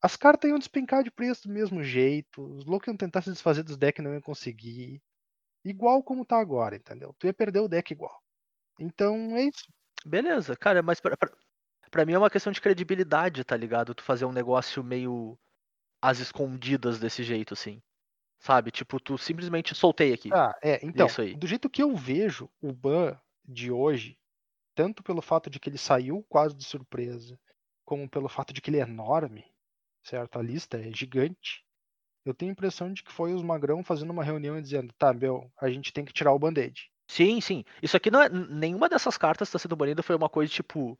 as 0.00 0.16
cartas 0.16 0.50
iam 0.50 0.58
despencar 0.58 1.02
de 1.02 1.10
preço 1.10 1.48
do 1.48 1.54
mesmo 1.54 1.82
jeito, 1.82 2.44
os 2.56 2.64
loucos 2.64 2.88
iam 2.88 2.96
tentar 2.96 3.22
se 3.22 3.30
desfazer 3.30 3.62
dos 3.62 3.76
decks 3.76 4.00
e 4.00 4.02
não 4.02 4.12
iam 4.12 4.20
conseguir. 4.20 5.02
Igual 5.64 6.02
como 6.02 6.26
tá 6.26 6.38
agora, 6.38 6.76
entendeu? 6.76 7.14
Tu 7.18 7.26
ia 7.26 7.32
perder 7.32 7.60
o 7.60 7.68
deck 7.68 7.90
igual. 7.90 8.20
Então 8.78 9.34
é 9.34 9.44
isso. 9.44 9.64
Beleza, 10.04 10.54
cara, 10.56 10.82
mas 10.82 11.00
pra, 11.00 11.16
pra, 11.16 11.30
pra 11.90 12.04
mim 12.04 12.12
é 12.12 12.18
uma 12.18 12.28
questão 12.28 12.52
de 12.52 12.60
credibilidade, 12.60 13.44
tá 13.44 13.56
ligado? 13.56 13.94
Tu 13.94 14.02
fazer 14.02 14.26
um 14.26 14.32
negócio 14.32 14.84
meio 14.84 15.38
às 16.02 16.18
escondidas 16.18 17.00
desse 17.00 17.22
jeito, 17.22 17.54
assim. 17.54 17.82
Sabe? 18.38 18.70
Tipo, 18.70 19.00
tu 19.00 19.16
simplesmente 19.16 19.74
soltei 19.74 20.12
aqui. 20.12 20.28
Ah, 20.34 20.54
é, 20.62 20.84
então, 20.84 21.06
Isso 21.06 21.22
aí. 21.22 21.34
do 21.34 21.46
jeito 21.46 21.70
que 21.70 21.82
eu 21.82 21.96
vejo 21.96 22.50
o 22.60 22.74
ban 22.74 23.18
de 23.44 23.70
hoje, 23.70 24.18
tanto 24.74 25.02
pelo 25.02 25.22
fato 25.22 25.48
de 25.50 25.60
que 25.60 25.68
ele 25.68 25.78
saiu 25.78 26.24
quase 26.28 26.54
de 26.54 26.64
surpresa, 26.64 27.38
como 27.84 28.08
pelo 28.08 28.28
fato 28.28 28.52
de 28.52 28.60
que 28.60 28.70
ele 28.70 28.78
é 28.78 28.82
enorme, 28.82 29.44
certo? 30.02 30.38
A 30.38 30.42
lista 30.42 30.78
é 30.78 30.90
gigante. 30.92 31.64
Eu 32.24 32.32
tenho 32.32 32.50
a 32.50 32.52
impressão 32.52 32.92
de 32.92 33.02
que 33.02 33.12
foi 33.12 33.34
os 33.34 33.42
magrão 33.42 33.84
fazendo 33.84 34.10
uma 34.10 34.24
reunião 34.24 34.58
e 34.58 34.62
dizendo, 34.62 34.92
tá, 34.98 35.12
meu, 35.12 35.50
a 35.60 35.68
gente 35.68 35.92
tem 35.92 36.04
que 36.04 36.12
tirar 36.12 36.32
o 36.32 36.38
band-aid. 36.38 36.90
Sim, 37.06 37.40
sim. 37.40 37.64
Isso 37.82 37.96
aqui 37.96 38.10
não 38.10 38.22
é. 38.22 38.28
Nenhuma 38.30 38.88
dessas 38.88 39.18
cartas 39.18 39.48
que 39.48 39.52
tá 39.52 39.58
sendo 39.58 39.76
banida 39.76 40.02
foi 40.02 40.16
uma 40.16 40.28
coisa, 40.28 40.50
tipo, 40.50 40.98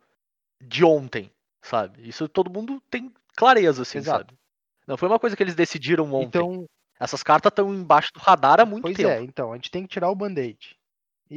de 0.61 0.85
ontem, 0.85 1.33
sabe? 1.63 2.07
Isso 2.07 2.29
todo 2.29 2.51
mundo 2.51 2.79
tem 2.91 3.11
clareza, 3.35 3.83
assim, 3.83 3.99
Exato. 3.99 4.27
sabe? 4.27 4.39
Não 4.87 4.99
foi 4.99 5.09
uma 5.09 5.19
coisa 5.19 5.35
que 5.35 5.43
eles 5.43 5.55
decidiram 5.55 6.13
ontem. 6.13 6.27
Então, 6.27 6.67
Essas 7.01 7.23
cartas 7.23 7.51
estão 7.51 7.75
embaixo 7.75 8.13
do 8.13 8.21
radar 8.21 8.61
há 8.61 8.67
muito 8.67 8.83
pois 8.83 8.97
tempo. 8.97 9.09
é, 9.09 9.23
então, 9.23 9.53
a 9.53 9.57
gente 9.57 9.71
tem 9.71 9.83
que 9.83 9.89
tirar 9.89 10.11
o 10.11 10.15
band-aid. 10.15 10.79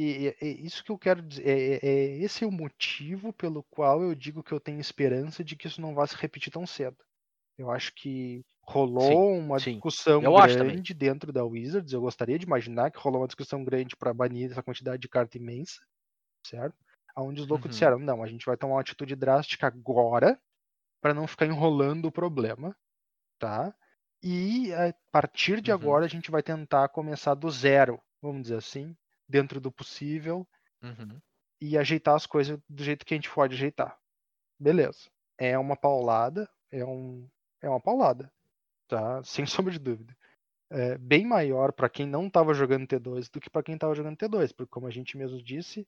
E, 0.00 0.36
isso 0.64 0.84
que 0.84 0.90
eu 0.92 0.98
quero 0.98 1.22
dizer, 1.22 1.46
é, 1.48 1.74
é- 1.76 1.80
é 1.82 2.18
esse 2.22 2.44
é 2.44 2.46
o 2.46 2.52
motivo 2.52 3.32
pelo 3.32 3.62
qual 3.64 4.02
eu 4.02 4.14
digo 4.14 4.42
que 4.42 4.52
eu 4.52 4.60
tenho 4.60 4.80
esperança 4.80 5.42
de 5.44 5.56
que 5.56 5.66
isso 5.66 5.80
não 5.80 5.94
vá 5.94 6.06
se 6.06 6.16
repetir 6.16 6.52
tão 6.52 6.66
cedo. 6.66 6.96
Eu 7.58 7.70
acho 7.70 7.92
que 7.94 8.44
rolou 8.62 9.32
uma 9.38 9.60
sim. 9.60 9.82
discussão 9.82 10.20
Eu 10.20 10.32
grande 10.34 10.94
dentro 10.94 11.32
da 11.32 11.44
Wizards. 11.44 11.92
Eu 11.92 12.00
gostaria 12.02 12.38
de 12.38 12.46
imaginar 12.46 12.90
que 12.90 12.98
rolou 12.98 13.22
uma 13.22 13.28
discussão 13.28 13.64
grande 13.64 13.96
para 13.96 14.14
banir 14.14 14.50
essa 14.50 14.62
quantidade 14.62 15.00
de 15.02 15.08
carta 15.08 15.38
imensa, 15.38 15.80
certo? 16.46 16.76
Onde 17.16 17.40
os 17.42 17.48
loucos 17.48 17.70
Uhum. 17.70 17.70
disseram: 17.70 17.98
não, 17.98 18.22
a 18.22 18.26
gente 18.28 18.46
vai 18.46 18.56
tomar 18.56 18.74
uma 18.76 18.80
atitude 18.80 19.16
drástica 19.16 19.66
agora 19.68 20.40
para 21.02 21.14
não 21.14 21.26
ficar 21.28 21.46
enrolando 21.46 22.06
o 22.06 22.12
problema, 22.12 22.76
tá? 23.38 23.74
E 24.22 24.72
a 24.74 24.94
partir 25.12 25.60
de 25.62 25.70
Uhum. 25.70 25.72
agora 25.72 26.06
a 26.06 26.08
gente 26.08 26.30
vai 26.30 26.42
tentar 26.42 26.88
começar 26.90 27.34
do 27.34 27.50
zero, 27.50 28.00
vamos 28.22 28.42
dizer 28.42 28.56
assim, 28.56 28.96
dentro 29.28 29.60
do 29.60 29.70
possível, 29.70 30.46
Uhum. 30.82 31.20
e 31.60 31.76
ajeitar 31.76 32.14
as 32.14 32.24
coisas 32.24 32.58
do 32.68 32.84
jeito 32.84 33.04
que 33.04 33.14
a 33.14 33.16
gente 33.16 33.30
pode 33.30 33.54
ajeitar. 33.54 33.98
Beleza. 34.58 35.10
É 35.36 35.58
uma 35.58 35.76
paulada, 35.76 36.48
é, 36.70 36.84
um, 36.84 37.28
é 37.60 37.68
uma 37.68 37.80
paulada, 37.80 38.32
tá? 38.88 39.22
Sem 39.24 39.44
sombra 39.66 39.72
de 39.72 39.78
dúvida. 39.78 40.16
É 40.70 40.98
bem 40.98 41.24
maior 41.26 41.72
para 41.72 41.88
quem 41.88 42.06
não 42.06 42.26
estava 42.26 42.52
jogando 42.54 42.86
T2 42.86 43.30
do 43.30 43.40
que 43.40 43.48
para 43.50 43.62
quem 43.62 43.74
estava 43.74 43.94
jogando 43.94 44.16
T2, 44.16 44.52
porque 44.54 44.70
como 44.70 44.86
a 44.86 44.90
gente 44.90 45.16
mesmo 45.16 45.42
disse, 45.42 45.86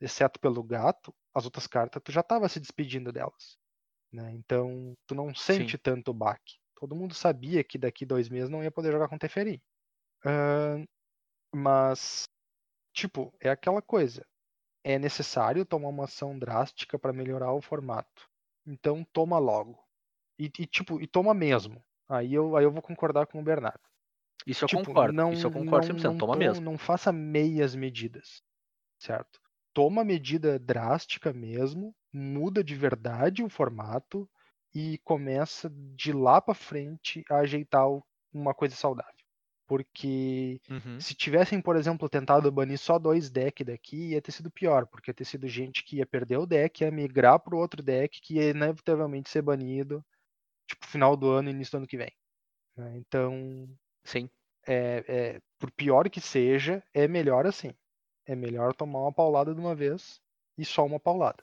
exceto 0.00 0.40
pelo 0.40 0.62
gato, 0.62 1.14
as 1.34 1.44
outras 1.44 1.66
cartas 1.66 2.02
tu 2.02 2.10
já 2.10 2.20
estava 2.20 2.48
se 2.48 2.58
despedindo 2.58 3.12
delas, 3.12 3.58
né? 4.12 4.32
Então 4.32 4.94
tu 5.06 5.14
não 5.14 5.34
sente 5.34 5.76
tanto 5.78 6.10
o 6.10 6.14
baque. 6.14 6.56
Todo 6.76 6.96
mundo 6.96 7.14
sabia 7.14 7.62
que 7.62 7.78
daqui 7.78 8.04
dois 8.04 8.28
meses 8.28 8.48
não 8.50 8.62
ia 8.62 8.70
poder 8.70 8.90
jogar 8.90 9.06
com 9.08 9.18
Teferi. 9.18 9.62
Ahn, 10.24 10.84
mas 11.54 12.24
tipo 12.92 13.32
é 13.40 13.50
aquela 13.50 13.82
coisa 13.82 14.26
é 14.84 14.98
necessário 14.98 15.64
tomar 15.66 15.88
uma 15.88 16.04
ação 16.04 16.38
drástica 16.38 16.98
para 16.98 17.12
melhorar 17.12 17.52
o 17.52 17.62
formato. 17.62 18.28
Então 18.66 19.04
toma 19.12 19.38
logo. 19.38 19.78
E, 20.38 20.46
e, 20.58 20.66
tipo, 20.66 21.00
e 21.00 21.06
toma 21.06 21.34
mesmo. 21.34 21.82
Aí 22.08 22.34
eu, 22.34 22.56
aí 22.56 22.64
eu 22.64 22.70
vou 22.72 22.82
concordar 22.82 23.26
com 23.26 23.40
o 23.40 23.44
Bernardo. 23.44 23.80
Isso 24.46 24.64
eu 24.64 24.68
Tipo, 24.68 24.84
concordo. 24.86 25.12
não, 25.14 25.32
Isso 25.32 25.46
eu 25.46 25.50
concordo 25.52 25.86
não, 25.92 25.98
100%. 25.98 26.12
não 26.12 26.18
Toma 26.18 26.32
to- 26.34 26.38
mesmo. 26.38 26.64
Não 26.64 26.78
faça 26.78 27.12
meias 27.12 27.74
medidas. 27.74 28.42
Certo? 28.98 29.40
toma 29.74 30.04
medida 30.04 30.58
drástica 30.58 31.32
mesmo, 31.32 31.94
muda 32.12 32.62
de 32.64 32.74
verdade 32.74 33.42
o 33.42 33.48
formato 33.48 34.28
e 34.74 34.98
começa 34.98 35.70
de 35.94 36.12
lá 36.12 36.40
pra 36.40 36.54
frente 36.54 37.24
a 37.30 37.38
ajeitar 37.38 37.86
uma 38.32 38.54
coisa 38.54 38.74
saudável. 38.76 39.11
Porque 39.72 40.60
Uhum. 40.68 41.00
se 41.00 41.14
tivessem, 41.14 41.58
por 41.62 41.76
exemplo, 41.76 42.06
tentado 42.06 42.52
banir 42.52 42.78
só 42.78 42.98
dois 42.98 43.30
decks 43.30 43.66
daqui, 43.66 44.10
ia 44.10 44.20
ter 44.20 44.30
sido 44.30 44.50
pior, 44.50 44.86
porque 44.86 45.10
ia 45.10 45.14
ter 45.14 45.24
sido 45.24 45.48
gente 45.48 45.82
que 45.82 45.96
ia 45.96 46.06
perder 46.06 46.36
o 46.36 46.44
deck, 46.46 46.82
ia 46.84 46.90
migrar 46.90 47.40
pro 47.40 47.56
outro 47.56 47.82
deck, 47.82 48.20
que 48.20 48.34
ia 48.34 48.50
inevitavelmente 48.50 49.30
ser 49.30 49.40
banido, 49.40 50.04
tipo, 50.68 50.86
final 50.86 51.16
do 51.16 51.30
ano, 51.30 51.48
início 51.48 51.72
do 51.72 51.76
ano 51.78 51.86
que 51.86 51.96
vem. 51.96 52.12
né? 52.76 52.98
Então, 52.98 53.66
Sim. 54.04 54.28
é, 54.66 55.04
é, 55.08 55.40
por 55.58 55.70
pior 55.70 56.10
que 56.10 56.20
seja, 56.20 56.82
é 56.92 57.08
melhor 57.08 57.46
assim. 57.46 57.72
É 58.26 58.36
melhor 58.36 58.74
tomar 58.74 59.00
uma 59.00 59.12
paulada 59.12 59.54
de 59.54 59.60
uma 59.60 59.74
vez 59.74 60.20
e 60.58 60.66
só 60.66 60.84
uma 60.84 61.00
paulada. 61.00 61.42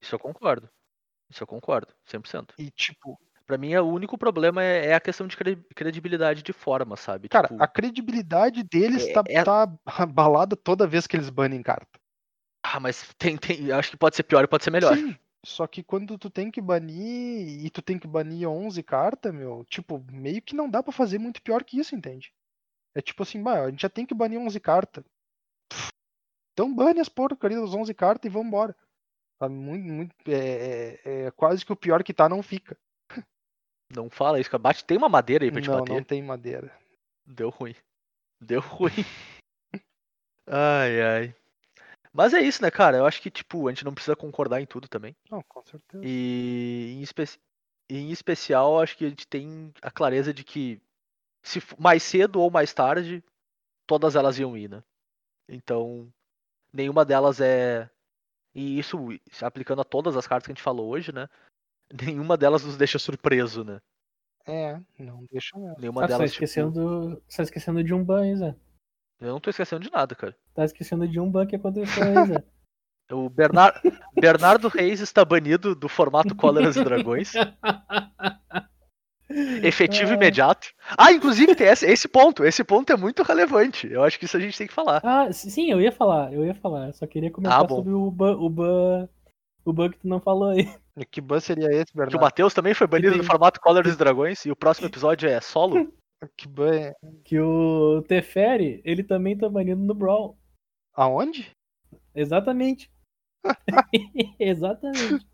Isso 0.00 0.14
eu 0.14 0.20
concordo. 0.20 0.70
Isso 1.28 1.42
eu 1.42 1.46
concordo, 1.48 1.92
100%. 2.04 2.54
E, 2.56 2.70
tipo, 2.70 3.18
Pra 3.46 3.56
mim, 3.56 3.74
o 3.76 3.86
único 3.86 4.18
problema 4.18 4.62
é, 4.62 4.86
é 4.86 4.94
a 4.94 5.00
questão 5.00 5.26
de 5.26 5.36
cre- 5.36 5.64
credibilidade 5.74 6.42
de 6.42 6.52
forma, 6.52 6.96
sabe? 6.96 7.28
cara, 7.28 7.46
Tipo, 7.48 7.62
a 7.62 7.66
credibilidade 7.68 8.64
deles 8.64 9.06
é- 9.06 9.12
tá, 9.12 9.22
é- 9.28 9.44
tá 9.44 9.72
abalada 10.02 10.56
toda 10.56 10.86
vez 10.86 11.06
que 11.06 11.16
eles 11.16 11.30
banem 11.30 11.62
carta. 11.62 12.00
Ah, 12.64 12.80
mas 12.80 13.14
tem, 13.16 13.36
tem, 13.36 13.70
acho 13.70 13.92
que 13.92 13.96
pode 13.96 14.16
ser 14.16 14.24
pior 14.24 14.42
e 14.42 14.48
pode 14.48 14.64
ser 14.64 14.70
melhor. 14.72 14.96
Sim, 14.96 15.16
só 15.44 15.64
que 15.68 15.84
quando 15.84 16.18
tu 16.18 16.28
tem 16.28 16.50
que 16.50 16.60
banir 16.60 17.64
e 17.64 17.70
tu 17.70 17.80
tem 17.80 17.96
que 17.96 18.08
banir 18.08 18.48
11 18.48 18.82
cartas, 18.82 19.32
meu, 19.32 19.64
tipo, 19.70 20.04
meio 20.10 20.42
que 20.42 20.56
não 20.56 20.68
dá 20.68 20.82
pra 20.82 20.92
fazer 20.92 21.18
muito 21.18 21.40
pior 21.40 21.62
que 21.62 21.78
isso, 21.78 21.94
entende? 21.94 22.32
É 22.96 23.00
tipo 23.00 23.22
assim, 23.22 23.40
bah, 23.40 23.62
a 23.66 23.70
gente 23.70 23.82
já 23.82 23.88
tem 23.88 24.04
que 24.04 24.14
banir 24.14 24.40
11 24.40 24.58
cartas. 24.58 25.04
Então 26.52 26.74
bane 26.74 26.98
as 26.98 27.08
porcarias 27.08 27.60
das 27.60 27.74
11 27.74 27.94
cartas 27.94 28.28
e 28.28 28.32
vambora. 28.32 28.74
Tá 29.38 29.48
muito, 29.48 29.84
muito, 29.84 30.14
é, 30.26 30.98
é- 31.04 31.24
é 31.26 31.30
quase 31.30 31.64
que 31.64 31.72
o 31.72 31.76
pior 31.76 32.02
que 32.02 32.14
tá 32.14 32.28
não 32.28 32.42
fica. 32.42 32.76
Não 33.94 34.10
fala 34.10 34.40
isso. 34.40 34.50
Bate, 34.58 34.84
tem 34.84 34.96
uma 34.96 35.08
madeira 35.08 35.44
aí 35.44 35.50
pra 35.50 35.60
te 35.60 35.68
Não, 35.68 35.78
bater. 35.80 35.92
não 35.92 36.02
tem 36.02 36.22
madeira. 36.22 36.72
Deu 37.24 37.50
ruim. 37.50 37.74
Deu 38.40 38.60
ruim. 38.60 38.92
ai, 40.46 41.02
ai. 41.02 41.34
Mas 42.12 42.32
é 42.32 42.40
isso, 42.40 42.62
né, 42.62 42.70
cara? 42.70 42.96
Eu 42.96 43.06
acho 43.06 43.20
que, 43.20 43.30
tipo, 43.30 43.68
a 43.68 43.70
gente 43.72 43.84
não 43.84 43.94
precisa 43.94 44.16
concordar 44.16 44.60
em 44.60 44.66
tudo 44.66 44.88
também. 44.88 45.14
Não, 45.30 45.42
com 45.42 45.62
certeza. 45.64 46.02
E 46.04 46.94
em, 46.96 47.02
espe- 47.02 47.38
em 47.90 48.10
especial, 48.10 48.80
acho 48.80 48.96
que 48.96 49.04
a 49.04 49.08
gente 49.08 49.26
tem 49.26 49.72
a 49.82 49.90
clareza 49.90 50.32
de 50.32 50.42
que 50.42 50.80
se 51.42 51.60
mais 51.78 52.02
cedo 52.02 52.40
ou 52.40 52.50
mais 52.50 52.72
tarde, 52.72 53.22
todas 53.86 54.16
elas 54.16 54.38
iam 54.38 54.56
ir, 54.56 54.68
né? 54.70 54.82
Então, 55.48 56.12
nenhuma 56.72 57.04
delas 57.04 57.40
é. 57.40 57.88
E 58.54 58.78
isso 58.78 58.96
se 59.30 59.44
aplicando 59.44 59.82
a 59.82 59.84
todas 59.84 60.16
as 60.16 60.26
cartas 60.26 60.46
que 60.46 60.52
a 60.52 60.54
gente 60.54 60.62
falou 60.62 60.88
hoje, 60.88 61.12
né? 61.12 61.28
Nenhuma 62.02 62.36
delas 62.36 62.64
nos 62.64 62.76
deixa 62.76 62.98
surpreso, 62.98 63.64
né? 63.64 63.78
É, 64.46 64.78
não 64.98 65.24
deixa 65.30 65.58
mesmo. 65.58 65.76
Nenhuma 65.78 66.04
Ah, 66.04 66.06
você 66.06 66.12
tá 66.12 66.18
delas. 66.18 66.32
tipo, 66.32 66.44
esquecendo, 66.44 67.22
você 67.28 67.36
tá 67.38 67.42
esquecendo 67.42 67.82
de 67.84 67.92
um 67.94 68.04
ban, 68.04 68.22
aí, 68.22 68.36
Zé. 68.36 68.54
Eu 69.20 69.28
não 69.32 69.40
tô 69.40 69.50
esquecendo 69.50 69.82
de 69.82 69.90
nada, 69.90 70.14
cara. 70.14 70.36
Tá 70.54 70.64
esquecendo 70.64 71.08
de 71.08 71.18
um 71.18 71.30
ban 71.30 71.46
que 71.46 71.56
aconteceu 71.56 72.02
aí, 72.04 72.26
Zé. 72.26 72.44
O 73.10 73.28
Bernard... 73.30 73.80
Bernardo 74.20 74.66
Reis 74.66 74.98
está 75.00 75.24
banido 75.24 75.76
do 75.76 75.88
formato 75.88 76.34
Cóleras 76.34 76.74
e 76.76 76.82
Dragões. 76.82 77.32
Efetivo 79.62 80.10
Ah. 80.12 80.14
imediato. 80.14 80.68
Ah, 80.98 81.12
inclusive 81.12 81.54
tem 81.54 81.68
esse, 81.68 81.86
esse 81.86 82.08
ponto. 82.08 82.44
Esse 82.44 82.64
ponto 82.64 82.92
é 82.92 82.96
muito 82.96 83.22
relevante. 83.22 83.86
Eu 83.90 84.02
acho 84.02 84.18
que 84.18 84.24
isso 84.24 84.36
a 84.36 84.40
gente 84.40 84.56
tem 84.58 84.66
que 84.66 84.72
falar. 84.72 85.00
Ah, 85.04 85.32
sim, 85.32 85.70
eu 85.70 85.80
ia 85.80 85.92
falar, 85.92 86.32
eu 86.32 86.44
ia 86.44 86.54
falar. 86.54 86.88
Eu 86.88 86.92
só 86.94 87.06
queria 87.06 87.30
comentar 87.30 87.64
Ah, 87.64 87.68
sobre 87.68 87.92
o 87.92 88.10
ban, 88.10 88.36
o 88.38 88.48
ban, 88.50 89.08
o 89.66 89.72
ban 89.72 89.90
que 89.90 89.98
tu 89.98 90.08
não 90.08 90.20
falou 90.20 90.50
aí. 90.50 90.66
E 90.96 91.04
Que 91.04 91.20
ban 91.20 91.40
seria 91.40 91.68
esse, 91.70 91.86
Que 91.92 91.92
o 91.92 91.96
Bernardo? 91.98 92.20
Matheus 92.22 92.54
também 92.54 92.72
foi 92.74 92.86
banido 92.86 93.12
tem- 93.12 93.20
do 93.20 93.26
formato 93.26 93.60
Cóleras 93.60 93.92
e 93.94 93.98
Dragões. 93.98 94.44
E 94.46 94.50
o 94.50 94.56
próximo 94.56 94.86
episódio 94.88 95.28
é 95.28 95.40
solo. 95.40 95.74
Que 96.36 96.48
ban 96.48 96.74
é... 96.74 96.94
Que 97.24 97.38
o 97.38 98.02
Teferi, 98.08 98.80
ele 98.84 99.04
também 99.04 99.36
tá 99.36 99.46
banido 99.50 99.82
no 99.82 99.94
Brawl. 99.94 100.38
Aonde? 100.94 101.50
Exatamente. 102.14 102.90
Exatamente. 104.40 105.26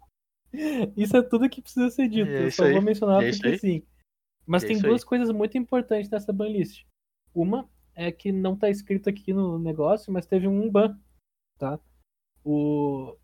Isso 0.96 1.16
é 1.16 1.22
tudo 1.22 1.48
que 1.48 1.62
precisa 1.62 1.88
ser 1.88 2.08
dito. 2.08 2.28
É 2.28 2.46
eu 2.46 2.50
só 2.52 2.64
aí. 2.64 2.72
vou 2.72 2.82
mencionar 2.82 3.22
É 3.22 3.30
porque 3.30 3.46
aí. 3.48 3.58
sim. 3.58 3.82
Mas 4.44 4.64
É 4.64 4.66
tem 4.66 4.80
duas 4.80 5.04
coisas 5.04 5.30
muito 5.30 5.56
importantes 5.56 6.10
nessa 6.10 6.32
banlist. 6.32 6.84
Uma 7.32 7.70
é 7.94 8.10
que 8.10 8.32
não 8.32 8.56
tá 8.56 8.68
escrito 8.68 9.08
aqui 9.08 9.32
no 9.32 9.58
negócio, 9.60 10.12
mas 10.12 10.26
teve 10.26 10.48
um 10.48 10.68
ban, 10.68 10.98
tá? 11.58 11.78
O 12.44 13.16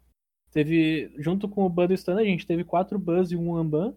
teve 0.50 1.12
junto 1.18 1.48
com 1.48 1.64
o 1.64 1.68
ban 1.70 1.86
do 1.86 1.96
Stun, 1.96 2.18
a 2.18 2.24
gente 2.24 2.46
teve 2.46 2.64
quatro 2.64 2.98
bans 2.98 3.30
e 3.30 3.36
um 3.36 3.56
unban. 3.58 3.94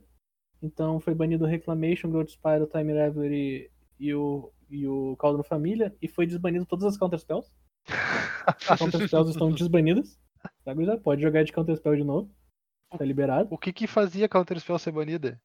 Então 0.61 0.99
foi 0.99 1.13
banido 1.15 1.45
o 1.45 1.47
Reclamation, 1.47 2.09
Growth 2.09 2.29
Spiral, 2.29 2.67
Time 2.67 2.93
Reverie 2.93 3.69
e 3.99 4.13
o 4.13 4.51
e 4.69 4.87
o 4.87 5.17
Cauldron 5.17 5.43
Família 5.43 5.93
e 6.01 6.07
foi 6.07 6.25
desbanido 6.25 6.65
todas 6.65 6.85
as 6.85 6.97
Counter 6.97 7.19
Spells. 7.19 7.51
As 8.67 8.79
Counter 8.79 9.05
Spells 9.05 9.31
estão 9.31 9.51
desbanidas. 9.53 10.17
Tá? 10.63 10.73
Pode 11.03 11.21
jogar 11.21 11.43
de 11.43 11.51
Counter 11.51 11.75
Spell 11.75 11.95
de 11.97 12.03
novo. 12.05 12.31
Tá 12.97 13.03
liberado. 13.03 13.47
O 13.51 13.57
que 13.57 13.73
que 13.73 13.87
fazia 13.87 14.29
Counter 14.29 14.59
Spell 14.59 14.79
ser 14.79 14.91
banida? 14.91 15.41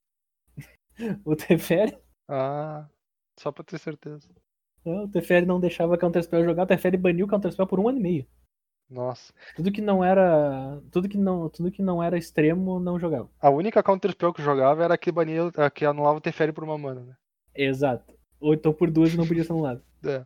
O 1.26 1.36
Teferi, 1.36 1.94
Ah, 2.28 2.88
só 3.38 3.52
pra 3.52 3.62
ter 3.62 3.78
certeza. 3.78 4.28
não, 4.84 5.04
o 5.04 5.08
Teferi 5.08 5.44
não 5.44 5.60
deixava 5.60 5.98
Counter 5.98 6.22
Spell 6.22 6.42
jogar, 6.44 6.62
o 6.62 6.66
Teferi 6.66 6.96
baniu 6.96 7.26
o 7.26 7.28
Counter 7.28 7.52
Spell 7.52 7.66
por 7.66 7.78
um 7.78 7.88
ano 7.88 7.98
e 7.98 8.02
meio. 8.02 8.26
Nossa. 8.88 9.32
Tudo 9.54 9.72
que 9.72 9.80
não 9.80 10.02
era. 10.04 10.80
Tudo 10.92 11.08
que 11.08 11.18
não, 11.18 11.48
tudo 11.48 11.70
que 11.70 11.82
não 11.82 12.02
era 12.02 12.16
extremo 12.16 12.78
não 12.78 12.98
jogava. 12.98 13.28
A 13.40 13.50
única 13.50 13.82
Counter 13.82 14.12
Spell 14.12 14.32
que 14.32 14.42
jogava 14.42 14.84
era 14.84 14.94
a 14.94 14.98
que 14.98 15.10
bania, 15.10 15.48
a 15.56 15.68
que 15.70 15.84
anulava 15.84 16.18
o 16.18 16.20
Teferi 16.20 16.52
por 16.52 16.62
uma 16.64 16.78
mana, 16.78 17.00
né? 17.02 17.16
Exato. 17.54 18.14
Ou 18.38 18.54
então 18.54 18.72
por 18.72 18.90
duas 18.90 19.12
e 19.12 19.16
não 19.16 19.26
podia 19.26 19.44
ser 19.44 19.52
anulado. 19.52 19.82
É. 20.06 20.24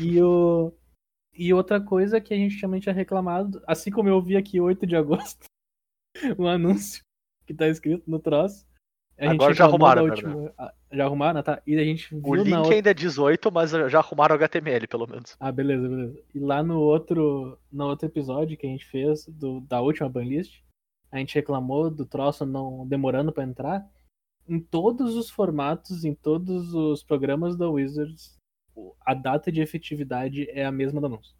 E 0.00 0.22
o. 0.22 0.72
E 1.34 1.52
outra 1.52 1.78
coisa 1.78 2.18
que 2.18 2.32
a 2.32 2.36
gente 2.36 2.58
também 2.58 2.80
tinha 2.80 2.94
reclamado, 2.94 3.62
assim 3.66 3.90
como 3.90 4.08
eu 4.08 4.22
vi 4.22 4.34
aqui 4.38 4.58
8 4.58 4.86
de 4.86 4.96
agosto, 4.96 5.44
um 6.38 6.46
anúncio 6.46 7.02
que 7.46 7.52
tá 7.52 7.68
escrito 7.68 8.10
no 8.10 8.18
troço. 8.18 8.64
a 9.18 9.24
gente 9.24 9.34
Agora 9.34 9.52
já 9.52 9.64
arrumaram, 9.66 10.04
última- 10.04 10.50
Já 10.96 11.04
arrumaram, 11.04 11.42
tá? 11.42 11.60
E 11.66 11.76
a 11.76 11.84
gente 11.84 12.08
viu 12.08 12.22
O 12.24 12.34
link 12.34 12.54
outra. 12.54 12.74
ainda 12.74 12.90
é 12.90 12.94
18, 12.94 13.52
mas 13.52 13.70
já 13.70 13.98
arrumaram 13.98 14.34
o 14.34 14.38
HTML, 14.38 14.86
pelo 14.86 15.06
menos. 15.06 15.36
Ah, 15.38 15.52
beleza, 15.52 15.86
beleza. 15.86 16.18
E 16.34 16.38
lá 16.38 16.62
no 16.62 16.80
outro, 16.80 17.58
no 17.70 17.84
outro 17.86 18.06
episódio 18.06 18.56
que 18.56 18.66
a 18.66 18.70
gente 18.70 18.86
fez 18.86 19.26
do, 19.26 19.60
da 19.60 19.80
última 19.80 20.08
banlist, 20.08 20.62
a 21.12 21.18
gente 21.18 21.34
reclamou 21.34 21.90
do 21.90 22.06
troço 22.06 22.46
não 22.46 22.86
demorando 22.86 23.30
pra 23.32 23.44
entrar. 23.44 23.86
Em 24.48 24.58
todos 24.58 25.16
os 25.16 25.28
formatos, 25.28 26.04
em 26.04 26.14
todos 26.14 26.72
os 26.72 27.02
programas 27.02 27.56
da 27.56 27.68
Wizards, 27.68 28.36
a 29.04 29.12
data 29.12 29.50
de 29.52 29.60
efetividade 29.60 30.48
é 30.50 30.64
a 30.64 30.72
mesma 30.72 31.00
do 31.00 31.06
anúncio. 31.06 31.34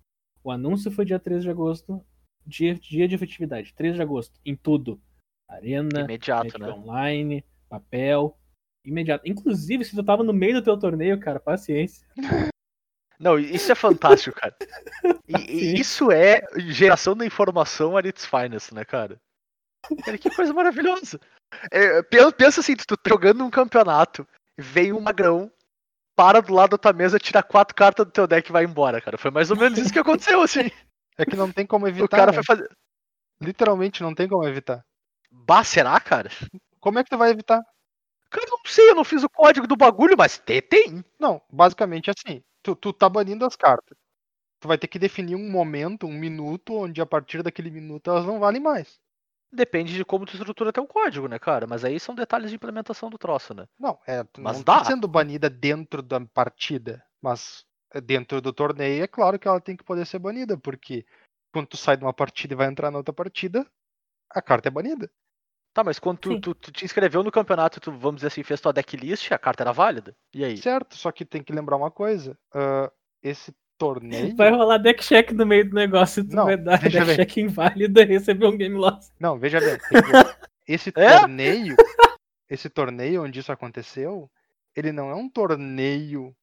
O 0.45 0.51
anúncio 0.51 0.91
foi 0.91 1.05
dia 1.05 1.19
13 1.19 1.45
de 1.45 1.51
agosto, 1.51 2.05
dia, 2.47 2.75
dia 2.75 3.09
de 3.09 3.15
efetividade, 3.15 3.75
13 3.75 3.97
de 3.97 4.03
agosto, 4.03 4.39
em 4.45 4.55
tudo. 4.55 5.01
Arena, 5.49 6.01
Imediato, 6.01 6.59
né? 6.59 6.71
online, 6.71 7.45
papel, 7.69 8.37
imediato. 8.87 9.29
Inclusive, 9.29 9.85
se 9.85 9.95
tu 9.95 10.05
tava 10.05 10.23
no 10.23 10.33
meio 10.33 10.55
do 10.55 10.63
teu 10.63 10.79
torneio, 10.79 11.19
cara, 11.21 11.41
paciência. 11.41 12.07
Não, 13.19 13.39
isso 13.39 13.73
é 13.73 13.75
fantástico, 13.75 14.39
cara. 14.39 14.55
E, 15.29 15.75
e 15.75 15.81
isso 15.81 16.13
é 16.13 16.41
geração 16.69 17.17
da 17.17 17.27
informação 17.27 17.97
at 17.97 18.07
its 18.07 18.25
finest, 18.25 18.73
né, 18.73 18.85
cara? 18.85 19.21
Cara, 20.05 20.17
que 20.17 20.31
coisa 20.31 20.53
maravilhosa. 20.53 21.21
É, 21.73 22.01
pensa, 22.05 22.33
pensa 22.33 22.61
assim, 22.61 22.77
tu 22.77 22.97
tá 22.97 23.11
jogando 23.11 23.45
um 23.45 23.51
campeonato, 23.51 24.27
vem 24.57 24.93
um 24.93 25.01
magrão, 25.01 25.51
para 26.15 26.41
do 26.41 26.55
lado 26.55 26.71
da 26.71 26.79
tua 26.79 26.93
mesa, 26.93 27.19
tira 27.19 27.43
quatro 27.43 27.75
cartas 27.75 28.07
do 28.07 28.13
teu 28.13 28.27
deck 28.27 28.49
e 28.49 28.53
vai 28.53 28.65
embora, 28.65 29.01
cara. 29.01 29.19
Foi 29.19 29.31
mais 29.31 29.51
ou 29.51 29.57
menos 29.57 29.79
isso 29.79 29.93
que 29.93 29.99
aconteceu, 29.99 30.41
assim. 30.41 30.71
É 31.19 31.25
que 31.25 31.37
não 31.37 31.53
tem 31.53 31.67
como 31.67 31.87
evitar. 31.87 32.05
O 32.05 32.09
cara 32.09 32.33
né? 32.33 32.35
foi 32.35 32.45
fazer. 32.45 32.69
Literalmente 33.41 34.03
não 34.03 34.15
tem 34.15 34.29
como 34.29 34.47
evitar. 34.47 34.85
Bah, 35.31 35.63
será, 35.63 35.99
cara? 36.01 36.31
Como 36.81 36.99
é 36.99 37.05
que 37.05 37.11
tu 37.11 37.19
vai 37.19 37.31
evitar? 37.31 37.63
Cara, 38.31 38.47
eu 38.47 38.51
não 38.51 38.59
sei, 38.67 38.91
eu 38.91 38.95
não 38.95 39.05
fiz 39.05 39.23
o 39.23 39.29
código 39.29 39.67
do 39.67 39.77
bagulho, 39.77 40.17
mas 40.17 40.39
tem, 40.39 40.61
tem. 40.61 41.05
Não, 41.19 41.41
basicamente 41.51 42.11
assim. 42.11 42.43
Tu, 42.63 42.75
tu 42.75 42.93
tá 42.93 43.09
banindo 43.09 43.45
as 43.45 43.57
cartas. 43.57 43.97
Tu 44.61 44.69
vai 44.69 44.79
ter 44.79 44.89
que 44.89 44.99
definir 44.99 45.37
um 45.37 45.51
momento, 45.51 46.07
um 46.07 46.13
minuto, 46.13 46.75
onde 46.75 47.01
a 47.01 47.07
partir 47.07 47.43
daquele 47.43 47.71
minuto 47.71 48.11
elas 48.11 48.25
não 48.25 48.41
valem 48.41 48.61
mais. 48.61 48.99
Depende 49.53 49.95
de 49.95 50.05
como 50.05 50.27
tu 50.27 50.35
estrutura 50.35 50.73
teu 50.73 50.87
código, 50.87 51.29
né, 51.29 51.39
cara? 51.39 51.67
Mas 51.67 51.85
aí 51.85 52.01
são 52.01 52.15
detalhes 52.15 52.51
de 52.51 52.57
implementação 52.57 53.09
do 53.09 53.19
troço, 53.19 53.55
né? 53.55 53.67
Não, 53.79 53.99
é, 54.07 54.25
tu 54.25 54.41
Mas 54.41 54.57
não 54.57 54.65
dá. 54.65 54.79
tá 54.79 54.85
sendo 54.87 55.07
banida 55.07 55.49
dentro 55.49 56.03
da 56.03 56.21
partida, 56.21 57.05
mas 57.23 57.65
é 57.93 58.01
dentro 58.01 58.41
do 58.41 58.53
torneio 58.53 59.05
é 59.05 59.07
claro 59.07 59.39
que 59.39 59.47
ela 59.47 59.61
tem 59.61 59.77
que 59.77 59.85
poder 59.85 60.05
ser 60.05 60.19
banida, 60.19 60.59
porque 60.59 61.07
quando 61.53 61.69
tu 61.69 61.77
sai 61.77 61.97
de 61.97 62.05
uma 62.05 62.13
partida 62.13 62.55
e 62.55 62.57
vai 62.57 62.67
entrar 62.67 62.91
na 62.91 62.99
outra 62.99 63.15
partida, 63.15 63.67
a 64.31 64.43
carta 64.43 64.69
é 64.69 64.71
banida. 64.71 65.11
Tá, 65.77 65.85
mas 65.85 65.99
quando 65.99 66.17
tu, 66.19 66.41
tu, 66.41 66.55
tu 66.55 66.73
te 66.73 66.87
inscreveu 66.87 67.23
no 67.23 67.31
campeonato, 67.31 67.79
tu, 67.79 67.93
vamos 67.93 68.17
dizer 68.17 68.29
assim, 68.29 68.43
fez 68.43 68.59
tua 68.63 68.73
decklist, 68.73 69.31
a 69.31 69.39
carta 69.39 69.63
era 69.63 69.73
válida? 69.73 70.17
E 70.33 70.43
aí? 70.43 70.57
Certo, 70.57 70.97
só 70.97 71.13
que 71.13 71.23
tem 71.23 71.43
que 71.43 71.53
lembrar 71.53 71.77
uma 71.77 71.91
coisa. 71.91 72.35
ah, 72.55 72.91
esse 73.23 73.55
torneio. 73.77 74.35
Vai 74.37 74.51
rolar 74.51 74.79
deck 74.79 75.05
check 75.05 75.33
no 75.33 75.45
meio 75.45 75.69
do 75.69 75.75
negócio 75.75 76.21
e 76.23 76.25
tu 76.25 76.35
Não, 76.35 76.47
vai 76.47 76.57
dar 76.57 76.81
deck 76.81 77.05
ver. 77.05 77.17
check 77.17 77.37
inválido 77.37 78.01
e 78.01 78.05
receber 78.09 78.47
um 78.47 78.57
game 78.57 78.75
loss. 78.75 79.13
Não, 79.21 79.39
veja 79.39 79.61
bem. 79.61 79.77
Esse 80.67 80.91
É? 80.97 81.11
torneio, 81.19 81.77
esse 82.49 82.71
torneio 82.71 83.23
onde 83.23 83.41
isso 83.41 83.53
aconteceu, 83.53 84.31
ele 84.75 84.93
não 84.93 85.11
é 85.11 85.15
um 85.15 85.29
torneio 85.29 86.35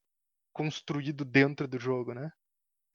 construído 0.53 1.25
dentro 1.25 1.67
do 1.67 1.79
jogo, 1.79 2.13
né? 2.13 2.31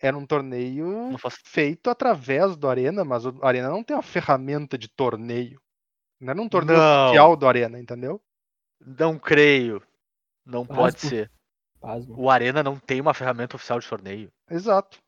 Era 0.00 0.16
um 0.16 0.24
torneio 0.24 1.18
faço- 1.18 1.40
feito 1.44 1.90
através 1.90 2.56
do 2.56 2.68
Arena, 2.68 3.04
mas 3.04 3.26
o 3.26 3.34
Arena 3.42 3.68
não 3.68 3.82
tem 3.82 3.96
uma 3.96 4.02
ferramenta 4.02 4.78
de 4.78 4.88
torneio. 4.88 5.60
Não 6.20 6.32
era 6.32 6.42
um 6.42 6.48
torneio 6.48 6.78
Não. 6.78 7.06
oficial 7.06 7.36
do 7.36 7.46
Arena, 7.46 7.78
entendeu? 7.78 8.20
Não 8.80 9.18
creio. 9.18 9.82
Não 10.44 10.66
pode 10.66 10.96
Pasmo. 10.96 11.10
ser. 11.10 11.30
Pasmo. 11.80 12.14
O 12.18 12.30
Arena 12.30 12.62
não 12.62 12.78
tem 12.78 13.00
uma 13.00 13.14
ferramenta 13.14 13.56
oficial 13.56 13.78
de 13.78 13.88
torneio. 13.88 14.30
Exato. 14.50 14.98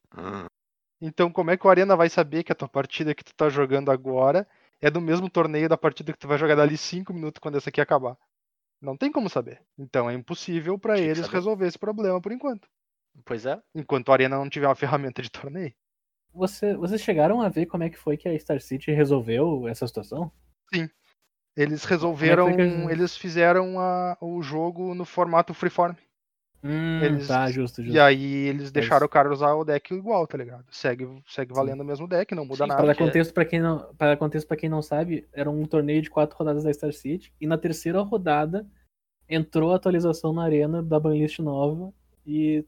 Então, 1.00 1.32
como 1.32 1.50
é 1.50 1.56
que 1.56 1.66
o 1.66 1.70
Arena 1.70 1.96
vai 1.96 2.08
saber 2.08 2.44
que 2.44 2.52
a 2.52 2.54
tua 2.54 2.68
partida 2.68 3.14
que 3.14 3.24
tu 3.24 3.34
tá 3.34 3.48
jogando 3.48 3.90
agora 3.90 4.46
é 4.80 4.90
do 4.90 5.00
mesmo 5.00 5.28
torneio 5.30 5.68
da 5.68 5.76
partida 5.76 6.12
que 6.12 6.18
tu 6.18 6.28
vai 6.28 6.38
jogar 6.38 6.54
dali 6.54 6.76
5 6.76 7.12
minutos 7.12 7.40
quando 7.40 7.56
essa 7.56 7.70
aqui 7.70 7.80
acabar? 7.80 8.16
Não 8.80 8.96
tem 8.96 9.10
como 9.10 9.28
saber. 9.28 9.62
Então 9.78 10.08
é 10.08 10.14
impossível 10.14 10.78
que 10.78 10.88
eles 10.90 11.26
resolver 11.28 11.66
esse 11.66 11.78
problema 11.78 12.20
por 12.20 12.32
enquanto. 12.32 12.68
Pois 13.24 13.44
é. 13.46 13.60
Enquanto 13.74 14.08
o 14.08 14.12
Arena 14.12 14.36
não 14.36 14.48
tiver 14.48 14.66
uma 14.68 14.74
ferramenta 15.14 15.22
de 15.22 15.30
torneio. 15.30 15.74
Você, 16.32 16.76
vocês 16.76 17.00
chegaram 17.00 17.40
a 17.40 17.48
ver 17.48 17.66
como 17.66 17.82
é 17.82 17.90
que 17.90 17.98
foi 17.98 18.16
que 18.16 18.28
a 18.28 18.38
Star 18.38 18.60
City 18.60 18.92
resolveu 18.92 19.66
essa 19.66 19.86
situação? 19.86 20.30
Eles 21.56 21.84
resolveram, 21.84 22.48
é 22.48 22.92
eles- 22.92 23.16
fizeram 23.16 23.78
a- 23.78 24.16
o 24.20 24.40
jogo 24.42 24.94
no 24.94 25.04
formato 25.04 25.52
freeform. 25.52 25.94
Hum, 26.62 27.00
Eles- 27.02 27.26
tá, 27.26 27.50
justo, 27.50 27.82
justo. 27.82 27.96
E 27.96 27.98
aí 27.98 28.22
eles 28.48 28.70
deixaram 28.70 29.00
Mas- 29.04 29.06
o 29.06 29.08
cara 29.08 29.32
usar 29.32 29.54
o 29.54 29.64
deck 29.64 29.94
igual, 29.94 30.26
tá 30.26 30.36
ligado? 30.36 30.64
Segue, 30.70 31.08
segue 31.26 31.54
valendo 31.54 31.80
o 31.80 31.84
mesmo 31.84 32.06
deck, 32.06 32.34
não 32.34 32.44
muda 32.44 32.64
Sim, 32.64 32.68
nada. 32.68 32.82
Para 32.82 32.92
porque- 32.92 33.04
contexto 33.04 33.32
para 33.32 33.44
quem 33.46 33.60
não, 33.60 33.94
para 33.94 34.16
contexto 34.16 34.46
para 34.46 34.56
quem 34.58 34.68
não 34.68 34.82
sabe, 34.82 35.26
era 35.32 35.50
um 35.50 35.64
torneio 35.64 36.02
de 36.02 36.10
quatro 36.10 36.36
rodadas 36.36 36.62
da 36.64 36.72
Star 36.72 36.92
City 36.92 37.32
e 37.40 37.46
na 37.46 37.56
terceira 37.56 38.00
rodada 38.02 38.66
entrou 39.28 39.72
a 39.72 39.76
atualização 39.76 40.32
na 40.34 40.42
arena 40.44 40.82
da 40.82 41.00
banlist 41.00 41.38
nova 41.38 41.94
e, 42.26 42.62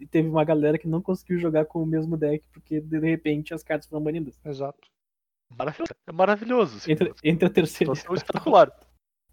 e 0.00 0.06
teve 0.06 0.28
uma 0.28 0.42
galera 0.44 0.76
que 0.76 0.88
não 0.88 1.00
conseguiu 1.00 1.38
jogar 1.38 1.64
com 1.66 1.80
o 1.80 1.86
mesmo 1.86 2.16
deck 2.16 2.44
porque 2.52 2.80
de 2.80 2.98
repente 2.98 3.54
as 3.54 3.62
cartas 3.62 3.88
foram 3.88 4.02
banidas. 4.02 4.36
Exato. 4.44 4.80
Maravilhoso. 5.58 5.92
É 6.06 6.12
maravilhoso. 6.12 6.76
assim, 6.78 6.92
Entre, 6.92 7.12
entre 7.24 7.46
a 7.46 7.50
terceira. 7.50 7.94
Situação 7.94 8.06
quarta. 8.06 8.22
espetacular. 8.22 8.80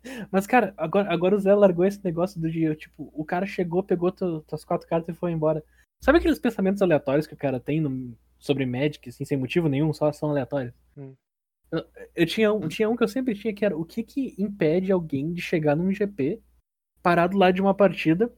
Mas 0.31 0.47
cara, 0.47 0.73
agora, 0.77 1.11
agora 1.11 1.35
o 1.35 1.39
Zé 1.39 1.53
largou 1.53 1.85
esse 1.85 2.03
negócio 2.03 2.39
do 2.39 2.49
dia, 2.49 2.73
tipo, 2.75 3.11
o 3.13 3.25
cara 3.25 3.45
chegou, 3.45 3.83
pegou 3.83 4.11
tu- 4.11 4.41
tuas 4.47 4.63
quatro 4.63 4.87
cartas 4.87 5.13
e 5.15 5.19
foi 5.19 5.31
embora. 5.31 5.63
Sabe 6.01 6.19
aqueles 6.19 6.39
pensamentos 6.39 6.81
aleatórios 6.81 7.27
que 7.27 7.33
o 7.33 7.37
cara 7.37 7.59
tem 7.59 7.81
no- 7.81 8.17
sobre 8.37 8.65
Magic, 8.65 9.09
assim, 9.09 9.25
sem 9.25 9.37
motivo 9.37 9.67
nenhum, 9.67 9.91
só 9.91 10.09
são 10.13 10.29
aleatórios? 10.29 10.73
Hum. 10.95 11.13
Eu, 11.71 11.85
eu 12.15 12.25
tinha, 12.25 12.53
um, 12.53 12.67
tinha 12.69 12.89
um 12.89 12.95
que 12.95 13.03
eu 13.03 13.07
sempre 13.07 13.35
tinha 13.35 13.53
que 13.53 13.65
era 13.65 13.77
o 13.77 13.83
que 13.85 14.01
que 14.01 14.33
impede 14.41 14.91
alguém 14.91 15.33
de 15.33 15.41
chegar 15.41 15.75
num 15.75 15.91
GP, 15.91 16.41
parar 17.03 17.27
do 17.27 17.37
lado 17.37 17.53
de 17.53 17.61
uma 17.61 17.73
partida, 17.75 18.33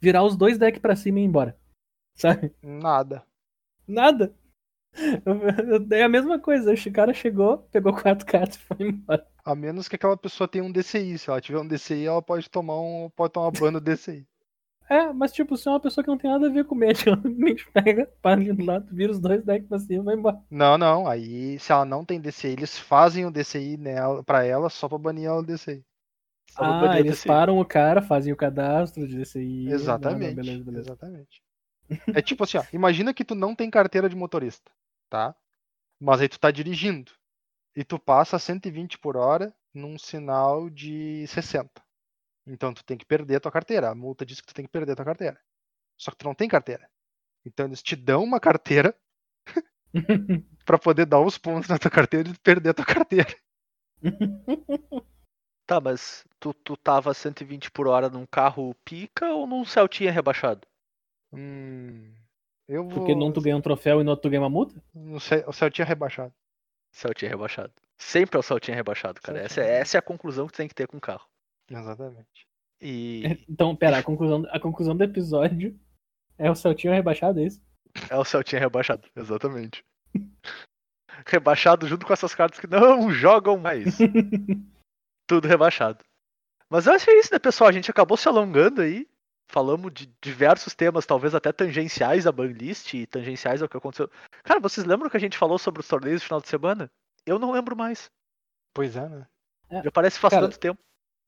virar 0.00 0.24
os 0.24 0.36
dois 0.36 0.56
decks 0.58 0.80
pra 0.80 0.96
cima 0.96 1.20
e 1.20 1.22
ir 1.22 1.26
embora? 1.26 1.56
Sabe? 2.16 2.50
Nada. 2.62 3.24
Nada. 3.86 4.34
É 5.90 6.02
a 6.04 6.08
mesma 6.08 6.38
coisa, 6.38 6.72
o 6.72 6.92
cara 6.92 7.12
chegou, 7.12 7.58
pegou 7.72 7.92
quatro 7.94 8.24
cartas 8.26 8.56
e 8.56 8.58
foi 8.60 8.88
embora. 8.88 9.26
A 9.44 9.54
menos 9.54 9.88
que 9.88 9.96
aquela 9.96 10.16
pessoa 10.16 10.48
tenha 10.48 10.64
um 10.64 10.72
DCI. 10.72 11.18
Se 11.18 11.28
ela 11.30 11.40
tiver 11.40 11.58
um 11.58 11.66
DCI, 11.66 12.06
ela 12.06 12.22
pode 12.22 12.48
tomar 12.48 12.80
um. 12.80 13.10
Pode 13.14 13.32
tomar 13.32 13.50
ban 13.50 13.72
DCI. 13.80 14.26
É, 14.88 15.12
mas 15.12 15.32
tipo, 15.32 15.56
se 15.56 15.66
é 15.66 15.70
uma 15.70 15.80
pessoa 15.80 16.04
que 16.04 16.10
não 16.10 16.18
tem 16.18 16.30
nada 16.30 16.46
a 16.46 16.50
ver 16.50 16.64
com 16.64 16.74
Magic, 16.74 17.06
ela 17.08 17.16
simplesmente 17.16 17.66
pega, 17.72 18.06
para 18.20 18.38
ali 18.40 18.52
do 18.52 18.64
lado, 18.64 18.86
vira 18.94 19.10
os 19.12 19.18
dois 19.18 19.42
decks 19.42 19.66
pra 19.68 19.78
cima 19.78 20.02
e 20.02 20.04
vai 20.04 20.14
embora. 20.14 20.38
Não, 20.50 20.76
não. 20.76 21.06
Aí, 21.06 21.58
se 21.58 21.72
ela 21.72 21.84
não 21.86 22.04
tem 22.04 22.20
DCI, 22.20 22.48
eles 22.52 22.78
fazem 22.78 23.24
o 23.26 23.30
DCI 23.30 23.76
nela, 23.78 24.22
pra 24.22 24.44
ela 24.44 24.68
só 24.68 24.88
pra 24.88 24.98
banir 24.98 25.24
ela 25.26 25.42
do 25.42 25.46
DCI. 25.46 25.82
Só 26.50 26.62
vou 26.80 26.88
Ah, 26.90 27.00
eles 27.00 27.12
desse- 27.12 27.26
param 27.26 27.58
o 27.58 27.64
cara, 27.64 28.02
fazem 28.02 28.32
o 28.32 28.36
cadastro 28.36 29.08
de 29.08 29.16
DCI. 29.16 29.68
Exatamente. 29.70 30.34
Não, 30.36 30.42
não, 30.42 30.42
beleza, 30.44 30.64
beleza. 30.64 30.86
Exatamente. 30.90 31.42
É 32.14 32.22
tipo 32.22 32.44
assim, 32.44 32.58
ó, 32.58 32.62
imagina 32.72 33.12
que 33.12 33.24
tu 33.24 33.34
não 33.34 33.54
tem 33.54 33.70
carteira 33.70 34.08
de 34.08 34.16
motorista, 34.16 34.70
tá? 35.14 35.32
Mas 36.00 36.20
aí 36.20 36.28
tu 36.28 36.40
tá 36.40 36.50
dirigindo 36.50 37.12
e 37.76 37.84
tu 37.84 38.00
passa 38.00 38.36
120 38.36 38.98
por 38.98 39.16
hora 39.16 39.54
num 39.72 39.96
sinal 39.96 40.68
de 40.68 41.24
60. 41.28 41.70
Então 42.44 42.74
tu 42.74 42.84
tem 42.84 42.98
que 42.98 43.06
perder 43.06 43.36
a 43.36 43.40
tua 43.40 43.52
carteira. 43.52 43.90
A 43.90 43.94
multa 43.94 44.26
diz 44.26 44.40
que 44.40 44.48
tu 44.48 44.54
tem 44.54 44.64
que 44.64 44.72
perder 44.72 44.92
a 44.92 44.96
tua 44.96 45.04
carteira. 45.04 45.40
Só 45.96 46.10
que 46.10 46.16
tu 46.16 46.24
não 46.24 46.34
tem 46.34 46.48
carteira. 46.48 46.90
Então 47.46 47.66
eles 47.66 47.80
te 47.80 47.94
dão 47.94 48.24
uma 48.24 48.40
carteira 48.40 48.92
pra 50.66 50.80
poder 50.80 51.06
dar 51.06 51.20
os 51.20 51.38
pontos 51.38 51.68
na 51.68 51.78
tua 51.78 51.92
carteira 51.92 52.28
e 52.28 52.32
tu 52.32 52.40
perder 52.40 52.70
a 52.70 52.74
tua 52.74 52.84
carteira. 52.84 53.36
Tá, 55.66 55.80
mas 55.80 56.26
tu, 56.38 56.52
tu 56.52 56.76
tava 56.76 57.14
120 57.14 57.70
por 57.70 57.86
hora 57.86 58.10
num 58.10 58.26
carro 58.26 58.74
pica 58.84 59.32
ou 59.32 59.46
num 59.46 59.64
Celtinha 59.64 60.12
rebaixado? 60.12 60.68
Hum, 61.32 62.14
eu 62.68 62.84
vou. 62.84 62.92
Porque 62.98 63.14
num 63.14 63.32
tu 63.32 63.40
ganha 63.40 63.56
um 63.56 63.60
troféu 63.60 64.00
e 64.00 64.04
no 64.04 64.10
outro 64.10 64.22
tu 64.22 64.30
ganha 64.30 64.42
uma 64.42 64.50
multa? 64.50 64.82
O 64.94 65.52
Celtinha 65.52 65.86
rebaixado. 65.86 66.32
Celtinha 66.92 67.30
rebaixado. 67.30 67.72
Sempre 67.98 68.36
é 68.36 68.40
o 68.40 68.42
Celtinha 68.42 68.76
rebaixado, 68.76 69.20
cara. 69.20 69.38
Essa, 69.38 69.60
é- 69.60 69.64
Celtinha. 69.64 69.76
essa 69.78 69.96
é 69.96 69.98
a 69.98 70.02
conclusão 70.02 70.46
que 70.46 70.52
tu 70.52 70.56
tem 70.56 70.68
que 70.68 70.74
ter 70.74 70.86
com 70.86 70.96
o 70.96 71.00
carro. 71.00 71.26
Exatamente. 71.70 72.46
E 72.80 73.22
Então, 73.48 73.74
pera, 73.74 73.98
a 73.98 74.02
conclusão, 74.02 74.44
a 74.50 74.60
conclusão 74.60 74.96
do 74.96 75.04
episódio 75.04 75.78
é 76.38 76.50
o 76.50 76.54
Celtinho 76.54 76.92
rebaixado, 76.92 77.40
é 77.40 77.44
isso? 77.44 77.60
é 78.10 78.16
o 78.16 78.24
Celtinha 78.24 78.60
rebaixado, 78.60 79.08
exatamente. 79.16 79.84
rebaixado 81.26 81.86
junto 81.86 82.04
com 82.06 82.12
essas 82.12 82.34
cartas 82.34 82.58
que 82.60 82.66
não 82.66 83.10
jogam 83.10 83.56
mais. 83.56 83.98
Tudo 85.26 85.48
rebaixado. 85.48 86.04
Mas 86.68 86.86
eu 86.86 86.92
acho 86.92 87.04
que 87.04 87.10
é 87.10 87.18
isso, 87.18 87.32
né, 87.32 87.38
pessoal? 87.38 87.68
A 87.68 87.72
gente 87.72 87.90
acabou 87.90 88.16
se 88.16 88.28
alongando 88.28 88.82
aí. 88.82 89.06
Falamos 89.54 89.92
de 89.94 90.12
diversos 90.20 90.74
temas, 90.74 91.06
talvez 91.06 91.32
até 91.32 91.52
tangenciais 91.52 92.26
à 92.26 92.32
banlist 92.32 92.92
e 92.92 93.06
tangenciais 93.06 93.62
ao 93.62 93.68
que 93.68 93.76
aconteceu. 93.76 94.10
Cara, 94.42 94.58
vocês 94.58 94.84
lembram 94.84 95.08
que 95.08 95.16
a 95.16 95.20
gente 95.20 95.38
falou 95.38 95.58
sobre 95.58 95.80
os 95.80 95.86
torneios 95.86 96.20
no 96.22 96.26
final 96.26 96.40
de 96.40 96.48
semana? 96.48 96.90
Eu 97.24 97.38
não 97.38 97.52
lembro 97.52 97.76
mais. 97.76 98.10
Pois 98.74 98.96
é, 98.96 99.08
né? 99.08 99.28
Já 99.70 99.92
parece 99.92 100.16
que 100.16 100.22
faz 100.22 100.34
Cara, 100.34 100.46
tanto 100.48 100.58
tempo. 100.58 100.82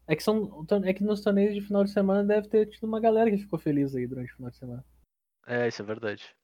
É 0.08 0.16
que, 0.16 0.24
são, 0.24 0.66
é 0.84 0.92
que 0.92 1.04
nos 1.04 1.20
torneios 1.20 1.54
de 1.54 1.60
final 1.60 1.84
de 1.84 1.90
semana 1.92 2.24
deve 2.24 2.48
ter 2.48 2.66
tido 2.66 2.82
uma 2.82 2.98
galera 2.98 3.30
que 3.30 3.38
ficou 3.38 3.60
feliz 3.60 3.94
aí 3.94 4.08
durante 4.08 4.32
o 4.32 4.36
final 4.36 4.50
de 4.50 4.56
semana. 4.56 4.84
É, 5.46 5.68
isso 5.68 5.82
é 5.82 5.84
verdade. 5.84 6.34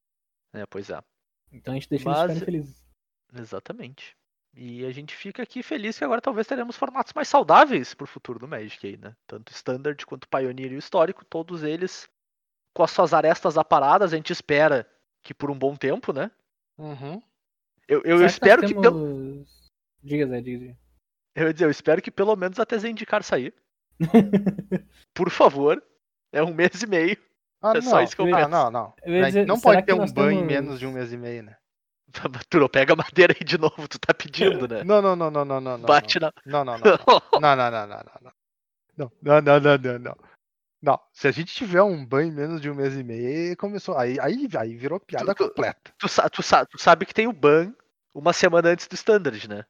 É, 0.52 0.64
pois 0.66 0.88
é. 0.88 1.00
Então 1.50 1.72
a 1.72 1.76
gente 1.76 1.88
deixa 1.88 2.08
Mas- 2.08 2.30
eles 2.30 2.38
ficarem 2.38 2.44
felizes. 2.44 2.84
Exatamente. 3.34 4.16
E 4.54 4.84
a 4.84 4.90
gente 4.90 5.14
fica 5.16 5.42
aqui 5.42 5.62
feliz 5.62 5.96
que 5.96 6.04
agora 6.04 6.20
talvez 6.20 6.46
teremos 6.46 6.76
formatos 6.76 7.12
mais 7.14 7.26
saudáveis 7.28 7.94
pro 7.94 8.06
futuro 8.06 8.38
do 8.38 8.46
Magic 8.46 8.86
aí, 8.86 8.96
né? 8.98 9.14
Tanto 9.26 9.48
o 9.48 9.52
Standard 9.54 10.04
quanto 10.04 10.24
o 10.24 10.28
Pioneer 10.28 10.72
e 10.72 10.76
o 10.76 10.78
Histórico, 10.78 11.24
todos 11.24 11.62
eles 11.62 12.08
com 12.74 12.82
as 12.82 12.90
suas 12.90 13.14
arestas 13.14 13.56
aparadas, 13.58 14.12
a 14.12 14.16
gente 14.16 14.30
espera 14.32 14.86
que 15.22 15.32
por 15.34 15.50
um 15.50 15.58
bom 15.58 15.74
tempo, 15.76 16.12
né? 16.12 16.30
Uhum. 16.78 17.22
Eu, 17.88 18.02
eu 18.04 18.24
espero 18.24 18.62
que, 18.66 18.74
pelo, 18.74 18.82
temos- 18.82 19.70
Diga, 20.02 20.26
Zé, 20.26 20.40
diga, 20.40 20.58
diga. 20.58 20.76
eu, 21.34 21.46
ia 21.46 21.52
dizer, 21.52 21.64
eu 21.66 21.70
espero 21.70 22.02
que 22.02 22.10
pelo 22.10 22.34
menos 22.36 22.58
até 22.58 22.78
Zendikar 22.78 23.22
sair. 23.22 23.54
Por 25.14 25.30
favor. 25.30 25.82
É 26.32 26.42
um 26.42 26.52
mês 26.54 26.82
e 26.82 26.86
meio. 26.86 27.16
Ah, 27.60 27.72
É 27.72 27.74
não, 27.74 27.82
só 27.82 28.02
isso 28.02 28.16
que 28.16 28.22
eu 28.22 28.26
não, 28.26 28.36
peço. 28.38 28.48
não, 28.50 28.70
não. 28.70 28.94
Eu 29.02 29.14
ia 29.14 29.20
Aí 29.20 29.26
dizer, 29.26 29.46
não 29.46 29.60
pode 29.60 29.82
ter 29.84 29.92
um 29.92 30.06
ban 30.10 30.32
em 30.32 30.36
temos- 30.38 30.46
menos 30.52 30.80
de 30.80 30.86
um 30.86 30.92
mês 30.92 31.12
e 31.12 31.16
meio, 31.16 31.42
né? 31.42 31.56
Tu 32.50 32.68
pega 32.68 32.92
a 32.92 32.96
madeira 32.96 33.34
aí 33.38 33.44
de 33.44 33.58
novo, 33.58 33.88
tu 33.88 33.98
tá 33.98 34.12
pedindo, 34.14 34.68
né? 34.68 34.84
Não, 34.84 35.00
não, 35.02 35.16
não, 35.16 35.30
não, 35.30 35.44
não, 35.44 35.60
não. 35.60 35.78
não, 35.78 35.86
Bate 35.86 36.20
na. 36.20 36.32
Não, 36.46 36.64
não, 36.64 36.78
não. 36.78 36.82
Não, 37.40 37.56
não, 37.56 37.70
não, 37.70 37.86
não, 37.86 37.86
não, 37.88 38.02
não. 38.22 38.32
Não, 39.22 39.40
não, 39.40 39.60
não, 39.60 39.98
não, 39.98 40.16
não, 40.82 41.00
se 41.12 41.28
a 41.28 41.30
gente 41.30 41.54
tiver 41.54 41.80
um 41.82 42.04
ban 42.04 42.24
em 42.24 42.32
menos 42.32 42.60
de 42.60 42.68
um 42.68 42.74
mês 42.74 42.94
e 42.94 43.02
meio, 43.04 43.56
começou. 43.56 43.96
Aí, 43.96 44.18
aí, 44.20 44.48
aí 44.58 44.76
virou 44.76 44.98
piada 45.00 45.32
Tu- 45.34 45.44
completa. 45.48 45.92
Tu, 45.96 46.08
tu, 46.30 46.42
sa- 46.42 46.66
tu 46.66 46.78
sabe 46.78 47.06
que 47.06 47.14
tem 47.14 47.26
o 47.28 47.32
ban 47.32 47.72
uma 48.14 48.32
semana 48.32 48.68
antes 48.70 48.86
do 48.88 48.94
Standard, 48.94 49.48
né? 49.48 49.64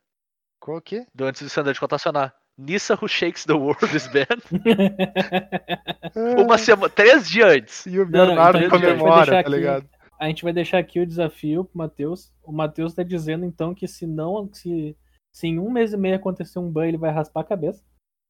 Qual 0.59 0.81
que? 0.81 0.97
é? 0.98 1.06
Do 1.14 1.24
antes 1.27 1.43
do 1.43 1.48
Standard 1.48 1.78
contacionar. 1.78 2.35
Nissa 2.56 2.94
Who 2.94 3.09
Shakes 3.09 3.44
the 3.44 3.52
World 3.55 3.85
is 3.97 4.06
banned. 4.09 4.43
Uma 6.39 6.59
semana. 6.59 6.89
Três 6.90 7.28
dias 7.28 7.51
antes. 7.56 7.86
E 7.86 7.98
o 7.98 8.05
Não, 8.09 8.27
não, 8.27 8.27
Bernardo 8.35 8.59
então 8.59 8.81
comemora, 8.81 9.43
tá 9.43 9.48
ligado? 9.48 9.89
A 10.23 10.28
gente 10.28 10.44
vai 10.44 10.53
deixar 10.53 10.78
aqui 10.78 11.01
o 11.01 11.07
desafio 11.07 11.65
pro 11.65 11.77
Matheus. 11.77 12.32
O 12.44 12.53
Matheus 12.53 12.94
tá 12.94 13.03
dizendo 13.03 13.44
então 13.44 13.74
que 13.74 13.89
se 13.89 14.07
não. 14.07 14.49
Se, 14.55 14.97
se 15.32 15.49
em 15.49 15.59
um 15.59 15.69
mês 15.69 15.93
e 15.93 15.97
meio 15.97 16.15
acontecer 16.15 16.61
um 16.61 16.70
ban, 16.70 16.86
ele 16.86 16.97
vai 16.97 17.11
raspar 17.11 17.40
a 17.40 17.44
cabeça. 17.44 17.85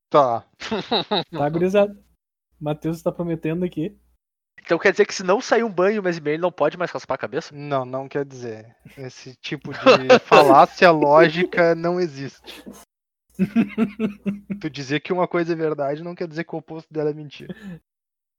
Tá. 0.09 0.43
Tá, 1.31 1.49
gurizada? 1.51 1.93
O 2.59 2.65
Matheus 2.65 2.97
está 2.97 3.13
prometendo 3.13 3.63
aqui. 3.63 3.95
Então 4.63 4.79
quer 4.79 4.93
dizer 4.93 5.05
que 5.05 5.15
se 5.15 5.23
não 5.23 5.39
sair 5.39 5.65
um 5.65 5.73
banho 5.73 6.01
um 6.01 6.05
mês 6.05 6.17
e 6.17 6.21
meio, 6.23 6.37
ele 6.37 6.43
não 6.43 6.51
pode 6.51 6.79
mais 6.79 6.91
raspar 6.91 7.17
a 7.17 7.19
cabeça? 7.19 7.55
Não, 7.55 7.85
não 7.85 8.09
quer 8.09 8.25
dizer. 8.25 8.75
Esse 8.97 9.37
tipo 9.37 9.71
de 9.77 10.19
falácia 10.21 10.91
lógica 10.91 11.75
não 11.75 12.01
existe. 12.01 12.65
tu 14.63 14.71
dizer 14.71 15.01
que 15.01 15.13
uma 15.13 15.29
coisa 15.29 15.53
é 15.53 15.57
verdade 15.57 16.03
não 16.03 16.15
quer 16.15 16.27
dizer 16.27 16.45
que 16.45 16.55
o 16.55 16.59
oposto 16.59 16.91
dela 16.91 17.11
é 17.11 17.15
mentira. 17.15 17.55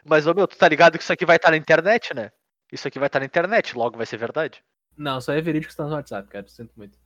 Mas, 0.04 0.26
ô 0.26 0.34
meu, 0.34 0.48
tu 0.48 0.58
tá 0.58 0.68
ligado 0.68 0.98
que 0.98 1.04
isso 1.04 1.14
aqui 1.14 1.26
vai 1.26 1.36
estar 1.36 1.52
na 1.52 1.58
internet, 1.58 2.16
né? 2.16 2.32
Isso 2.74 2.88
aqui 2.88 2.98
vai 2.98 3.06
estar 3.06 3.20
na 3.20 3.28
internet, 3.28 3.78
logo 3.78 3.98
vai 3.98 4.06
ser 4.08 4.18
verdade. 4.18 4.64
Não, 4.98 5.22
só 5.22 5.32
é 5.32 5.40
verídico 5.40 5.68
que 5.68 5.74
está 5.74 5.86
no 5.86 5.94
WhatsApp, 5.94 6.28
cara. 6.28 6.48
Sinto 6.48 6.74
muito. 6.76 6.98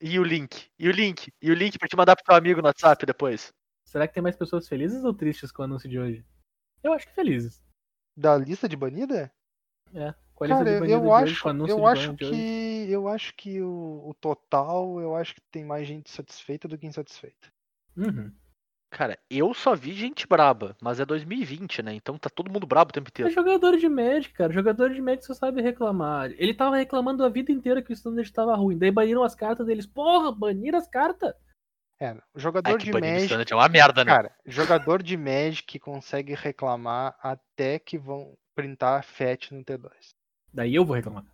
E 0.00 0.18
o 0.18 0.24
link? 0.24 0.70
E 0.78 0.88
o 0.88 0.92
link? 0.92 1.30
E 1.42 1.50
o 1.50 1.54
link 1.54 1.78
pra 1.78 1.86
te 1.86 1.94
mandar 1.94 2.16
pro 2.16 2.24
teu 2.24 2.34
amigo 2.34 2.62
no 2.62 2.68
WhatsApp 2.68 3.04
depois? 3.04 3.52
Será 3.84 4.08
que 4.08 4.14
tem 4.14 4.22
mais 4.22 4.34
pessoas 4.34 4.66
felizes 4.66 5.04
ou 5.04 5.12
tristes 5.12 5.52
com 5.52 5.60
o 5.60 5.66
anúncio 5.66 5.90
de 5.90 5.98
hoje? 5.98 6.24
Eu 6.82 6.94
acho 6.94 7.06
que 7.06 7.14
felizes. 7.14 7.62
Da 8.16 8.34
lista 8.38 8.66
de 8.66 8.78
banida? 8.78 9.30
É. 9.92 10.14
Com 10.34 10.44
a 10.44 10.46
lista 10.46 10.64
Cara, 10.64 10.74
de 10.74 10.80
banido 10.80 10.92
eu 10.94 11.00
de 11.02 11.06
hoje, 11.06 11.32
acho, 11.32 11.42
com 11.42 11.48
o 11.48 11.50
anúncio 11.50 11.72
eu 11.74 11.80
de 11.80 11.86
acho 11.86 12.14
de 12.14 12.24
hoje. 12.24 12.34
que 12.34 12.90
eu 12.90 13.08
acho 13.08 13.34
que 13.34 13.60
o, 13.60 14.08
o 14.08 14.14
total, 14.14 15.00
eu 15.00 15.14
acho 15.14 15.34
que 15.34 15.42
tem 15.50 15.66
mais 15.66 15.86
gente 15.86 16.10
satisfeita 16.10 16.66
do 16.66 16.78
que 16.78 16.86
insatisfeita. 16.86 17.52
Uhum. 17.94 18.32
Cara, 18.90 19.16
eu 19.30 19.54
só 19.54 19.74
vi 19.76 19.92
gente 19.92 20.26
braba, 20.26 20.76
mas 20.82 20.98
é 20.98 21.04
2020, 21.04 21.80
né? 21.82 21.94
Então 21.94 22.18
tá 22.18 22.28
todo 22.28 22.50
mundo 22.50 22.66
brabo 22.66 22.90
o 22.90 22.92
tempo 22.92 23.08
É 23.08 23.10
inteiro. 23.10 23.30
jogador 23.30 23.76
de 23.76 23.88
Magic, 23.88 24.32
cara. 24.34 24.52
Jogador 24.52 24.90
de 24.90 25.00
Magic 25.00 25.24
só 25.24 25.32
sabe 25.32 25.62
reclamar. 25.62 26.32
Ele 26.36 26.52
tava 26.52 26.76
reclamando 26.76 27.24
a 27.24 27.28
vida 27.28 27.52
inteira 27.52 27.80
que 27.82 27.92
o 27.92 27.94
standard 27.94 28.32
tava 28.32 28.54
ruim. 28.56 28.76
Daí 28.76 28.90
baniram 28.90 29.22
as 29.22 29.34
cartas 29.34 29.64
deles. 29.66 29.86
Porra, 29.86 30.32
baniram 30.32 30.76
as 30.78 30.88
cartas. 30.88 31.32
É, 32.00 32.12
o 32.12 32.16
É 32.16 32.20
jogador 32.40 32.78
que 32.78 32.84
de 32.86 32.90
banir 32.90 33.08
no 33.08 33.12
Magic, 33.12 33.24
Standard 33.26 33.52
é 33.52 33.56
uma 33.56 33.68
merda, 33.68 34.04
né? 34.04 34.10
cara, 34.12 34.34
jogador 34.46 35.02
de 35.02 35.16
Magic 35.16 35.78
consegue 35.78 36.34
reclamar 36.34 37.14
até 37.22 37.78
que 37.78 37.96
vão 37.98 38.36
printar 38.54 39.04
FAT 39.04 39.52
no 39.52 39.62
T2, 39.64 39.90
Daí 40.52 40.74
eu 40.74 40.84
vou 40.84 40.96
reclamar. 40.96 41.24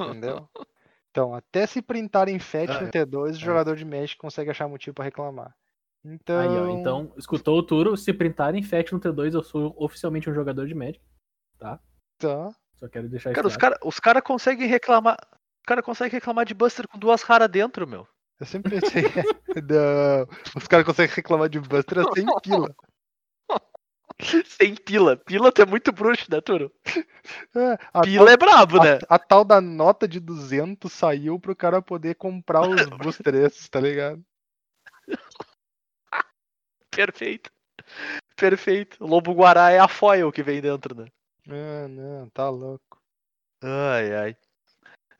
entendeu? 0.00 0.48
Então, 1.10 1.34
até 1.34 1.66
se 1.66 1.82
printarem 1.82 2.38
FAT 2.38 2.70
Ah, 2.70 2.80
no 2.82 2.88
T2, 2.90 3.14
o 3.24 3.28
é. 3.28 3.32
jogador 3.34 3.76
de 3.76 3.84
Magic 3.84 4.16
consegue 4.16 4.50
achar 4.50 4.68
motivo 4.68 4.94
pra 4.94 5.04
reclamar. 5.04 5.54
Então, 6.04 6.38
Aí, 6.38 6.48
ó. 6.48 6.68
Então, 6.78 7.12
escutou 7.16 7.58
o 7.58 7.62
Turo. 7.62 7.96
Se 7.96 8.12
printarem 8.12 8.62
FAT 8.62 8.92
no 8.92 9.00
T2, 9.00 9.34
eu 9.34 9.42
sou 9.42 9.74
oficialmente 9.76 10.30
um 10.30 10.34
jogador 10.34 10.66
de 10.66 10.74
Magic. 10.74 11.00
tá. 11.58 12.50
Só 12.76 12.88
quero 12.88 13.08
deixar 13.08 13.32
Cara, 13.32 13.48
isso 13.48 13.54
os 13.54 13.56
claro. 13.56 13.74
caras 13.74 13.88
os 13.88 14.00
cara 14.00 14.22
conseguem 14.22 14.68
reclamar. 14.68 15.18
Os 15.60 15.66
caras 15.66 15.84
conseguem 15.84 16.12
reclamar 16.12 16.44
de 16.46 16.54
Buster 16.54 16.86
com 16.86 16.98
duas 16.98 17.22
raras 17.22 17.48
dentro, 17.48 17.86
meu. 17.86 18.06
Eu 18.38 18.46
sempre 18.46 18.78
pensei, 18.80 19.02
não, 19.68 20.28
os 20.56 20.68
caras 20.68 20.86
conseguem 20.86 21.14
reclamar 21.14 21.48
de 21.48 21.58
Buster 21.58 22.04
sem 22.14 22.24
pila. 22.42 22.74
Sem 24.44 24.74
pila. 24.74 25.16
Pila 25.16 25.52
tu 25.52 25.62
é 25.62 25.66
muito 25.66 25.92
bruxo, 25.92 26.26
né, 26.28 26.40
Turo? 26.40 26.72
É, 27.54 27.78
a, 27.92 28.00
Pila 28.00 28.24
tal, 28.24 28.28
é 28.28 28.36
brabo, 28.36 28.82
né? 28.82 28.98
a, 29.08 29.14
a 29.14 29.18
tal 29.18 29.44
da 29.44 29.60
nota 29.60 30.08
de 30.08 30.18
200 30.18 30.92
saiu 30.92 31.38
pro 31.38 31.54
cara 31.54 31.80
poder 31.80 32.16
comprar 32.16 32.62
os 32.62 32.84
boosters, 32.98 33.68
tá 33.68 33.80
ligado? 33.80 34.20
Perfeito. 36.98 37.52
Perfeito. 38.34 39.04
O 39.04 39.06
Lobo 39.06 39.32
Guará 39.32 39.70
é 39.70 39.78
a 39.78 39.86
foil 39.86 40.32
que 40.32 40.42
vem 40.42 40.60
dentro, 40.60 40.96
né? 40.96 41.06
Ah, 41.48 41.86
não, 41.86 42.28
tá 42.30 42.50
louco. 42.50 43.00
Ai, 43.62 44.12
ai. 44.16 44.36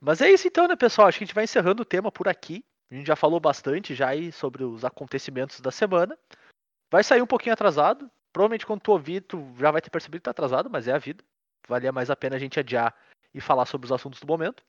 Mas 0.00 0.20
é 0.20 0.28
isso 0.28 0.48
então, 0.48 0.66
né, 0.66 0.74
pessoal? 0.74 1.06
Acho 1.06 1.18
que 1.18 1.22
a 1.22 1.26
gente 1.28 1.34
vai 1.36 1.44
encerrando 1.44 1.82
o 1.82 1.84
tema 1.84 2.10
por 2.10 2.26
aqui. 2.26 2.64
A 2.90 2.94
gente 2.96 3.06
já 3.06 3.14
falou 3.14 3.38
bastante 3.38 3.94
já 3.94 4.09
aí 4.09 4.32
sobre 4.32 4.64
os 4.64 4.84
acontecimentos 4.84 5.60
da 5.60 5.70
semana. 5.70 6.18
Vai 6.90 7.05
sair 7.05 7.22
um 7.22 7.28
pouquinho 7.28 7.52
atrasado. 7.52 8.10
Provavelmente 8.32 8.66
quando 8.66 8.80
tu 8.80 8.90
ouvir, 8.90 9.20
tu 9.20 9.55
já 9.56 9.70
vai 9.70 9.80
ter 9.80 9.90
percebido 9.90 10.22
que 10.22 10.24
tá 10.24 10.32
atrasado, 10.32 10.68
mas 10.68 10.88
é 10.88 10.92
a 10.92 10.98
vida. 10.98 11.22
Valia 11.68 11.92
mais 11.92 12.10
a 12.10 12.16
pena 12.16 12.34
a 12.34 12.40
gente 12.40 12.59
adiar 12.59 12.92
e 13.32 13.40
falar 13.40 13.66
sobre 13.66 13.84
os 13.84 13.92
assuntos 13.92 14.18
do 14.18 14.26
momento. 14.26 14.64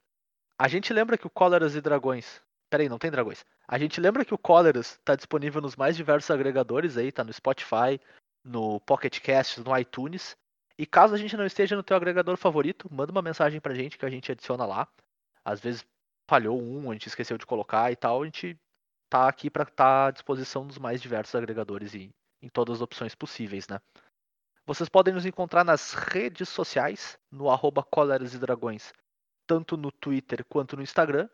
A 0.60 0.68
gente 0.68 0.94
lembra 0.94 1.18
que 1.18 1.26
o 1.26 1.32
Cóleras 1.32 1.74
e 1.74 1.82
Dragões. 1.82 2.40
Peraí, 2.70 2.88
não 2.88 3.00
tem 3.00 3.10
dragões. 3.10 3.44
A 3.68 3.78
gente 3.80 4.00
lembra 4.00 4.24
que 4.24 4.34
o 4.34 4.38
Cóleras 4.38 5.00
tá 5.04 5.16
disponível 5.16 5.62
nos 5.62 5.76
mais 5.76 5.96
diversos 5.96 6.30
agregadores 6.30 6.98
aí, 6.98 7.12
tá 7.12 7.24
no 7.24 7.34
Spotify, 7.34 8.00
no 8.44 8.80
Pocket 8.82 9.20
Casts, 9.20 9.64
no 9.64 9.76
iTunes. 9.78 10.38
E 10.78 10.86
caso 10.86 11.14
a 11.14 11.18
gente 11.18 11.36
não 11.36 11.46
esteja 11.46 11.76
no 11.76 11.84
teu 11.84 11.98
agregador 11.98 12.38
favorito, 12.38 12.88
manda 12.92 13.12
uma 13.12 13.22
mensagem 13.22 13.60
pra 13.60 13.74
gente 13.74 13.98
que 13.98 14.06
a 14.06 14.10
gente 14.10 14.32
adiciona 14.32 14.66
lá. 14.66 14.88
Às 15.44 15.60
vezes 15.60 15.86
falhou 16.28 16.62
um, 16.62 16.92
a 16.92 16.94
gente 16.94 17.08
esqueceu 17.08 17.38
de 17.38 17.46
colocar 17.46 17.92
e 17.92 17.96
tal, 17.96 18.22
a 18.22 18.26
gente 18.26 18.58
tá 19.10 19.28
aqui 19.28 19.50
pra 19.50 19.64
estar 19.64 20.08
à 20.08 20.12
disposição 20.12 20.68
dos 20.68 20.78
mais 20.78 21.02
diversos 21.02 21.34
agregadores 21.34 21.96
e 21.96 22.12
em 22.42 22.48
todas 22.48 22.76
as 22.76 22.82
opções 22.82 23.16
possíveis, 23.16 23.68
né? 23.68 23.80
Vocês 24.66 24.88
podem 24.88 25.14
nos 25.14 25.26
encontrar 25.26 25.64
nas 25.64 25.94
redes 25.94 26.48
sociais, 26.48 27.18
no 27.32 27.50
arroba 27.50 27.84
Dragões, 28.40 28.94
tanto 29.48 29.76
no 29.76 29.92
Twitter 29.92 30.46
quanto 30.46 30.78
no 30.78 30.84
Instagram. 30.84 31.28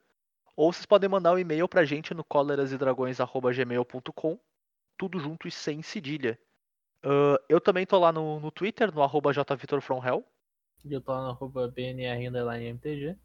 Ou 0.56 0.72
vocês 0.72 0.86
podem 0.86 1.10
mandar 1.10 1.34
um 1.34 1.40
e-mail 1.40 1.68
pra 1.68 1.84
gente 1.84 2.14
no 2.14 2.24
colerasedragões.gmail.com, 2.24 4.40
tudo 4.98 5.20
junto 5.20 5.48
e 5.48 5.52
sem 5.52 5.82
cedilha. 5.82 6.40
Ah, 7.06 7.40
eu 7.48 7.62
também 7.62 7.86
tô 7.86 8.00
lá 8.00 8.12
no, 8.12 8.40
no 8.40 8.50
Twitter, 8.50 8.94
no 8.94 9.04
arroba 9.04 9.32
jvitorfromhell. 9.32 10.26
E 10.84 10.92
eu 10.92 11.00
tô 11.00 11.12
lá 11.12 11.22
no 11.22 11.30
arroba 11.30 11.68
BNR 11.68 12.28
underline 12.28 12.66
MTG. 12.66 13.16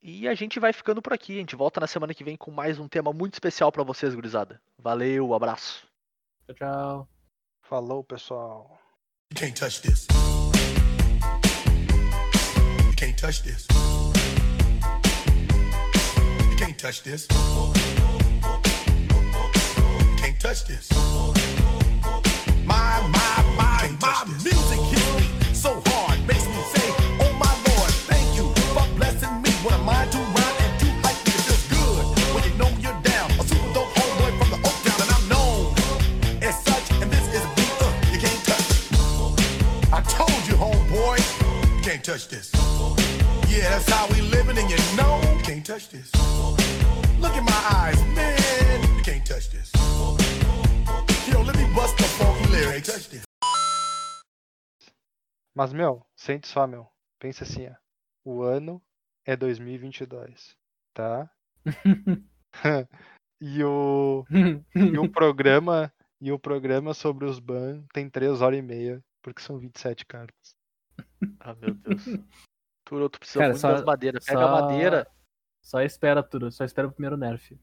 E 0.00 0.26
a 0.26 0.34
gente 0.34 0.58
vai 0.58 0.72
ficando 0.72 1.02
por 1.02 1.12
aqui. 1.12 1.36
A 1.36 1.40
gente 1.40 1.56
volta 1.56 1.80
na 1.80 1.86
semana 1.86 2.14
que 2.14 2.24
vem 2.24 2.36
com 2.36 2.50
mais 2.50 2.78
um 2.78 2.88
tema 2.88 3.12
muito 3.12 3.34
especial 3.34 3.70
pra 3.70 3.82
vocês, 3.82 4.14
gurizada. 4.14 4.60
Valeu, 4.78 5.34
abraço. 5.34 5.86
Tchau, 6.46 6.54
tchau. 6.54 7.08
Falou, 7.62 8.02
pessoal. 8.02 8.78
You 9.32 9.40
can't 9.40 9.54
touch 9.54 9.82
this. 9.82 10.06
You 12.86 12.96
can't 12.96 13.20
touch 13.20 13.42
this. 13.42 13.66
Touch 16.88 17.02
this. 17.02 17.26
Can't 20.16 20.40
touch 20.40 20.64
this. 20.64 20.88
My, 22.64 23.04
my, 23.12 23.44
my, 23.58 23.94
my 24.00 24.24
music 24.42 24.80
hits 24.88 25.12
me 25.20 25.52
so 25.52 25.82
hard, 25.84 26.18
makes 26.26 26.46
me 26.46 26.54
say, 26.72 26.88
Oh 27.20 27.30
my 27.36 27.52
Lord, 27.68 27.92
thank 28.08 28.34
you 28.38 28.48
for 28.72 28.88
blessing 28.96 29.42
me. 29.42 29.50
When 29.60 29.74
I'm 29.74 29.84
mind 29.84 30.12
to 30.12 30.16
rhyme 30.16 30.56
and 30.64 30.80
to 30.80 30.86
hype 31.04 31.20
me, 31.26 31.32
it 31.36 31.44
feels 31.44 31.68
good 31.68 32.06
when 32.32 32.42
you 32.48 32.56
know 32.56 32.70
you're 32.80 32.98
down. 33.02 33.32
A 33.32 33.44
super 33.44 33.70
dope 33.74 33.92
homeboy 33.92 34.32
from 34.38 34.48
the 34.48 34.56
Oak 34.66 34.76
Town, 34.80 34.98
and 35.04 35.10
I'm 35.12 35.28
known 35.28 35.76
as 36.42 36.56
such. 36.64 36.90
And 37.02 37.10
this 37.12 37.28
is 37.36 37.44
a 37.44 37.50
beat 37.52 37.68
uh, 37.84 37.92
you 38.12 38.18
can't 38.18 38.42
touch. 38.48 38.68
I 39.92 40.00
told 40.08 40.40
you, 40.48 40.54
homeboy, 40.56 41.20
you 41.76 41.82
can't 41.82 42.02
touch 42.02 42.28
this. 42.28 42.50
Yeah, 43.46 43.68
that's 43.76 43.90
how 43.90 44.06
we 44.08 44.22
living, 44.22 44.56
and 44.56 44.70
you 44.70 44.78
know 44.96 45.20
you 45.36 45.42
can't 45.42 45.66
touch 45.66 45.90
this. 45.90 46.10
Look 47.38 47.46
in 47.46 47.54
my 47.54 47.62
eyes, 47.70 48.00
man, 48.16 48.96
you 48.96 49.02
can't 49.04 49.24
touch 49.24 49.48
this. 49.50 49.70
Yo, 51.30 51.40
let 51.42 51.56
me 51.56 51.72
bust 51.72 51.96
the 51.96 52.02
funky 52.18 52.50
lyrics. 52.50 52.88
Touch 52.88 53.08
this. 53.10 53.22
Mas, 55.54 55.72
meu, 55.72 56.04
sente 56.16 56.48
só, 56.48 56.66
meu. 56.66 56.88
Pensa 57.20 57.44
assim, 57.44 57.68
ó. 57.68 57.74
O 58.24 58.42
ano 58.42 58.82
é 59.24 59.36
2022, 59.36 60.56
tá? 60.92 61.30
e 63.40 63.62
o 63.62 64.24
e 64.74 64.98
o 64.98 65.08
programa 65.08 65.92
e 66.20 66.32
o 66.32 66.38
programa 66.40 66.92
sobre 66.92 67.24
os 67.24 67.38
ban 67.38 67.84
tem 67.92 68.10
3 68.10 68.42
horas 68.42 68.58
e 68.58 68.62
meia, 68.62 69.00
porque 69.22 69.40
são 69.42 69.58
27 69.58 70.04
cartas. 70.06 70.56
Ah, 71.38 71.54
meu 71.54 71.72
Deus. 71.74 72.02
Turo, 72.84 73.08
tu 73.08 73.20
precisa 73.20 73.38
Cara, 73.40 73.50
muito 73.52 73.60
só- 73.60 73.72
das 73.74 73.84
madeiras. 73.84 74.24
Pega 74.24 74.40
só- 74.40 74.46
a 74.48 74.60
madeira. 74.62 75.06
Só 75.68 75.82
espera 75.82 76.22
tudo, 76.22 76.50
só 76.50 76.64
espera 76.64 76.88
o 76.88 76.90
primeiro 76.90 77.18
nerf. 77.18 77.54